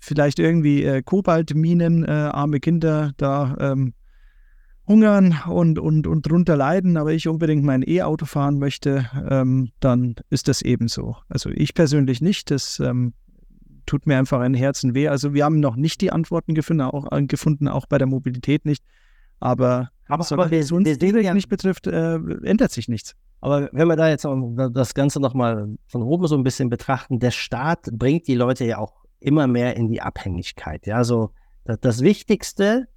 vielleicht 0.00 0.38
irgendwie 0.38 0.82
äh, 0.82 1.02
Kobaltminen, 1.02 2.04
äh, 2.04 2.10
arme 2.10 2.58
Kinder 2.58 3.12
da 3.16 3.56
ähm, 3.60 3.92
hungern 4.90 5.36
und, 5.48 5.78
und, 5.78 6.08
und 6.08 6.28
drunter 6.28 6.56
leiden, 6.56 6.96
aber 6.96 7.12
ich 7.12 7.28
unbedingt 7.28 7.62
mein 7.62 7.84
E-Auto 7.86 8.26
fahren 8.26 8.58
möchte, 8.58 9.08
ähm, 9.30 9.70
dann 9.78 10.16
ist 10.30 10.48
das 10.48 10.62
ebenso. 10.62 11.16
Also 11.28 11.48
ich 11.50 11.74
persönlich 11.74 12.20
nicht, 12.20 12.50
das 12.50 12.80
ähm, 12.80 13.14
tut 13.86 14.06
mir 14.08 14.18
einfach 14.18 14.40
ein 14.40 14.52
Herzen 14.52 14.94
weh. 14.94 15.06
Also 15.06 15.32
wir 15.32 15.44
haben 15.44 15.60
noch 15.60 15.76
nicht 15.76 16.00
die 16.00 16.10
Antworten 16.10 16.54
gefunden, 16.54 16.82
auch, 16.82 17.10
äh, 17.12 17.24
gefunden, 17.24 17.68
auch 17.68 17.86
bei 17.86 17.98
der 17.98 18.08
Mobilität 18.08 18.66
nicht. 18.66 18.82
Aber, 19.38 19.90
aber, 20.08 20.26
aber 20.32 20.50
wir, 20.50 20.72
uns 20.72 21.00
wir 21.00 21.22
ja, 21.22 21.34
nicht 21.34 21.48
betrifft, 21.48 21.86
äh, 21.86 22.16
ändert 22.42 22.72
sich 22.72 22.88
nichts. 22.88 23.14
Aber 23.40 23.70
wenn 23.72 23.86
wir 23.86 23.96
da 23.96 24.08
jetzt 24.08 24.26
das 24.72 24.94
Ganze 24.94 25.20
nochmal 25.20 25.68
von 25.86 26.02
oben 26.02 26.26
so 26.26 26.36
ein 26.36 26.42
bisschen 26.42 26.68
betrachten, 26.68 27.20
der 27.20 27.30
Staat 27.30 27.88
bringt 27.92 28.26
die 28.26 28.34
Leute 28.34 28.64
ja 28.64 28.78
auch 28.78 29.04
immer 29.20 29.46
mehr 29.46 29.76
in 29.76 29.88
die 29.88 30.02
Abhängigkeit. 30.02 30.84
Ja, 30.86 31.04
so 31.04 31.30
das, 31.64 31.78
das 31.80 32.02
Wichtigste 32.02 32.88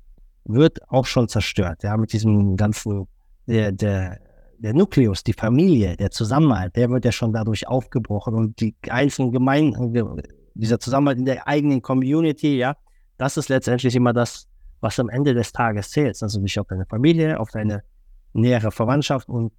wird 0.45 0.79
auch 0.89 1.05
schon 1.05 1.27
zerstört. 1.27 1.83
Ja, 1.83 1.97
mit 1.97 2.13
diesem 2.13 2.55
ganzen, 2.55 3.07
der, 3.47 3.71
der, 3.71 4.19
der 4.57 4.73
Nukleus, 4.73 5.23
die 5.23 5.33
Familie, 5.33 5.95
der 5.97 6.11
Zusammenhalt, 6.11 6.75
der 6.75 6.89
wird 6.89 7.05
ja 7.05 7.11
schon 7.11 7.33
dadurch 7.33 7.67
aufgebrochen 7.67 8.33
und 8.33 8.59
die 8.59 8.75
einzelnen 8.89 9.31
Gemeinden, 9.31 10.21
dieser 10.53 10.79
Zusammenhalt 10.79 11.19
in 11.19 11.25
der 11.25 11.47
eigenen 11.47 11.81
Community, 11.81 12.57
ja, 12.57 12.75
das 13.17 13.37
ist 13.37 13.49
letztendlich 13.49 13.95
immer 13.95 14.13
das, 14.13 14.47
was 14.81 14.99
am 14.99 15.09
Ende 15.09 15.33
des 15.33 15.51
Tages 15.51 15.91
zählt. 15.91 16.21
Also 16.21 16.39
nicht 16.39 16.59
auf 16.59 16.67
deine 16.67 16.85
Familie, 16.85 17.39
auf 17.39 17.51
deine 17.51 17.83
nähere 18.33 18.71
Verwandtschaft 18.71 19.29
und 19.29 19.53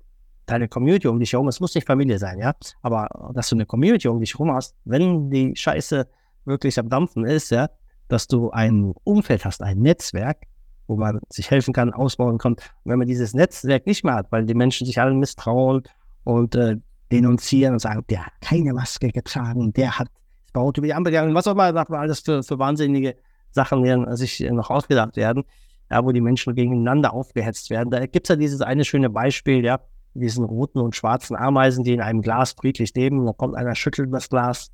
deine 0.46 0.68
Community 0.68 1.08
um 1.08 1.18
dich 1.18 1.32
herum. 1.32 1.48
Es 1.48 1.60
muss 1.60 1.74
nicht 1.74 1.86
Familie 1.86 2.18
sein, 2.18 2.38
ja, 2.38 2.54
aber 2.82 3.08
dass 3.32 3.48
du 3.48 3.56
eine 3.56 3.66
Community 3.66 4.08
um 4.08 4.20
dich 4.20 4.34
herum 4.34 4.52
hast, 4.52 4.74
wenn 4.84 5.30
die 5.30 5.56
Scheiße 5.56 6.06
wirklich 6.44 6.78
am 6.78 6.88
Dampfen 6.88 7.24
ist, 7.24 7.50
ja, 7.50 7.70
dass 8.08 8.26
du 8.26 8.50
ein 8.50 8.92
Umfeld 9.04 9.44
hast, 9.44 9.62
ein 9.62 9.78
Netzwerk, 9.78 10.42
wo 10.86 10.96
man 10.96 11.20
sich 11.30 11.50
helfen 11.50 11.72
kann, 11.72 11.92
ausbauen 11.92 12.38
kann. 12.38 12.52
Und 12.52 12.62
wenn 12.84 12.98
man 12.98 13.08
dieses 13.08 13.34
Netzwerk 13.34 13.86
nicht 13.86 14.04
mehr 14.04 14.14
hat, 14.14 14.30
weil 14.30 14.44
die 14.44 14.54
Menschen 14.54 14.86
sich 14.86 15.00
alle 15.00 15.14
misstrauen 15.14 15.82
und 16.24 16.54
äh, 16.54 16.76
denunzieren 17.10 17.74
und 17.74 17.78
sagen, 17.78 18.04
der 18.08 18.26
hat 18.26 18.32
keine 18.40 18.72
Maske 18.74 19.10
getragen, 19.10 19.72
der 19.72 19.98
hat 19.98 20.08
Baut 20.52 20.78
über 20.78 20.86
die 20.86 20.94
Ampel 20.94 21.10
gegangen, 21.10 21.34
was 21.34 21.48
auch 21.48 21.52
immer, 21.52 21.72
sagt 21.72 21.90
man 21.90 22.00
alles 22.00 22.20
für, 22.20 22.42
für 22.42 22.58
wahnsinnige 22.58 23.16
Sachen 23.50 23.82
werden, 23.82 24.16
sich 24.16 24.40
noch 24.40 24.70
ausgedacht 24.70 25.16
werden, 25.16 25.44
ja, 25.90 26.04
wo 26.04 26.12
die 26.12 26.20
Menschen 26.20 26.54
gegeneinander 26.54 27.12
aufgehetzt 27.12 27.70
werden. 27.70 27.90
Da 27.90 28.06
gibt 28.06 28.26
es 28.26 28.28
ja 28.28 28.36
dieses 28.36 28.60
eine 28.60 28.84
schöne 28.84 29.10
Beispiel, 29.10 29.64
ja, 29.64 29.80
diesen 30.14 30.44
roten 30.44 30.78
und 30.78 30.94
schwarzen 30.94 31.36
Ameisen, 31.36 31.84
die 31.84 31.92
in 31.92 32.00
einem 32.00 32.22
Glas 32.22 32.52
friedlich 32.52 32.94
leben. 32.94 33.26
Da 33.26 33.32
kommt 33.32 33.56
einer, 33.56 33.74
schüttelt 33.74 34.12
das 34.12 34.28
Glas 34.28 34.70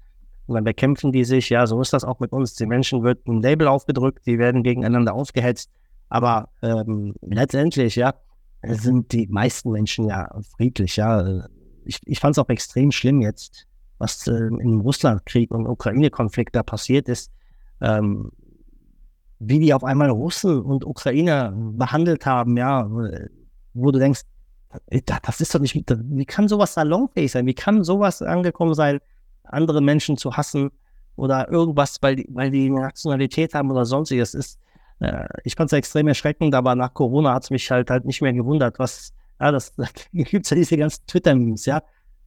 und 0.46 0.54
dann 0.54 0.64
bekämpfen 0.64 1.12
die 1.12 1.24
sich. 1.24 1.48
Ja, 1.48 1.66
so 1.66 1.80
ist 1.80 1.92
das 1.92 2.04
auch 2.04 2.20
mit 2.20 2.32
uns. 2.32 2.54
Die 2.54 2.66
Menschen 2.66 3.02
wird 3.02 3.26
ein 3.26 3.40
Label 3.40 3.66
aufgedrückt, 3.66 4.26
die 4.26 4.38
werden 4.38 4.62
gegeneinander 4.62 5.14
aufgehetzt. 5.14 5.70
Aber 6.11 6.48
ähm, 6.61 7.14
letztendlich, 7.22 7.96
ja, 7.96 8.14
sind 8.62 9.12
die 9.12 9.26
meisten 9.28 9.70
Menschen 9.70 10.08
ja 10.08 10.28
friedlich. 10.56 10.96
Ja, 10.96 11.46
ich, 11.84 12.00
ich 12.04 12.20
fand 12.20 12.36
es 12.36 12.38
auch 12.38 12.48
extrem 12.48 12.92
schlimm 12.92 13.22
jetzt, 13.22 13.66
was 13.98 14.26
äh, 14.26 14.32
im 14.32 14.80
Russlandkrieg 14.80 15.50
und 15.50 15.66
Ukraine-Konflikt 15.66 16.54
da 16.54 16.62
passiert 16.62 17.08
ist. 17.08 17.30
Ähm, 17.80 18.30
wie 19.38 19.58
die 19.58 19.72
auf 19.72 19.84
einmal 19.84 20.11
Russen 20.11 20.61
und 20.61 20.84
Ukrainer 20.84 21.54
behandelt 21.56 22.26
haben, 22.26 22.58
ja, 22.58 22.86
wo 23.72 23.90
du 23.90 23.98
denkst, 23.98 24.20
das 25.22 25.40
ist 25.40 25.54
doch 25.54 25.61
nicht, 25.61 25.74
wie 25.74 26.24
kann 26.26 26.46
sowas 26.46 26.74
salonfähig 26.74 27.32
sein? 27.32 27.46
Wie 27.46 27.54
kann 27.54 27.82
sowas 27.82 28.20
angekommen 28.20 28.74
sein, 28.74 29.00
andere 29.44 29.80
Menschen 29.80 30.18
zu 30.18 30.36
hassen 30.36 30.70
oder 31.16 31.50
irgendwas, 31.50 31.96
weil 32.02 32.16
die, 32.16 32.26
weil 32.30 32.50
die 32.50 32.68
Nationalität 32.68 33.54
haben 33.54 33.70
oder 33.70 33.86
sonstiges 33.86 34.34
ist? 34.34 34.58
Äh, 35.01 35.26
ich 35.44 35.55
fand 35.55 35.72
es 35.72 35.76
extrem 35.76 36.09
erschreckend, 36.09 36.55
aber 36.55 36.74
nach 36.74 36.94
Corona 36.94 37.34
hat 37.34 37.44
es 37.44 37.51
mich 37.51 37.70
halt 37.70 37.90
halt 37.90 38.05
nicht 38.05 38.22
mehr 38.22 38.32
gewundert, 38.32 38.78
was, 38.78 39.12
ja, 39.40 39.51
das, 39.51 39.74
da 39.76 39.86
gibt 40.12 40.44
es 40.44 40.51
ja 40.51 40.57
diese 40.57 40.76
ganzen 40.76 41.07
Twitter-Memes, 41.07 41.66
ja, 41.66 41.82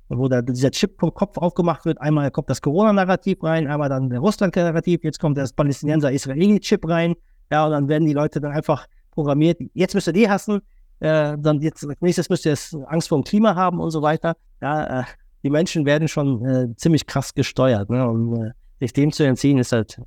wo 0.10 0.28
da 0.28 0.42
dieser 0.42 0.72
Chip 0.72 1.00
vom 1.00 1.14
Kopf 1.14 1.38
aufgemacht 1.38 1.86
wird. 1.86 2.02
Einmal 2.02 2.30
kommt 2.32 2.50
das 2.50 2.62
Corona-Narrativ 2.62 3.44
rein, 3.44 3.68
einmal 3.68 3.90
dann 3.90 4.10
der 4.10 4.20
Russland-Narrativ, 4.20 5.04
jetzt 5.04 5.20
kommt 5.20 5.38
das 5.38 5.54
Palästinenser-Israeli-Chip 5.54 6.88
rein. 6.88 7.16
Ja, 7.52 7.66
und 7.66 7.72
dann 7.72 7.88
werden 7.88 8.06
die 8.06 8.14
Leute 8.14 8.42
dann 8.42 8.52
einfach 8.52 8.88
programmiert. 9.12 9.60
Jetzt 9.74 9.94
müsst 9.94 10.08
ihr 10.08 10.14
die 10.14 10.30
hassen, 10.30 10.62
äh, 11.00 11.38
dann 11.38 11.62
jetzt 11.62 11.86
nächstes 12.02 12.30
müsst 12.30 12.46
ihr 12.46 12.52
jetzt 12.52 12.76
Angst 12.88 13.10
vor 13.10 13.20
dem 13.20 13.24
Klima 13.24 13.56
haben 13.56 13.80
und 13.80 13.92
so 13.92 14.02
weiter. 14.02 14.36
Ja, 14.62 15.02
äh, 15.02 15.04
die 15.44 15.50
Menschen 15.50 15.86
werden 15.86 16.08
schon 16.08 16.46
äh, 16.46 16.76
ziemlich 16.78 17.06
krass 17.06 17.34
gesteuert. 17.34 17.90
Ne? 17.90 18.08
Und 18.08 18.42
äh, 18.42 18.52
sich 18.80 18.94
dem 18.94 19.12
zu 19.12 19.24
entziehen, 19.24 19.58
ist 19.58 19.72
halt 19.72 20.02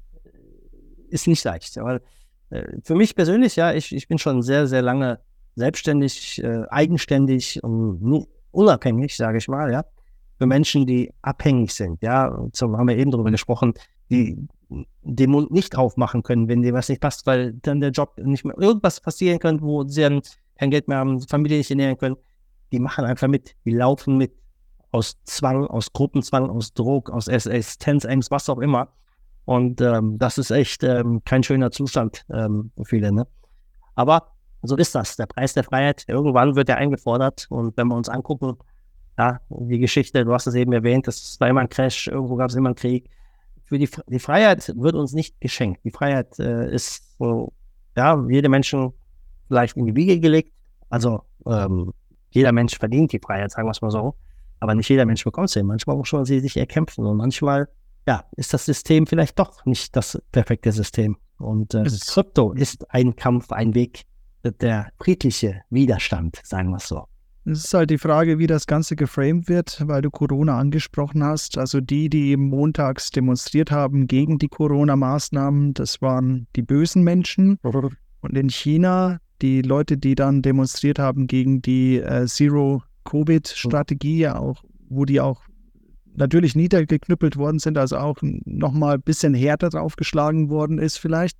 ist 1.09 1.27
nicht 1.27 1.45
leicht. 1.45 1.77
Äh, 1.77 2.01
für 2.83 2.95
mich 2.95 3.15
persönlich, 3.15 3.57
ja, 3.57 3.73
ich, 3.73 3.95
ich 3.95 4.09
bin 4.09 4.19
schon 4.19 4.43
sehr, 4.43 4.67
sehr 4.67 4.83
lange 4.83 5.19
selbstständig, 5.57 6.43
äh, 6.43 6.65
eigenständig 6.69 7.63
und 7.63 8.27
unabhängig, 8.51 9.17
sage 9.17 9.39
ich 9.39 9.49
mal, 9.49 9.73
ja, 9.73 9.85
für 10.39 10.47
Menschen, 10.47 10.87
die 10.87 11.13
abhängig 11.23 11.73
sind, 11.73 12.03
ja, 12.03 12.47
so 12.53 12.77
haben 12.77 12.89
wir 12.89 12.97
eben 12.97 13.11
darüber 13.11 13.31
gesprochen, 13.31 13.75
die 14.11 14.39
den 15.03 15.31
Mund 15.31 15.51
nicht 15.51 15.77
aufmachen 15.77 16.23
können, 16.23 16.49
wenn 16.49 16.63
dir 16.63 16.75
was 16.75 16.89
nicht 16.89 17.01
passt, 17.01 17.27
weil 17.27 17.55
dann 17.55 17.81
der 17.81 17.91
Job 17.91 18.19
nicht 18.19 18.45
mehr, 18.45 18.59
irgendwas 18.59 19.01
passieren 19.01 19.39
könnte, 19.39 19.65
wo 19.65 19.85
sie 19.85 20.03
dann 20.03 20.23
kein 20.59 20.71
Geld 20.71 20.89
mehr 20.89 20.99
haben, 20.99 21.21
Familie 21.21 21.59
nicht 21.59 21.71
ernähren 21.71 21.97
können, 21.97 22.17
die 22.73 22.81
machen 22.81 23.05
einfach 23.05 23.29
mit, 23.29 23.55
die 23.65 23.71
laufen 23.71 24.17
mit 24.17 24.33
aus 24.91 25.17
Zwang, 25.25 25.67
aus 25.67 25.93
Gruppenzwang, 25.93 26.51
aus 26.51 26.73
Druck, 26.73 27.11
aus 27.11 27.29
Existenzängst, 27.29 28.31
was 28.31 28.49
auch 28.49 28.59
immer. 28.59 28.89
Und 29.47 29.81
ähm, 29.81 30.19
das 30.19 30.39
ist 30.39 30.51
echt 30.51 30.83
ähm, 30.83 31.23
kein 31.25 31.43
schöner 31.43 31.71
Zustand 31.71 32.27
ähm, 32.31 32.73
für 32.77 32.85
viele. 32.85 33.13
Ne? 33.13 33.27
Aber 33.95 34.33
so 34.63 34.77
ist 34.77 34.95
das. 34.95 35.17
Der 35.17 35.27
Preis 35.27 35.55
der 35.55 35.63
Freiheit, 35.63 36.05
irgendwann 36.09 36.57
wird 36.57 36.69
er 36.69 36.79
eingefordert. 36.79 37.47
Und 37.49 37.77
wenn 37.77 37.87
wir 37.87 37.95
uns 37.95 38.09
angucken, 38.09 38.57
ja, 39.17 39.41
die 39.49 39.79
Geschichte, 39.79 40.25
du 40.25 40.35
hast 40.35 40.49
es 40.49 40.55
eben 40.57 40.73
erwähnt, 40.73 41.07
es 41.09 41.39
war 41.41 41.49
immer 41.49 41.61
ein 41.61 41.69
Crash, 41.69 42.09
irgendwo 42.09 42.35
gab 42.35 42.51
es 42.51 42.57
immer 42.57 42.71
einen 42.71 42.75
Krieg. 42.75 43.09
Für 43.65 43.79
die, 43.79 43.89
die 44.09 44.19
Freiheit 44.19 44.73
wird 44.77 44.97
uns 44.97 45.13
nicht 45.13 45.41
geschenkt. 45.41 45.81
Die 45.85 45.93
Freiheit 45.93 46.39
äh, 46.41 46.73
ist 46.75 47.17
so, 47.19 47.53
ja, 47.97 48.21
jede 48.29 48.49
Menschen 48.49 48.93
vielleicht 49.47 49.77
in 49.77 49.87
die 49.87 49.95
Wiege 49.95 50.19
gelegt. 50.19 50.53
Also 50.91 51.23
ähm, 51.47 51.93
jeder 52.31 52.51
Mensch 52.51 52.77
verdient 52.77 53.13
die 53.13 53.21
Freiheit, 53.21 53.53
sagen 53.53 53.69
wir 53.69 53.73
es 53.73 53.81
mal 53.81 53.93
so. 53.93 54.17
Aber 54.59 54.75
nicht 54.75 54.89
jeder 54.89 55.07
Mensch 55.07 55.23
bekommt 55.23 55.51
sie. 55.51 55.63
Manchmal 55.63 55.97
muss 55.97 56.13
man 56.13 56.25
sie 56.25 56.41
sich 56.41 56.57
erkämpfen 56.57 57.07
und 57.07 57.17
manchmal 57.17 57.69
ja, 58.07 58.25
ist 58.37 58.55
das 58.55 58.65
System 58.65 59.07
vielleicht 59.07 59.39
doch 59.39 59.67
nicht 59.67 59.95
das 59.97 60.21
perfekte 60.33 60.73
System. 60.73 61.17
Und 61.39 61.75
äh, 61.75 61.85
Krypto 62.07 62.53
ist 62.53 62.91
ein 62.91 63.15
Kampf, 63.17 63.53
ein 63.53 63.75
Weg, 63.75 64.05
der 64.61 64.89
friedliche 64.99 65.63
Widerstand, 65.71 66.41
sagen 66.45 66.71
wir 66.71 66.77
es 66.77 66.89
so. 66.89 67.05
Es 67.45 67.65
ist 67.65 67.75
halt 67.75 67.91
die 67.91 67.99
Frage, 67.99 68.41
wie 68.41 68.49
das 68.49 68.67
Ganze 68.67 68.97
geframed 68.97 69.49
wird, 69.49 69.81
weil 69.87 70.03
du 70.03 70.11
Corona 70.11 70.59
angesprochen 70.59 71.23
hast. 71.23 71.59
Also 71.59 71.81
die, 71.81 72.09
die 72.09 72.31
eben 72.31 72.49
montags 72.49 73.11
demonstriert 73.11 73.71
haben 73.71 74.09
gegen 74.09 74.39
die 74.39 74.49
Corona-Maßnahmen, 74.49 75.75
das 75.75 76.03
waren 76.03 76.49
die 76.57 76.63
bösen 76.63 77.05
Menschen. 77.05 77.59
Und 78.21 78.37
in 78.37 78.51
China, 78.51 79.21
die 79.43 79.63
Leute, 79.63 79.97
die 79.97 80.17
dann 80.17 80.43
demonstriert 80.43 80.99
haben 80.99 81.29
gegen 81.29 81.63
die 81.63 81.99
äh, 81.99 82.27
Zero-Covid-Strategie, 82.27 84.27
auch, 84.29 84.65
wo 84.89 85.05
die 85.05 85.21
auch 85.21 85.43
natürlich 86.17 86.55
niedergeknüppelt 86.55 87.37
worden 87.37 87.59
sind, 87.59 87.79
also 87.79 87.99
auch 87.99 88.19
nochmal 88.23 88.95
ein 88.95 89.03
bisschen 89.03 89.35
härter 89.35 89.69
draufgeschlagen 89.69 90.51
worden 90.51 90.79
ist 90.79 90.99
vielleicht. 90.99 91.39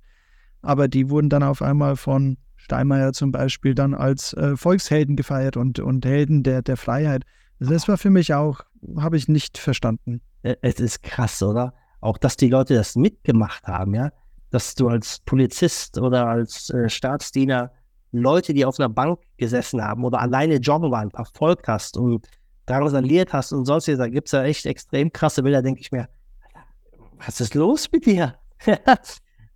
Aber 0.61 0.87
die 0.87 1.09
wurden 1.09 1.29
dann 1.29 1.43
auf 1.43 1.61
einmal 1.61 1.95
von 1.95 2.37
Steinmeier 2.55 3.13
zum 3.13 3.31
Beispiel 3.31 3.75
dann 3.75 3.93
als 3.93 4.33
äh, 4.33 4.57
Volkshelden 4.57 5.15
gefeiert 5.15 5.57
und, 5.57 5.79
und 5.79 6.05
Helden 6.05 6.43
der, 6.43 6.61
der 6.61 6.77
Freiheit. 6.77 7.23
Also 7.59 7.73
das 7.73 7.87
war 7.87 7.97
für 7.97 8.09
mich 8.09 8.33
auch, 8.33 8.61
habe 8.97 9.17
ich 9.17 9.27
nicht 9.27 9.57
verstanden. 9.57 10.21
Es 10.43 10.79
ist 10.79 11.03
krass, 11.03 11.41
oder? 11.41 11.73
Auch, 12.01 12.17
dass 12.17 12.37
die 12.37 12.49
Leute 12.49 12.75
das 12.75 12.95
mitgemacht 12.95 13.65
haben, 13.67 13.95
ja? 13.95 14.11
Dass 14.49 14.75
du 14.75 14.87
als 14.87 15.19
Polizist 15.25 15.97
oder 15.97 16.27
als 16.27 16.69
äh, 16.69 16.89
Staatsdiener 16.89 17.71
Leute, 18.11 18.53
die 18.53 18.65
auf 18.65 18.79
einer 18.79 18.89
Bank 18.89 19.19
gesessen 19.37 19.81
haben 19.81 20.05
oder 20.05 20.21
alleine 20.21 20.55
joggen 20.55 20.91
waren, 20.91 21.11
verfolgt 21.11 21.67
hast 21.67 21.97
und 21.97 22.27
drangsaliert 22.67 23.33
hast 23.33 23.53
und 23.53 23.65
sonst 23.65 23.87
da 23.87 24.07
gibt 24.07 24.27
es 24.27 24.33
ja 24.33 24.43
echt 24.43 24.65
extrem 24.65 25.11
krasse 25.11 25.41
Bilder, 25.41 25.63
denke 25.63 25.81
ich 25.81 25.91
mir, 25.91 26.07
was 27.25 27.41
ist 27.41 27.55
los 27.55 27.91
mit 27.91 28.05
dir? 28.05 28.35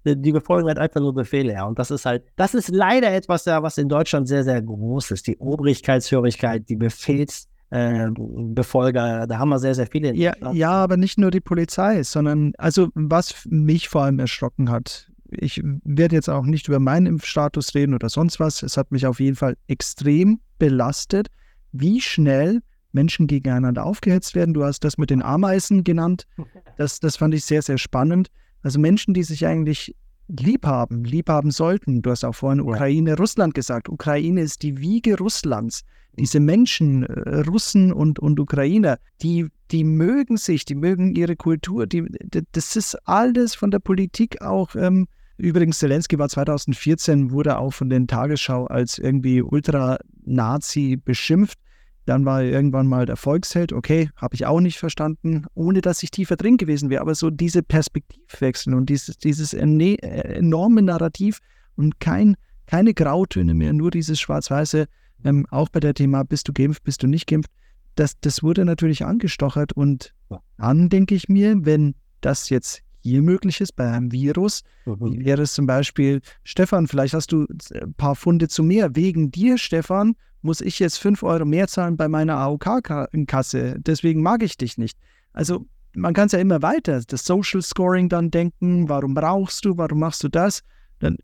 die 0.06 0.32
befolgen 0.32 0.68
halt 0.68 0.80
einfach 0.80 1.00
nur 1.00 1.14
Befehle, 1.14 1.54
ja. 1.54 1.66
Und 1.66 1.78
das 1.78 1.92
ist 1.92 2.06
halt, 2.06 2.24
das 2.36 2.56
ist 2.56 2.70
leider 2.70 3.14
etwas, 3.14 3.46
ja, 3.46 3.62
was 3.62 3.78
in 3.78 3.88
Deutschland 3.88 4.28
sehr, 4.28 4.44
sehr 4.44 4.60
groß 4.62 5.12
ist. 5.12 5.28
Die 5.28 5.38
Obrigkeitshörigkeit, 5.38 6.68
die 6.70 6.76
Befehlsbefolger, 6.76 9.24
äh, 9.24 9.28
da 9.28 9.38
haben 9.38 9.50
wir 9.50 9.60
sehr, 9.60 9.76
sehr 9.76 9.86
viele. 9.88 10.16
Ja, 10.16 10.34
ja, 10.54 10.72
aber 10.72 10.98
nicht 10.98 11.20
nur 11.20 11.32
die 11.32 11.42
Polizei, 11.42 12.02
sondern, 12.04 12.54
also 12.58 12.90
was 12.96 13.46
mich 13.48 13.90
vor 13.90 14.04
allem 14.04 14.20
erschrocken 14.20 14.72
hat, 14.72 15.08
ich 15.30 15.62
werde 15.64 16.16
jetzt 16.16 16.30
auch 16.30 16.46
nicht 16.46 16.68
über 16.68 16.80
meinen 16.80 17.06
Impfstatus 17.06 17.74
reden 17.74 17.94
oder 17.94 18.10
sonst 18.10 18.40
was. 18.40 18.64
Es 18.64 18.76
hat 18.76 18.92
mich 18.92 19.06
auf 19.06 19.20
jeden 19.20 19.38
Fall 19.38 19.56
extrem 19.68 20.42
belastet, 20.60 21.28
wie 21.72 22.02
schnell 22.02 22.62
Menschen 22.94 23.28
gegeneinander 23.28 23.86
aufgehetzt 23.86 24.36
werden. 24.36 24.54
Du 24.54 24.64
hast 24.64 24.84
das 24.84 24.98
mit 24.98 25.10
den 25.10 25.22
Ameisen 25.22 25.84
genannt. 25.84 26.28
Das, 26.78 27.00
das 27.00 27.18
fand 27.18 27.36
ich 27.36 27.46
sehr, 27.46 27.62
sehr 27.62 27.78
spannend. 27.78 28.30
Also 28.64 28.80
Menschen, 28.80 29.14
die 29.14 29.22
sich 29.22 29.46
eigentlich 29.46 29.96
lieb 30.40 30.66
haben, 30.66 31.04
lieb 31.04 31.30
haben 31.30 31.52
sollten. 31.52 32.02
Du 32.02 32.12
hast 32.12 32.24
auch 32.24 32.36
vorhin 32.36 32.62
Ukraine, 32.62 33.18
Russland 33.18 33.54
gesagt. 33.54 33.90
Ukraine 33.90 34.42
ist 34.42 34.64
die 34.64 34.80
Wiege 34.80 35.18
Russlands. 35.18 35.82
Diese 36.18 36.40
Menschen, 36.40 37.04
äh, 37.04 37.40
Russen 37.42 37.94
und, 37.94 38.20
und 38.20 38.40
Ukrainer, 38.40 38.98
die, 39.22 39.48
die 39.72 39.84
mögen 39.84 40.38
sich, 40.38 40.66
die 40.66 40.76
mögen 40.76 41.16
ihre 41.16 41.36
Kultur. 41.36 41.88
Die, 41.88 42.06
das 42.52 42.76
ist 42.76 42.96
alles 43.08 43.56
von 43.56 43.72
der 43.72 43.80
Politik 43.80 44.42
auch. 44.42 44.76
Ähm, 44.76 45.08
übrigens, 45.38 45.80
Zelensky 45.80 46.20
war 46.20 46.30
2014, 46.30 47.32
wurde 47.32 47.58
auch 47.58 47.72
von 47.74 47.90
den 47.90 48.08
Tagesschau 48.08 48.66
als 48.66 48.98
irgendwie 48.98 49.42
Ultra-Nazi 49.42 50.98
beschimpft. 51.04 51.58
Dann 52.06 52.26
war 52.26 52.42
er 52.42 52.52
irgendwann 52.52 52.88
mal 52.88 53.06
der 53.06 53.16
Volksheld. 53.16 53.74
Okay, 53.74 54.10
habe 54.16 54.36
ich 54.36 54.46
auch 54.46 54.60
nicht 54.60 54.80
verstanden, 54.80 55.46
ohne 55.54 55.82
dass 55.82 56.02
ich 56.04 56.12
tiefer 56.12 56.36
drin 56.36 56.58
gewesen 56.58 56.90
wäre. 56.90 57.02
Aber 57.02 57.16
so 57.16 57.30
diese 57.30 57.62
Perspektivwechsel 57.64 58.74
und 58.74 58.90
dieses, 58.90 59.18
dieses 59.18 59.54
enorme 59.54 60.82
Narrativ 60.82 61.40
und 61.76 62.00
kein, 62.00 62.36
keine 62.66 62.94
Grautöne 62.94 63.54
mehr, 63.54 63.74
nur 63.74 63.92
dieses 63.92 64.20
Schwarz-Weiße, 64.20 64.88
ähm, 65.24 65.46
auch 65.52 65.70
bei 65.70 65.80
der 65.80 65.94
Thema, 65.94 66.24
bist 66.24 66.48
du 66.48 66.54
geimpft, 66.54 66.84
bist 66.84 67.04
du 67.04 67.08
nicht 67.08 67.28
geimpft, 67.28 67.52
das, 67.96 68.20
das 68.22 68.42
wurde 68.42 68.66
natürlich 68.66 69.06
angestochert. 69.06 69.74
Und 69.74 70.14
dann 70.58 70.90
denke 70.90 71.16
ich 71.16 71.30
mir, 71.30 71.56
wenn 71.62 71.96
das 72.22 72.50
jetzt 72.50 72.82
hier 73.02 73.22
möglich 73.22 73.62
ist 73.62 73.76
bei 73.76 73.90
einem 73.92 74.12
Virus, 74.12 74.62
mhm. 74.86 74.98
wie 75.00 75.26
wäre 75.26 75.42
es 75.42 75.54
zum 75.54 75.66
Beispiel, 75.66 76.22
Stefan, 76.44 76.88
vielleicht 76.88 77.14
hast 77.14 77.32
du 77.32 77.48
ein 77.74 77.94
paar 77.96 78.16
Funde 78.16 78.48
zu 78.48 78.64
mehr. 78.64 78.96
Wegen 78.96 79.32
dir, 79.32 79.58
Stefan, 79.58 80.16
muss 80.42 80.62
ich 80.62 80.80
jetzt 80.80 80.98
5 80.98 81.24
Euro 81.24 81.46
mehr 81.46 81.68
zahlen 81.68 81.98
bei 81.98 82.08
meiner 82.08 82.38
AOK-Kasse. 82.38 83.76
Deswegen 83.80 84.22
mag 84.22 84.44
ich 84.44 84.58
dich 84.58 84.78
nicht. 84.78 84.98
Also 85.34 85.66
man 85.94 86.14
kann 86.14 86.28
es 86.28 86.32
ja 86.32 86.40
immer 86.40 86.62
weiter, 86.62 87.02
das 87.06 87.26
Social 87.26 87.62
Scoring 87.62 88.10
dann 88.10 88.32
denken, 88.32 88.88
warum 88.90 89.14
brauchst 89.14 89.66
du, 89.66 89.78
warum 89.78 90.00
machst 90.00 90.24
du 90.24 90.30
das? 90.30 90.64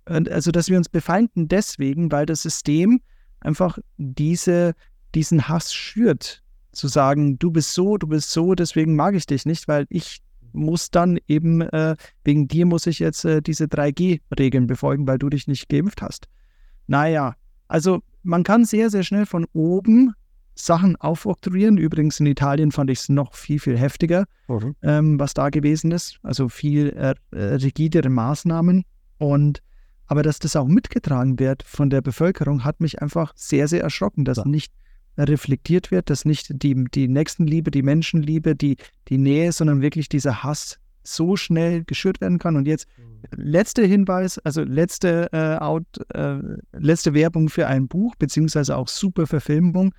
Also, 0.05 0.51
dass 0.51 0.69
wir 0.69 0.77
uns 0.77 0.89
befeinden 0.89 1.47
deswegen, 1.47 2.11
weil 2.11 2.25
das 2.25 2.41
System 2.41 2.99
einfach 3.39 3.77
diese, 3.97 4.73
diesen 5.13 5.47
Hass 5.47 5.73
schürt. 5.73 6.43
Zu 6.71 6.87
sagen, 6.87 7.39
du 7.39 7.51
bist 7.51 7.73
so, 7.73 7.97
du 7.97 8.07
bist 8.07 8.31
so, 8.31 8.53
deswegen 8.53 8.95
mag 8.95 9.15
ich 9.15 9.25
dich 9.25 9.45
nicht, 9.45 9.67
weil 9.67 9.85
ich 9.89 10.21
muss 10.53 10.91
dann 10.91 11.19
eben, 11.27 11.61
äh, 11.61 11.95
wegen 12.23 12.47
dir 12.47 12.65
muss 12.65 12.87
ich 12.87 12.99
jetzt 12.99 13.25
äh, 13.25 13.41
diese 13.41 13.65
3G-Regeln 13.65 14.67
befolgen, 14.67 15.07
weil 15.07 15.17
du 15.17 15.29
dich 15.29 15.47
nicht 15.47 15.69
geimpft 15.69 16.01
hast. 16.01 16.27
Naja, 16.87 17.35
also 17.67 18.01
man 18.27 18.43
kann 18.43 18.65
sehr, 18.65 18.89
sehr 18.89 19.03
schnell 19.03 19.25
von 19.25 19.45
oben 19.53 20.13
Sachen 20.53 20.95
aufoktroyieren. 20.97 21.77
Übrigens 21.77 22.19
in 22.19 22.25
Italien 22.25 22.71
fand 22.71 22.89
ich 22.89 22.99
es 22.99 23.09
noch 23.09 23.35
viel, 23.35 23.59
viel 23.59 23.77
heftiger, 23.77 24.25
mhm. 24.47 24.75
ähm, 24.81 25.19
was 25.19 25.33
da 25.33 25.49
gewesen 25.49 25.91
ist. 25.91 26.19
Also 26.23 26.49
viel 26.49 26.89
äh, 26.89 27.15
rigidere 27.31 28.09
Maßnahmen. 28.09 28.83
Und 29.17 29.61
aber 30.07 30.23
dass 30.23 30.39
das 30.39 30.55
auch 30.55 30.67
mitgetragen 30.67 31.39
wird 31.39 31.63
von 31.63 31.89
der 31.89 32.01
Bevölkerung, 32.01 32.63
hat 32.63 32.79
mich 32.79 33.01
einfach 33.01 33.33
sehr, 33.35 33.67
sehr 33.67 33.83
erschrocken, 33.83 34.25
dass 34.25 34.37
ja. 34.37 34.45
nicht 34.45 34.73
reflektiert 35.17 35.91
wird, 35.91 36.09
dass 36.09 36.25
nicht 36.25 36.47
die, 36.63 36.85
die 36.93 37.07
Nächstenliebe, 37.07 37.71
die 37.71 37.81
Menschenliebe, 37.81 38.55
die, 38.55 38.77
die 39.07 39.17
Nähe, 39.17 39.51
sondern 39.51 39.81
wirklich 39.81 40.09
dieser 40.09 40.43
Hass 40.43 40.79
so 41.07 41.35
schnell 41.35 41.83
geschürt 41.83 42.21
werden 42.21 42.39
kann. 42.39 42.55
Und 42.55 42.67
jetzt 42.67 42.87
mhm. 42.97 43.43
letzter 43.43 43.83
Hinweis, 43.85 44.39
also 44.39 44.63
letzte, 44.63 45.29
äh, 45.31 45.57
out, 45.63 45.85
äh, 46.13 46.39
letzte 46.73 47.13
Werbung 47.13 47.49
für 47.49 47.67
ein 47.67 47.87
Buch, 47.87 48.15
beziehungsweise 48.15 48.75
auch 48.75 48.87
super 48.87 49.27
Verfilmung, 49.27 49.93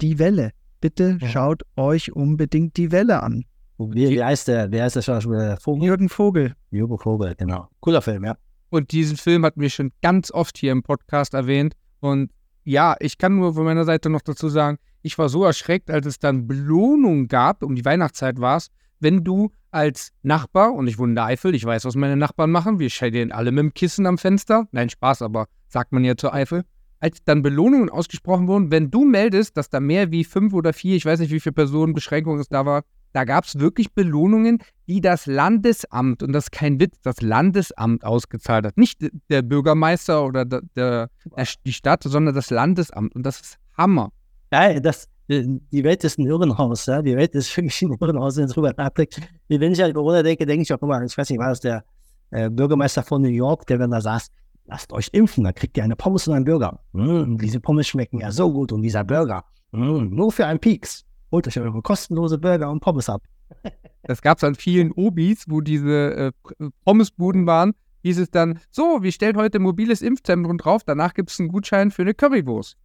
Die 0.00 0.18
Welle. 0.18 0.50
Bitte 0.80 1.18
ja. 1.20 1.28
schaut 1.28 1.62
euch 1.76 2.12
unbedingt 2.12 2.76
Die 2.76 2.92
Welle 2.92 3.22
an. 3.22 3.44
Wie, 3.78 4.08
wie 4.10 4.22
heißt 4.22 4.48
der? 4.48 4.70
Wie 4.70 4.80
heißt 4.80 4.96
der 4.96 5.02
Schauspieler? 5.02 5.56
Vogel? 5.56 5.84
Jürgen 5.84 6.08
Vogel. 6.08 6.54
Jürgen 6.70 6.98
Vogel, 6.98 7.34
genau. 7.36 7.68
Cooler 7.80 8.02
Film, 8.02 8.24
ja. 8.24 8.36
Und 8.70 8.92
diesen 8.92 9.16
Film 9.16 9.44
hatten 9.44 9.60
wir 9.60 9.70
schon 9.70 9.92
ganz 10.02 10.30
oft 10.30 10.58
hier 10.58 10.72
im 10.72 10.82
Podcast 10.82 11.34
erwähnt. 11.34 11.74
Und 12.00 12.30
ja, 12.64 12.96
ich 13.00 13.18
kann 13.18 13.36
nur 13.36 13.54
von 13.54 13.64
meiner 13.64 13.84
Seite 13.84 14.10
noch 14.10 14.22
dazu 14.22 14.48
sagen, 14.48 14.78
ich 15.02 15.18
war 15.18 15.28
so 15.28 15.44
erschreckt, 15.44 15.90
als 15.90 16.06
es 16.06 16.18
dann 16.18 16.46
Belohnung 16.46 17.28
gab, 17.28 17.62
um 17.62 17.74
die 17.74 17.84
Weihnachtszeit 17.84 18.40
war 18.40 18.56
es, 18.56 18.70
wenn 19.04 19.22
du 19.22 19.52
als 19.70 20.12
Nachbar, 20.22 20.72
und 20.72 20.88
ich 20.88 20.98
wohne 20.98 21.12
in 21.12 21.14
der 21.14 21.26
Eifel, 21.26 21.54
ich 21.54 21.64
weiß, 21.64 21.84
was 21.84 21.94
meine 21.94 22.16
Nachbarn 22.16 22.50
machen, 22.50 22.80
wir 22.80 22.90
stehen 22.90 23.30
alle 23.30 23.52
mit 23.52 23.62
dem 23.62 23.74
Kissen 23.74 24.06
am 24.06 24.18
Fenster. 24.18 24.66
Nein, 24.72 24.90
Spaß, 24.90 25.22
aber 25.22 25.46
sagt 25.68 25.92
man 25.92 26.04
ja 26.04 26.16
zur 26.16 26.34
Eifel. 26.34 26.64
Als 26.98 27.22
dann 27.24 27.42
Belohnungen 27.42 27.90
ausgesprochen 27.90 28.48
wurden, 28.48 28.70
wenn 28.70 28.90
du 28.90 29.04
meldest, 29.04 29.56
dass 29.56 29.68
da 29.68 29.78
mehr 29.78 30.10
wie 30.10 30.24
fünf 30.24 30.54
oder 30.54 30.72
vier, 30.72 30.96
ich 30.96 31.04
weiß 31.04 31.20
nicht, 31.20 31.32
wie 31.32 31.40
viele 31.40 31.52
Personen 31.52 31.92
Beschränkungen 31.92 32.40
es 32.40 32.48
da 32.48 32.64
war, 32.64 32.82
da 33.12 33.24
gab 33.24 33.44
es 33.44 33.60
wirklich 33.60 33.92
Belohnungen, 33.92 34.58
die 34.88 35.00
das 35.00 35.26
Landesamt, 35.26 36.22
und 36.22 36.32
das 36.32 36.44
ist 36.44 36.50
kein 36.50 36.80
Witz, 36.80 36.96
das 37.02 37.20
Landesamt 37.20 38.04
ausgezahlt 38.04 38.66
hat. 38.66 38.76
Nicht 38.76 39.06
der 39.28 39.42
Bürgermeister 39.42 40.24
oder 40.24 40.44
der, 40.44 40.62
der, 40.74 41.10
die 41.64 41.72
Stadt, 41.72 42.02
sondern 42.02 42.34
das 42.34 42.50
Landesamt. 42.50 43.14
Und 43.14 43.24
das 43.24 43.40
ist 43.40 43.58
Hammer. 43.76 44.10
Ja, 44.52 44.80
das, 44.80 45.08
die 45.28 45.84
Welt 45.84 46.04
ist 46.04 46.18
ein 46.18 46.26
Irrenhaus, 46.26 46.86
ja. 46.86 47.00
Die 47.02 47.16
Welt 47.16 47.34
ist 47.34 47.56
wirklich 47.56 47.82
ein 47.82 47.96
Irrenhaus, 48.00 48.36
wenn 48.36 48.44
es 48.44 48.52
drüber 48.52 48.74
nachdenkt. 48.76 49.20
Wenn 49.48 49.72
ich 49.72 49.82
an 49.82 49.92
Corona 49.92 50.22
denke, 50.22 50.44
denke 50.46 50.62
ich 50.62 50.72
auch 50.72 50.82
immer, 50.82 51.02
ich 51.02 51.16
weiß 51.16 51.30
nicht, 51.30 51.38
war 51.38 51.48
das 51.48 51.60
der 51.60 51.84
äh, 52.30 52.50
Bürgermeister 52.50 53.02
von 53.02 53.22
New 53.22 53.28
York, 53.28 53.66
der 53.66 53.78
dann 53.78 53.90
da 53.90 54.00
saß, 54.00 54.30
lasst 54.66 54.92
euch 54.92 55.08
impfen, 55.12 55.44
dann 55.44 55.54
kriegt 55.54 55.76
ihr 55.76 55.84
eine 55.84 55.96
Pommes 55.96 56.26
und 56.28 56.34
einen 56.34 56.44
Burger. 56.44 56.80
Mm, 56.92 57.36
diese 57.38 57.60
Pommes 57.60 57.88
schmecken 57.88 58.20
ja 58.20 58.30
so 58.30 58.52
gut 58.52 58.72
und 58.72 58.82
dieser 58.82 59.04
Burger, 59.04 59.44
mm, 59.72 60.14
nur 60.14 60.32
für 60.32 60.46
einen 60.46 60.58
Peaks. 60.58 61.04
Holt 61.30 61.46
euch 61.48 61.58
eure 61.58 61.82
kostenlose 61.82 62.38
Burger 62.38 62.70
und 62.70 62.80
Pommes 62.80 63.08
ab. 63.08 63.22
Das 64.02 64.20
gab 64.20 64.38
es 64.38 64.44
an 64.44 64.54
vielen 64.54 64.92
Obis, 64.92 65.44
wo 65.48 65.60
diese 65.60 66.32
äh, 66.60 66.68
Pommesbuden 66.84 67.46
waren, 67.46 67.72
hieß 68.02 68.18
es 68.18 68.30
dann, 68.30 68.60
so, 68.70 69.02
wir 69.02 69.12
stellen 69.12 69.36
heute 69.36 69.58
ein 69.58 69.62
mobiles 69.62 70.02
Impfzentrum 70.02 70.58
drauf, 70.58 70.82
danach 70.84 71.14
gibt 71.14 71.30
es 71.30 71.40
einen 71.40 71.48
Gutschein 71.48 71.90
für 71.90 72.02
eine 72.02 72.12
Currywurst. 72.14 72.76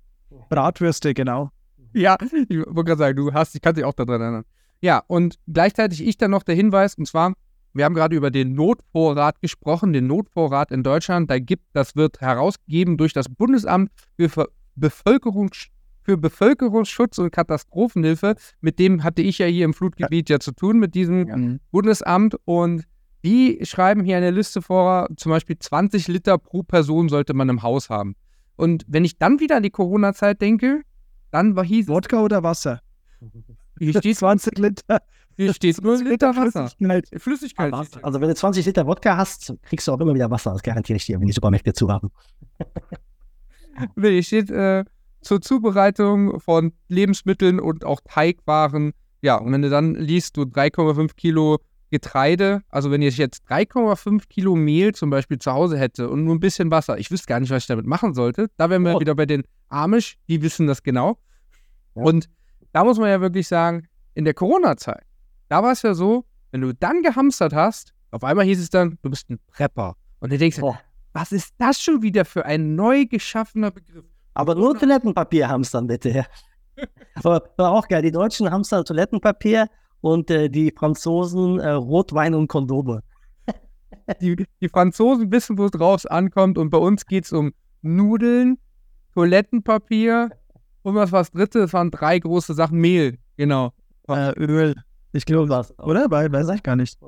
Bratwürste, 0.49 1.13
genau. 1.13 1.51
Ja, 1.93 2.17
ich 2.21 2.57
wollte 2.57 2.83
gerade 2.83 2.97
sagen, 2.97 3.15
du 3.15 3.33
hast, 3.33 3.55
ich 3.55 3.61
kann 3.61 3.75
dich 3.75 3.83
auch 3.83 3.93
daran 3.93 4.21
erinnern. 4.21 4.45
Ja, 4.81 5.03
und 5.07 5.35
gleichzeitig 5.47 6.05
ich 6.05 6.17
dann 6.17 6.31
noch 6.31 6.43
der 6.43 6.55
Hinweis, 6.55 6.95
und 6.95 7.07
zwar, 7.07 7.33
wir 7.73 7.85
haben 7.85 7.95
gerade 7.95 8.15
über 8.15 8.31
den 8.31 8.53
Notvorrat 8.53 9.41
gesprochen, 9.41 9.93
den 9.93 10.07
Notvorrat 10.07 10.71
in 10.71 10.83
Deutschland. 10.83 11.29
Da 11.29 11.39
gibt, 11.39 11.63
das 11.73 11.95
wird 11.95 12.21
herausgegeben 12.21 12.97
durch 12.97 13.13
das 13.13 13.27
Bundesamt 13.29 13.91
für 14.17 14.47
Bevölkerungs 14.75 15.69
für 16.01 16.17
Bevölkerungsschutz 16.17 17.19
und 17.19 17.31
Katastrophenhilfe. 17.31 18.35
Mit 18.61 18.79
dem 18.79 19.03
hatte 19.03 19.21
ich 19.21 19.37
ja 19.37 19.45
hier 19.45 19.65
im 19.65 19.75
Flutgebiet 19.75 20.29
ja 20.29 20.39
zu 20.39 20.53
tun, 20.53 20.79
mit 20.79 20.95
diesem 20.95 21.27
ja. 21.27 21.57
Bundesamt. 21.71 22.35
Und 22.45 22.85
die 23.23 23.59
schreiben 23.63 24.03
hier 24.03 24.17
eine 24.17 24.31
Liste 24.31 24.63
vor, 24.63 25.07
zum 25.17 25.31
Beispiel 25.31 25.59
20 25.59 26.07
Liter 26.07 26.39
pro 26.39 26.63
Person 26.63 27.09
sollte 27.09 27.35
man 27.35 27.49
im 27.49 27.61
Haus 27.61 27.91
haben. 27.91 28.15
Und 28.55 28.85
wenn 28.87 29.05
ich 29.05 29.19
dann 29.19 29.39
wieder 29.39 29.57
an 29.57 29.63
die 29.63 29.69
Corona-Zeit 29.69 30.41
denke, 30.41 30.81
dann 31.31 31.55
war 31.55 31.63
hieß 31.63 31.87
Wodka 31.87 32.21
oder 32.21 32.43
Wasser? 32.43 32.81
Hier 33.79 33.93
steht 33.97 34.17
20 34.17 34.57
Liter. 34.57 35.01
Hier 35.35 35.53
steht 35.53 35.81
nur 35.81 35.97
Liter 35.97 36.35
Wasser. 36.35 36.69
Flüssigkeit. 36.69 37.21
Flüssigkeit. 37.21 38.03
Also 38.03 38.21
wenn 38.21 38.27
du 38.27 38.35
20 38.35 38.65
Liter 38.65 38.85
Wodka 38.87 39.15
hast, 39.15 39.53
kriegst 39.63 39.87
du 39.87 39.93
auch 39.93 39.99
immer 39.99 40.13
wieder 40.13 40.29
Wasser. 40.29 40.51
Das 40.51 40.63
garantiere 40.63 40.97
ich 40.97 41.05
dir, 41.05 41.19
wenn 41.19 41.27
die 41.27 41.33
Supermärkte 41.33 41.73
zu 41.73 41.89
haben. 41.89 42.11
Hier 43.95 44.23
steht 44.23 44.51
äh, 44.51 44.83
zur 45.21 45.41
Zubereitung 45.41 46.39
von 46.39 46.73
Lebensmitteln 46.87 47.59
und 47.59 47.85
auch 47.85 48.01
Teigwaren. 48.03 48.93
Ja, 49.21 49.37
und 49.37 49.51
wenn 49.51 49.61
du 49.61 49.69
dann 49.69 49.95
liest, 49.95 50.37
du 50.37 50.43
3,5 50.43 51.15
Kilo 51.15 51.59
Getreide, 51.89 52.61
also 52.69 52.91
wenn 52.91 53.01
ich 53.01 53.17
jetzt 53.17 53.49
3,5 53.49 54.27
Kilo 54.27 54.55
Mehl 54.55 54.93
zum 54.93 55.09
Beispiel 55.09 55.39
zu 55.39 55.51
Hause 55.51 55.77
hätte 55.77 56.09
und 56.09 56.23
nur 56.23 56.35
ein 56.35 56.39
bisschen 56.39 56.69
Wasser, 56.71 56.97
ich 56.97 57.09
wüsste 57.09 57.27
gar 57.27 57.39
nicht, 57.39 57.49
was 57.49 57.63
ich 57.63 57.67
damit 57.67 57.85
machen 57.85 58.13
sollte. 58.13 58.49
Da 58.57 58.69
wären 58.69 58.83
wir 58.83 58.95
oh. 58.95 58.99
wieder 58.99 59.15
bei 59.15 59.25
den 59.25 59.43
Amish, 59.69 60.17
die 60.27 60.41
wissen 60.41 60.67
das 60.67 60.83
genau. 60.83 61.17
Ja. 61.95 62.03
Und 62.03 62.29
da 62.71 62.83
muss 62.83 62.99
man 62.99 63.09
ja 63.09 63.21
wirklich 63.21 63.47
sagen, 63.47 63.87
in 64.13 64.25
der 64.25 64.33
Corona-Zeit, 64.33 65.03
da 65.47 65.63
war 65.63 65.71
es 65.71 65.81
ja 65.81 65.93
so, 65.93 66.25
wenn 66.51 66.61
du 66.61 66.73
dann 66.73 67.01
gehamstert 67.01 67.53
hast, 67.53 67.93
auf 68.11 68.23
einmal 68.23 68.45
hieß 68.45 68.59
es 68.59 68.69
dann, 68.69 68.97
du 69.01 69.09
bist 69.09 69.29
ein 69.29 69.39
Prepper. 69.47 69.95
Und 70.19 70.31
du 70.31 70.37
denkst, 70.37 70.59
oh. 70.61 70.75
Was 71.13 71.31
ist 71.31 71.53
das 71.57 71.81
schon 71.81 72.01
wieder 72.01 72.23
für 72.23 72.45
ein 72.45 72.75
neu 72.75 73.05
geschaffener 73.05 73.71
Begriff? 73.71 74.05
Aber 74.35 74.55
nur 74.55 74.77
Toilettenpapier 74.77 75.49
hamstern, 75.49 75.87
bitte. 75.87 76.09
Ja. 76.09 76.25
Aber 77.15 77.49
war 77.57 77.71
auch 77.71 77.87
geil. 77.87 78.03
Die 78.03 78.11
Deutschen 78.11 78.49
hamstern 78.49 78.85
Toilettenpapier 78.85 79.67
und 80.01 80.29
äh, 80.29 80.49
die 80.49 80.71
Franzosen 80.71 81.59
äh, 81.59 81.71
Rotwein 81.71 82.33
und 82.33 82.47
Kondome. 82.47 83.01
Die, 84.21 84.35
die 84.59 84.69
Franzosen 84.69 85.31
wissen, 85.31 85.57
wo 85.59 85.65
es 85.65 85.71
drauf 85.71 86.09
ankommt 86.09 86.57
und 86.57 86.71
bei 86.71 86.79
uns 86.79 87.05
geht 87.05 87.25
es 87.25 87.31
um 87.31 87.53
Nudeln, 87.83 88.57
Toilettenpapier 89.13 90.31
und 90.81 90.95
was 90.95 91.11
war 91.11 91.19
das 91.19 91.31
dritte? 91.31 91.59
Es 91.59 91.73
waren 91.73 91.91
drei 91.91 92.17
große 92.17 92.53
Sachen. 92.53 92.79
Mehl, 92.79 93.17
genau. 93.37 93.71
Äh, 94.07 94.31
Öl. 94.39 94.75
Ich 95.11 95.25
glaube, 95.25 95.49
Was? 95.49 95.77
oder? 95.79 96.07
Bei, 96.07 96.31
weiß 96.31 96.49
ich 96.49 96.63
gar 96.63 96.75
nicht. 96.75 96.99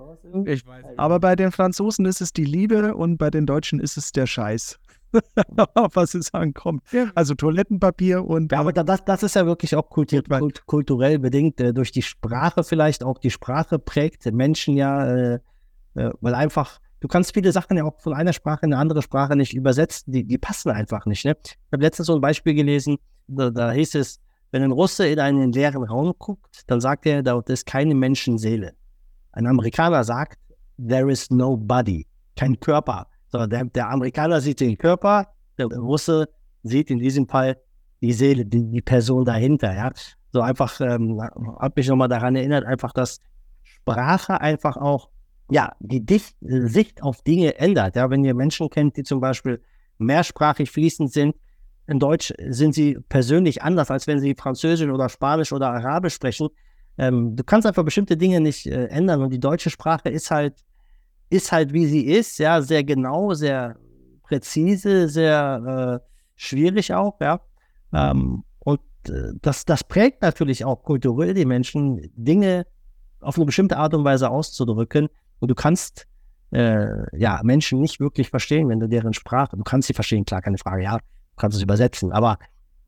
Ich 0.45 0.65
weiß. 0.65 0.85
Aber 0.97 1.19
bei 1.19 1.35
den 1.35 1.51
Franzosen 1.51 2.05
ist 2.05 2.21
es 2.21 2.33
die 2.33 2.45
Liebe 2.45 2.95
und 2.95 3.17
bei 3.17 3.29
den 3.29 3.45
Deutschen 3.45 3.79
ist 3.79 3.97
es 3.97 4.11
der 4.11 4.25
Scheiß. 4.25 4.79
Auf 5.75 5.95
was 5.95 6.13
es 6.13 6.33
ankommt. 6.33 6.83
Also 7.15 7.35
Toilettenpapier 7.35 8.23
und 8.25 8.51
Ja, 8.51 8.59
aber 8.59 8.73
da- 8.73 8.83
das, 8.83 9.03
das 9.05 9.23
ist 9.23 9.35
ja 9.35 9.45
wirklich 9.45 9.75
auch 9.75 9.89
kultur, 9.89 10.23
kult, 10.23 10.65
kulturell 10.65 11.19
bedingt, 11.19 11.59
äh, 11.59 11.73
durch 11.73 11.91
die 11.91 12.01
Sprache 12.01 12.63
vielleicht 12.63 13.03
auch. 13.03 13.17
Die 13.17 13.29
Sprache 13.31 13.79
prägt 13.79 14.25
Menschen 14.31 14.75
ja, 14.77 15.05
äh, 15.05 15.39
äh, 15.95 16.11
weil 16.21 16.35
einfach, 16.35 16.79
du 16.99 17.07
kannst 17.07 17.33
viele 17.33 17.51
Sachen 17.51 17.77
ja 17.77 17.83
auch 17.83 17.99
von 17.99 18.13
einer 18.13 18.33
Sprache 18.33 18.65
in 18.65 18.73
eine 18.73 18.81
andere 18.81 19.01
Sprache 19.01 19.35
nicht 19.35 19.53
übersetzen, 19.53 20.13
die, 20.13 20.23
die 20.23 20.37
passen 20.37 20.69
einfach 20.71 21.05
nicht. 21.05 21.25
Ne? 21.25 21.35
Ich 21.43 21.57
habe 21.71 21.83
letztens 21.83 22.07
so 22.07 22.15
ein 22.15 22.21
Beispiel 22.21 22.53
gelesen, 22.53 22.97
da, 23.27 23.49
da 23.49 23.71
hieß 23.71 23.95
es, 23.95 24.19
wenn 24.51 24.63
ein 24.63 24.71
Russe 24.71 25.07
in 25.07 25.19
einen 25.19 25.51
leeren 25.53 25.83
Raum 25.83 26.13
guckt, 26.17 26.63
dann 26.67 26.81
sagt 26.81 27.05
er, 27.05 27.23
dort 27.23 27.49
ist 27.49 27.65
keine 27.65 27.95
Menschenseele. 27.95 28.73
Ein 29.31 29.47
Amerikaner 29.47 30.03
sagt, 30.03 30.37
there 30.77 31.09
is 31.09 31.29
no 31.29 31.55
body, 31.55 32.05
kein 32.35 32.59
Körper. 32.59 33.07
So, 33.31 33.45
der, 33.45 33.65
der 33.65 33.89
Amerikaner 33.89 34.41
sieht 34.41 34.59
den 34.59 34.77
Körper, 34.77 35.27
der 35.57 35.67
Russe 35.67 36.29
sieht 36.63 36.89
in 36.89 36.99
diesem 36.99 37.27
Fall 37.27 37.57
die 38.01 38.13
Seele, 38.13 38.45
die, 38.45 38.69
die 38.69 38.81
Person 38.81 39.25
dahinter, 39.25 39.73
ja. 39.73 39.91
So 40.33 40.41
einfach, 40.41 40.79
ähm, 40.81 41.21
hat 41.59 41.75
mich 41.75 41.87
nochmal 41.87 42.07
daran 42.07 42.35
erinnert, 42.35 42.65
einfach, 42.65 42.93
dass 42.93 43.19
Sprache 43.63 44.39
einfach 44.39 44.77
auch, 44.77 45.09
ja, 45.49 45.73
die 45.79 46.05
Dicht 46.05 46.35
Sicht 46.39 47.03
auf 47.03 47.21
Dinge 47.21 47.57
ändert. 47.57 47.95
Ja, 47.95 48.09
wenn 48.09 48.23
ihr 48.23 48.33
Menschen 48.33 48.69
kennt, 48.69 48.95
die 48.95 49.03
zum 49.03 49.19
Beispiel 49.19 49.61
mehrsprachig 49.97 50.71
fließend 50.71 51.11
sind, 51.11 51.35
in 51.87 51.99
Deutsch 51.99 52.33
sind 52.47 52.73
sie 52.73 52.97
persönlich 53.09 53.61
anders, 53.61 53.91
als 53.91 54.07
wenn 54.07 54.19
sie 54.19 54.35
Französisch 54.35 54.89
oder 54.89 55.09
Spanisch 55.09 55.51
oder 55.51 55.71
Arabisch 55.71 56.13
sprechen. 56.13 56.47
Ähm, 56.97 57.35
du 57.35 57.43
kannst 57.43 57.67
einfach 57.67 57.83
bestimmte 57.83 58.15
Dinge 58.15 58.39
nicht 58.39 58.65
äh, 58.67 58.85
ändern 58.85 59.21
und 59.21 59.31
die 59.31 59.39
deutsche 59.39 59.69
Sprache 59.69 60.09
ist 60.09 60.31
halt, 60.31 60.63
ist 61.31 61.51
halt 61.51 61.73
wie 61.73 61.87
sie 61.87 62.05
ist, 62.05 62.37
ja, 62.39 62.61
sehr 62.61 62.83
genau, 62.83 63.33
sehr 63.33 63.77
präzise, 64.23 65.07
sehr 65.07 66.01
äh, 66.03 66.07
schwierig 66.35 66.93
auch, 66.93 67.19
ja. 67.21 67.39
Ähm, 67.93 68.43
und 68.59 68.81
äh, 69.07 69.33
das, 69.41 69.65
das 69.65 69.83
prägt 69.83 70.21
natürlich 70.21 70.65
auch 70.65 70.83
kulturell 70.83 71.33
die 71.33 71.45
Menschen, 71.45 72.11
Dinge 72.15 72.67
auf 73.21 73.37
eine 73.37 73.45
bestimmte 73.45 73.77
Art 73.77 73.93
und 73.93 74.03
Weise 74.03 74.29
auszudrücken. 74.29 75.07
Und 75.39 75.49
du 75.49 75.55
kannst 75.55 76.05
äh, 76.51 77.17
ja 77.17 77.39
Menschen 77.43 77.79
nicht 77.79 77.99
wirklich 77.99 78.29
verstehen, 78.29 78.67
wenn 78.67 78.79
du 78.79 78.89
deren 78.89 79.13
Sprache, 79.13 79.55
du 79.55 79.63
kannst 79.63 79.87
sie 79.87 79.93
verstehen, 79.93 80.25
klar, 80.25 80.41
keine 80.41 80.57
Frage, 80.57 80.83
ja, 80.83 80.97
du 80.97 81.03
kannst 81.37 81.55
es 81.55 81.63
übersetzen, 81.63 82.11
aber 82.11 82.39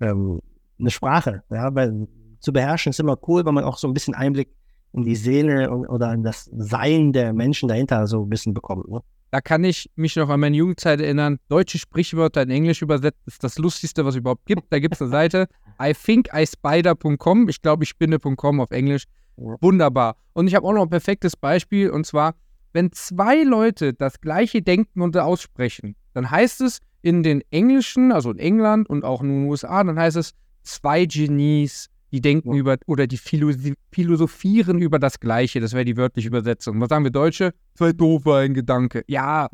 ähm, 0.02 0.42
eine 0.80 0.92
Sprache, 0.92 1.44
ja, 1.50 1.74
weil 1.74 2.08
zu 2.40 2.52
beherrschen 2.52 2.90
ist 2.90 3.00
immer 3.00 3.18
cool, 3.28 3.46
weil 3.46 3.54
man 3.54 3.64
auch 3.64 3.78
so 3.78 3.88
ein 3.88 3.94
bisschen 3.94 4.16
Einblick 4.16 4.54
in 4.94 5.04
die 5.04 5.16
Seele 5.16 5.70
oder 5.72 6.14
in 6.14 6.24
das 6.24 6.50
Sein 6.56 7.12
der 7.14 7.34
Menschen 7.34 7.70
dahinter 7.70 8.08
so 8.08 8.24
ein 8.24 8.30
bisschen 8.30 8.54
bekommt. 8.54 8.88
Ne? 8.88 9.02
Da 9.32 9.42
kann 9.42 9.64
ich 9.64 9.90
mich 9.96 10.16
noch 10.16 10.30
an 10.30 10.40
meine 10.40 10.56
Jugendzeit 10.56 11.02
erinnern. 11.02 11.40
Deutsche 11.50 11.80
Sprichwörter 11.80 12.44
in 12.44 12.52
Englisch 12.52 12.84
übersetzt 12.84 13.20
ist 13.26 13.44
das 13.44 13.58
Lustigste, 13.58 14.06
was 14.06 14.14
es 14.14 14.20
überhaupt 14.20 14.46
gibt. 14.46 14.72
Da 14.72 14.78
gibt 14.78 14.94
es 14.94 15.02
eine 15.02 15.10
Seite, 15.10 15.48
ithinkispider.com. 15.80 17.50
Ich 17.50 17.62
glaube, 17.62 17.84
ich 17.84 17.90
spinne.com 17.90 18.60
auf 18.60 18.70
Englisch. 18.70 19.06
Wunderbar. 19.36 20.18
Und 20.34 20.48
ich 20.48 20.54
habe 20.54 20.68
auch 20.68 20.74
noch 20.74 20.84
ein 20.84 20.90
perfektes 20.90 21.36
Beispiel. 21.36 21.90
Und 21.90 22.06
zwar, 22.06 22.36
wenn 22.74 22.92
zwei 22.92 23.42
Leute 23.42 23.94
das 23.94 24.22
gleiche 24.22 24.62
denken 24.62 25.02
und 25.02 25.18
aussprechen, 25.18 25.96
dann 26.14 26.30
heißt 26.30 26.62
es 26.62 26.80
in 27.02 27.24
den 27.24 27.42
Englischen, 27.50 28.12
also 28.12 28.30
in 28.30 28.38
England 28.38 28.88
und 28.88 29.04
auch 29.04 29.22
in 29.22 29.30
den 29.30 29.46
USA, 29.50 29.84
dann 29.84 29.98
heißt 29.98 30.18
es 30.18 30.34
zwei 30.62 31.06
Genies, 31.06 31.90
die 32.14 32.22
denken 32.22 32.54
Ja. 32.54 32.60
über 32.60 32.78
oder 32.86 33.08
die 33.08 33.18
philo- 33.18 33.52
philosophieren 33.92 34.80
über 34.80 35.00
das 35.00 35.20
Gleiche. 35.20 35.60
Das 35.60 35.74
wäre 35.74 35.84
die 35.84 35.98
wörtliche 35.98 36.28
Übersetzung. 36.30 36.80
Was 36.80 36.90
sagen 36.90 37.04
wir 37.04 37.12
Deutsche? 37.12 37.54
Zwei 37.76 37.92
doofe, 37.92 38.36
ein 38.36 38.54
Gedanke. 38.54 39.04
Ja, 39.08 39.50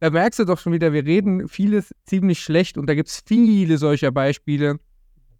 da 0.00 0.10
merkst 0.10 0.40
du 0.40 0.44
doch 0.44 0.58
schon 0.58 0.72
wieder, 0.72 0.92
wir 0.92 1.04
reden 1.04 1.48
vieles 1.48 1.94
ziemlich 2.04 2.40
schlecht 2.40 2.76
und 2.78 2.88
da 2.88 2.94
gibt 2.94 3.08
es 3.08 3.22
viele 3.26 3.78
solcher 3.78 4.10
Beispiele, 4.10 4.78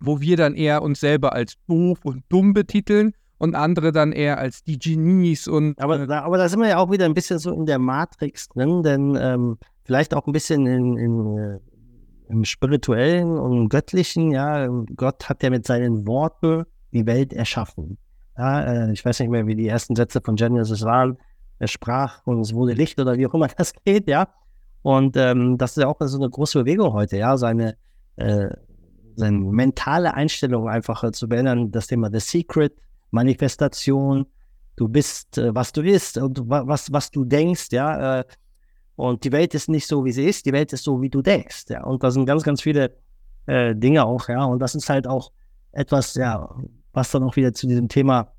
wo 0.00 0.20
wir 0.20 0.36
dann 0.36 0.54
eher 0.54 0.82
uns 0.82 1.00
selber 1.00 1.32
als 1.32 1.54
doof 1.66 2.00
und 2.04 2.22
dumm 2.28 2.52
betiteln 2.52 3.12
und 3.38 3.54
andere 3.54 3.92
dann 3.92 4.12
eher 4.12 4.38
als 4.38 4.62
die 4.62 4.78
Genies 4.78 5.46
und 5.48 5.78
Aber, 5.80 6.00
äh, 6.00 6.06
da, 6.06 6.22
aber 6.22 6.38
da 6.38 6.48
sind 6.48 6.60
wir 6.60 6.68
ja 6.68 6.78
auch 6.78 6.90
wieder 6.90 7.04
ein 7.06 7.14
bisschen 7.14 7.38
so 7.38 7.52
in 7.52 7.66
der 7.66 7.78
Matrix 7.78 8.48
drin, 8.48 8.82
denn 8.82 9.16
ähm, 9.20 9.58
vielleicht 9.84 10.14
auch 10.14 10.26
ein 10.26 10.32
bisschen 10.32 10.66
in, 10.66 10.96
in, 10.96 11.38
äh, 11.38 11.58
im 12.28 12.44
Spirituellen 12.44 13.38
und 13.38 13.68
Göttlichen, 13.68 14.32
ja. 14.32 14.66
Gott 14.96 15.28
hat 15.28 15.42
ja 15.42 15.50
mit 15.50 15.66
seinen 15.66 16.06
Worten 16.06 16.64
die 16.92 17.06
Welt 17.06 17.32
erschaffen. 17.32 17.98
Ja, 18.36 18.62
äh, 18.88 18.92
ich 18.92 19.04
weiß 19.04 19.20
nicht 19.20 19.30
mehr, 19.30 19.46
wie 19.46 19.54
die 19.54 19.68
ersten 19.68 19.96
Sätze 19.96 20.20
von 20.20 20.36
Genesis 20.36 20.82
waren. 20.82 21.16
Er 21.58 21.68
sprach 21.68 22.26
und 22.26 22.40
es 22.40 22.52
wurde 22.52 22.74
Licht 22.74 23.00
oder 23.00 23.16
wie 23.16 23.26
auch 23.26 23.34
immer 23.34 23.48
das 23.56 23.72
geht, 23.84 24.08
ja. 24.08 24.28
Und 24.82 25.16
ähm, 25.16 25.58
das 25.58 25.76
ist 25.76 25.82
ja 25.82 25.88
auch 25.88 25.96
so 26.00 26.18
eine 26.18 26.30
große 26.30 26.60
Bewegung 26.60 26.92
heute, 26.92 27.16
ja, 27.16 27.36
seine, 27.36 27.76
äh, 28.16 28.48
seine 29.16 29.38
mentale 29.38 30.14
Einstellung 30.14 30.68
einfach 30.68 31.02
äh, 31.02 31.12
zu 31.12 31.28
beändern, 31.28 31.70
das 31.72 31.86
Thema 31.88 32.10
The 32.12 32.20
Secret, 32.20 32.72
Manifestation, 33.10 34.26
du 34.76 34.88
bist, 34.88 35.38
äh, 35.38 35.54
was 35.54 35.72
du 35.72 35.80
isst 35.82 36.18
und 36.18 36.48
wa- 36.48 36.62
was, 36.66 36.92
was 36.92 37.10
du 37.10 37.24
denkst, 37.24 37.68
ja. 37.72 38.20
Und 38.96 39.24
die 39.24 39.32
Welt 39.32 39.54
ist 39.54 39.68
nicht 39.68 39.86
so, 39.86 40.04
wie 40.04 40.12
sie 40.12 40.24
ist, 40.24 40.46
die 40.46 40.52
Welt 40.52 40.72
ist 40.72 40.84
so, 40.84 41.00
wie 41.02 41.10
du 41.10 41.22
denkst, 41.22 41.66
ja. 41.68 41.84
Und 41.84 42.02
da 42.02 42.10
sind 42.10 42.26
ganz, 42.26 42.42
ganz 42.42 42.62
viele 42.62 42.96
äh, 43.46 43.74
Dinge 43.74 44.04
auch, 44.04 44.28
ja. 44.28 44.44
Und 44.44 44.58
das 44.58 44.74
ist 44.74 44.88
halt 44.88 45.06
auch 45.06 45.30
etwas, 45.72 46.14
ja, 46.14 46.48
was 46.92 47.10
dann 47.10 47.22
auch 47.22 47.36
wieder 47.36 47.52
zu 47.52 47.66
diesem 47.66 47.88
Thema 47.88 48.32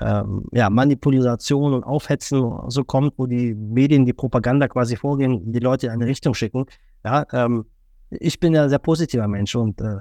ähm, 0.00 0.44
ja, 0.52 0.68
Manipulation 0.70 1.72
und 1.72 1.84
Aufhetzen 1.84 2.52
so 2.68 2.84
kommt, 2.84 3.14
wo 3.16 3.26
die 3.26 3.54
Medien 3.54 4.04
die 4.04 4.12
Propaganda 4.12 4.68
quasi 4.68 4.96
vorgehen, 4.96 5.52
die 5.52 5.60
Leute 5.60 5.86
in 5.86 5.92
eine 5.92 6.06
Richtung 6.06 6.34
schicken. 6.34 6.66
Ja, 7.04 7.26
ähm, 7.32 7.64
ich 8.10 8.38
bin 8.40 8.54
ja 8.54 8.68
sehr 8.68 8.78
positiver 8.78 9.28
Mensch 9.28 9.54
und 9.54 9.80
äh, 9.80 9.96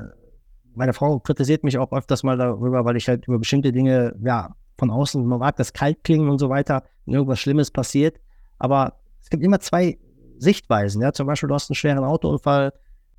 meine 0.76 0.94
Frau 0.94 1.20
kritisiert 1.20 1.64
mich 1.64 1.78
auch 1.78 1.92
öfters 1.92 2.24
mal 2.24 2.38
darüber, 2.38 2.84
weil 2.86 2.98
ich 2.98 3.08
halt 3.08 3.28
über 3.28 3.40
bestimmte 3.40 3.72
Dinge, 3.72 4.16
ja, 4.24 4.56
von 4.78 4.90
außen, 4.90 5.24
man 5.26 5.40
mag 5.40 5.56
das 5.58 5.72
kalt 5.72 6.04
klingen 6.04 6.30
und 6.30 6.40
so 6.40 6.50
weiter, 6.50 6.84
irgendwas 7.06 7.40
Schlimmes 7.40 7.70
passiert. 7.70 8.20
Aber 8.58 8.94
gibt 9.34 9.44
immer 9.44 9.60
zwei 9.60 9.98
Sichtweisen. 10.38 11.02
Ja, 11.02 11.12
zum 11.12 11.26
Beispiel, 11.26 11.50
du 11.50 11.56
hast 11.56 11.72
einen 11.72 11.76
schweren 11.76 12.04
Autounfall, 12.04 12.72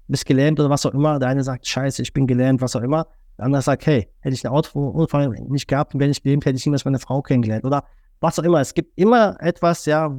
bist 0.06 0.26
gelähmt 0.26 0.60
oder 0.60 0.70
was 0.70 0.86
auch 0.86 0.94
immer. 0.94 1.18
Der 1.18 1.28
eine 1.28 1.42
sagt, 1.42 1.66
Scheiße, 1.66 2.02
ich 2.02 2.12
bin 2.12 2.28
gelähmt, 2.28 2.60
was 2.60 2.76
auch 2.76 2.82
immer. 2.82 3.08
Der 3.36 3.46
andere 3.46 3.62
sagt, 3.62 3.84
hey, 3.86 4.08
hätte 4.20 4.34
ich 4.34 4.46
einen 4.46 4.54
Autounfall 4.54 5.28
nicht 5.48 5.66
gehabt 5.66 5.92
und 5.92 5.98
wäre 5.98 6.08
nicht 6.08 6.22
gelähmt, 6.22 6.46
hätte 6.46 6.56
ich 6.56 6.64
niemals 6.64 6.84
meine 6.84 7.00
Frau 7.00 7.20
kennengelernt. 7.20 7.64
Oder 7.64 7.84
was 8.20 8.38
auch 8.38 8.44
immer. 8.44 8.60
Es 8.60 8.74
gibt 8.74 8.96
immer 8.96 9.36
etwas, 9.40 9.86
ja, 9.86 10.16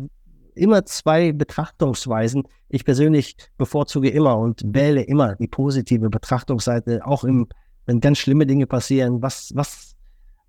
immer 0.54 0.86
zwei 0.86 1.32
Betrachtungsweisen. 1.32 2.44
Ich 2.68 2.84
persönlich 2.84 3.38
bevorzuge 3.58 4.10
immer 4.10 4.38
und 4.38 4.62
wähle 4.66 5.02
immer 5.04 5.36
die 5.36 5.48
positive 5.48 6.10
Betrachtungsseite, 6.10 7.06
auch 7.06 7.24
im, 7.24 7.48
wenn 7.86 8.02
ganz 8.02 8.18
schlimme 8.18 8.46
Dinge 8.46 8.68
passieren. 8.68 9.22
Was, 9.22 9.54
was, 9.56 9.96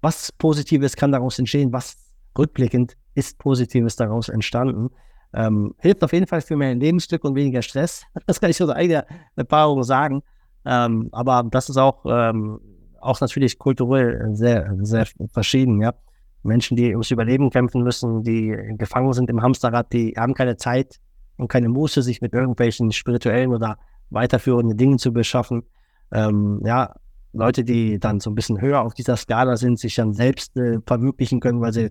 was 0.00 0.32
Positives 0.32 0.96
kann 0.96 1.12
daraus 1.12 1.38
entstehen? 1.38 1.72
Was 1.72 1.96
rückblickend 2.36 2.96
ist 3.14 3.38
Positives 3.38 3.94
daraus 3.94 4.28
entstanden? 4.28 4.90
Ähm, 5.36 5.74
hilft 5.78 6.02
auf 6.02 6.12
jeden 6.14 6.26
Fall 6.26 6.40
für 6.40 6.56
mehr 6.56 6.74
Lebensglück 6.74 7.22
und 7.24 7.34
weniger 7.34 7.62
Stress. 7.62 8.04
Das 8.26 8.40
kann 8.40 8.50
ich 8.50 8.62
aus 8.62 8.70
eigener 8.70 9.04
Erfahrung 9.36 9.82
sagen. 9.82 10.22
Ähm, 10.64 11.10
aber 11.12 11.44
das 11.50 11.68
ist 11.68 11.76
auch, 11.76 12.04
ähm, 12.08 12.58
auch 13.00 13.20
natürlich 13.20 13.58
kulturell 13.58 14.34
sehr, 14.34 14.74
sehr 14.80 15.06
verschieden, 15.30 15.80
ja. 15.80 15.92
Menschen, 16.42 16.76
die 16.76 16.90
ums 16.90 17.10
Überleben 17.10 17.50
kämpfen 17.50 17.82
müssen, 17.82 18.22
die 18.22 18.56
gefangen 18.78 19.12
sind 19.12 19.28
im 19.30 19.42
Hamsterrad, 19.42 19.92
die 19.92 20.14
haben 20.16 20.32
keine 20.32 20.56
Zeit 20.56 21.00
und 21.36 21.48
keine 21.48 21.68
Muße, 21.68 22.02
sich 22.02 22.20
mit 22.20 22.32
irgendwelchen 22.32 22.92
spirituellen 22.92 23.52
oder 23.52 23.78
weiterführenden 24.10 24.76
Dingen 24.76 24.98
zu 24.98 25.12
beschaffen. 25.12 25.64
Ähm, 26.12 26.62
ja, 26.64 26.94
Leute, 27.32 27.64
die 27.64 27.98
dann 27.98 28.20
so 28.20 28.30
ein 28.30 28.34
bisschen 28.34 28.60
höher 28.60 28.80
auf 28.80 28.94
dieser 28.94 29.16
Skala 29.16 29.56
sind, 29.56 29.78
sich 29.78 29.96
dann 29.96 30.14
selbst 30.14 30.56
äh, 30.56 30.78
verwirklichen 30.86 31.40
können, 31.40 31.60
weil 31.60 31.72
sie 31.72 31.90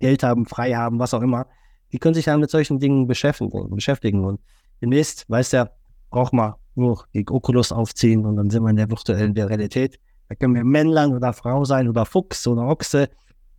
Geld 0.00 0.22
haben, 0.22 0.44
frei 0.44 0.72
haben, 0.72 0.98
was 0.98 1.14
auch 1.14 1.22
immer, 1.22 1.46
die 1.94 2.00
können 2.00 2.14
sich 2.14 2.24
dann 2.24 2.40
mit 2.40 2.50
solchen 2.50 2.80
Dingen 2.80 3.06
beschäftigen. 3.06 3.70
beschäftigen. 3.70 4.24
Und 4.24 4.40
demnächst, 4.82 5.30
weißt 5.30 5.52
du, 5.52 5.70
braucht 6.10 6.32
man 6.32 6.54
nur 6.74 7.04
die 7.14 7.24
Oculus 7.28 7.70
aufziehen 7.70 8.26
und 8.26 8.34
dann 8.34 8.50
sind 8.50 8.64
wir 8.64 8.70
in 8.70 8.76
der 8.76 8.90
virtuellen 8.90 9.32
Realität. 9.32 10.00
Da 10.28 10.34
können 10.34 10.56
wir 10.56 10.64
Männlein 10.64 11.14
oder 11.14 11.32
Frau 11.32 11.64
sein 11.64 11.88
oder 11.88 12.04
Fuchs 12.04 12.48
oder 12.48 12.66
Ochse. 12.66 13.08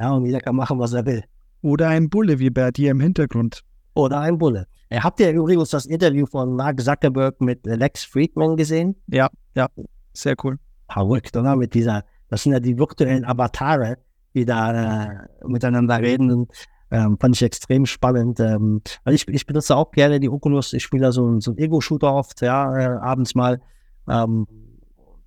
Ja, 0.01 0.11
und 0.11 0.25
jeder 0.25 0.41
kann 0.41 0.57
machen, 0.57 0.77
was 0.79 0.91
er 0.91 1.05
will. 1.05 1.23
Oder 1.61 1.87
ein 1.87 2.09
Bulle 2.09 2.37
wie 2.37 2.49
bei 2.49 2.71
dir 2.71 2.91
im 2.91 2.99
Hintergrund. 2.99 3.63
oder 3.93 4.19
ein 4.19 4.37
Bulle. 4.37 4.67
Äh, 4.89 4.99
habt 4.99 5.21
ihr 5.21 5.31
übrigens 5.31 5.69
das 5.69 5.85
Interview 5.85 6.25
von 6.25 6.57
Mark 6.57 6.81
Zuckerberg 6.81 7.39
mit 7.39 7.65
Lex 7.65 8.03
Friedman 8.03 8.57
gesehen? 8.57 8.97
Ja, 9.07 9.29
ja, 9.55 9.69
sehr 10.11 10.35
cool. 10.43 10.59
Verrückt, 10.91 11.37
oder? 11.37 11.55
Mit 11.55 11.73
dieser, 11.73 12.03
das 12.27 12.43
sind 12.43 12.51
ja 12.51 12.59
die 12.59 12.77
virtuellen 12.77 13.23
Avatare, 13.23 13.97
die 14.33 14.43
da 14.43 15.05
äh, 15.05 15.27
miteinander 15.45 15.99
reden. 15.99 16.29
Und, 16.29 16.51
ähm, 16.91 17.17
fand 17.19 17.35
ich 17.35 17.41
extrem 17.41 17.85
spannend. 17.85 18.39
Ähm, 18.39 18.81
also 19.03 19.15
ich, 19.15 19.27
ich 19.27 19.45
benutze 19.45 19.75
auch 19.75 19.91
gerne 19.91 20.19
die 20.19 20.29
Oculus. 20.29 20.73
Ich 20.73 20.83
spiele 20.83 21.03
da 21.03 21.11
so, 21.11 21.39
so 21.39 21.51
einen 21.51 21.57
Ego-Shooter 21.57 22.13
oft, 22.13 22.41
ja, 22.41 22.77
äh, 22.77 22.97
abends 22.99 23.35
mal. 23.35 23.59
Ähm, 24.07 24.47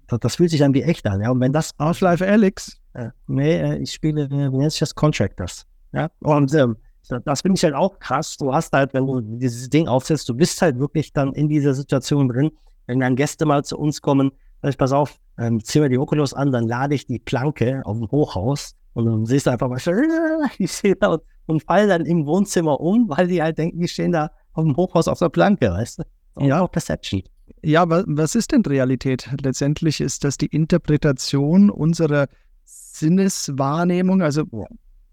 das, 0.07 0.21
das, 0.21 0.37
fühlt 0.37 0.51
sich 0.51 0.61
dann 0.61 0.75
wie 0.75 0.83
echt 0.83 1.07
an, 1.07 1.21
ja. 1.21 1.31
Und 1.31 1.41
wenn 1.41 1.53
das. 1.53 1.73
Half-Life 1.79 2.27
Alex? 2.27 2.81
Äh, 2.95 3.11
nee, 3.27 3.57
äh, 3.57 3.79
ich 3.79 3.93
spiele, 3.93 4.23
äh, 4.23 4.53
wie 4.53 4.57
nennt 4.57 4.73
sich 4.73 4.81
das? 4.81 4.95
Contractors. 4.95 5.67
Ja. 5.93 6.11
Und 6.21 6.55
ähm, 6.55 6.77
das 7.25 7.41
finde 7.41 7.57
ich 7.57 7.65
halt 7.65 7.75
auch 7.75 7.99
krass. 7.99 8.37
Du 8.37 8.53
hast 8.53 8.73
halt, 8.73 8.95
wenn 8.95 9.07
du 9.07 9.21
dieses 9.21 9.69
Ding 9.71 9.89
aufsetzt, 9.89 10.29
du 10.29 10.35
bist 10.35 10.61
halt 10.61 10.79
wirklich 10.79 11.13
dann 11.13 11.33
in 11.33 11.49
dieser 11.49 11.75
Situation 11.75 12.29
drin. 12.29 12.51
Wenn 12.87 13.01
dann 13.01 13.17
Gäste 13.17 13.47
mal 13.47 13.65
zu 13.65 13.79
uns 13.79 14.01
kommen, 14.01 14.33
sag 14.63 14.71
ich, 14.71 14.79
pass 14.79 14.93
auf, 14.93 15.19
ähm, 15.39 15.63
zieh 15.63 15.81
mir 15.81 15.89
die 15.89 15.99
Oculus 15.99 16.35
an, 16.35 16.53
dann 16.53 16.67
lade 16.67 16.95
ich 16.95 17.07
die 17.07 17.19
Planke 17.19 17.83
auf 17.85 17.97
dem 17.97 18.11
Hochhaus 18.11 18.75
und 18.95 19.07
dann 19.07 19.27
siehst 19.27 19.47
du 19.47 19.51
einfach 19.51 19.69
mal, 19.69 19.79
ich 20.59 20.73
sehe 20.73 20.97
da 20.97 21.09
und, 21.09 21.23
und 21.49 21.63
fall 21.63 21.89
dann 21.89 22.05
im 22.05 22.27
Wohnzimmer 22.27 22.81
um, 22.81 23.09
weil 23.09 23.29
die 23.29 23.43
halt 23.43 23.59
denken, 23.59 23.81
die 23.81 23.89
stehen 23.89 24.13
da 24.13 24.31
auf 24.53 24.65
dem 24.65 24.77
Hochhaus 24.77 25.09
auf 25.09 25.19
der 25.19 25.29
Planke, 25.29 25.71
weißt 25.71 26.01
du? 26.01 26.47
Ja, 26.47 26.67
Perception. 26.67 27.23
Ja, 27.63 27.89
was, 27.89 28.05
was 28.07 28.35
ist 28.35 28.53
denn 28.53 28.63
Realität? 28.63 29.29
Letztendlich 29.43 30.01
ist 30.01 30.25
das 30.25 30.37
die 30.37 30.47
Interpretation 30.47 31.71
unserer 31.71 32.29
Sinneswahrnehmung. 32.65 34.23
Also 34.23 34.45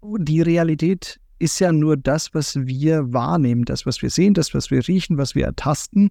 die 0.02 0.42
Realität 0.42 1.18
ist 1.38 1.58
ja 1.58 1.72
nur 1.72 1.96
das, 1.96 2.34
was 2.34 2.56
wir 2.56 3.12
wahrnehmen, 3.12 3.64
das, 3.64 3.86
was 3.86 4.02
wir 4.02 4.10
sehen, 4.10 4.34
das, 4.34 4.54
was 4.54 4.70
wir 4.70 4.86
riechen, 4.86 5.18
was 5.18 5.34
wir 5.34 5.44
ertasten. 5.46 6.10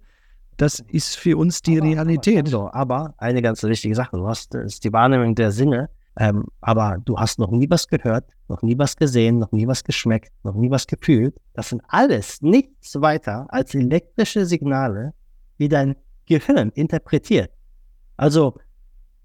Das 0.56 0.82
ist 0.88 1.16
für 1.16 1.36
uns 1.36 1.62
die 1.62 1.78
aber, 1.78 1.88
Realität. 1.88 2.52
Aber, 2.52 2.74
aber, 2.74 3.14
eine 3.18 3.42
ganz 3.42 3.62
wichtige 3.62 3.94
Sache, 3.94 4.16
du 4.16 4.26
hast, 4.26 4.54
ist 4.54 4.84
die 4.84 4.92
Wahrnehmung 4.92 5.34
der 5.34 5.52
Sinne, 5.52 5.90
ähm, 6.18 6.46
aber 6.60 6.98
du 7.04 7.18
hast 7.18 7.38
noch 7.38 7.50
nie 7.50 7.68
was 7.68 7.86
gehört, 7.86 8.24
noch 8.48 8.62
nie 8.62 8.78
was 8.78 8.96
gesehen, 8.96 9.38
noch 9.38 9.52
nie 9.52 9.66
was 9.66 9.84
geschmeckt, 9.84 10.32
noch 10.44 10.54
nie 10.54 10.70
was 10.70 10.86
gefühlt. 10.86 11.36
Das 11.52 11.68
sind 11.68 11.82
alles 11.88 12.40
nichts 12.40 13.00
weiter 13.00 13.46
als 13.50 13.74
elektrische 13.74 14.46
Signale, 14.46 15.12
die 15.58 15.68
dein 15.68 15.94
Gehirn 16.24 16.70
interpretiert. 16.70 17.50
Also, 18.16 18.56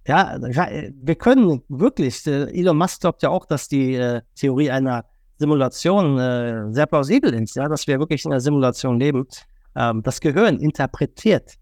ja, 0.05 0.37
wir 0.39 1.15
können 1.15 1.61
wirklich, 1.69 2.27
äh, 2.27 2.51
Elon 2.51 2.77
Musk 2.77 3.01
glaubt 3.01 3.23
ja 3.23 3.29
auch, 3.29 3.45
dass 3.45 3.67
die 3.67 3.95
äh, 3.95 4.21
Theorie 4.35 4.71
einer 4.71 5.05
Simulation 5.37 6.17
äh, 6.17 6.73
sehr 6.73 6.87
plausibel 6.87 7.33
ist, 7.33 7.55
ja, 7.55 7.69
dass 7.69 7.87
wir 7.87 7.99
wirklich 7.99 8.25
in 8.25 8.31
einer 8.31 8.41
Simulation 8.41 8.99
leben. 8.99 9.27
Ähm, 9.75 10.03
das 10.03 10.19
Gehirn 10.19 10.59
interpretiert 10.59 11.53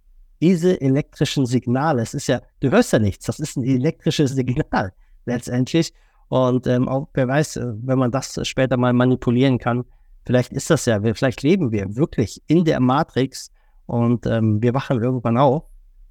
diese 0.41 0.79
elektrischen 0.81 1.45
Signale. 1.45 2.01
Es 2.01 2.13
ist 2.13 2.27
ja, 2.27 2.41
du 2.61 2.71
hörst 2.71 2.93
ja 2.93 2.99
nichts, 2.99 3.25
das 3.25 3.39
ist 3.39 3.57
ein 3.57 3.63
elektrisches 3.63 4.31
Signal 4.31 4.91
letztendlich. 5.25 5.93
Und 6.27 6.67
ähm, 6.67 6.87
auch, 6.87 7.09
wer 7.13 7.27
weiß, 7.27 7.57
äh, 7.57 7.73
wenn 7.81 7.99
man 7.99 8.11
das 8.11 8.39
später 8.47 8.77
mal 8.77 8.93
manipulieren 8.93 9.57
kann, 9.57 9.85
vielleicht 10.25 10.53
ist 10.53 10.69
das 10.69 10.85
ja, 10.85 11.01
vielleicht 11.13 11.41
leben 11.41 11.71
wir 11.71 11.95
wirklich 11.95 12.43
in 12.47 12.65
der 12.65 12.79
Matrix 12.79 13.51
und 13.87 14.25
ähm, 14.27 14.61
wir 14.61 14.73
wachen 14.73 15.01
irgendwann 15.01 15.37
auf 15.37 15.63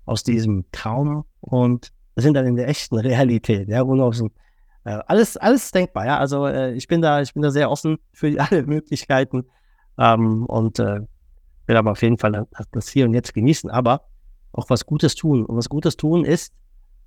aus 0.06 0.24
diesem 0.24 0.64
Traum 0.72 1.24
und 1.40 1.92
sind 2.16 2.34
dann 2.34 2.46
in 2.46 2.56
der 2.56 2.66
echten 2.66 2.98
Realität, 2.98 3.68
ja, 3.68 3.82
und 3.82 4.00
aus 4.00 4.18
dem 4.18 4.30
alles, 5.06 5.36
alles 5.36 5.70
denkbar, 5.70 6.06
ja. 6.06 6.18
Also 6.18 6.46
äh, 6.46 6.72
ich 6.72 6.88
bin 6.88 7.02
da, 7.02 7.20
ich 7.20 7.34
bin 7.34 7.42
da 7.42 7.50
sehr 7.50 7.70
offen 7.70 7.98
für 8.12 8.34
alle 8.40 8.62
Möglichkeiten 8.64 9.44
ähm, 9.98 10.46
und 10.46 10.78
äh, 10.78 11.00
will 11.66 11.76
aber 11.76 11.92
auf 11.92 12.02
jeden 12.02 12.18
Fall 12.18 12.46
das 12.72 12.88
hier 12.88 13.04
und 13.04 13.14
jetzt 13.14 13.34
genießen, 13.34 13.70
aber 13.70 14.04
auch 14.52 14.70
was 14.70 14.86
Gutes 14.86 15.14
tun. 15.14 15.44
Und 15.44 15.56
was 15.56 15.68
Gutes 15.68 15.96
tun 15.96 16.24
ist, 16.24 16.54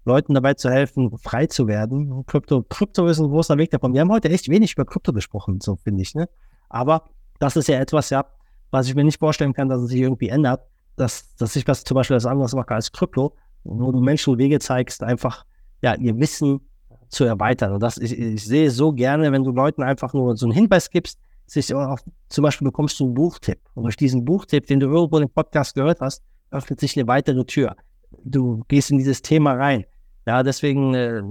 Leuten 0.03 0.33
dabei 0.33 0.55
zu 0.55 0.69
helfen, 0.69 1.17
frei 1.17 1.45
zu 1.45 1.67
werden. 1.67 2.25
Krypto, 2.25 2.63
Krypto 2.63 3.05
ist 3.07 3.19
ein 3.19 3.29
großer 3.29 3.57
Weg 3.57 3.71
davon. 3.71 3.93
Wir 3.93 4.01
haben 4.01 4.11
heute 4.11 4.29
echt 4.29 4.49
wenig 4.49 4.73
über 4.73 4.85
Krypto 4.85 5.13
gesprochen, 5.13 5.59
so 5.61 5.75
finde 5.75 6.01
ich. 6.01 6.15
Ne? 6.15 6.27
Aber 6.69 7.05
das 7.39 7.55
ist 7.55 7.67
ja 7.67 7.79
etwas, 7.79 8.09
ja, 8.09 8.25
was 8.71 8.87
ich 8.87 8.95
mir 8.95 9.03
nicht 9.03 9.19
vorstellen 9.19 9.53
kann, 9.53 9.69
dass 9.69 9.81
es 9.81 9.89
sich 9.89 10.01
irgendwie 10.01 10.29
ändert, 10.29 10.61
dass, 10.95 11.35
dass 11.35 11.55
ich 11.55 11.67
was 11.67 11.83
zum 11.83 11.95
Beispiel 11.95 12.15
was 12.15 12.25
anderes 12.25 12.53
mache 12.53 12.73
als 12.73 12.91
Krypto, 12.91 13.35
wo 13.63 13.91
du 13.91 13.99
Menschen 14.01 14.37
Wege 14.37 14.59
zeigst, 14.59 15.03
einfach 15.03 15.45
ja, 15.81 15.95
ihr 15.95 16.17
Wissen 16.17 16.61
zu 17.09 17.25
erweitern. 17.25 17.73
Und 17.73 17.83
das, 17.83 17.97
ich, 17.97 18.17
ich 18.17 18.45
sehe 18.45 18.71
so 18.71 18.93
gerne, 18.93 19.31
wenn 19.31 19.43
du 19.43 19.51
Leuten 19.51 19.83
einfach 19.83 20.13
nur 20.13 20.35
so 20.37 20.45
einen 20.45 20.53
Hinweis 20.53 20.89
gibst, 20.89 21.19
sich 21.45 21.73
auch, 21.73 21.99
zum 22.29 22.43
Beispiel 22.43 22.65
bekommst 22.65 22.99
du 22.99 23.05
einen 23.05 23.13
Buchtipp. 23.13 23.59
Und 23.73 23.83
durch 23.83 23.97
diesen 23.97 24.23
Buchtipp, 24.23 24.65
den 24.67 24.79
du 24.79 24.87
irgendwo 24.87 25.19
im 25.19 25.29
Podcast 25.29 25.75
gehört 25.75 25.99
hast, 25.99 26.23
öffnet 26.49 26.79
sich 26.79 26.97
eine 26.97 27.07
weitere 27.07 27.43
Tür. 27.43 27.75
Du 28.23 28.63
gehst 28.67 28.91
in 28.91 28.97
dieses 28.97 29.21
Thema 29.21 29.53
rein. 29.53 29.85
Ja, 30.25 30.43
deswegen 30.43 30.93
äh, 30.93 31.21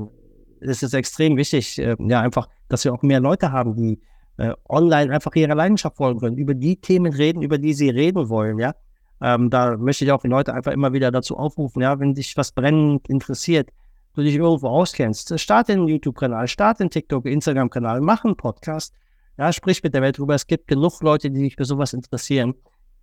ist 0.60 0.82
es 0.82 0.92
extrem 0.94 1.36
wichtig, 1.36 1.78
äh, 1.78 1.96
ja, 1.98 2.20
einfach, 2.20 2.48
dass 2.68 2.84
wir 2.84 2.92
auch 2.92 3.02
mehr 3.02 3.20
Leute 3.20 3.52
haben, 3.52 3.74
die 3.74 4.00
äh, 4.38 4.52
online 4.68 5.12
einfach 5.12 5.34
ihre 5.34 5.54
Leidenschaft 5.54 5.98
wollen 5.98 6.18
können, 6.18 6.36
über 6.36 6.54
die 6.54 6.80
Themen 6.80 7.12
reden, 7.12 7.42
über 7.42 7.58
die 7.58 7.74
sie 7.74 7.90
reden 7.90 8.28
wollen, 8.28 8.58
ja. 8.58 8.74
Ähm, 9.22 9.50
da 9.50 9.76
möchte 9.76 10.04
ich 10.04 10.12
auch 10.12 10.22
die 10.22 10.28
Leute 10.28 10.54
einfach 10.54 10.72
immer 10.72 10.92
wieder 10.92 11.10
dazu 11.10 11.36
aufrufen, 11.36 11.82
ja, 11.82 11.98
wenn 12.00 12.14
dich 12.14 12.36
was 12.36 12.52
brennend 12.52 13.08
interessiert, 13.08 13.70
du 14.14 14.22
dich 14.22 14.34
irgendwo 14.34 14.68
auskennst, 14.68 15.38
starte 15.38 15.72
einen 15.72 15.88
YouTube-Kanal, 15.88 16.48
starte 16.48 16.84
einen 16.84 16.90
TikTok, 16.90 17.26
Instagram-Kanal, 17.26 18.00
mach 18.00 18.24
einen 18.24 18.36
Podcast, 18.36 18.94
ja, 19.38 19.52
sprich 19.52 19.82
mit 19.82 19.94
der 19.94 20.02
Welt 20.02 20.18
drüber. 20.18 20.34
Es 20.34 20.46
gibt 20.46 20.68
genug 20.68 21.02
Leute, 21.02 21.30
die 21.30 21.40
sich 21.40 21.56
für 21.56 21.64
sowas 21.64 21.92
interessieren. 21.92 22.54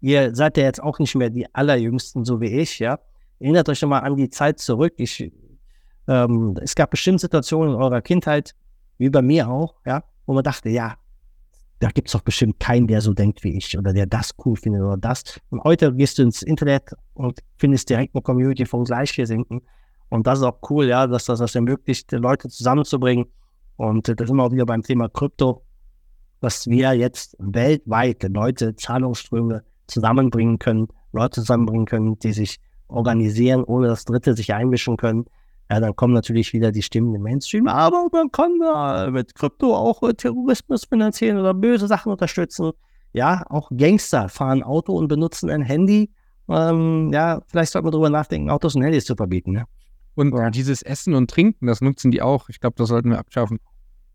Ihr 0.01 0.35
seid 0.35 0.57
ja 0.57 0.63
jetzt 0.63 0.81
auch 0.81 0.99
nicht 0.99 1.15
mehr 1.15 1.29
die 1.29 1.53
allerjüngsten, 1.53 2.25
so 2.25 2.41
wie 2.41 2.59
ich, 2.59 2.79
ja. 2.79 2.99
Erinnert 3.39 3.69
euch 3.69 3.79
schon 3.79 3.89
mal 3.89 3.99
an 3.99 4.15
die 4.15 4.29
Zeit 4.29 4.59
zurück. 4.59 4.93
Ich, 4.97 5.31
ähm, 6.07 6.55
es 6.61 6.75
gab 6.75 6.91
bestimmt 6.91 7.21
Situationen 7.21 7.75
in 7.75 7.81
eurer 7.81 8.01
Kindheit, 8.01 8.55
wie 8.97 9.09
bei 9.09 9.21
mir 9.21 9.49
auch, 9.49 9.75
ja, 9.85 10.03
wo 10.25 10.33
man 10.33 10.43
dachte, 10.43 10.69
ja, 10.69 10.95
da 11.79 11.89
gibt 11.89 12.07
es 12.07 12.13
doch 12.13 12.21
bestimmt 12.21 12.59
keinen, 12.59 12.87
der 12.87 13.01
so 13.01 13.13
denkt 13.13 13.43
wie 13.43 13.55
ich 13.55 13.77
oder 13.77 13.93
der 13.93 14.07
das 14.07 14.33
cool 14.43 14.55
findet 14.55 14.81
oder 14.81 14.97
das. 14.97 15.39
Und 15.49 15.63
heute 15.63 15.93
gehst 15.93 16.17
du 16.17 16.23
ins 16.23 16.41
Internet 16.41 16.91
und 17.13 17.39
findest 17.57 17.89
direkt 17.89 18.15
eine 18.15 18.23
Community 18.23 18.65
von 18.65 18.83
Gleichgesinnten. 18.83 19.61
Und 20.09 20.25
das 20.25 20.39
ist 20.39 20.45
auch 20.45 20.59
cool, 20.69 20.87
ja, 20.87 21.05
dass 21.05 21.25
das, 21.25 21.39
das 21.39 21.53
ermöglicht, 21.53 22.11
Leute 22.13 22.49
zusammenzubringen. 22.49 23.25
Und 23.75 24.07
das 24.07 24.27
sind 24.27 24.37
wir 24.37 24.43
auch 24.43 24.51
wieder 24.51 24.65
beim 24.65 24.81
Thema 24.81 25.07
Krypto, 25.09 25.63
dass 26.41 26.65
wir 26.67 26.93
jetzt 26.93 27.35
weltweit 27.39 28.23
Leute, 28.23 28.75
Zahlungsströme 28.75 29.63
zusammenbringen 29.85 30.57
können, 30.57 30.87
Leute 31.11 31.41
zusammenbringen 31.41 31.85
können, 31.85 32.17
die 32.19 32.33
sich 32.33 32.59
organisieren, 32.87 33.63
ohne 33.63 33.87
dass 33.87 34.05
Dritte 34.05 34.35
sich 34.35 34.53
einmischen 34.53 34.97
können. 34.97 35.25
Ja, 35.69 35.79
dann 35.79 35.95
kommen 35.95 36.13
natürlich 36.13 36.53
wieder 36.53 36.71
die 36.71 36.81
Stimmen 36.81 37.13
im 37.13 37.23
Mainstream, 37.23 37.67
aber 37.67 38.07
man 38.11 38.31
kann 38.31 38.57
da 38.59 39.09
mit 39.11 39.35
Krypto 39.35 39.75
auch 39.75 40.01
Terrorismus 40.13 40.85
finanzieren 40.85 41.37
oder 41.37 41.53
böse 41.53 41.87
Sachen 41.87 42.11
unterstützen. 42.11 42.71
Ja, 43.11 43.43
auch 43.49 43.69
Gangster 43.75 44.29
fahren 44.29 44.63
Auto 44.63 44.93
und 44.93 45.07
benutzen 45.09 45.49
ein 45.49 45.61
Handy. 45.61 46.09
Ähm, 46.47 47.11
ja, 47.11 47.41
vielleicht 47.47 47.73
sollte 47.73 47.83
man 47.83 47.91
darüber 47.91 48.09
nachdenken, 48.09 48.49
Autos 48.49 48.75
und 48.75 48.83
Handys 48.83 49.05
zu 49.05 49.15
verbieten. 49.15 49.55
Ja? 49.55 49.65
Und 50.15 50.33
ja. 50.33 50.49
dieses 50.49 50.81
Essen 50.81 51.13
und 51.13 51.29
Trinken, 51.29 51.67
das 51.67 51.81
nutzen 51.81 52.11
die 52.11 52.21
auch. 52.21 52.47
Ich 52.49 52.59
glaube, 52.59 52.75
das 52.77 52.87
sollten 52.87 53.09
wir 53.09 53.19
abschaffen. 53.19 53.59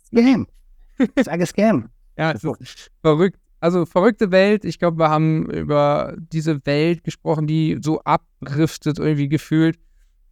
Scam. 0.07 0.47
Ich 0.99 1.25
sage 1.25 1.45
Scam. 1.47 1.91
ja, 2.17 2.31
ist 2.31 2.47
verrückt. 3.03 3.39
Also 3.63 3.87
verrückte 3.87 4.33
Welt. 4.33 4.65
Ich 4.65 4.81
glaube, 4.81 4.99
wir 4.99 5.09
haben 5.09 5.49
über 5.49 6.17
diese 6.19 6.67
Welt 6.67 7.05
gesprochen, 7.05 7.47
die 7.47 7.79
so 7.81 8.01
abdriftet 8.01 8.99
irgendwie 8.99 9.29
gefühlt. 9.29 9.79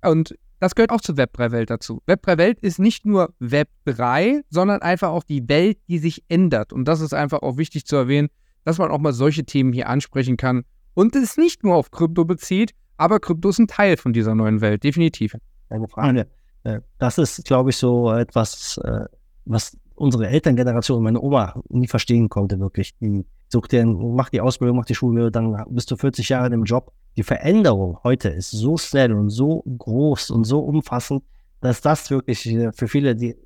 Und 0.04 0.36
das 0.58 0.74
gehört 0.74 0.90
auch 0.90 1.00
zur 1.00 1.16
Web 1.16 1.32
3 1.34 1.52
Welt 1.52 1.70
dazu. 1.70 2.02
Web 2.06 2.22
3 2.22 2.38
Welt 2.38 2.60
ist 2.60 2.80
nicht 2.80 3.06
nur 3.06 3.32
Web 3.38 3.68
3, 3.84 4.42
sondern 4.50 4.82
einfach 4.82 5.10
auch 5.10 5.22
die 5.22 5.48
Welt, 5.48 5.78
die 5.88 5.98
sich 5.98 6.24
ändert. 6.28 6.72
Und 6.72 6.86
das 6.86 7.00
ist 7.00 7.14
einfach 7.14 7.42
auch 7.42 7.56
wichtig 7.56 7.86
zu 7.86 7.94
erwähnen, 7.94 8.30
dass 8.64 8.78
man 8.78 8.90
auch 8.90 8.98
mal 8.98 9.12
solche 9.12 9.44
Themen 9.44 9.72
hier 9.72 9.88
ansprechen 9.88 10.36
kann 10.36 10.64
und 10.94 11.14
es 11.14 11.36
nicht 11.36 11.62
nur 11.62 11.76
auf 11.76 11.92
Krypto 11.92 12.24
bezieht, 12.24 12.72
aber 12.96 13.20
Krypto 13.20 13.50
ist 13.50 13.60
ein 13.60 13.68
Teil 13.68 13.96
von 13.96 14.12
dieser 14.12 14.34
neuen 14.34 14.60
Welt, 14.60 14.82
definitiv 14.82 15.36
keine 15.68 15.86
Frage. 15.86 16.26
Äh, 16.64 16.80
das 16.98 17.16
ist, 17.16 17.44
glaube 17.44 17.70
ich, 17.70 17.76
so 17.76 18.12
etwas, 18.12 18.76
äh, 18.78 19.04
was 19.44 19.78
unsere 20.00 20.28
Elterngeneration, 20.28 21.02
meine 21.02 21.20
Oma, 21.20 21.60
nie 21.68 21.86
verstehen 21.86 22.30
konnte, 22.30 22.58
wirklich. 22.58 22.96
Die 22.98 23.26
sucht 23.48 23.72
dir, 23.72 23.84
macht 23.84 24.32
die 24.32 24.40
Ausbildung, 24.40 24.78
macht 24.78 24.88
die 24.88 24.94
Schule, 24.94 25.30
dann 25.30 25.62
bist 25.68 25.90
du 25.90 25.96
40 25.96 26.30
Jahre 26.30 26.54
im 26.54 26.64
Job. 26.64 26.92
Die 27.16 27.22
Veränderung 27.22 27.98
heute 28.02 28.30
ist 28.30 28.50
so 28.50 28.78
schnell 28.78 29.12
und 29.12 29.28
so 29.28 29.62
groß 29.62 30.30
und 30.30 30.44
so 30.44 30.60
umfassend, 30.60 31.22
dass 31.60 31.82
das 31.82 32.10
wirklich 32.10 32.46
äh, 32.46 32.72
für 32.72 32.88
viele, 32.88 33.14
die 33.14 33.36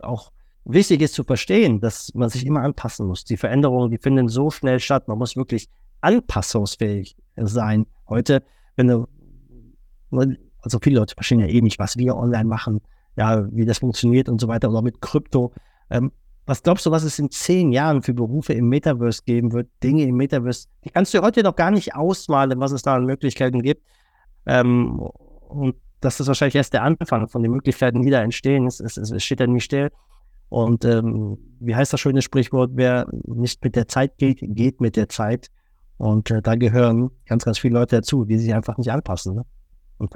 auch 0.00 0.30
wichtig 0.64 1.02
ist 1.02 1.14
zu 1.14 1.24
verstehen, 1.24 1.80
dass 1.80 2.14
man 2.14 2.28
sich 2.28 2.46
immer 2.46 2.62
anpassen 2.62 3.06
muss. 3.06 3.24
Die 3.24 3.36
Veränderungen, 3.36 3.90
die 3.90 3.98
finden 3.98 4.28
so 4.28 4.50
schnell 4.50 4.78
statt. 4.78 5.08
Man 5.08 5.18
muss 5.18 5.34
wirklich 5.34 5.68
anpassungsfähig 6.02 7.16
sein. 7.36 7.86
Heute, 8.08 8.44
wenn 8.76 8.86
du 8.86 9.08
also 10.62 10.78
viele 10.80 11.00
Leute 11.00 11.14
verstehen 11.14 11.40
ja 11.40 11.46
eh 11.46 11.60
nicht, 11.60 11.80
was 11.80 11.96
wir 11.96 12.16
online 12.16 12.44
machen, 12.44 12.80
ja, 13.16 13.44
wie 13.50 13.64
das 13.64 13.78
funktioniert 13.78 14.28
und 14.28 14.40
so 14.40 14.46
weiter, 14.46 14.70
oder 14.70 14.82
mit 14.82 15.00
Krypto. 15.00 15.52
Ähm, 15.90 16.12
was 16.46 16.62
glaubst 16.62 16.86
du, 16.86 16.90
was 16.90 17.04
es 17.04 17.18
in 17.18 17.30
zehn 17.30 17.70
Jahren 17.70 18.02
für 18.02 18.14
Berufe 18.14 18.52
im 18.54 18.68
Metaverse 18.68 19.22
geben 19.24 19.52
wird? 19.52 19.68
Dinge 19.82 20.04
im 20.04 20.16
Metaverse, 20.16 20.68
die 20.84 20.90
kannst 20.90 21.14
du 21.14 21.22
heute 21.22 21.42
noch 21.42 21.54
gar 21.54 21.70
nicht 21.70 21.94
ausmalen, 21.94 22.58
was 22.58 22.72
es 22.72 22.82
da 22.82 22.96
an 22.96 23.04
Möglichkeiten 23.04 23.62
gibt. 23.62 23.86
Ähm, 24.46 24.98
und 25.48 25.76
das 26.00 26.18
ist 26.18 26.26
wahrscheinlich 26.26 26.54
erst 26.54 26.72
der 26.72 26.82
Anfang 26.82 27.28
von 27.28 27.42
den 27.42 27.52
Möglichkeiten, 27.52 28.02
die 28.02 28.10
da 28.10 28.22
entstehen. 28.22 28.66
Es, 28.66 28.80
es, 28.80 28.96
es 28.96 29.22
steht 29.22 29.40
ja 29.40 29.46
nicht 29.46 29.64
still. 29.64 29.90
Und 30.48 30.84
ähm, 30.84 31.38
wie 31.60 31.76
heißt 31.76 31.92
das 31.92 32.00
schöne 32.00 32.22
Sprichwort, 32.22 32.72
wer 32.74 33.06
nicht 33.26 33.62
mit 33.62 33.76
der 33.76 33.86
Zeit 33.86 34.18
geht, 34.18 34.38
geht 34.40 34.80
mit 34.80 34.96
der 34.96 35.08
Zeit. 35.08 35.50
Und 35.98 36.30
äh, 36.30 36.42
da 36.42 36.56
gehören 36.56 37.10
ganz, 37.26 37.44
ganz 37.44 37.58
viele 37.58 37.74
Leute 37.74 37.96
dazu, 37.96 38.24
die 38.24 38.38
sich 38.38 38.52
einfach 38.52 38.76
nicht 38.78 38.90
anpassen. 38.90 39.36
Ne? 39.36 39.44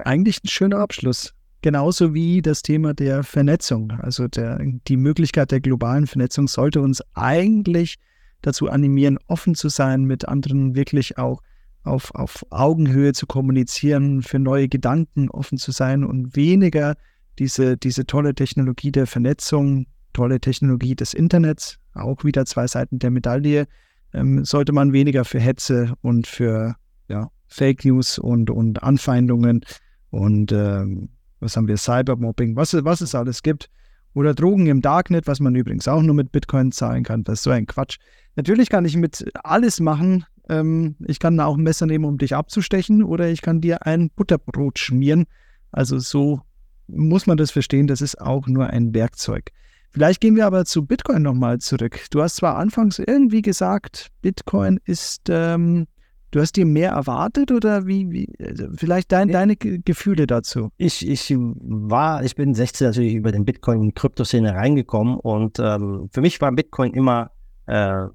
Eigentlich 0.05 0.43
ein 0.43 0.49
schöner 0.49 0.79
Abschluss. 0.79 1.35
Genauso 1.65 2.13
wie 2.13 2.43
das 2.43 2.61
Thema 2.61 2.93
der 2.93 3.23
Vernetzung. 3.23 3.91
Also 3.93 4.29
der, 4.29 4.61
die 4.87 4.99
Möglichkeit 4.99 5.51
der 5.51 5.63
globalen 5.63 6.07
Vernetzung 6.07 6.47
sollte 6.47 6.83
uns 6.83 7.03
eigentlich 7.15 7.97
dazu 8.43 8.69
animieren, 8.69 9.19
offen 9.29 9.55
zu 9.55 9.71
sein, 9.71 10.05
mit 10.05 10.29
anderen 10.29 10.75
wirklich 10.75 11.17
auch 11.17 11.41
auf, 11.83 12.15
auf 12.15 12.45
Augenhöhe 12.51 13.15
zu 13.15 13.27
kommunizieren, 13.27 14.21
für 14.21 14.39
neue 14.39 14.69
Gedanken 14.69 15.31
offen 15.31 15.57
zu 15.57 15.73
sein 15.73 16.05
und 16.05 16.37
weniger 16.37 16.97
diese, 17.39 17.79
diese 17.79 18.05
tolle 18.05 18.35
Technologie 18.35 18.93
der 18.93 19.07
Vernetzung, 19.07 19.87
tolle 20.13 20.41
Technologie 20.41 20.95
des 20.95 21.15
Internets, 21.15 21.79
auch 21.95 22.25
wieder 22.25 22.45
zwei 22.45 22.67
Seiten 22.67 22.99
der 22.99 23.11
Medaille, 23.11 23.69
ähm, 24.13 24.45
sollte 24.45 24.73
man 24.73 24.93
weniger 24.93 25.25
für 25.25 25.41
Hetze 25.41 25.95
und 26.03 26.27
für 26.27 26.75
ja, 27.09 27.31
Fake 27.47 27.87
News 27.87 28.19
und, 28.19 28.51
und 28.51 28.83
Anfeindungen 28.83 29.65
und 30.11 30.53
ähm, 30.53 31.09
was 31.45 31.57
haben 31.57 31.69
wir, 31.69 31.77
Cybermobbing, 31.77 32.57
was, 32.57 32.75
was 32.85 33.01
es 33.01 33.15
alles 33.15 33.43
gibt. 33.43 33.71
Oder 34.15 34.35
Drogen 34.35 34.67
im 34.67 34.81
Darknet, 34.81 35.27
was 35.27 35.41
man 35.41 35.55
übrigens 35.55 35.89
auch 35.89 36.03
nur 36.03 36.15
mit 36.15 36.33
Bitcoin 36.33 36.73
zahlen 36.73 37.03
kann. 37.03 37.25
Das 37.25 37.41
ist 37.41 37.43
so 37.45 37.51
ein 37.51 37.67
Quatsch. 37.67 37.99
Natürlich 38.37 38.71
kann 38.71 38.85
ich 38.85 38.97
mit 38.97 39.25
alles 39.43 39.81
machen. 39.81 40.25
Ähm, 40.49 40.97
ich 41.07 41.19
kann 41.19 41.39
auch 41.41 41.57
ein 41.57 41.63
Messer 41.63 41.87
nehmen, 41.87 42.05
um 42.05 42.19
dich 42.19 42.35
abzustechen, 42.35 43.03
oder 43.03 43.29
ich 43.29 43.43
kann 43.43 43.61
dir 43.61 43.87
ein 43.87 44.11
Butterbrot 44.11 44.79
schmieren. 44.79 45.25
Also 45.73 45.99
so 45.99 46.41
muss 46.87 47.27
man 47.27 47.37
das 47.37 47.51
verstehen. 47.51 47.87
Das 47.87 48.01
ist 48.01 48.21
auch 48.21 48.47
nur 48.47 48.69
ein 48.69 48.95
Werkzeug. 48.95 49.51
Vielleicht 49.91 50.21
gehen 50.21 50.37
wir 50.37 50.47
aber 50.47 50.65
zu 50.65 50.85
Bitcoin 50.85 51.23
nochmal 51.23 51.59
zurück. 51.59 52.01
Du 52.11 52.21
hast 52.21 52.37
zwar 52.37 52.57
anfangs 52.57 52.99
irgendwie 52.99 53.43
gesagt, 53.43 54.09
Bitcoin 54.23 54.81
ist 54.85 55.23
ähm, 55.29 55.87
Du 56.35 56.41
hast 56.41 56.57
dir 56.57 56.67
mehr 56.67 56.91
erwartet 56.91 57.53
oder 57.53 57.87
wie, 57.87 58.11
wie 58.11 58.29
also 58.45 58.67
vielleicht 58.75 59.13
dein, 59.13 59.29
deine 59.29 59.55
Gefühle 59.55 60.27
dazu? 60.27 60.71
Ich, 60.79 61.09
ich 61.09 61.33
war, 61.39 62.25
ich 62.25 62.35
bin 62.35 62.55
16 62.55 62.89
natürlich 62.89 63.15
über 63.15 63.31
den 63.31 63.45
Bitcoin 63.45 63.83
in 63.83 63.87
die 63.91 63.93
Kryptoszene 63.93 64.53
reingekommen 64.53 65.21
und 65.21 65.61
ähm, 65.61 66.09
für 66.13 66.23
mich 66.23 66.41
war 66.41 66.51
Bitcoin 66.51 66.93
immer 66.93 67.31
äh, 67.67 68.07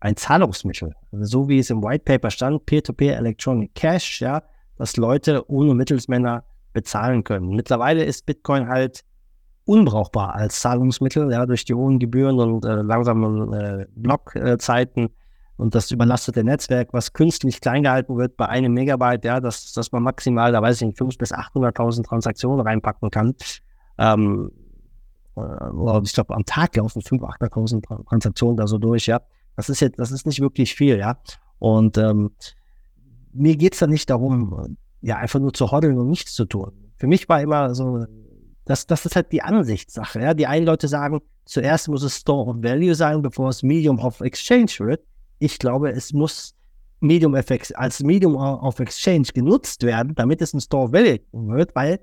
ein 0.00 0.16
Zahlungsmittel. 0.16 0.94
Also 1.10 1.24
so 1.24 1.48
wie 1.48 1.58
es 1.58 1.70
im 1.70 1.82
White 1.82 2.04
Paper 2.04 2.30
stand, 2.30 2.66
Peer-to-Peer 2.66 3.14
-Peer 3.14 3.18
Electronic 3.18 3.74
Cash, 3.74 4.20
ja, 4.20 4.42
dass 4.76 4.98
Leute 4.98 5.50
ohne 5.50 5.74
Mittelsmänner 5.74 6.44
bezahlen 6.74 7.24
können. 7.24 7.48
Mittlerweile 7.48 8.04
ist 8.04 8.26
Bitcoin 8.26 8.68
halt 8.68 9.04
unbrauchbar 9.64 10.34
als 10.34 10.60
Zahlungsmittel, 10.60 11.32
ja, 11.32 11.46
durch 11.46 11.64
die 11.64 11.72
hohen 11.72 11.98
Gebühren 11.98 12.38
und 12.40 12.66
äh, 12.66 12.74
langsamen 12.82 13.54
äh, 13.54 13.86
Blockzeiten. 13.94 15.08
Und 15.58 15.74
das 15.74 15.90
überlastete 15.90 16.44
Netzwerk, 16.44 16.92
was 16.92 17.12
künstlich 17.12 17.60
klein 17.60 17.82
gehalten 17.82 18.16
wird 18.16 18.36
bei 18.36 18.46
einem 18.46 18.72
Megabyte, 18.74 19.24
ja, 19.24 19.40
dass, 19.40 19.72
dass 19.72 19.90
man 19.90 20.04
maximal, 20.04 20.52
da 20.52 20.62
weiß 20.62 20.80
ich 20.80 20.86
nicht, 20.86 20.98
500.000 21.00 21.18
bis 21.18 21.34
800.000 21.34 22.04
Transaktionen 22.04 22.60
reinpacken 22.64 23.10
kann. 23.10 23.34
Ähm, 23.98 24.52
äh, 25.36 26.00
ich 26.04 26.12
glaube, 26.12 26.36
am 26.36 26.44
Tag 26.44 26.76
laufen 26.76 27.02
500.000, 27.02 27.50
800.000 27.50 28.08
Transaktionen 28.08 28.56
da 28.56 28.68
so 28.68 28.78
durch, 28.78 29.06
ja. 29.06 29.20
Das 29.56 29.68
ist 29.68 29.80
jetzt, 29.80 29.98
das 29.98 30.12
ist 30.12 30.26
nicht 30.26 30.40
wirklich 30.40 30.76
viel, 30.76 30.96
ja. 30.96 31.18
Und 31.58 31.98
ähm, 31.98 32.30
mir 33.32 33.56
geht's 33.56 33.80
da 33.80 33.88
nicht 33.88 34.08
darum, 34.10 34.76
ja, 35.00 35.16
einfach 35.16 35.40
nur 35.40 35.52
zu 35.52 35.72
hoddeln 35.72 35.98
und 35.98 36.08
nichts 36.08 36.34
zu 36.34 36.44
tun. 36.44 36.70
Für 36.98 37.08
mich 37.08 37.28
war 37.28 37.42
immer 37.42 37.74
so, 37.74 38.06
das, 38.64 38.86
das 38.86 39.04
ist 39.06 39.16
halt 39.16 39.32
die 39.32 39.42
Ansichtssache, 39.42 40.20
ja. 40.20 40.34
Die 40.34 40.46
einen 40.46 40.66
Leute 40.66 40.86
sagen, 40.86 41.20
zuerst 41.46 41.88
muss 41.88 42.04
es 42.04 42.16
Store 42.18 42.48
of 42.48 42.62
Value 42.62 42.94
sein, 42.94 43.22
bevor 43.22 43.48
es 43.48 43.64
Medium 43.64 43.98
of 43.98 44.20
Exchange 44.20 44.70
wird 44.78 45.00
ich 45.38 45.58
glaube, 45.58 45.90
es 45.90 46.12
muss 46.12 46.54
Medium 47.00 47.34
FX 47.34 47.72
als 47.72 48.02
Medium 48.02 48.36
of 48.36 48.80
Exchange 48.80 49.28
genutzt 49.34 49.82
werden, 49.84 50.14
damit 50.14 50.42
es 50.42 50.52
ein 50.52 50.60
Store 50.60 50.92
Value 50.92 51.20
wird, 51.32 51.74
weil 51.74 52.00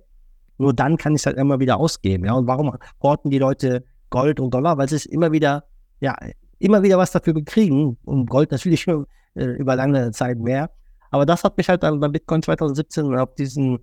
nur 0.58 0.74
dann 0.74 0.98
kann 0.98 1.14
ich 1.14 1.22
es 1.22 1.26
halt 1.26 1.38
immer 1.38 1.60
wieder 1.60 1.78
ausgeben. 1.78 2.26
Ja, 2.26 2.34
und 2.34 2.48
warum 2.48 2.76
horten 3.02 3.30
die 3.30 3.40
Leute 3.40 3.84
Gold 4.10 4.40
und 4.40 4.54
Dollar? 4.54 4.78
Weil 4.78 4.88
sie 4.88 4.96
es 4.96 5.06
immer 5.06 5.32
wieder, 5.32 5.66
ja, 6.00 6.16
immer 6.60 6.82
wieder 6.82 6.98
was 6.98 7.12
dafür 7.12 7.34
bekriegen. 7.34 7.98
Und 8.06 8.30
Gold 8.30 8.52
natürlich 8.52 8.82
schon 8.82 9.06
äh, 9.36 9.46
über 9.46 9.76
lange 9.76 10.12
Zeit 10.12 10.40
mehr. 10.40 10.70
Aber 11.12 11.26
das 11.26 11.44
hat 11.44 11.58
mich 11.58 11.68
halt 11.68 11.84
dann 11.84 12.00
bei 12.00 12.08
Bitcoin 12.08 12.42
2017 12.42 13.16
auf 13.16 13.36
diesen 13.36 13.80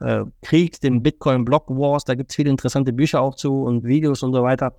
äh, 0.00 0.24
Krieg, 0.42 0.80
den 0.80 1.02
Bitcoin 1.02 1.44
Block 1.44 1.68
Wars, 1.68 2.04
da 2.04 2.14
gibt 2.14 2.30
es 2.30 2.36
viele 2.36 2.50
interessante 2.50 2.92
Bücher 2.92 3.20
auch 3.20 3.34
zu 3.34 3.62
und 3.62 3.84
Videos 3.84 4.22
und 4.22 4.32
so 4.32 4.42
weiter. 4.42 4.74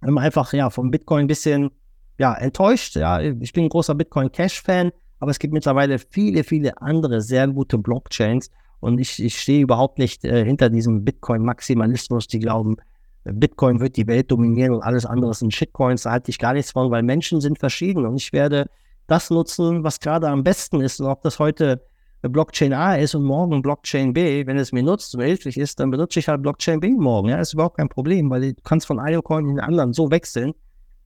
Einfach 0.00 0.52
ja 0.52 0.70
vom 0.70 0.90
Bitcoin 0.90 1.24
ein 1.24 1.28
bisschen 1.28 1.70
ja, 2.18 2.34
enttäuscht. 2.34 2.96
Ja, 2.96 3.20
ich 3.20 3.52
bin 3.52 3.64
ein 3.64 3.68
großer 3.68 3.94
Bitcoin 3.94 4.30
Cash 4.30 4.62
Fan, 4.62 4.92
aber 5.20 5.30
es 5.30 5.38
gibt 5.38 5.52
mittlerweile 5.52 5.98
viele, 5.98 6.44
viele 6.44 6.80
andere 6.80 7.20
sehr 7.20 7.48
gute 7.48 7.78
Blockchains 7.78 8.50
und 8.80 8.98
ich, 8.98 9.22
ich 9.22 9.40
stehe 9.40 9.62
überhaupt 9.62 9.98
nicht 9.98 10.24
äh, 10.24 10.44
hinter 10.44 10.70
diesem 10.70 11.04
Bitcoin 11.04 11.42
Maximalismus, 11.42 12.26
die 12.26 12.38
glauben, 12.38 12.76
Bitcoin 13.24 13.80
wird 13.80 13.96
die 13.96 14.06
Welt 14.06 14.30
dominieren 14.30 14.74
und 14.74 14.82
alles 14.82 15.06
andere 15.06 15.32
sind 15.32 15.54
Shitcoins. 15.54 16.02
Da 16.02 16.10
halte 16.10 16.30
ich 16.30 16.38
gar 16.38 16.52
nichts 16.52 16.72
von, 16.72 16.90
weil 16.90 17.02
Menschen 17.02 17.40
sind 17.40 17.58
verschieden 17.58 18.04
und 18.04 18.16
ich 18.16 18.32
werde 18.32 18.68
das 19.06 19.30
nutzen, 19.30 19.82
was 19.82 20.00
gerade 20.00 20.28
am 20.28 20.44
besten 20.44 20.80
ist. 20.80 21.00
Und 21.00 21.06
ob 21.06 21.22
das 21.22 21.38
heute 21.38 21.82
Blockchain 22.22 22.72
A 22.72 22.96
ist 22.96 23.14
und 23.14 23.24
morgen 23.24 23.62
Blockchain 23.62 24.12
B, 24.12 24.46
wenn 24.46 24.58
es 24.58 24.72
mir 24.72 24.82
nutzt 24.82 25.14
und 25.14 25.22
hilflich 25.22 25.58
ist, 25.58 25.80
dann 25.80 25.90
benutze 25.90 26.18
ich 26.18 26.28
halt 26.28 26.42
Blockchain 26.42 26.80
B 26.80 26.90
morgen. 26.90 27.28
Ja, 27.28 27.38
ist 27.38 27.54
überhaupt 27.54 27.78
kein 27.78 27.88
Problem, 27.88 28.30
weil 28.30 28.52
du 28.52 28.62
kannst 28.62 28.86
von 28.86 28.98
einem 28.98 29.22
Coin 29.22 29.46
in 29.46 29.56
den 29.56 29.60
anderen 29.60 29.92
so 29.92 30.10
wechseln. 30.10 30.52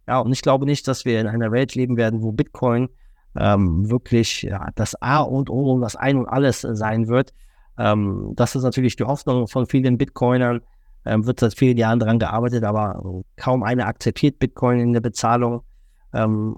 Ja, 0.09 0.21
und 0.21 0.33
ich 0.33 0.41
glaube 0.41 0.65
nicht, 0.65 0.89
dass 0.89 1.05
wir 1.05 1.21
in 1.21 1.27
einer 1.27 1.53
Welt 1.53 1.75
leben 1.75 1.99
werden, 1.99 2.23
wo 2.23 2.33
Bitcoin 2.33 2.89
ähm, 3.37 3.91
wirklich 3.91 4.41
ja, 4.41 4.71
das 4.75 4.95
A 5.03 5.19
und 5.21 5.51
O 5.51 5.75
und 5.75 5.83
das 5.83 5.97
Ein 5.97 6.17
und 6.17 6.27
Alles 6.27 6.65
äh, 6.65 6.75
sein 6.75 7.09
wird. 7.09 7.35
Ähm, 7.77 8.33
das 8.35 8.55
ist 8.55 8.63
natürlich 8.63 8.97
die 8.97 9.05
Hoffnung 9.05 9.49
von 9.49 9.67
vielen 9.67 9.99
Bitcoinern. 9.99 10.63
Ähm, 11.05 11.27
wird 11.27 11.41
seit 11.41 11.55
vielen 11.59 11.77
Jahren 11.77 12.01
daran 12.01 12.19
gearbeitet, 12.19 12.65
aber 12.65 13.23
kaum 13.37 13.63
einer 13.63 13.87
akzeptiert 13.87 14.39
Bitcoin 14.39 14.81
in 14.81 14.93
der 14.95 15.03
Bezahlung. 15.03 15.63
Ähm, 16.15 16.57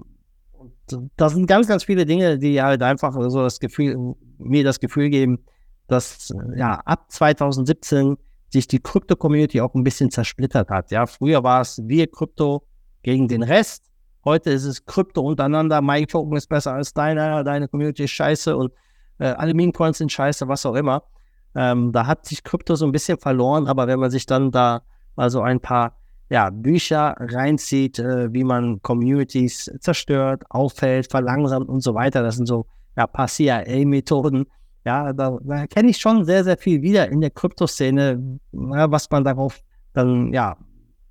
da 1.17 1.29
sind 1.29 1.47
ganz, 1.47 1.67
ganz 1.67 1.83
viele 1.83 2.07
Dinge, 2.07 2.39
die 2.39 2.63
halt 2.63 2.83
einfach 2.83 3.13
so 3.13 3.43
das 3.43 3.59
Gefühl, 3.59 4.15
mir 4.39 4.63
das 4.63 4.79
Gefühl 4.79 5.11
geben, 5.11 5.45
dass 5.89 6.33
ja 6.55 6.81
ab 6.85 7.11
2017 7.11 8.17
sich 8.53 8.69
die 8.69 8.81
Krypto-Community 8.81 9.61
auch 9.61 9.75
ein 9.75 9.85
bisschen 9.85 10.11
zersplittert 10.11 10.71
hat. 10.71 10.93
Ja, 10.93 11.07
früher 11.07 11.43
war 11.43 11.61
es 11.63 11.83
wir 11.85 12.07
Krypto, 12.07 12.65
gegen 13.03 13.29
den 13.29 13.43
Rest. 13.43 13.91
Heute 14.25 14.51
ist 14.51 14.65
es 14.65 14.85
Krypto 14.85 15.23
untereinander, 15.23 15.81
mein 15.81 16.07
Token 16.07 16.37
ist 16.37 16.49
besser 16.49 16.75
als 16.75 16.93
deiner, 16.93 17.43
deine 17.43 17.69
Community 17.69 18.05
ist 18.05 18.11
scheiße 18.11 18.57
und 18.57 18.73
äh, 19.19 19.29
alle 19.29 19.55
Meme-Coins 19.55 19.99
sind 19.99 20.13
scheiße, 20.13 20.47
was 20.49 20.67
auch 20.67 20.75
immer. 20.75 21.03
Ähm, 21.55 21.93
da 21.93 22.07
hat 22.07 22.27
sich 22.27 22.45
Krypto 22.45 22.75
so 22.77 22.85
ein 22.85 22.93
bisschen 22.93 23.19
verloren, 23.19 23.67
aber 23.67 23.87
wenn 23.87 23.99
man 23.99 24.11
sich 24.11 24.27
dann 24.27 24.51
da 24.51 24.83
mal 25.17 25.31
so 25.31 25.41
ein 25.41 25.61
paar 25.61 25.97
ja, 26.29 26.51
Bücher 26.51 27.17
reinzieht, 27.19 27.99
äh, 27.99 28.33
wie 28.33 28.45
man 28.45 28.81
Communities 28.83 29.71
zerstört, 29.81 30.45
auffällt, 30.51 31.11
verlangsamt 31.11 31.69
und 31.69 31.81
so 31.81 31.95
weiter, 31.95 32.23
das 32.23 32.37
sind 32.37 32.47
so 32.47 32.67
ja, 32.97 33.07
paar 33.07 33.27
CIA-Methoden. 33.27 34.47
Ja, 34.85 35.13
da, 35.13 35.39
da 35.43 35.67
kenne 35.67 35.91
ich 35.91 35.99
schon 35.99 36.25
sehr, 36.25 36.45
sehr 36.45 36.57
viel 36.57 36.83
wieder 36.83 37.09
in 37.11 37.21
der 37.21 37.31
Kryptoszene, 37.31 38.39
was 38.53 39.11
man 39.11 39.25
darauf 39.25 39.61
dann 39.93 40.33
ja 40.33 40.57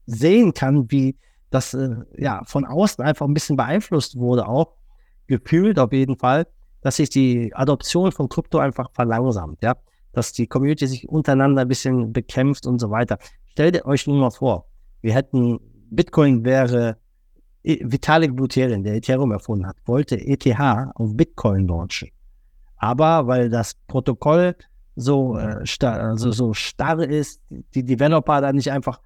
sehen 0.05 0.53
kann, 0.53 0.89
wie 0.89 1.15
das 1.49 1.73
äh, 1.73 1.95
ja 2.17 2.43
von 2.45 2.65
außen 2.65 3.03
einfach 3.03 3.25
ein 3.27 3.33
bisschen 3.33 3.57
beeinflusst 3.57 4.17
wurde, 4.17 4.47
auch 4.47 4.73
gefühlt 5.27 5.79
auf 5.79 5.91
jeden 5.93 6.17
Fall, 6.17 6.47
dass 6.81 6.97
sich 6.97 7.09
die 7.09 7.53
Adoption 7.55 8.11
von 8.11 8.29
Krypto 8.29 8.59
einfach 8.59 8.89
verlangsamt, 8.93 9.61
ja, 9.61 9.75
dass 10.13 10.33
die 10.33 10.47
Community 10.47 10.87
sich 10.87 11.07
untereinander 11.09 11.63
ein 11.63 11.67
bisschen 11.67 12.13
bekämpft 12.13 12.65
und 12.65 12.79
so 12.79 12.89
weiter. 12.89 13.17
Stellt 13.51 13.83
euch 13.85 14.07
nur 14.07 14.17
mal 14.17 14.31
vor, 14.31 14.67
wir 15.01 15.13
hätten 15.13 15.59
Bitcoin 15.91 16.45
wäre 16.45 16.97
Vitalik 17.63 18.35
Buterin, 18.35 18.83
der 18.83 18.95
Ethereum 18.95 19.31
erfunden 19.31 19.67
hat, 19.67 19.75
wollte 19.85 20.15
ETH 20.15 20.47
auf 20.95 21.15
Bitcoin 21.15 21.67
launchen. 21.67 22.09
Aber 22.77 23.27
weil 23.27 23.49
das 23.49 23.75
Protokoll 23.87 24.55
so, 24.95 25.37
äh, 25.37 25.65
star 25.65 25.99
also 25.99 26.31
so 26.31 26.53
starr 26.53 26.99
ist, 26.99 27.41
die 27.49 27.83
Developer 27.83 28.41
da 28.41 28.53
nicht 28.53 28.71
einfach 28.71 29.01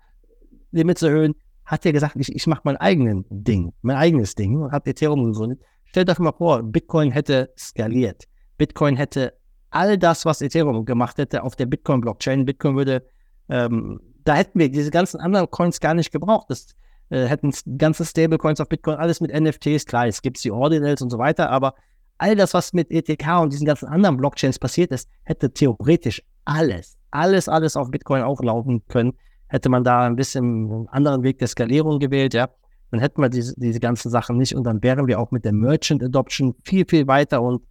Limits 0.72 1.02
erhöhen, 1.02 1.36
hat 1.73 1.85
er 1.85 1.93
gesagt, 1.93 2.15
ich, 2.17 2.33
ich 2.33 2.47
mache 2.47 2.61
mein 2.63 2.77
eigenes 2.77 3.25
Ding, 3.29 3.73
mein 3.81 3.97
eigenes 3.97 4.35
Ding 4.35 4.61
und 4.61 4.71
hat 4.71 4.87
Ethereum 4.87 5.25
gegründet. 5.25 5.61
Stellt 5.85 6.09
euch 6.09 6.19
mal 6.19 6.31
vor, 6.31 6.63
Bitcoin 6.63 7.11
hätte 7.11 7.51
skaliert. 7.57 8.23
Bitcoin 8.57 8.95
hätte 8.95 9.33
all 9.69 9.97
das, 9.97 10.25
was 10.25 10.41
Ethereum 10.41 10.85
gemacht 10.85 11.17
hätte, 11.17 11.43
auf 11.43 11.55
der 11.55 11.65
Bitcoin-Blockchain. 11.65 12.45
Bitcoin 12.45 12.75
würde, 12.75 13.05
ähm, 13.49 13.99
da 14.23 14.35
hätten 14.35 14.59
wir 14.59 14.69
diese 14.69 14.91
ganzen 14.91 15.19
anderen 15.19 15.49
Coins 15.49 15.79
gar 15.79 15.93
nicht 15.93 16.11
gebraucht. 16.11 16.45
Das, 16.49 16.75
äh, 17.09 17.27
hätten 17.27 17.53
ganze 17.77 18.05
Stablecoins 18.05 18.59
auf 18.59 18.69
Bitcoin, 18.69 18.95
alles 18.95 19.21
mit 19.21 19.31
NFTs, 19.31 19.85
klar, 19.85 20.05
jetzt 20.05 20.23
gibt 20.23 20.37
es 20.37 20.43
die 20.43 20.51
Ordinals 20.51 21.01
und 21.01 21.09
so 21.09 21.17
weiter, 21.17 21.49
aber 21.49 21.75
all 22.17 22.35
das, 22.35 22.53
was 22.53 22.73
mit 22.73 22.89
ETK 22.91 23.41
und 23.41 23.51
diesen 23.53 23.65
ganzen 23.65 23.87
anderen 23.87 24.17
Blockchains 24.17 24.57
passiert 24.57 24.91
ist, 24.91 25.09
hätte 25.23 25.51
theoretisch 25.51 26.23
alles, 26.45 26.97
alles, 27.11 27.49
alles 27.49 27.75
auf 27.75 27.91
Bitcoin 27.91 28.23
auflaufen 28.23 28.83
können. 28.87 29.13
Hätte 29.53 29.69
man 29.69 29.84
da 29.84 30.07
ein 30.07 30.15
bisschen 30.15 30.43
einen 30.43 30.88
anderen 30.88 31.21
Weg 31.21 31.38
der 31.38 31.47
Skalierung 31.47 31.99
gewählt, 31.99 32.34
ja, 32.34 32.49
dann 32.89 32.99
hätten 32.99 33.21
wir 33.21 33.30
diese, 33.30 33.53
diese 33.55 33.80
ganzen 33.80 34.09
Sachen 34.09 34.39
nicht 34.39 34.55
und 34.55 34.63
dann 34.63 34.81
wären 34.81 35.05
wir 35.05 35.19
auch 35.19 35.30
mit 35.30 35.45
der 35.45 35.53
Merchant 35.53 36.03
Adoption 36.03 36.55
viel, 36.65 36.85
viel 36.89 37.05
weiter 37.05 37.39
und 37.39 37.61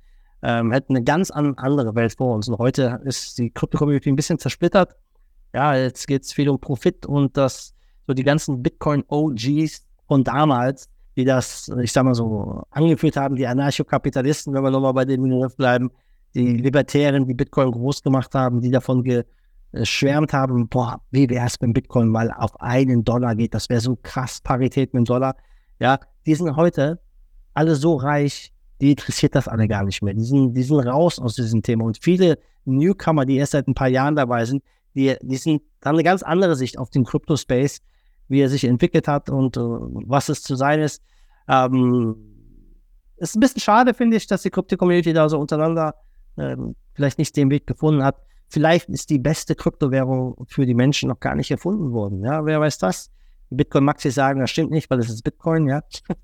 ähm, 0.42 0.70
hätten 0.70 0.94
eine 0.94 1.04
ganz 1.04 1.32
an, 1.32 1.54
andere 1.56 1.92
Welt 1.96 2.14
vor 2.16 2.36
uns. 2.36 2.48
Und 2.48 2.58
heute 2.58 3.00
ist 3.02 3.36
die 3.36 3.50
Krypto-Community 3.50 4.10
ein 4.10 4.14
bisschen 4.14 4.38
zersplittert. 4.38 4.94
Ja, 5.52 5.74
jetzt 5.74 6.06
geht 6.06 6.22
es 6.22 6.32
viel 6.32 6.48
um 6.48 6.60
Profit 6.60 7.04
und 7.04 7.36
das, 7.36 7.74
so 8.06 8.14
die 8.14 8.22
ganzen 8.22 8.62
Bitcoin-OGs 8.62 9.84
von 10.06 10.22
damals, 10.22 10.88
die 11.16 11.24
das, 11.24 11.68
ich 11.82 11.90
sag 11.90 12.04
mal 12.04 12.14
so, 12.14 12.62
angeführt 12.70 13.16
haben, 13.16 13.34
die 13.34 13.48
Anarchokapitalisten, 13.48 14.54
wenn 14.54 14.62
wir 14.62 14.70
nochmal 14.70 14.94
bei 14.94 15.04
dem 15.04 15.24
Begriff 15.24 15.56
bleiben, 15.56 15.90
die 16.32 16.58
Libertären, 16.58 17.26
die 17.26 17.34
Bitcoin 17.34 17.72
groß 17.72 18.04
gemacht 18.04 18.32
haben, 18.36 18.60
die 18.60 18.70
davon 18.70 19.02
geschwärmt 19.72 20.32
haben, 20.32 20.68
boah, 20.68 21.00
wie 21.10 21.28
wäre 21.28 21.46
es, 21.46 21.56
wenn 21.60 21.72
Bitcoin 21.72 22.08
mal 22.08 22.30
auf 22.30 22.60
einen 22.60 23.04
Dollar 23.04 23.34
geht, 23.34 23.54
das 23.54 23.68
wäre 23.68 23.80
so 23.80 23.96
krass, 24.02 24.40
Parität 24.40 24.92
mit 24.94 25.02
dem 25.02 25.04
Dollar. 25.06 25.36
Ja, 25.80 25.98
die 26.26 26.34
sind 26.34 26.54
heute 26.56 27.00
alle 27.54 27.74
so 27.74 27.96
reich, 27.96 28.52
die 28.80 28.90
interessiert 28.90 29.34
das 29.34 29.48
alle 29.48 29.68
gar 29.68 29.84
nicht 29.84 30.02
mehr. 30.02 30.14
Die 30.14 30.24
sind, 30.24 30.54
die 30.54 30.62
sind 30.62 30.80
raus 30.80 31.18
aus 31.18 31.34
diesem 31.36 31.62
Thema. 31.62 31.84
Und 31.84 31.98
viele 32.02 32.38
Newcomer, 32.64 33.24
die 33.24 33.36
erst 33.36 33.52
seit 33.52 33.68
ein 33.68 33.74
paar 33.74 33.88
Jahren 33.88 34.16
dabei 34.16 34.44
sind, 34.44 34.62
die, 34.94 35.16
die 35.22 35.36
sind, 35.36 35.62
haben 35.84 35.96
eine 35.96 36.04
ganz 36.04 36.22
andere 36.22 36.56
Sicht 36.56 36.78
auf 36.78 36.90
den 36.90 37.04
Crypto-Space, 37.04 37.80
wie 38.28 38.40
er 38.40 38.48
sich 38.48 38.64
entwickelt 38.64 39.08
hat 39.08 39.30
und 39.30 39.56
uh, 39.56 40.02
was 40.06 40.28
es 40.28 40.42
zu 40.42 40.54
sein 40.56 40.80
ist. 40.80 41.02
Ähm, 41.48 42.16
ist 43.16 43.36
ein 43.36 43.40
bisschen 43.40 43.60
schade, 43.60 43.94
finde 43.94 44.16
ich, 44.16 44.26
dass 44.26 44.42
die 44.42 44.50
Crypto-Community 44.50 45.12
da 45.12 45.28
so 45.28 45.38
untereinander 45.38 45.94
ähm, 46.36 46.74
vielleicht 46.94 47.18
nicht 47.18 47.36
den 47.36 47.50
Weg 47.50 47.66
gefunden 47.66 48.02
hat. 48.02 48.16
Vielleicht 48.52 48.90
ist 48.90 49.08
die 49.08 49.18
beste 49.18 49.54
Kryptowährung 49.54 50.44
für 50.46 50.66
die 50.66 50.74
Menschen 50.74 51.08
noch 51.08 51.20
gar 51.20 51.34
nicht 51.34 51.50
erfunden 51.50 51.90
worden. 51.92 52.22
Ja, 52.22 52.44
wer 52.44 52.60
weiß 52.60 52.76
das? 52.76 53.10
Bitcoin 53.48 53.84
mag 53.84 53.98
sich 53.98 54.12
sagen, 54.12 54.40
das 54.40 54.50
stimmt 54.50 54.70
nicht, 54.70 54.90
weil 54.90 54.98
es 54.98 55.08
ist 55.08 55.22
Bitcoin, 55.22 55.68
ja. 55.68 55.80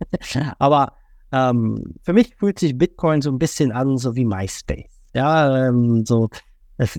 Aber 0.58 0.92
ähm, 1.32 1.94
für 2.02 2.12
mich 2.12 2.36
fühlt 2.36 2.58
sich 2.58 2.76
Bitcoin 2.76 3.22
so 3.22 3.30
ein 3.30 3.38
bisschen 3.38 3.72
an, 3.72 3.96
so 3.96 4.14
wie 4.14 4.26
MySpace. 4.26 4.90
Ja, 5.14 5.68
ähm, 5.68 6.04
so. 6.04 6.28
Ist, 6.76 6.98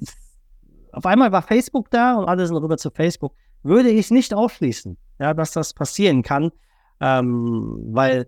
auf 0.93 1.05
einmal 1.05 1.31
war 1.31 1.43
Facebook 1.43 1.91
da 1.91 2.15
und 2.15 2.27
alle 2.27 2.47
sind 2.47 2.57
rüber 2.57 2.77
zu 2.77 2.89
Facebook. 2.89 3.35
Würde 3.61 3.89
ich 3.91 4.09
nicht 4.09 4.33
ausschließen, 4.33 4.97
ja, 5.19 5.35
dass 5.35 5.51
das 5.51 5.75
passieren 5.75 6.23
kann, 6.23 6.49
ähm, 7.01 7.77
weil 7.91 8.25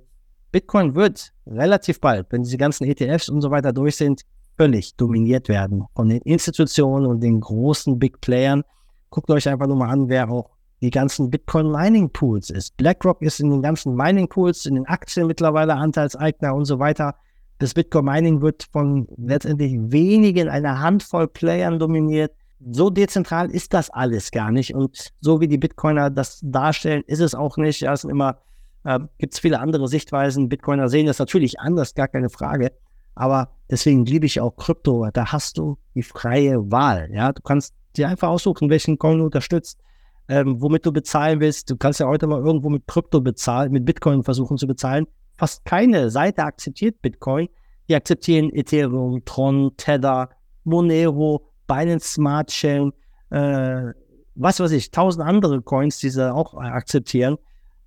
Bitcoin 0.51 0.93
wird 0.93 1.33
relativ 1.47 1.99
bald, 1.99 2.27
wenn 2.29 2.43
diese 2.43 2.57
ganzen 2.57 2.83
ETFs 2.85 3.27
und 3.27 3.41
so 3.41 3.49
weiter 3.49 3.73
durch 3.73 3.95
sind, 3.95 4.21
völlig 4.57 4.95
dominiert 4.95 5.49
werden 5.49 5.85
von 5.95 6.09
den 6.09 6.21
Institutionen 6.21 7.05
und 7.05 7.21
den 7.21 7.39
großen 7.39 7.99
Big 7.99 8.21
Playern. 8.21 8.63
Guckt 9.09 9.29
euch 9.29 9.47
einfach 9.49 9.67
nur 9.67 9.77
mal 9.77 9.89
an, 9.89 10.09
wer 10.09 10.29
auch 10.29 10.49
die 10.81 10.89
ganzen 10.89 11.29
Bitcoin 11.29 11.71
Mining 11.71 12.09
Pools 12.09 12.49
ist. 12.49 12.75
BlackRock 12.77 13.21
ist 13.21 13.39
in 13.39 13.51
den 13.51 13.61
ganzen 13.61 13.95
Mining 13.95 14.27
Pools, 14.27 14.65
in 14.65 14.75
den 14.75 14.87
Aktien 14.87 15.27
mittlerweile 15.27 15.75
Anteilseigner 15.75 16.55
und 16.55 16.65
so 16.65 16.79
weiter. 16.79 17.15
Das 17.59 17.75
Bitcoin 17.75 18.05
Mining 18.05 18.41
wird 18.41 18.67
von 18.71 19.07
letztendlich 19.17 19.77
wenigen, 19.77 20.49
einer 20.49 20.79
Handvoll 20.79 21.27
Playern 21.27 21.77
dominiert. 21.77 22.33
So 22.71 22.89
dezentral 22.89 23.51
ist 23.51 23.73
das 23.73 23.91
alles 23.91 24.31
gar 24.31 24.51
nicht. 24.51 24.73
Und 24.73 25.11
so 25.19 25.39
wie 25.39 25.47
die 25.47 25.59
Bitcoiner 25.59 26.09
das 26.09 26.39
darstellen, 26.43 27.03
ist 27.05 27.19
es 27.19 27.35
auch 27.35 27.57
nicht. 27.57 27.81
Ja, 27.81 27.93
es 27.93 28.01
sind 28.01 28.09
immer, 28.09 28.39
äh, 28.83 28.99
gibt 29.19 29.33
es 29.33 29.39
viele 29.39 29.59
andere 29.59 29.87
Sichtweisen. 29.87 30.49
Bitcoiner 30.49 30.89
sehen 30.89 31.05
das 31.05 31.19
natürlich 31.19 31.59
anders, 31.59 31.93
gar 31.93 32.07
keine 32.07 32.31
Frage. 32.31 32.71
Aber 33.15 33.49
deswegen 33.69 34.05
liebe 34.05 34.25
ich 34.25 34.39
auch 34.39 34.55
Krypto. 34.55 35.07
Da 35.13 35.31
hast 35.31 35.57
du 35.57 35.77
die 35.95 36.03
freie 36.03 36.71
Wahl. 36.71 37.09
Ja, 37.11 37.31
du 37.31 37.41
kannst 37.41 37.73
dir 37.95 38.07
einfach 38.07 38.29
aussuchen, 38.29 38.69
welchen 38.69 38.97
Coin 38.97 39.19
du 39.19 39.25
unterstützt, 39.25 39.79
ähm, 40.27 40.61
womit 40.61 40.85
du 40.85 40.91
bezahlen 40.91 41.39
willst. 41.39 41.69
Du 41.69 41.75
kannst 41.77 41.99
ja 41.99 42.07
heute 42.07 42.27
mal 42.27 42.41
irgendwo 42.41 42.69
mit 42.69 42.87
Krypto 42.87 43.21
bezahlen, 43.21 43.71
mit 43.71 43.85
Bitcoin 43.85 44.23
versuchen 44.23 44.57
zu 44.57 44.67
bezahlen. 44.67 45.07
Fast 45.37 45.65
keine 45.65 46.09
Seite 46.09 46.43
akzeptiert 46.43 47.01
Bitcoin. 47.01 47.49
Die 47.89 47.95
akzeptieren 47.95 48.49
Ethereum, 48.53 49.23
Tron, 49.25 49.71
Tether, 49.75 50.29
Monero, 50.63 51.49
Binance 51.67 52.13
Smart 52.13 52.49
Chain, 52.49 52.93
äh, 53.31 53.91
was 54.35 54.59
weiß 54.59 54.71
ich, 54.71 54.91
tausend 54.91 55.25
andere 55.25 55.61
Coins, 55.61 55.97
die 55.99 56.09
sie 56.09 56.33
auch 56.33 56.53
akzeptieren. 56.53 57.37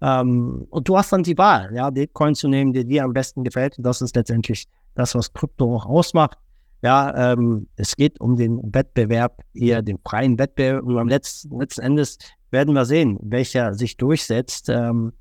Ähm, 0.03 0.67
und 0.71 0.89
du 0.89 0.99
hast 0.99 1.13
dann 1.13 1.23
die 1.23 1.39
Wahl, 1.39 1.71
ja, 1.75 1.91
den 1.91 2.13
Coin 2.13 2.35
zu 2.35 2.49
nehmen, 2.49 2.73
der 2.73 2.85
dir 2.85 3.05
am 3.05 3.13
besten 3.13 3.45
gefällt. 3.45 3.79
Und 3.79 3.85
das 3.85 4.03
ist 4.03 4.15
letztendlich 4.17 4.67
das, 4.95 5.15
was 5.15 5.33
Krypto 5.33 5.75
auch 5.75 5.87
ausmacht. 5.87 6.39
Ja, 6.83 7.33
ähm, 7.33 7.67
es 7.77 7.97
geht 7.97 8.21
um 8.21 8.37
den 8.37 8.61
Wettbewerb, 8.63 9.41
eher 9.55 9.81
den 9.81 9.99
freien 10.07 10.39
Wettbewerb. 10.39 10.85
Und 10.85 10.99
am 10.99 11.09
letzten, 11.09 11.59
letzten 11.59 11.81
Endes 11.81 12.19
werden 12.51 12.75
wir 12.75 12.85
sehen, 12.85 13.19
welcher 13.23 13.75
sich 13.75 13.97
durchsetzt. 13.97 14.69
Ähm, 14.69 15.13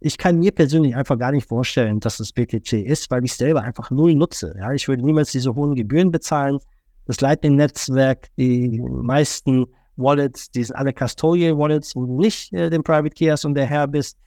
ich 0.00 0.18
kann 0.18 0.38
mir 0.38 0.52
persönlich 0.52 0.96
einfach 0.96 1.18
gar 1.18 1.32
nicht 1.32 1.48
vorstellen, 1.48 2.00
dass 2.00 2.20
es 2.20 2.32
BTC 2.32 2.72
ist, 2.72 3.10
weil 3.10 3.24
ich 3.24 3.34
selber 3.34 3.62
einfach 3.62 3.90
null 3.90 4.14
nutze. 4.14 4.54
Ja, 4.58 4.72
ich 4.72 4.88
würde 4.88 5.04
niemals 5.04 5.30
diese 5.30 5.54
hohen 5.54 5.74
Gebühren 5.74 6.10
bezahlen. 6.10 6.58
Das 7.06 7.20
Lightning-Netzwerk, 7.20 8.28
die 8.36 8.80
meisten 8.80 9.66
Wallets, 9.96 10.50
die 10.50 10.64
sind 10.64 10.76
alle 10.76 10.92
Custodial-Wallets, 10.92 11.94
wo 11.94 12.06
du 12.06 12.20
nicht 12.20 12.52
äh, 12.52 12.70
den 12.70 12.82
Private 12.82 13.10
Key 13.10 13.26
hast 13.26 13.44
und 13.44 13.54
der 13.54 13.66
Herr 13.66 13.86
bist. 13.86 14.18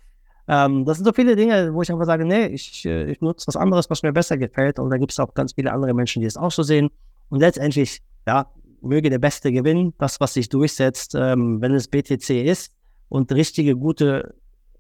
Ähm, 0.48 0.86
das 0.86 0.98
sind 0.98 1.06
so 1.06 1.14
viele 1.14 1.36
Dinge, 1.36 1.74
wo 1.74 1.82
ich 1.82 1.92
einfach 1.92 2.06
sage, 2.06 2.26
nee, 2.26 2.48
ich, 2.48 2.86
äh, 2.86 3.12
ich 3.12 3.20
nutze 3.22 3.48
was 3.48 3.56
anderes, 3.56 3.90
was 3.90 4.04
mir 4.04 4.14
besser 4.14 4.38
gefällt. 4.38 4.80
Und 4.80 4.90
da 4.90 4.98
gibt 4.98 5.12
es 5.12 5.20
auch 5.20 5.34
ganz 5.34 5.54
viele 5.54 5.74
andere 5.74 5.94
Menschen, 5.94 6.22
die 6.22 6.28
es 6.28 6.38
auch 6.38 6.52
so 6.52 6.64
sehen. 6.64 6.90
Und 7.30 7.40
letztendlich, 7.40 8.02
ja, 8.26 8.50
möge 8.82 9.10
der 9.10 9.20
Beste 9.20 9.52
gewinnen, 9.52 9.94
das, 9.98 10.20
was 10.20 10.34
sich 10.34 10.50
durchsetzt, 10.50 11.16
ähm, 11.16 11.62
wenn 11.62 11.74
es 11.74 11.88
BTC 11.88 12.30
ist 12.46 12.72
und 13.10 13.32
richtige, 13.32 13.76
gute 13.76 14.36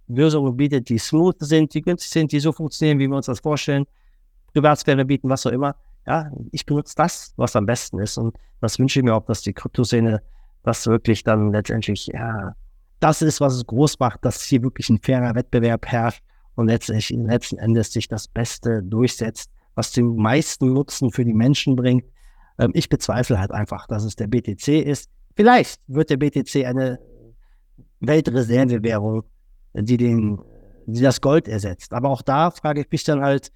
Lösungen 0.08 0.56
bietet, 0.56 0.90
die 0.90 0.98
smooth 0.98 1.36
sind, 1.40 1.74
die 1.74 1.82
günstig 1.82 2.12
sind, 2.12 2.32
die 2.32 2.40
so 2.40 2.52
funktionieren, 2.52 3.00
wie 3.00 3.08
wir 3.08 3.16
uns 3.16 3.26
das 3.26 3.42
vorstellen, 3.42 3.86
Privatsphäre 4.54 5.04
bieten, 5.04 5.30
was 5.30 5.46
auch 5.46 5.52
immer. 5.52 5.76
Ja, 6.06 6.32
ich 6.52 6.66
benutze 6.66 6.96
das, 6.96 7.34
was 7.36 7.56
am 7.58 7.66
besten 7.66 8.00
ist. 8.00 8.18
Und 8.18 8.38
das 8.62 8.80
wünsche 8.80 9.00
ich 9.00 9.04
mir 9.04 9.14
auch, 9.14 9.26
dass 9.26 9.42
die 9.42 9.54
Kryptoszene 9.54 10.22
das 10.64 10.88
wirklich 10.88 11.24
dann 11.24 11.52
letztendlich 11.52 12.08
ja, 12.08 12.56
das 13.00 13.22
ist, 13.22 13.42
was 13.42 13.56
es 13.56 13.66
groß 13.66 14.00
macht, 14.00 14.26
dass 14.26 14.44
hier 14.44 14.64
wirklich 14.64 14.90
ein 14.90 15.00
fairer 15.00 15.36
Wettbewerb 15.36 15.86
herrscht 15.86 16.24
und 16.56 16.68
letztlich 16.68 17.10
letzten 17.10 17.58
Endes 17.58 17.94
sich 17.94 18.08
das 18.08 18.28
Beste 18.28 18.82
durchsetzt, 18.84 19.52
was 19.76 19.92
den 19.92 20.16
meisten 20.16 20.74
Nutzen 20.74 21.12
für 21.12 21.24
die 21.24 21.34
Menschen 21.34 21.76
bringt. 21.76 22.06
Ähm, 22.58 22.72
ich 22.74 22.90
bezweifle 22.90 23.40
halt 23.40 23.52
einfach, 23.52 23.88
dass 23.88 24.04
es 24.04 24.16
der 24.16 24.28
BTC 24.28 24.68
ist. 24.84 25.10
Vielleicht 25.36 25.80
wird 25.88 26.10
der 26.10 26.18
BTC 26.18 26.66
eine 26.66 27.00
Weltreservewährung, 28.00 29.24
die 29.74 29.98
den, 29.98 30.40
die 30.88 31.02
das 31.02 31.22
Gold 31.22 31.48
ersetzt. 31.48 31.94
Aber 31.94 32.10
auch 32.10 32.24
da 32.24 32.50
frage 32.50 32.82
ich 32.82 32.92
mich 32.92 33.04
dann 33.04 33.22
halt, 33.22 33.52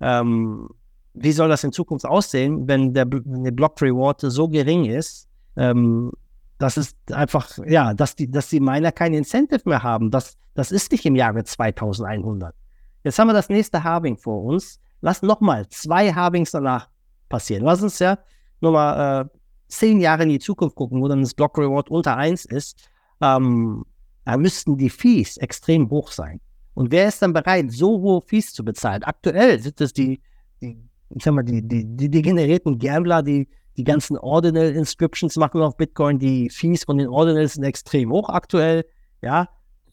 ähm, 0.00 0.68
wie 1.14 1.32
soll 1.32 1.48
das 1.48 1.62
in 1.62 1.72
Zukunft 1.72 2.04
aussehen, 2.04 2.66
wenn 2.66 2.94
der, 2.94 3.04
der 3.04 3.50
Block 3.52 3.80
Reward 3.80 4.20
so 4.22 4.48
gering 4.48 4.86
ist, 4.86 5.28
ähm, 5.56 6.12
das 6.60 6.76
ist 6.76 6.94
einfach, 7.10 7.58
ja, 7.66 7.94
dass 7.94 8.14
die, 8.14 8.30
dass 8.30 8.50
die 8.50 8.60
Miner 8.60 8.92
kein 8.92 9.14
Incentive 9.14 9.62
mehr 9.64 9.82
haben. 9.82 10.10
Das, 10.10 10.36
das 10.54 10.70
ist 10.70 10.92
nicht 10.92 11.06
im 11.06 11.16
Jahre 11.16 11.42
2100. 11.42 12.54
Jetzt 13.02 13.18
haben 13.18 13.28
wir 13.28 13.32
das 13.32 13.48
nächste 13.48 13.82
Halving 13.82 14.18
vor 14.18 14.44
uns. 14.44 14.78
Lass 15.00 15.22
nochmal 15.22 15.66
zwei 15.70 16.12
Halvings 16.12 16.50
danach 16.50 16.90
passieren. 17.30 17.64
Lass 17.64 17.82
uns 17.82 17.98
ja 17.98 18.18
nochmal 18.60 19.24
äh, 19.24 19.38
zehn 19.68 20.00
Jahre 20.00 20.24
in 20.24 20.28
die 20.28 20.38
Zukunft 20.38 20.76
gucken, 20.76 21.00
wo 21.00 21.08
dann 21.08 21.22
das 21.22 21.32
Block 21.32 21.56
Reward 21.56 21.88
unter 21.88 22.18
eins 22.18 22.44
ist. 22.44 22.76
Ähm, 23.22 23.86
da 24.26 24.36
müssten 24.36 24.76
die 24.76 24.90
Fees 24.90 25.38
extrem 25.38 25.88
hoch 25.88 26.12
sein. 26.12 26.42
Und 26.74 26.92
wer 26.92 27.08
ist 27.08 27.22
dann 27.22 27.32
bereit, 27.32 27.72
so 27.72 28.02
hohe 28.02 28.20
Fees 28.20 28.52
zu 28.52 28.62
bezahlen? 28.62 29.02
Aktuell 29.02 29.58
sind 29.60 29.80
es 29.80 29.94
die, 29.94 30.20
die 30.60 30.76
ich 31.08 31.24
sag 31.24 31.32
mal, 31.32 31.42
die, 31.42 31.66
die, 31.66 31.84
die 31.84 32.10
degenerierten 32.10 32.78
Gambler, 32.78 33.22
die 33.22 33.48
die 33.80 33.84
ganzen 33.84 34.18
Ordinal 34.18 34.68
Inscriptions 34.72 35.36
machen 35.36 35.62
auf 35.62 35.74
Bitcoin. 35.74 36.18
Die 36.18 36.50
Fees 36.50 36.84
von 36.84 36.98
den 36.98 37.08
Ordinals 37.08 37.54
sind 37.54 37.64
extrem 37.64 38.12
hoch 38.12 38.28
aktuell. 38.28 38.84
Ja, 39.22 39.48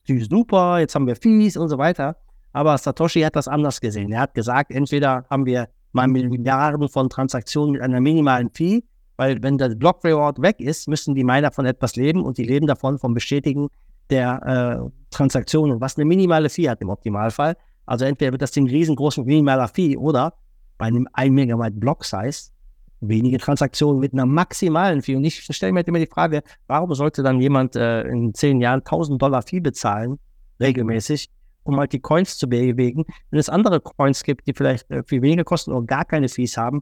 die 0.10 0.20
super, 0.20 0.80
jetzt 0.80 0.94
haben 0.94 1.08
wir 1.08 1.16
Fees 1.16 1.56
und 1.56 1.70
so 1.70 1.78
weiter. 1.78 2.18
Aber 2.52 2.78
Satoshi 2.78 3.22
hat 3.22 3.38
das 3.38 3.48
anders 3.48 3.80
gesehen. 3.80 4.12
Er 4.12 4.22
hat 4.22 4.34
gesagt, 4.34 4.72
entweder 4.72 5.26
haben 5.30 5.46
wir 5.46 5.70
mal 5.94 6.08
Milliarden 6.10 6.90
von 6.90 7.10
Transaktionen 7.10 7.74
mit 7.74 7.82
einer 7.82 8.02
minimalen 8.02 8.50
Fee, 8.50 8.84
weil 9.16 9.42
wenn 9.42 9.58
der 9.58 9.70
Block 9.70 10.04
Reward 10.04 10.42
weg 10.42 10.60
ist, 10.60 10.90
müssen 10.90 11.16
die 11.16 11.24
Miner 11.24 11.52
von 11.52 11.66
etwas 11.66 11.96
leben 11.96 12.26
und 12.26 12.38
die 12.38 12.44
leben 12.44 12.68
davon 12.68 13.00
vom 13.00 13.14
Bestätigen 13.14 13.70
der 14.10 14.82
äh, 14.84 14.90
Transaktionen, 15.12 15.80
was 15.80 15.96
eine 15.96 16.04
minimale 16.04 16.50
Fee 16.50 16.70
hat 16.70 16.82
im 16.82 16.90
Optimalfall. 16.90 17.56
Also 17.86 18.04
entweder 18.04 18.34
wird 18.34 18.42
das 18.42 18.52
Ding 18.52 18.68
riesengroß 18.68 19.18
minimaler 19.20 19.70
Fee 19.70 19.96
oder 19.96 20.34
bei 20.78 20.88
einem 20.88 21.08
1 21.14 21.32
Megabyte 21.32 21.80
Block 21.80 22.04
Size 22.04 22.52
wenige 23.00 23.38
Transaktionen 23.38 24.00
mit 24.00 24.14
einer 24.14 24.26
maximalen 24.26 25.02
Fee. 25.02 25.16
Und 25.16 25.24
ich 25.24 25.44
stelle 25.44 25.72
mir 25.72 25.80
halt 25.80 25.88
immer 25.88 26.00
die 26.00 26.08
Frage, 26.08 26.42
warum 26.68 26.94
sollte 26.94 27.24
dann 27.24 27.40
jemand 27.40 27.76
äh, 27.76 28.04
in 28.04 28.34
zehn 28.34 28.62
Jahren 28.62 28.80
1000 28.80 29.22
Dollar 29.22 29.42
Fee 29.42 29.60
bezahlen 29.60 30.20
regelmäßig, 30.60 31.30
um 31.64 31.78
halt 31.78 31.94
die 31.94 32.00
Coins 32.00 32.38
zu 32.38 32.48
bewegen. 32.48 33.06
Wenn 33.30 33.40
es 33.40 33.50
andere 33.50 33.80
Coins 33.80 34.24
gibt, 34.24 34.48
die 34.48 34.54
vielleicht 34.54 34.90
äh, 34.90 35.04
viel 35.04 35.22
weniger 35.22 35.44
kosten 35.44 35.72
oder 35.72 35.86
gar 35.86 36.06
keine 36.06 36.30
Fees 36.30 36.58
haben 36.58 36.82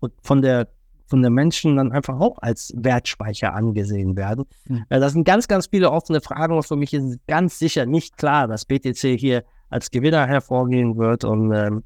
und 0.00 0.12
von 0.22 0.42
der 0.42 0.68
von 1.08 1.22
den 1.22 1.32
Menschen 1.32 1.76
dann 1.76 1.90
einfach 1.90 2.20
auch 2.20 2.36
als 2.42 2.70
Wertspeicher 2.76 3.54
angesehen 3.54 4.14
werden. 4.14 4.44
Mhm. 4.66 4.84
das 4.90 5.14
sind 5.14 5.24
ganz, 5.24 5.48
ganz 5.48 5.66
viele 5.66 5.90
offene 5.90 6.20
Fragen 6.20 6.54
und 6.54 6.66
für 6.66 6.76
mich 6.76 6.92
ist 6.92 7.18
ganz 7.26 7.58
sicher 7.58 7.86
nicht 7.86 8.18
klar, 8.18 8.46
dass 8.46 8.66
BTC 8.66 9.18
hier 9.18 9.42
als 9.70 9.90
Gewinner 9.90 10.26
hervorgehen 10.26 10.98
wird 10.98 11.24
und 11.24 11.50
ähm, 11.52 11.82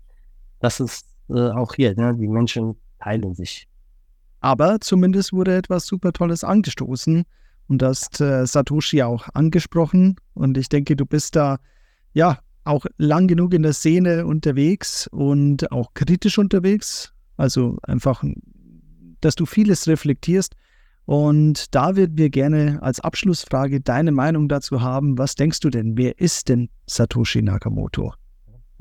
das 0.59 0.81
ist 0.81 1.07
äh, 1.31 1.51
auch 1.51 1.75
hier, 1.75 1.95
ne, 1.95 2.15
die 2.17 2.27
Menschen 2.27 2.77
teilen 3.03 3.35
sich. 3.35 3.67
Aber 4.41 4.81
zumindest 4.81 5.33
wurde 5.33 5.57
etwas 5.57 5.87
super 5.87 6.13
Tolles 6.13 6.45
angestoßen 6.45 7.25
und 7.69 7.83
das 7.83 8.21
äh, 8.21 8.47
Satoshi 8.47 9.03
auch 9.03 9.29
angesprochen 9.35 10.17
und 10.35 10.59
ich 10.59 10.69
denke, 10.69 10.97
du 10.97 11.07
bist 11.07 11.37
da 11.37 11.59
ja 12.13 12.39
auch 12.65 12.87
lang 12.97 13.29
genug 13.29 13.55
in 13.55 13.63
der 13.63 13.73
Szene 13.73 14.27
unterwegs 14.27 15.07
und 15.09 15.71
auch 15.73 15.95
kritisch 15.95 16.39
unterwegs. 16.39 17.13
Also 17.37 17.79
einfach 17.83 18.23
dass 19.23 19.35
du 19.35 19.47
vieles 19.47 19.89
reflektierst. 19.89 20.55
Und 21.05 21.75
da 21.75 21.97
würden 21.97 22.17
wir 22.17 22.31
gerne 22.31 22.79
als 22.83 23.01
Abschlussfrage 23.01 23.81
deine 23.81 24.13
Meinung 24.13 24.49
dazu 24.49 24.83
haben. 24.83 25.19
Was 25.19 25.35
denkst 25.35 25.61
du 25.61 25.71
denn? 25.71 25.97
Wer 25.97 26.19
ist 26.21 26.49
denn 26.49 26.69
Satoshi 26.87 27.43
Nakamoto? 27.43 28.13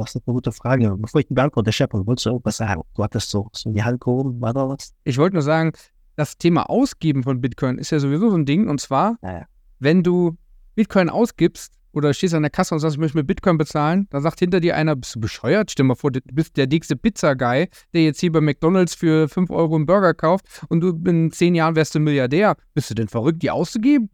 Das 0.04 0.16
ist 0.16 0.28
eine 0.28 0.34
gute 0.34 0.52
Frage. 0.52 0.96
Bevor 0.98 1.22
ich 1.22 1.28
die 1.28 1.34
beantworte, 1.34 1.72
Shepard, 1.72 2.06
wolltest 2.06 2.26
du 2.26 2.32
irgendwas 2.32 2.58
sagen? 2.58 2.82
Du 2.96 3.04
hattest 3.04 3.30
so, 3.30 3.50
so 3.54 3.70
in 3.70 3.76
die 3.76 3.84
Hand 3.84 4.02
gehoben, 4.02 4.42
war 4.42 4.54
da 4.54 4.68
was? 4.68 4.94
Ich 5.04 5.18
wollte 5.18 5.36
nur 5.36 5.44
sagen, 5.44 5.72
das 6.16 6.38
Thema 6.38 6.70
Ausgeben 6.70 7.24
von 7.24 7.42
Bitcoin 7.42 7.78
ist 7.78 7.92
ja 7.92 8.00
sowieso 8.00 8.30
so 8.30 8.38
ein 8.38 8.46
Ding. 8.46 8.68
Und 8.68 8.82
zwar, 8.82 9.18
ja. 9.24 9.46
wenn 9.80 10.04
du 10.04 10.38
Bitcoin 10.76 11.10
ausgibst, 11.10 11.74
oder 11.94 12.14
stehst 12.14 12.34
an 12.34 12.44
der 12.44 12.52
Kasse 12.52 12.74
und 12.74 12.80
sagst, 12.80 12.96
ich 12.96 13.00
möchte 13.00 13.18
mit 13.18 13.28
Bitcoin 13.28 13.58
bezahlen, 13.58 14.08
da 14.12 14.22
sagt 14.22 14.40
hinter 14.40 14.60
dir 14.60 14.76
einer, 14.76 14.96
bist 14.96 15.16
du 15.16 15.20
bescheuert? 15.20 15.72
Stell 15.72 15.86
mal 15.86 15.96
vor, 15.96 16.12
du 16.12 16.22
bist 16.32 16.58
der 16.58 16.68
dickste 16.68 16.96
Pizza-Guy, 16.96 17.68
der 17.94 18.04
jetzt 18.04 18.20
hier 18.20 18.32
bei 18.32 18.42
McDonalds 18.42 18.96
für 18.96 19.28
5 19.28 19.50
Euro 19.52 19.76
einen 19.76 19.86
Burger 19.86 20.14
kauft 20.14 20.64
und 20.70 20.82
du 20.82 20.98
in 21.06 21.32
10 21.32 21.56
Jahren 21.56 21.76
wärst 21.76 21.96
du 21.96 22.00
Milliardär. 22.00 22.56
Bist 22.74 22.90
du 22.90 22.94
denn 22.94 23.08
verrückt, 23.08 23.44
die 23.44 23.52
auszugeben? 23.52 24.10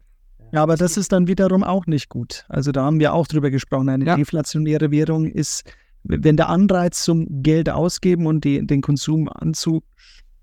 Ja, 0.52 0.62
aber 0.62 0.76
das 0.76 0.96
ist 0.96 1.12
dann 1.12 1.26
wiederum 1.26 1.62
auch 1.62 1.86
nicht 1.86 2.08
gut. 2.08 2.44
Also 2.48 2.72
da 2.72 2.84
haben 2.84 3.00
wir 3.00 3.12
auch 3.12 3.26
drüber 3.26 3.50
gesprochen. 3.50 3.88
Eine 3.88 4.04
ja. 4.04 4.16
deflationäre 4.16 4.90
Währung 4.90 5.26
ist, 5.26 5.64
wenn 6.04 6.36
der 6.36 6.48
Anreiz 6.48 7.02
zum 7.02 7.42
Geld 7.42 7.68
ausgeben 7.68 8.26
und 8.26 8.44
die, 8.44 8.66
den 8.66 8.80
Konsum 8.80 9.28
anzu 9.28 9.82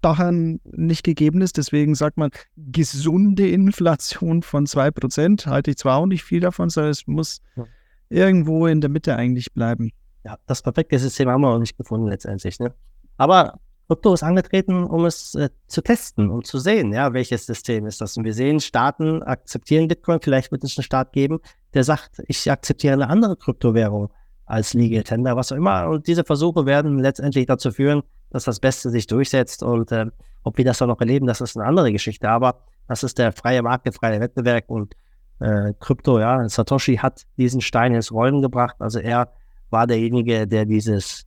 Stachern 0.06 0.60
nicht 0.66 1.04
gegeben 1.04 1.42
ist. 1.42 1.58
Deswegen 1.58 1.96
sagt 1.96 2.18
man, 2.18 2.30
gesunde 2.56 3.50
Inflation 3.50 4.44
von 4.44 4.68
2% 4.68 5.48
halte 5.48 5.72
ich 5.72 5.78
zwar 5.78 5.98
auch 5.98 6.06
nicht 6.06 6.24
viel 6.24 6.42
davon, 6.42 6.70
sondern 6.70 6.92
es 6.92 7.08
muss 7.08 7.42
ja. 7.56 7.66
irgendwo 8.10 8.68
in 8.68 8.82
der 8.82 8.92
Mitte 8.92 9.16
eigentlich 9.16 9.52
bleiben. 9.54 9.92
Ja, 10.24 10.38
das 10.46 10.62
perfekte 10.62 11.00
System 11.00 11.28
haben 11.28 11.42
wir 11.42 11.52
noch 11.52 11.60
nicht 11.60 11.76
gefunden 11.76 12.08
letztendlich. 12.08 12.60
Ne? 12.60 12.72
Aber 13.18 13.60
Krypto 13.88 14.14
ist 14.14 14.24
angetreten, 14.24 14.84
um 14.84 15.06
es 15.06 15.36
äh, 15.36 15.50
zu 15.68 15.82
testen 15.82 16.30
und 16.30 16.48
zu 16.48 16.58
sehen, 16.60 16.92
ja, 16.92 17.14
welches 17.14 17.46
System 17.46 17.86
ist 17.86 18.02
das. 18.02 18.18
Und 18.18 18.24
wir 18.24 18.34
sehen, 18.34 18.60
Staaten 18.60 19.22
akzeptieren 19.24 19.88
Bitcoin. 19.88 20.20
Vielleicht 20.22 20.52
wird 20.52 20.64
es 20.64 20.78
einen 20.78 20.84
Staat 20.84 21.14
geben, 21.14 21.40
der 21.74 21.84
sagt, 21.84 22.22
ich 22.28 22.50
akzeptiere 22.52 22.94
eine 22.94 23.10
andere 23.10 23.36
Kryptowährung 23.36 24.12
als 24.46 24.74
Legal 24.74 25.04
Tender, 25.04 25.36
was 25.36 25.52
auch 25.52 25.58
immer. 25.58 25.90
Und 25.90 26.08
diese 26.08 26.24
Versuche 26.24 26.66
werden 26.66 27.00
letztendlich 27.00 27.46
dazu 27.46 27.72
führen, 27.72 28.04
dass 28.32 28.46
das 28.46 28.60
Beste 28.60 28.90
sich 28.90 29.08
durchsetzt. 29.08 29.62
Und 29.62 29.92
äh, 29.92 30.08
ob 30.44 30.58
wir 30.58 30.66
das 30.66 30.80
dann 30.80 30.90
noch 30.90 31.00
erleben, 31.00 31.28
das 31.28 31.42
ist 31.42 31.56
eine 31.56 31.66
andere 31.66 31.92
Geschichte. 31.92 32.30
Aber 32.30 32.62
das 32.88 33.04
ist 33.04 33.18
der 33.18 33.32
freie 33.32 33.62
Markt, 33.62 33.86
der 33.86 33.94
freie 33.94 34.20
Wettbewerb 34.20 34.70
und 34.70 34.96
äh, 35.40 35.74
Krypto, 35.80 36.20
ja. 36.20 36.48
Satoshi 36.48 36.98
hat 36.98 37.26
diesen 37.38 37.62
Stein 37.62 37.94
ins 37.94 38.12
Rollen 38.12 38.42
gebracht. 38.42 38.76
Also 38.80 39.00
er 39.00 39.32
war 39.70 39.88
derjenige, 39.88 40.48
der 40.48 40.66
dieses, 40.66 41.26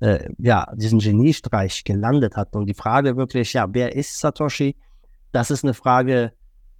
äh, 0.00 0.28
ja, 0.38 0.66
diesen 0.74 0.98
Geniestreich 0.98 1.84
gelandet 1.84 2.36
hat. 2.36 2.54
Und 2.54 2.66
die 2.66 2.74
Frage 2.74 3.16
wirklich, 3.16 3.52
ja, 3.52 3.66
wer 3.70 3.94
ist 3.94 4.18
Satoshi? 4.18 4.76
Das 5.32 5.50
ist 5.50 5.64
eine 5.64 5.74
Frage, 5.74 6.32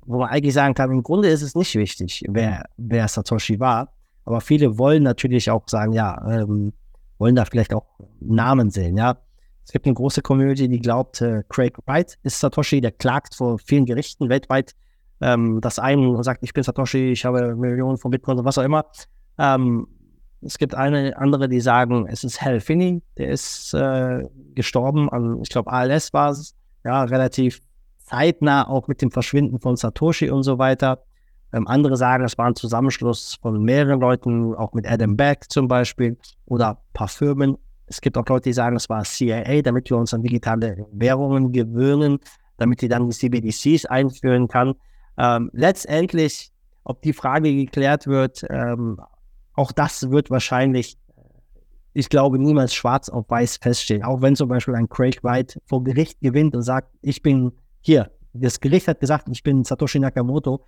wo 0.06 0.18
man 0.18 0.28
eigentlich 0.28 0.54
sagen 0.54 0.74
kann, 0.74 0.90
im 0.90 1.02
Grunde 1.02 1.28
ist 1.28 1.42
es 1.42 1.54
nicht 1.54 1.74
wichtig, 1.74 2.24
wer, 2.28 2.64
wer 2.76 3.08
Satoshi 3.08 3.58
war. 3.58 3.92
Aber 4.24 4.40
viele 4.40 4.78
wollen 4.78 5.02
natürlich 5.02 5.50
auch 5.50 5.68
sagen, 5.68 5.92
ja, 5.92 6.20
ähm, 6.28 6.72
wollen 7.18 7.34
da 7.34 7.44
vielleicht 7.44 7.72
auch 7.72 7.86
Namen 8.20 8.70
sehen, 8.70 8.96
ja. 8.96 9.18
Es 9.64 9.72
gibt 9.72 9.84
eine 9.86 9.94
große 9.94 10.22
Community, 10.22 10.68
die 10.68 10.78
glaubt, 10.78 11.20
äh, 11.20 11.42
Craig 11.48 11.76
Wright 11.86 12.18
ist 12.22 12.38
Satoshi, 12.38 12.80
der 12.80 12.92
klagt 12.92 13.34
vor 13.34 13.58
vielen 13.58 13.84
Gerichten 13.84 14.28
weltweit, 14.28 14.76
ähm, 15.20 15.60
dass 15.60 15.80
einem 15.80 16.22
sagt, 16.22 16.44
ich 16.44 16.52
bin 16.52 16.62
Satoshi, 16.62 17.10
ich 17.10 17.24
habe 17.24 17.56
Millionen 17.56 17.98
von 17.98 18.12
Bitcoin 18.12 18.38
oder 18.38 18.44
was 18.44 18.58
auch 18.58 18.62
immer. 18.62 18.84
Ähm, 19.38 19.88
es 20.42 20.58
gibt 20.58 20.74
eine 20.74 21.16
andere, 21.16 21.48
die 21.48 21.60
sagen, 21.60 22.06
es 22.08 22.24
ist 22.24 22.40
Hal 22.42 22.60
Finney, 22.60 23.02
der 23.16 23.28
ist 23.30 23.74
äh, 23.74 24.24
gestorben 24.54 25.08
an, 25.10 25.40
ich 25.42 25.48
glaube, 25.48 25.72
ALS 25.72 26.12
war 26.12 26.30
es, 26.30 26.54
ja, 26.84 27.04
relativ 27.04 27.60
zeitnah 27.98 28.68
auch 28.68 28.86
mit 28.88 29.02
dem 29.02 29.10
Verschwinden 29.10 29.58
von 29.58 29.76
Satoshi 29.76 30.30
und 30.30 30.44
so 30.44 30.58
weiter. 30.58 31.02
Ähm, 31.52 31.66
andere 31.66 31.96
sagen, 31.96 32.24
es 32.24 32.38
war 32.38 32.46
ein 32.46 32.54
Zusammenschluss 32.54 33.38
von 33.40 33.62
mehreren 33.62 34.00
Leuten, 34.00 34.54
auch 34.54 34.72
mit 34.72 34.88
Adam 34.88 35.16
Beck 35.16 35.44
zum 35.48 35.68
Beispiel 35.68 36.16
oder 36.46 36.70
ein 36.70 36.76
paar 36.92 37.08
Firmen. 37.08 37.56
Es 37.86 38.00
gibt 38.00 38.16
auch 38.18 38.26
Leute, 38.26 38.50
die 38.50 38.52
sagen, 38.52 38.76
es 38.76 38.88
war 38.88 39.04
CIA, 39.04 39.62
damit 39.62 39.90
wir 39.90 39.96
uns 39.96 40.12
an 40.12 40.22
digitale 40.22 40.86
Währungen 40.92 41.52
gewöhnen, 41.52 42.18
damit 42.56 42.82
die 42.82 42.88
dann 42.88 43.08
die 43.08 43.16
CBDCs 43.16 43.86
einführen 43.86 44.48
kann. 44.48 44.74
Ähm, 45.18 45.50
letztendlich, 45.52 46.50
ob 46.84 47.00
die 47.02 47.12
Frage 47.12 47.54
geklärt 47.54 48.06
wird, 48.06 48.44
ähm, 48.50 49.00
auch 49.56 49.72
das 49.72 50.10
wird 50.10 50.30
wahrscheinlich, 50.30 50.96
ich 51.94 52.08
glaube, 52.08 52.38
niemals 52.38 52.74
schwarz 52.74 53.08
auf 53.08 53.28
weiß 53.28 53.56
feststehen. 53.56 54.04
Auch 54.04 54.20
wenn 54.20 54.36
zum 54.36 54.48
Beispiel 54.48 54.74
ein 54.74 54.88
Craig 54.88 55.24
White 55.24 55.58
vor 55.64 55.82
Gericht 55.82 56.20
gewinnt 56.20 56.54
und 56.54 56.62
sagt, 56.62 56.90
ich 57.00 57.22
bin 57.22 57.52
hier, 57.80 58.10
das 58.34 58.60
Gericht 58.60 58.86
hat 58.86 59.00
gesagt, 59.00 59.28
ich 59.30 59.42
bin 59.42 59.64
Satoshi 59.64 59.98
Nakamoto. 59.98 60.64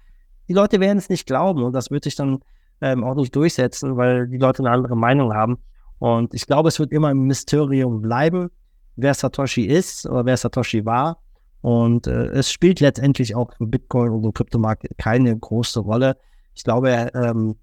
Die 0.48 0.54
Leute 0.54 0.80
werden 0.80 0.96
es 0.96 1.10
nicht 1.10 1.26
glauben 1.26 1.62
und 1.62 1.74
das 1.74 1.90
wird 1.90 2.04
sich 2.04 2.16
dann 2.16 2.38
ähm, 2.80 3.04
auch 3.04 3.14
nicht 3.14 3.36
durchsetzen, 3.36 3.96
weil 3.96 4.26
die 4.28 4.38
Leute 4.38 4.62
eine 4.62 4.70
andere 4.70 4.96
Meinung 4.96 5.34
haben. 5.34 5.58
Und 5.98 6.32
ich 6.32 6.46
glaube, 6.46 6.68
es 6.68 6.78
wird 6.78 6.92
immer 6.92 7.08
ein 7.08 7.18
Mysterium 7.18 8.00
bleiben, 8.00 8.50
wer 8.96 9.12
Satoshi 9.12 9.66
ist 9.66 10.06
oder 10.06 10.24
wer 10.24 10.36
Satoshi 10.36 10.86
war. 10.86 11.18
Und 11.60 12.06
äh, 12.06 12.28
es 12.28 12.50
spielt 12.50 12.80
letztendlich 12.80 13.34
auch 13.34 13.50
im 13.58 13.70
Bitcoin 13.70 14.24
im 14.24 14.32
Kryptomarkt 14.32 14.86
keine 14.96 15.36
große 15.36 15.80
Rolle. 15.80 16.16
Ich 16.54 16.64
glaube, 16.64 17.10
ähm, 17.14 17.56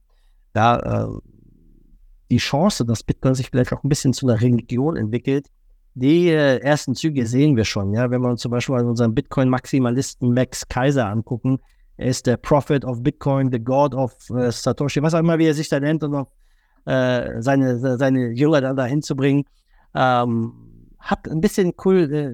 da 0.56 0.80
äh, 0.80 1.08
die 2.32 2.38
Chance, 2.38 2.86
dass 2.86 3.04
Bitcoin 3.04 3.36
sich 3.36 3.50
vielleicht 3.50 3.74
auch 3.74 3.84
ein 3.84 3.90
bisschen 3.90 4.14
zu 4.14 4.28
einer 4.28 4.42
Religion 4.42 4.98
entwickelt, 4.98 5.48
die 5.94 6.30
äh, 6.30 6.58
ersten 6.60 6.96
Züge 6.96 7.26
sehen 7.26 7.56
wir 7.56 7.66
schon. 7.66 7.94
Ja, 7.94 8.10
wenn 8.10 8.22
wir 8.22 8.30
uns 8.30 8.42
zum 8.42 8.52
Beispiel 8.52 8.76
unseren 8.76 9.14
Bitcoin-Maximalisten 9.14 10.34
Max 10.34 10.68
Kaiser 10.68 11.08
angucken, 11.08 11.60
er 11.98 12.08
ist 12.08 12.26
der 12.26 12.38
Prophet 12.38 12.84
of 12.84 13.02
Bitcoin, 13.02 13.52
the 13.52 13.60
God 13.60 13.94
of 13.96 14.14
äh, 14.32 14.52
Satoshi, 14.52 15.02
was 15.02 15.14
auch 15.14 15.20
immer, 15.20 15.40
wie 15.40 15.48
er 15.48 15.54
sich 15.54 15.70
da 15.70 15.80
nennt 15.80 16.04
auf 16.04 16.30
äh, 16.86 17.42
seine, 17.42 17.98
seine 17.98 18.32
Jünger 18.32 18.62
dann 18.62 18.76
dahin 18.76 19.02
zu 19.02 19.16
bringen. 19.16 19.46
Ähm, 19.94 20.54
hat 21.00 21.30
ein 21.30 21.40
bisschen 21.40 21.76
Kult, 21.78 22.12
äh, 22.12 22.34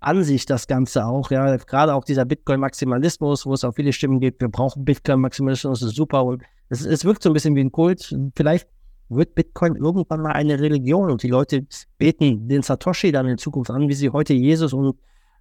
kultmäßiges 0.00 0.20
Ansicht 0.20 0.50
das 0.50 0.66
Ganze 0.66 1.06
auch, 1.06 1.30
ja, 1.30 1.56
gerade 1.56 1.94
auch 1.94 2.04
dieser 2.04 2.24
Bitcoin-Maximalismus, 2.24 3.46
wo 3.46 3.54
es 3.54 3.64
auch 3.64 3.74
viele 3.74 3.92
Stimmen 3.92 4.20
gibt, 4.20 4.40
wir 4.40 4.48
brauchen 4.48 4.84
Bitcoin-Maximalismus, 4.84 5.82
ist 5.82 5.94
super 5.94 6.24
und 6.24 6.42
es, 6.68 6.84
es 6.84 7.04
wirkt 7.04 7.22
so 7.22 7.30
ein 7.30 7.32
bisschen 7.32 7.54
wie 7.56 7.60
ein 7.60 7.72
Kult. 7.72 8.16
Vielleicht 8.36 8.68
wird 9.08 9.34
Bitcoin 9.34 9.76
irgendwann 9.76 10.22
mal 10.22 10.32
eine 10.32 10.60
Religion 10.60 11.10
und 11.10 11.22
die 11.22 11.28
Leute 11.28 11.66
beten 11.98 12.48
den 12.48 12.62
Satoshi 12.62 13.12
dann 13.12 13.26
in 13.26 13.38
Zukunft 13.38 13.70
an, 13.70 13.88
wie 13.88 13.94
sie 13.94 14.10
heute 14.10 14.34
Jesus 14.34 14.72
und 14.72 14.96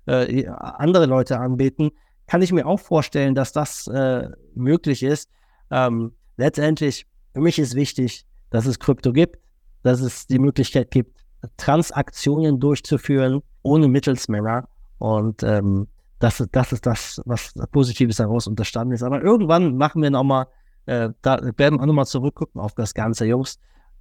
äh, 0.07 0.47
andere 0.47 1.05
Leute 1.05 1.39
anbeten. 1.39 1.91
Kann 2.25 2.41
ich 2.41 2.51
mir 2.51 2.65
auch 2.65 2.79
vorstellen, 2.79 3.35
dass 3.35 3.53
das 3.53 3.87
äh, 3.87 4.29
möglich 4.55 5.03
ist. 5.03 5.29
Ähm, 5.71 6.13
letztendlich, 6.37 7.05
für 7.33 7.41
mich 7.41 7.59
ist 7.59 7.75
wichtig, 7.75 8.25
dass 8.49 8.65
es 8.65 8.79
Krypto 8.79 9.13
gibt, 9.13 9.37
dass 9.83 10.01
es 10.01 10.25
die 10.25 10.39
Möglichkeit 10.39 10.89
gibt, 10.89 11.19
Transaktionen 11.57 12.59
durchzuführen 12.59 13.41
ohne 13.61 13.87
Mittelsmänner. 13.87 14.67
Und 14.97 15.43
ähm, 15.43 15.87
das, 16.19 16.45
das 16.51 16.73
ist 16.73 16.85
das, 16.85 17.21
was 17.25 17.53
Positives 17.71 18.17
daraus 18.17 18.47
unterstanden 18.47 18.93
ist. 18.93 19.03
Aber 19.03 19.21
irgendwann 19.21 19.77
machen 19.77 20.01
wir 20.01 20.09
nochmal, 20.09 20.47
äh, 20.85 21.09
da 21.21 21.39
werden 21.57 21.79
wir 21.79 21.85
nochmal 21.85 22.05
zurückgucken 22.05 22.59
auf 22.59 22.75
das 22.75 22.93
Ganze, 22.93 23.25
Jungs, 23.25 23.59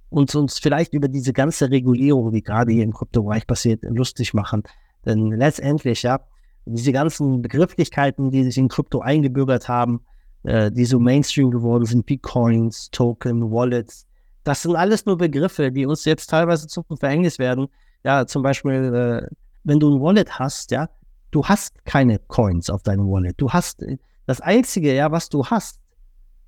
und 0.09 0.33
uns 0.35 0.59
vielleicht 0.59 0.93
über 0.93 1.07
diese 1.07 1.33
ganze 1.33 1.69
Regulierung, 1.69 2.31
die 2.31 2.41
gerade 2.41 2.71
hier 2.71 2.83
im 2.83 2.93
Kryptobereich 2.93 3.47
passiert, 3.47 3.83
lustig 3.83 4.33
machen. 4.33 4.63
Denn 5.05 5.31
letztendlich, 5.31 6.03
ja, 6.03 6.19
diese 6.65 6.91
ganzen 6.91 7.41
Begrifflichkeiten, 7.41 8.31
die 8.31 8.43
sich 8.43 8.57
in 8.57 8.67
Krypto 8.67 8.99
eingebürgert 8.99 9.67
haben, 9.69 10.01
äh, 10.43 10.71
die 10.71 10.85
so 10.85 10.99
Mainstream 10.99 11.51
geworden 11.51 11.85
sind, 11.85 12.09
wie 12.09 12.17
Coins, 12.17 12.89
Token, 12.91 13.51
Wallets. 13.51 14.05
Das 14.43 14.61
sind 14.61 14.75
alles 14.75 15.05
nur 15.05 15.17
Begriffe, 15.17 15.71
die 15.71 15.85
uns 15.85 16.05
jetzt 16.05 16.29
teilweise 16.29 16.67
zum 16.67 16.85
Verhängnis 16.97 17.39
werden. 17.39 17.67
Ja, 18.03 18.25
zum 18.25 18.41
Beispiel, 18.41 18.93
äh, 18.93 19.35
wenn 19.63 19.79
du 19.79 19.95
ein 19.95 20.01
Wallet 20.01 20.39
hast, 20.39 20.71
ja, 20.71 20.89
du 21.31 21.45
hast 21.45 21.85
keine 21.85 22.19
Coins 22.19 22.69
auf 22.69 22.83
deinem 22.83 23.09
Wallet. 23.09 23.35
Du 23.37 23.49
hast 23.51 23.83
das 24.25 24.41
Einzige, 24.41 24.93
ja, 24.93 25.11
was 25.11 25.29
du 25.29 25.45
hast, 25.45 25.79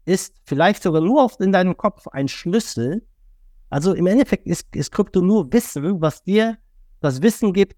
ist 0.05 0.35
vielleicht 0.45 0.83
sogar 0.83 1.01
nur 1.01 1.23
oft 1.23 1.41
in 1.41 1.51
deinem 1.51 1.77
Kopf 1.77 2.07
ein 2.07 2.27
Schlüssel. 2.27 3.05
Also 3.69 3.93
im 3.93 4.07
Endeffekt 4.07 4.47
ist, 4.47 4.75
ist 4.75 4.91
Krypto 4.91 5.21
nur 5.21 5.51
Wissen, 5.51 6.01
was 6.01 6.23
dir 6.23 6.57
das 6.99 7.21
Wissen 7.21 7.53
gibt, 7.53 7.75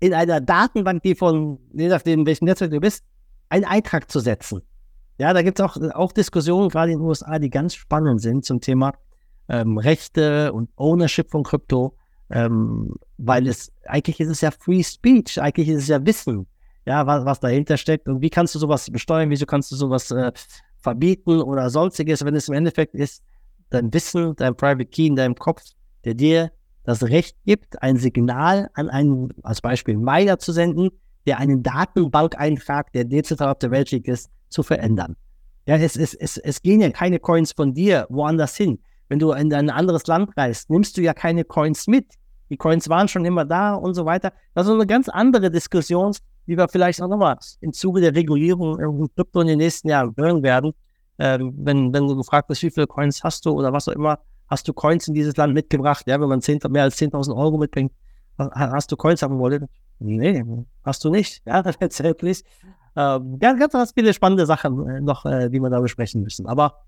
in 0.00 0.14
einer 0.14 0.40
Datenbank, 0.40 1.02
die 1.02 1.14
von, 1.14 1.58
je 1.72 1.88
nachdem, 1.88 2.26
welchen 2.26 2.46
Netzwerk 2.46 2.70
du 2.70 2.80
bist, 2.80 3.04
einen 3.50 3.64
Eintrag 3.64 4.10
zu 4.10 4.20
setzen. 4.20 4.62
Ja, 5.18 5.34
da 5.34 5.42
gibt 5.42 5.60
es 5.60 5.64
auch, 5.64 5.76
auch 5.94 6.12
Diskussionen, 6.12 6.70
gerade 6.70 6.92
in 6.92 6.98
den 6.98 7.06
USA, 7.06 7.38
die 7.38 7.50
ganz 7.50 7.74
spannend 7.74 8.22
sind 8.22 8.44
zum 8.44 8.60
Thema 8.60 8.94
ähm, 9.50 9.78
Rechte 9.78 10.52
und 10.52 10.70
Ownership 10.76 11.30
von 11.30 11.42
Krypto, 11.42 11.96
ähm, 12.30 12.94
weil 13.18 13.46
es, 13.48 13.72
eigentlich 13.84 14.20
ist 14.20 14.28
es 14.28 14.40
ja 14.40 14.50
Free 14.52 14.82
Speech, 14.82 15.40
eigentlich 15.42 15.68
ist 15.68 15.82
es 15.82 15.88
ja 15.88 16.04
Wissen, 16.06 16.46
ja, 16.86 17.06
was, 17.06 17.24
was 17.24 17.40
dahinter 17.40 17.76
steckt 17.76 18.08
und 18.08 18.22
wie 18.22 18.30
kannst 18.30 18.54
du 18.54 18.58
sowas 18.58 18.88
besteuern, 18.90 19.28
wieso 19.28 19.46
kannst 19.46 19.72
du 19.72 19.76
sowas 19.76 20.10
äh, 20.12 20.32
verbieten 20.78 21.42
oder 21.42 21.68
sonstiges, 21.68 22.24
wenn 22.24 22.34
es 22.36 22.48
im 22.48 22.54
Endeffekt 22.54 22.94
ist, 22.94 23.22
dein 23.70 23.92
Wissen, 23.92 24.34
dein 24.36 24.56
Private 24.56 24.86
Key 24.86 25.06
in 25.06 25.16
deinem 25.16 25.34
Kopf, 25.34 25.62
der 26.04 26.14
dir 26.14 26.52
das 26.84 27.02
Recht 27.02 27.36
gibt, 27.44 27.82
ein 27.82 27.96
Signal 27.96 28.70
an 28.74 28.88
einen, 28.88 29.28
als 29.42 29.60
Beispiel 29.60 29.96
Miner 29.96 30.38
zu 30.38 30.52
senden, 30.52 30.90
der 31.26 31.38
einen 31.38 31.62
Datenbankeintrag, 31.62 32.92
der 32.92 33.04
dezentral 33.04 33.50
auf 33.50 33.58
der 33.58 33.70
Welt 33.70 33.90
liegt, 33.90 34.08
ist, 34.08 34.30
zu 34.48 34.62
verändern. 34.62 35.16
Ja, 35.66 35.76
es, 35.76 35.96
es, 35.96 36.14
es, 36.14 36.38
es 36.38 36.62
gehen 36.62 36.80
ja 36.80 36.90
keine 36.90 37.18
Coins 37.18 37.52
von 37.52 37.74
dir 37.74 38.06
woanders 38.08 38.56
hin. 38.56 38.78
Wenn 39.10 39.18
du 39.18 39.32
in 39.32 39.52
ein 39.52 39.70
anderes 39.70 40.06
Land 40.06 40.30
reist, 40.36 40.70
nimmst 40.70 40.96
du 40.96 41.02
ja 41.02 41.12
keine 41.12 41.44
Coins 41.44 41.88
mit. 41.88 42.06
Die 42.48 42.56
Coins 42.56 42.88
waren 42.88 43.08
schon 43.08 43.24
immer 43.24 43.44
da 43.44 43.74
und 43.74 43.94
so 43.94 44.06
weiter. 44.06 44.32
Das 44.54 44.66
ist 44.66 44.72
eine 44.72 44.86
ganz 44.86 45.08
andere 45.08 45.50
Diskussion, 45.50 46.14
die 46.46 46.56
wir 46.56 46.68
vielleicht 46.68 47.02
auch 47.02 47.08
nochmal 47.08 47.36
im 47.60 47.72
Zuge 47.72 48.00
der 48.00 48.14
Regulierung 48.14 48.78
in 48.78 49.12
Krypto 49.16 49.40
in 49.40 49.48
den 49.48 49.58
nächsten 49.58 49.88
Jahren 49.88 50.14
hören 50.16 50.44
werden. 50.44 50.72
Ähm, 51.18 51.52
wenn, 51.56 51.92
wenn 51.92 52.06
du 52.06 52.16
gefragt 52.16 52.48
wirst, 52.48 52.62
wie 52.62 52.70
viele 52.70 52.86
Coins 52.86 53.22
hast 53.24 53.44
du 53.44 53.50
oder 53.50 53.72
was 53.72 53.88
auch 53.88 53.92
immer, 53.92 54.20
hast 54.46 54.68
du 54.68 54.72
Coins 54.72 55.08
in 55.08 55.14
dieses 55.14 55.36
Land 55.36 55.54
mitgebracht? 55.54 56.04
Ja, 56.06 56.20
wenn 56.20 56.28
man 56.28 56.40
10, 56.40 56.60
mehr 56.68 56.84
als 56.84 56.96
10.000 56.96 57.36
Euro 57.36 57.58
mitbringt, 57.58 57.92
hast 58.38 58.92
du 58.92 58.96
Coins 58.96 59.22
haben 59.22 59.40
wollen? 59.40 59.66
Nee, 59.98 60.44
hast 60.84 61.04
du 61.04 61.10
nicht. 61.10 61.42
Ja, 61.46 61.64
letztendlich. 61.80 62.44
Ähm, 62.94 63.40
ganz, 63.40 63.72
ganz 63.72 63.92
viele 63.92 64.14
spannende 64.14 64.46
Sachen 64.46 64.88
äh, 64.88 65.00
noch, 65.00 65.26
äh, 65.26 65.48
die 65.48 65.58
wir 65.58 65.68
da 65.68 65.80
besprechen 65.80 66.22
müssen. 66.22 66.46
Aber 66.46 66.78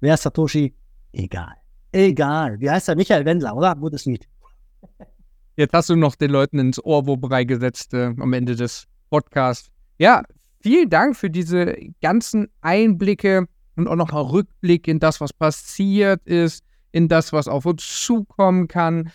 wer 0.00 0.14
ist 0.14 0.22
Satoshi? 0.22 0.74
Egal. 1.12 1.61
Egal. 1.92 2.58
Wie 2.58 2.70
heißt 2.70 2.88
er? 2.88 2.96
Michael 2.96 3.24
Wendler, 3.24 3.54
oder? 3.54 3.74
Gutes 3.76 4.06
Lied. 4.06 4.26
Jetzt 5.56 5.74
hast 5.74 5.90
du 5.90 5.96
noch 5.96 6.16
den 6.16 6.30
Leuten 6.30 6.58
ins 6.58 6.82
Ohrwurm 6.82 7.20
gesetzt 7.46 7.92
äh, 7.92 8.14
am 8.18 8.32
Ende 8.32 8.56
des 8.56 8.86
Podcasts. 9.10 9.70
Ja, 9.98 10.22
vielen 10.60 10.88
Dank 10.88 11.14
für 11.14 11.28
diese 11.28 11.76
ganzen 12.00 12.48
Einblicke 12.62 13.46
und 13.76 13.86
auch 13.86 13.96
noch 13.96 14.10
ein 14.10 14.26
Rückblick 14.26 14.88
in 14.88 14.98
das, 14.98 15.20
was 15.20 15.32
passiert 15.34 16.26
ist, 16.26 16.64
in 16.92 17.08
das, 17.08 17.34
was 17.34 17.48
auf 17.48 17.66
uns 17.66 17.86
zukommen 18.04 18.68
kann. 18.68 19.10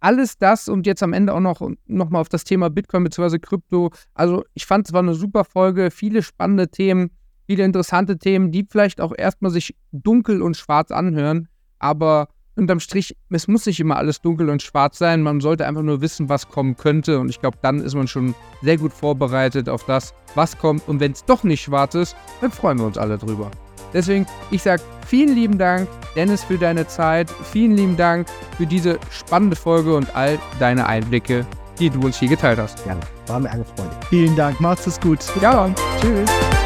Alles 0.00 0.38
das 0.38 0.68
und 0.68 0.86
jetzt 0.86 1.02
am 1.02 1.12
Ende 1.12 1.34
auch 1.34 1.40
noch, 1.40 1.60
noch 1.86 2.10
mal 2.10 2.20
auf 2.20 2.28
das 2.30 2.44
Thema 2.44 2.70
Bitcoin 2.70 3.04
bzw. 3.04 3.38
Krypto. 3.38 3.90
Also 4.14 4.44
ich 4.54 4.64
fand, 4.64 4.86
es 4.86 4.92
war 4.94 5.02
eine 5.02 5.14
super 5.14 5.44
Folge, 5.44 5.90
viele 5.90 6.22
spannende 6.22 6.68
Themen, 6.68 7.10
viele 7.46 7.64
interessante 7.64 8.18
Themen, 8.18 8.52
die 8.52 8.66
vielleicht 8.70 9.00
auch 9.00 9.12
erstmal 9.16 9.50
sich 9.50 9.74
dunkel 9.92 10.40
und 10.40 10.56
schwarz 10.56 10.90
anhören, 10.90 11.48
aber 11.84 12.28
unterm 12.56 12.80
Strich, 12.80 13.16
es 13.30 13.48
muss 13.48 13.66
nicht 13.66 13.80
immer 13.80 13.96
alles 13.96 14.20
dunkel 14.20 14.48
und 14.48 14.62
schwarz 14.62 14.98
sein. 14.98 15.22
Man 15.22 15.40
sollte 15.40 15.66
einfach 15.66 15.82
nur 15.82 16.00
wissen, 16.00 16.28
was 16.28 16.48
kommen 16.48 16.76
könnte. 16.76 17.18
Und 17.18 17.28
ich 17.28 17.40
glaube, 17.40 17.58
dann 17.62 17.80
ist 17.80 17.94
man 17.94 18.08
schon 18.08 18.34
sehr 18.62 18.78
gut 18.78 18.92
vorbereitet 18.92 19.68
auf 19.68 19.84
das, 19.84 20.14
was 20.34 20.56
kommt. 20.56 20.88
Und 20.88 21.00
wenn 21.00 21.12
es 21.12 21.24
doch 21.24 21.42
nicht 21.42 21.62
schwarz 21.62 21.94
ist, 21.94 22.16
dann 22.40 22.50
freuen 22.50 22.78
wir 22.78 22.86
uns 22.86 22.98
alle 22.98 23.18
drüber. 23.18 23.50
Deswegen, 23.92 24.26
ich 24.50 24.62
sage 24.62 24.82
vielen 25.06 25.34
lieben 25.34 25.58
Dank, 25.58 25.88
Dennis, 26.16 26.42
für 26.42 26.58
deine 26.58 26.86
Zeit. 26.86 27.30
Vielen 27.30 27.76
lieben 27.76 27.96
Dank 27.96 28.26
für 28.56 28.66
diese 28.66 28.98
spannende 29.10 29.56
Folge 29.56 29.94
und 29.94 30.14
all 30.16 30.38
deine 30.58 30.86
Einblicke, 30.86 31.46
die 31.78 31.90
du 31.90 32.00
uns 32.00 32.18
hier 32.18 32.28
geteilt 32.28 32.58
hast. 32.58 32.82
Gerne. 32.84 33.00
War 33.26 33.40
mir 33.40 33.50
eine 33.50 33.64
Freude. 33.64 33.90
Vielen 34.08 34.34
Dank. 34.36 34.60
Macht's 34.60 34.86
es 34.86 35.00
gut. 35.00 35.20
Ja, 35.40 35.72
tschüss. 36.00 36.63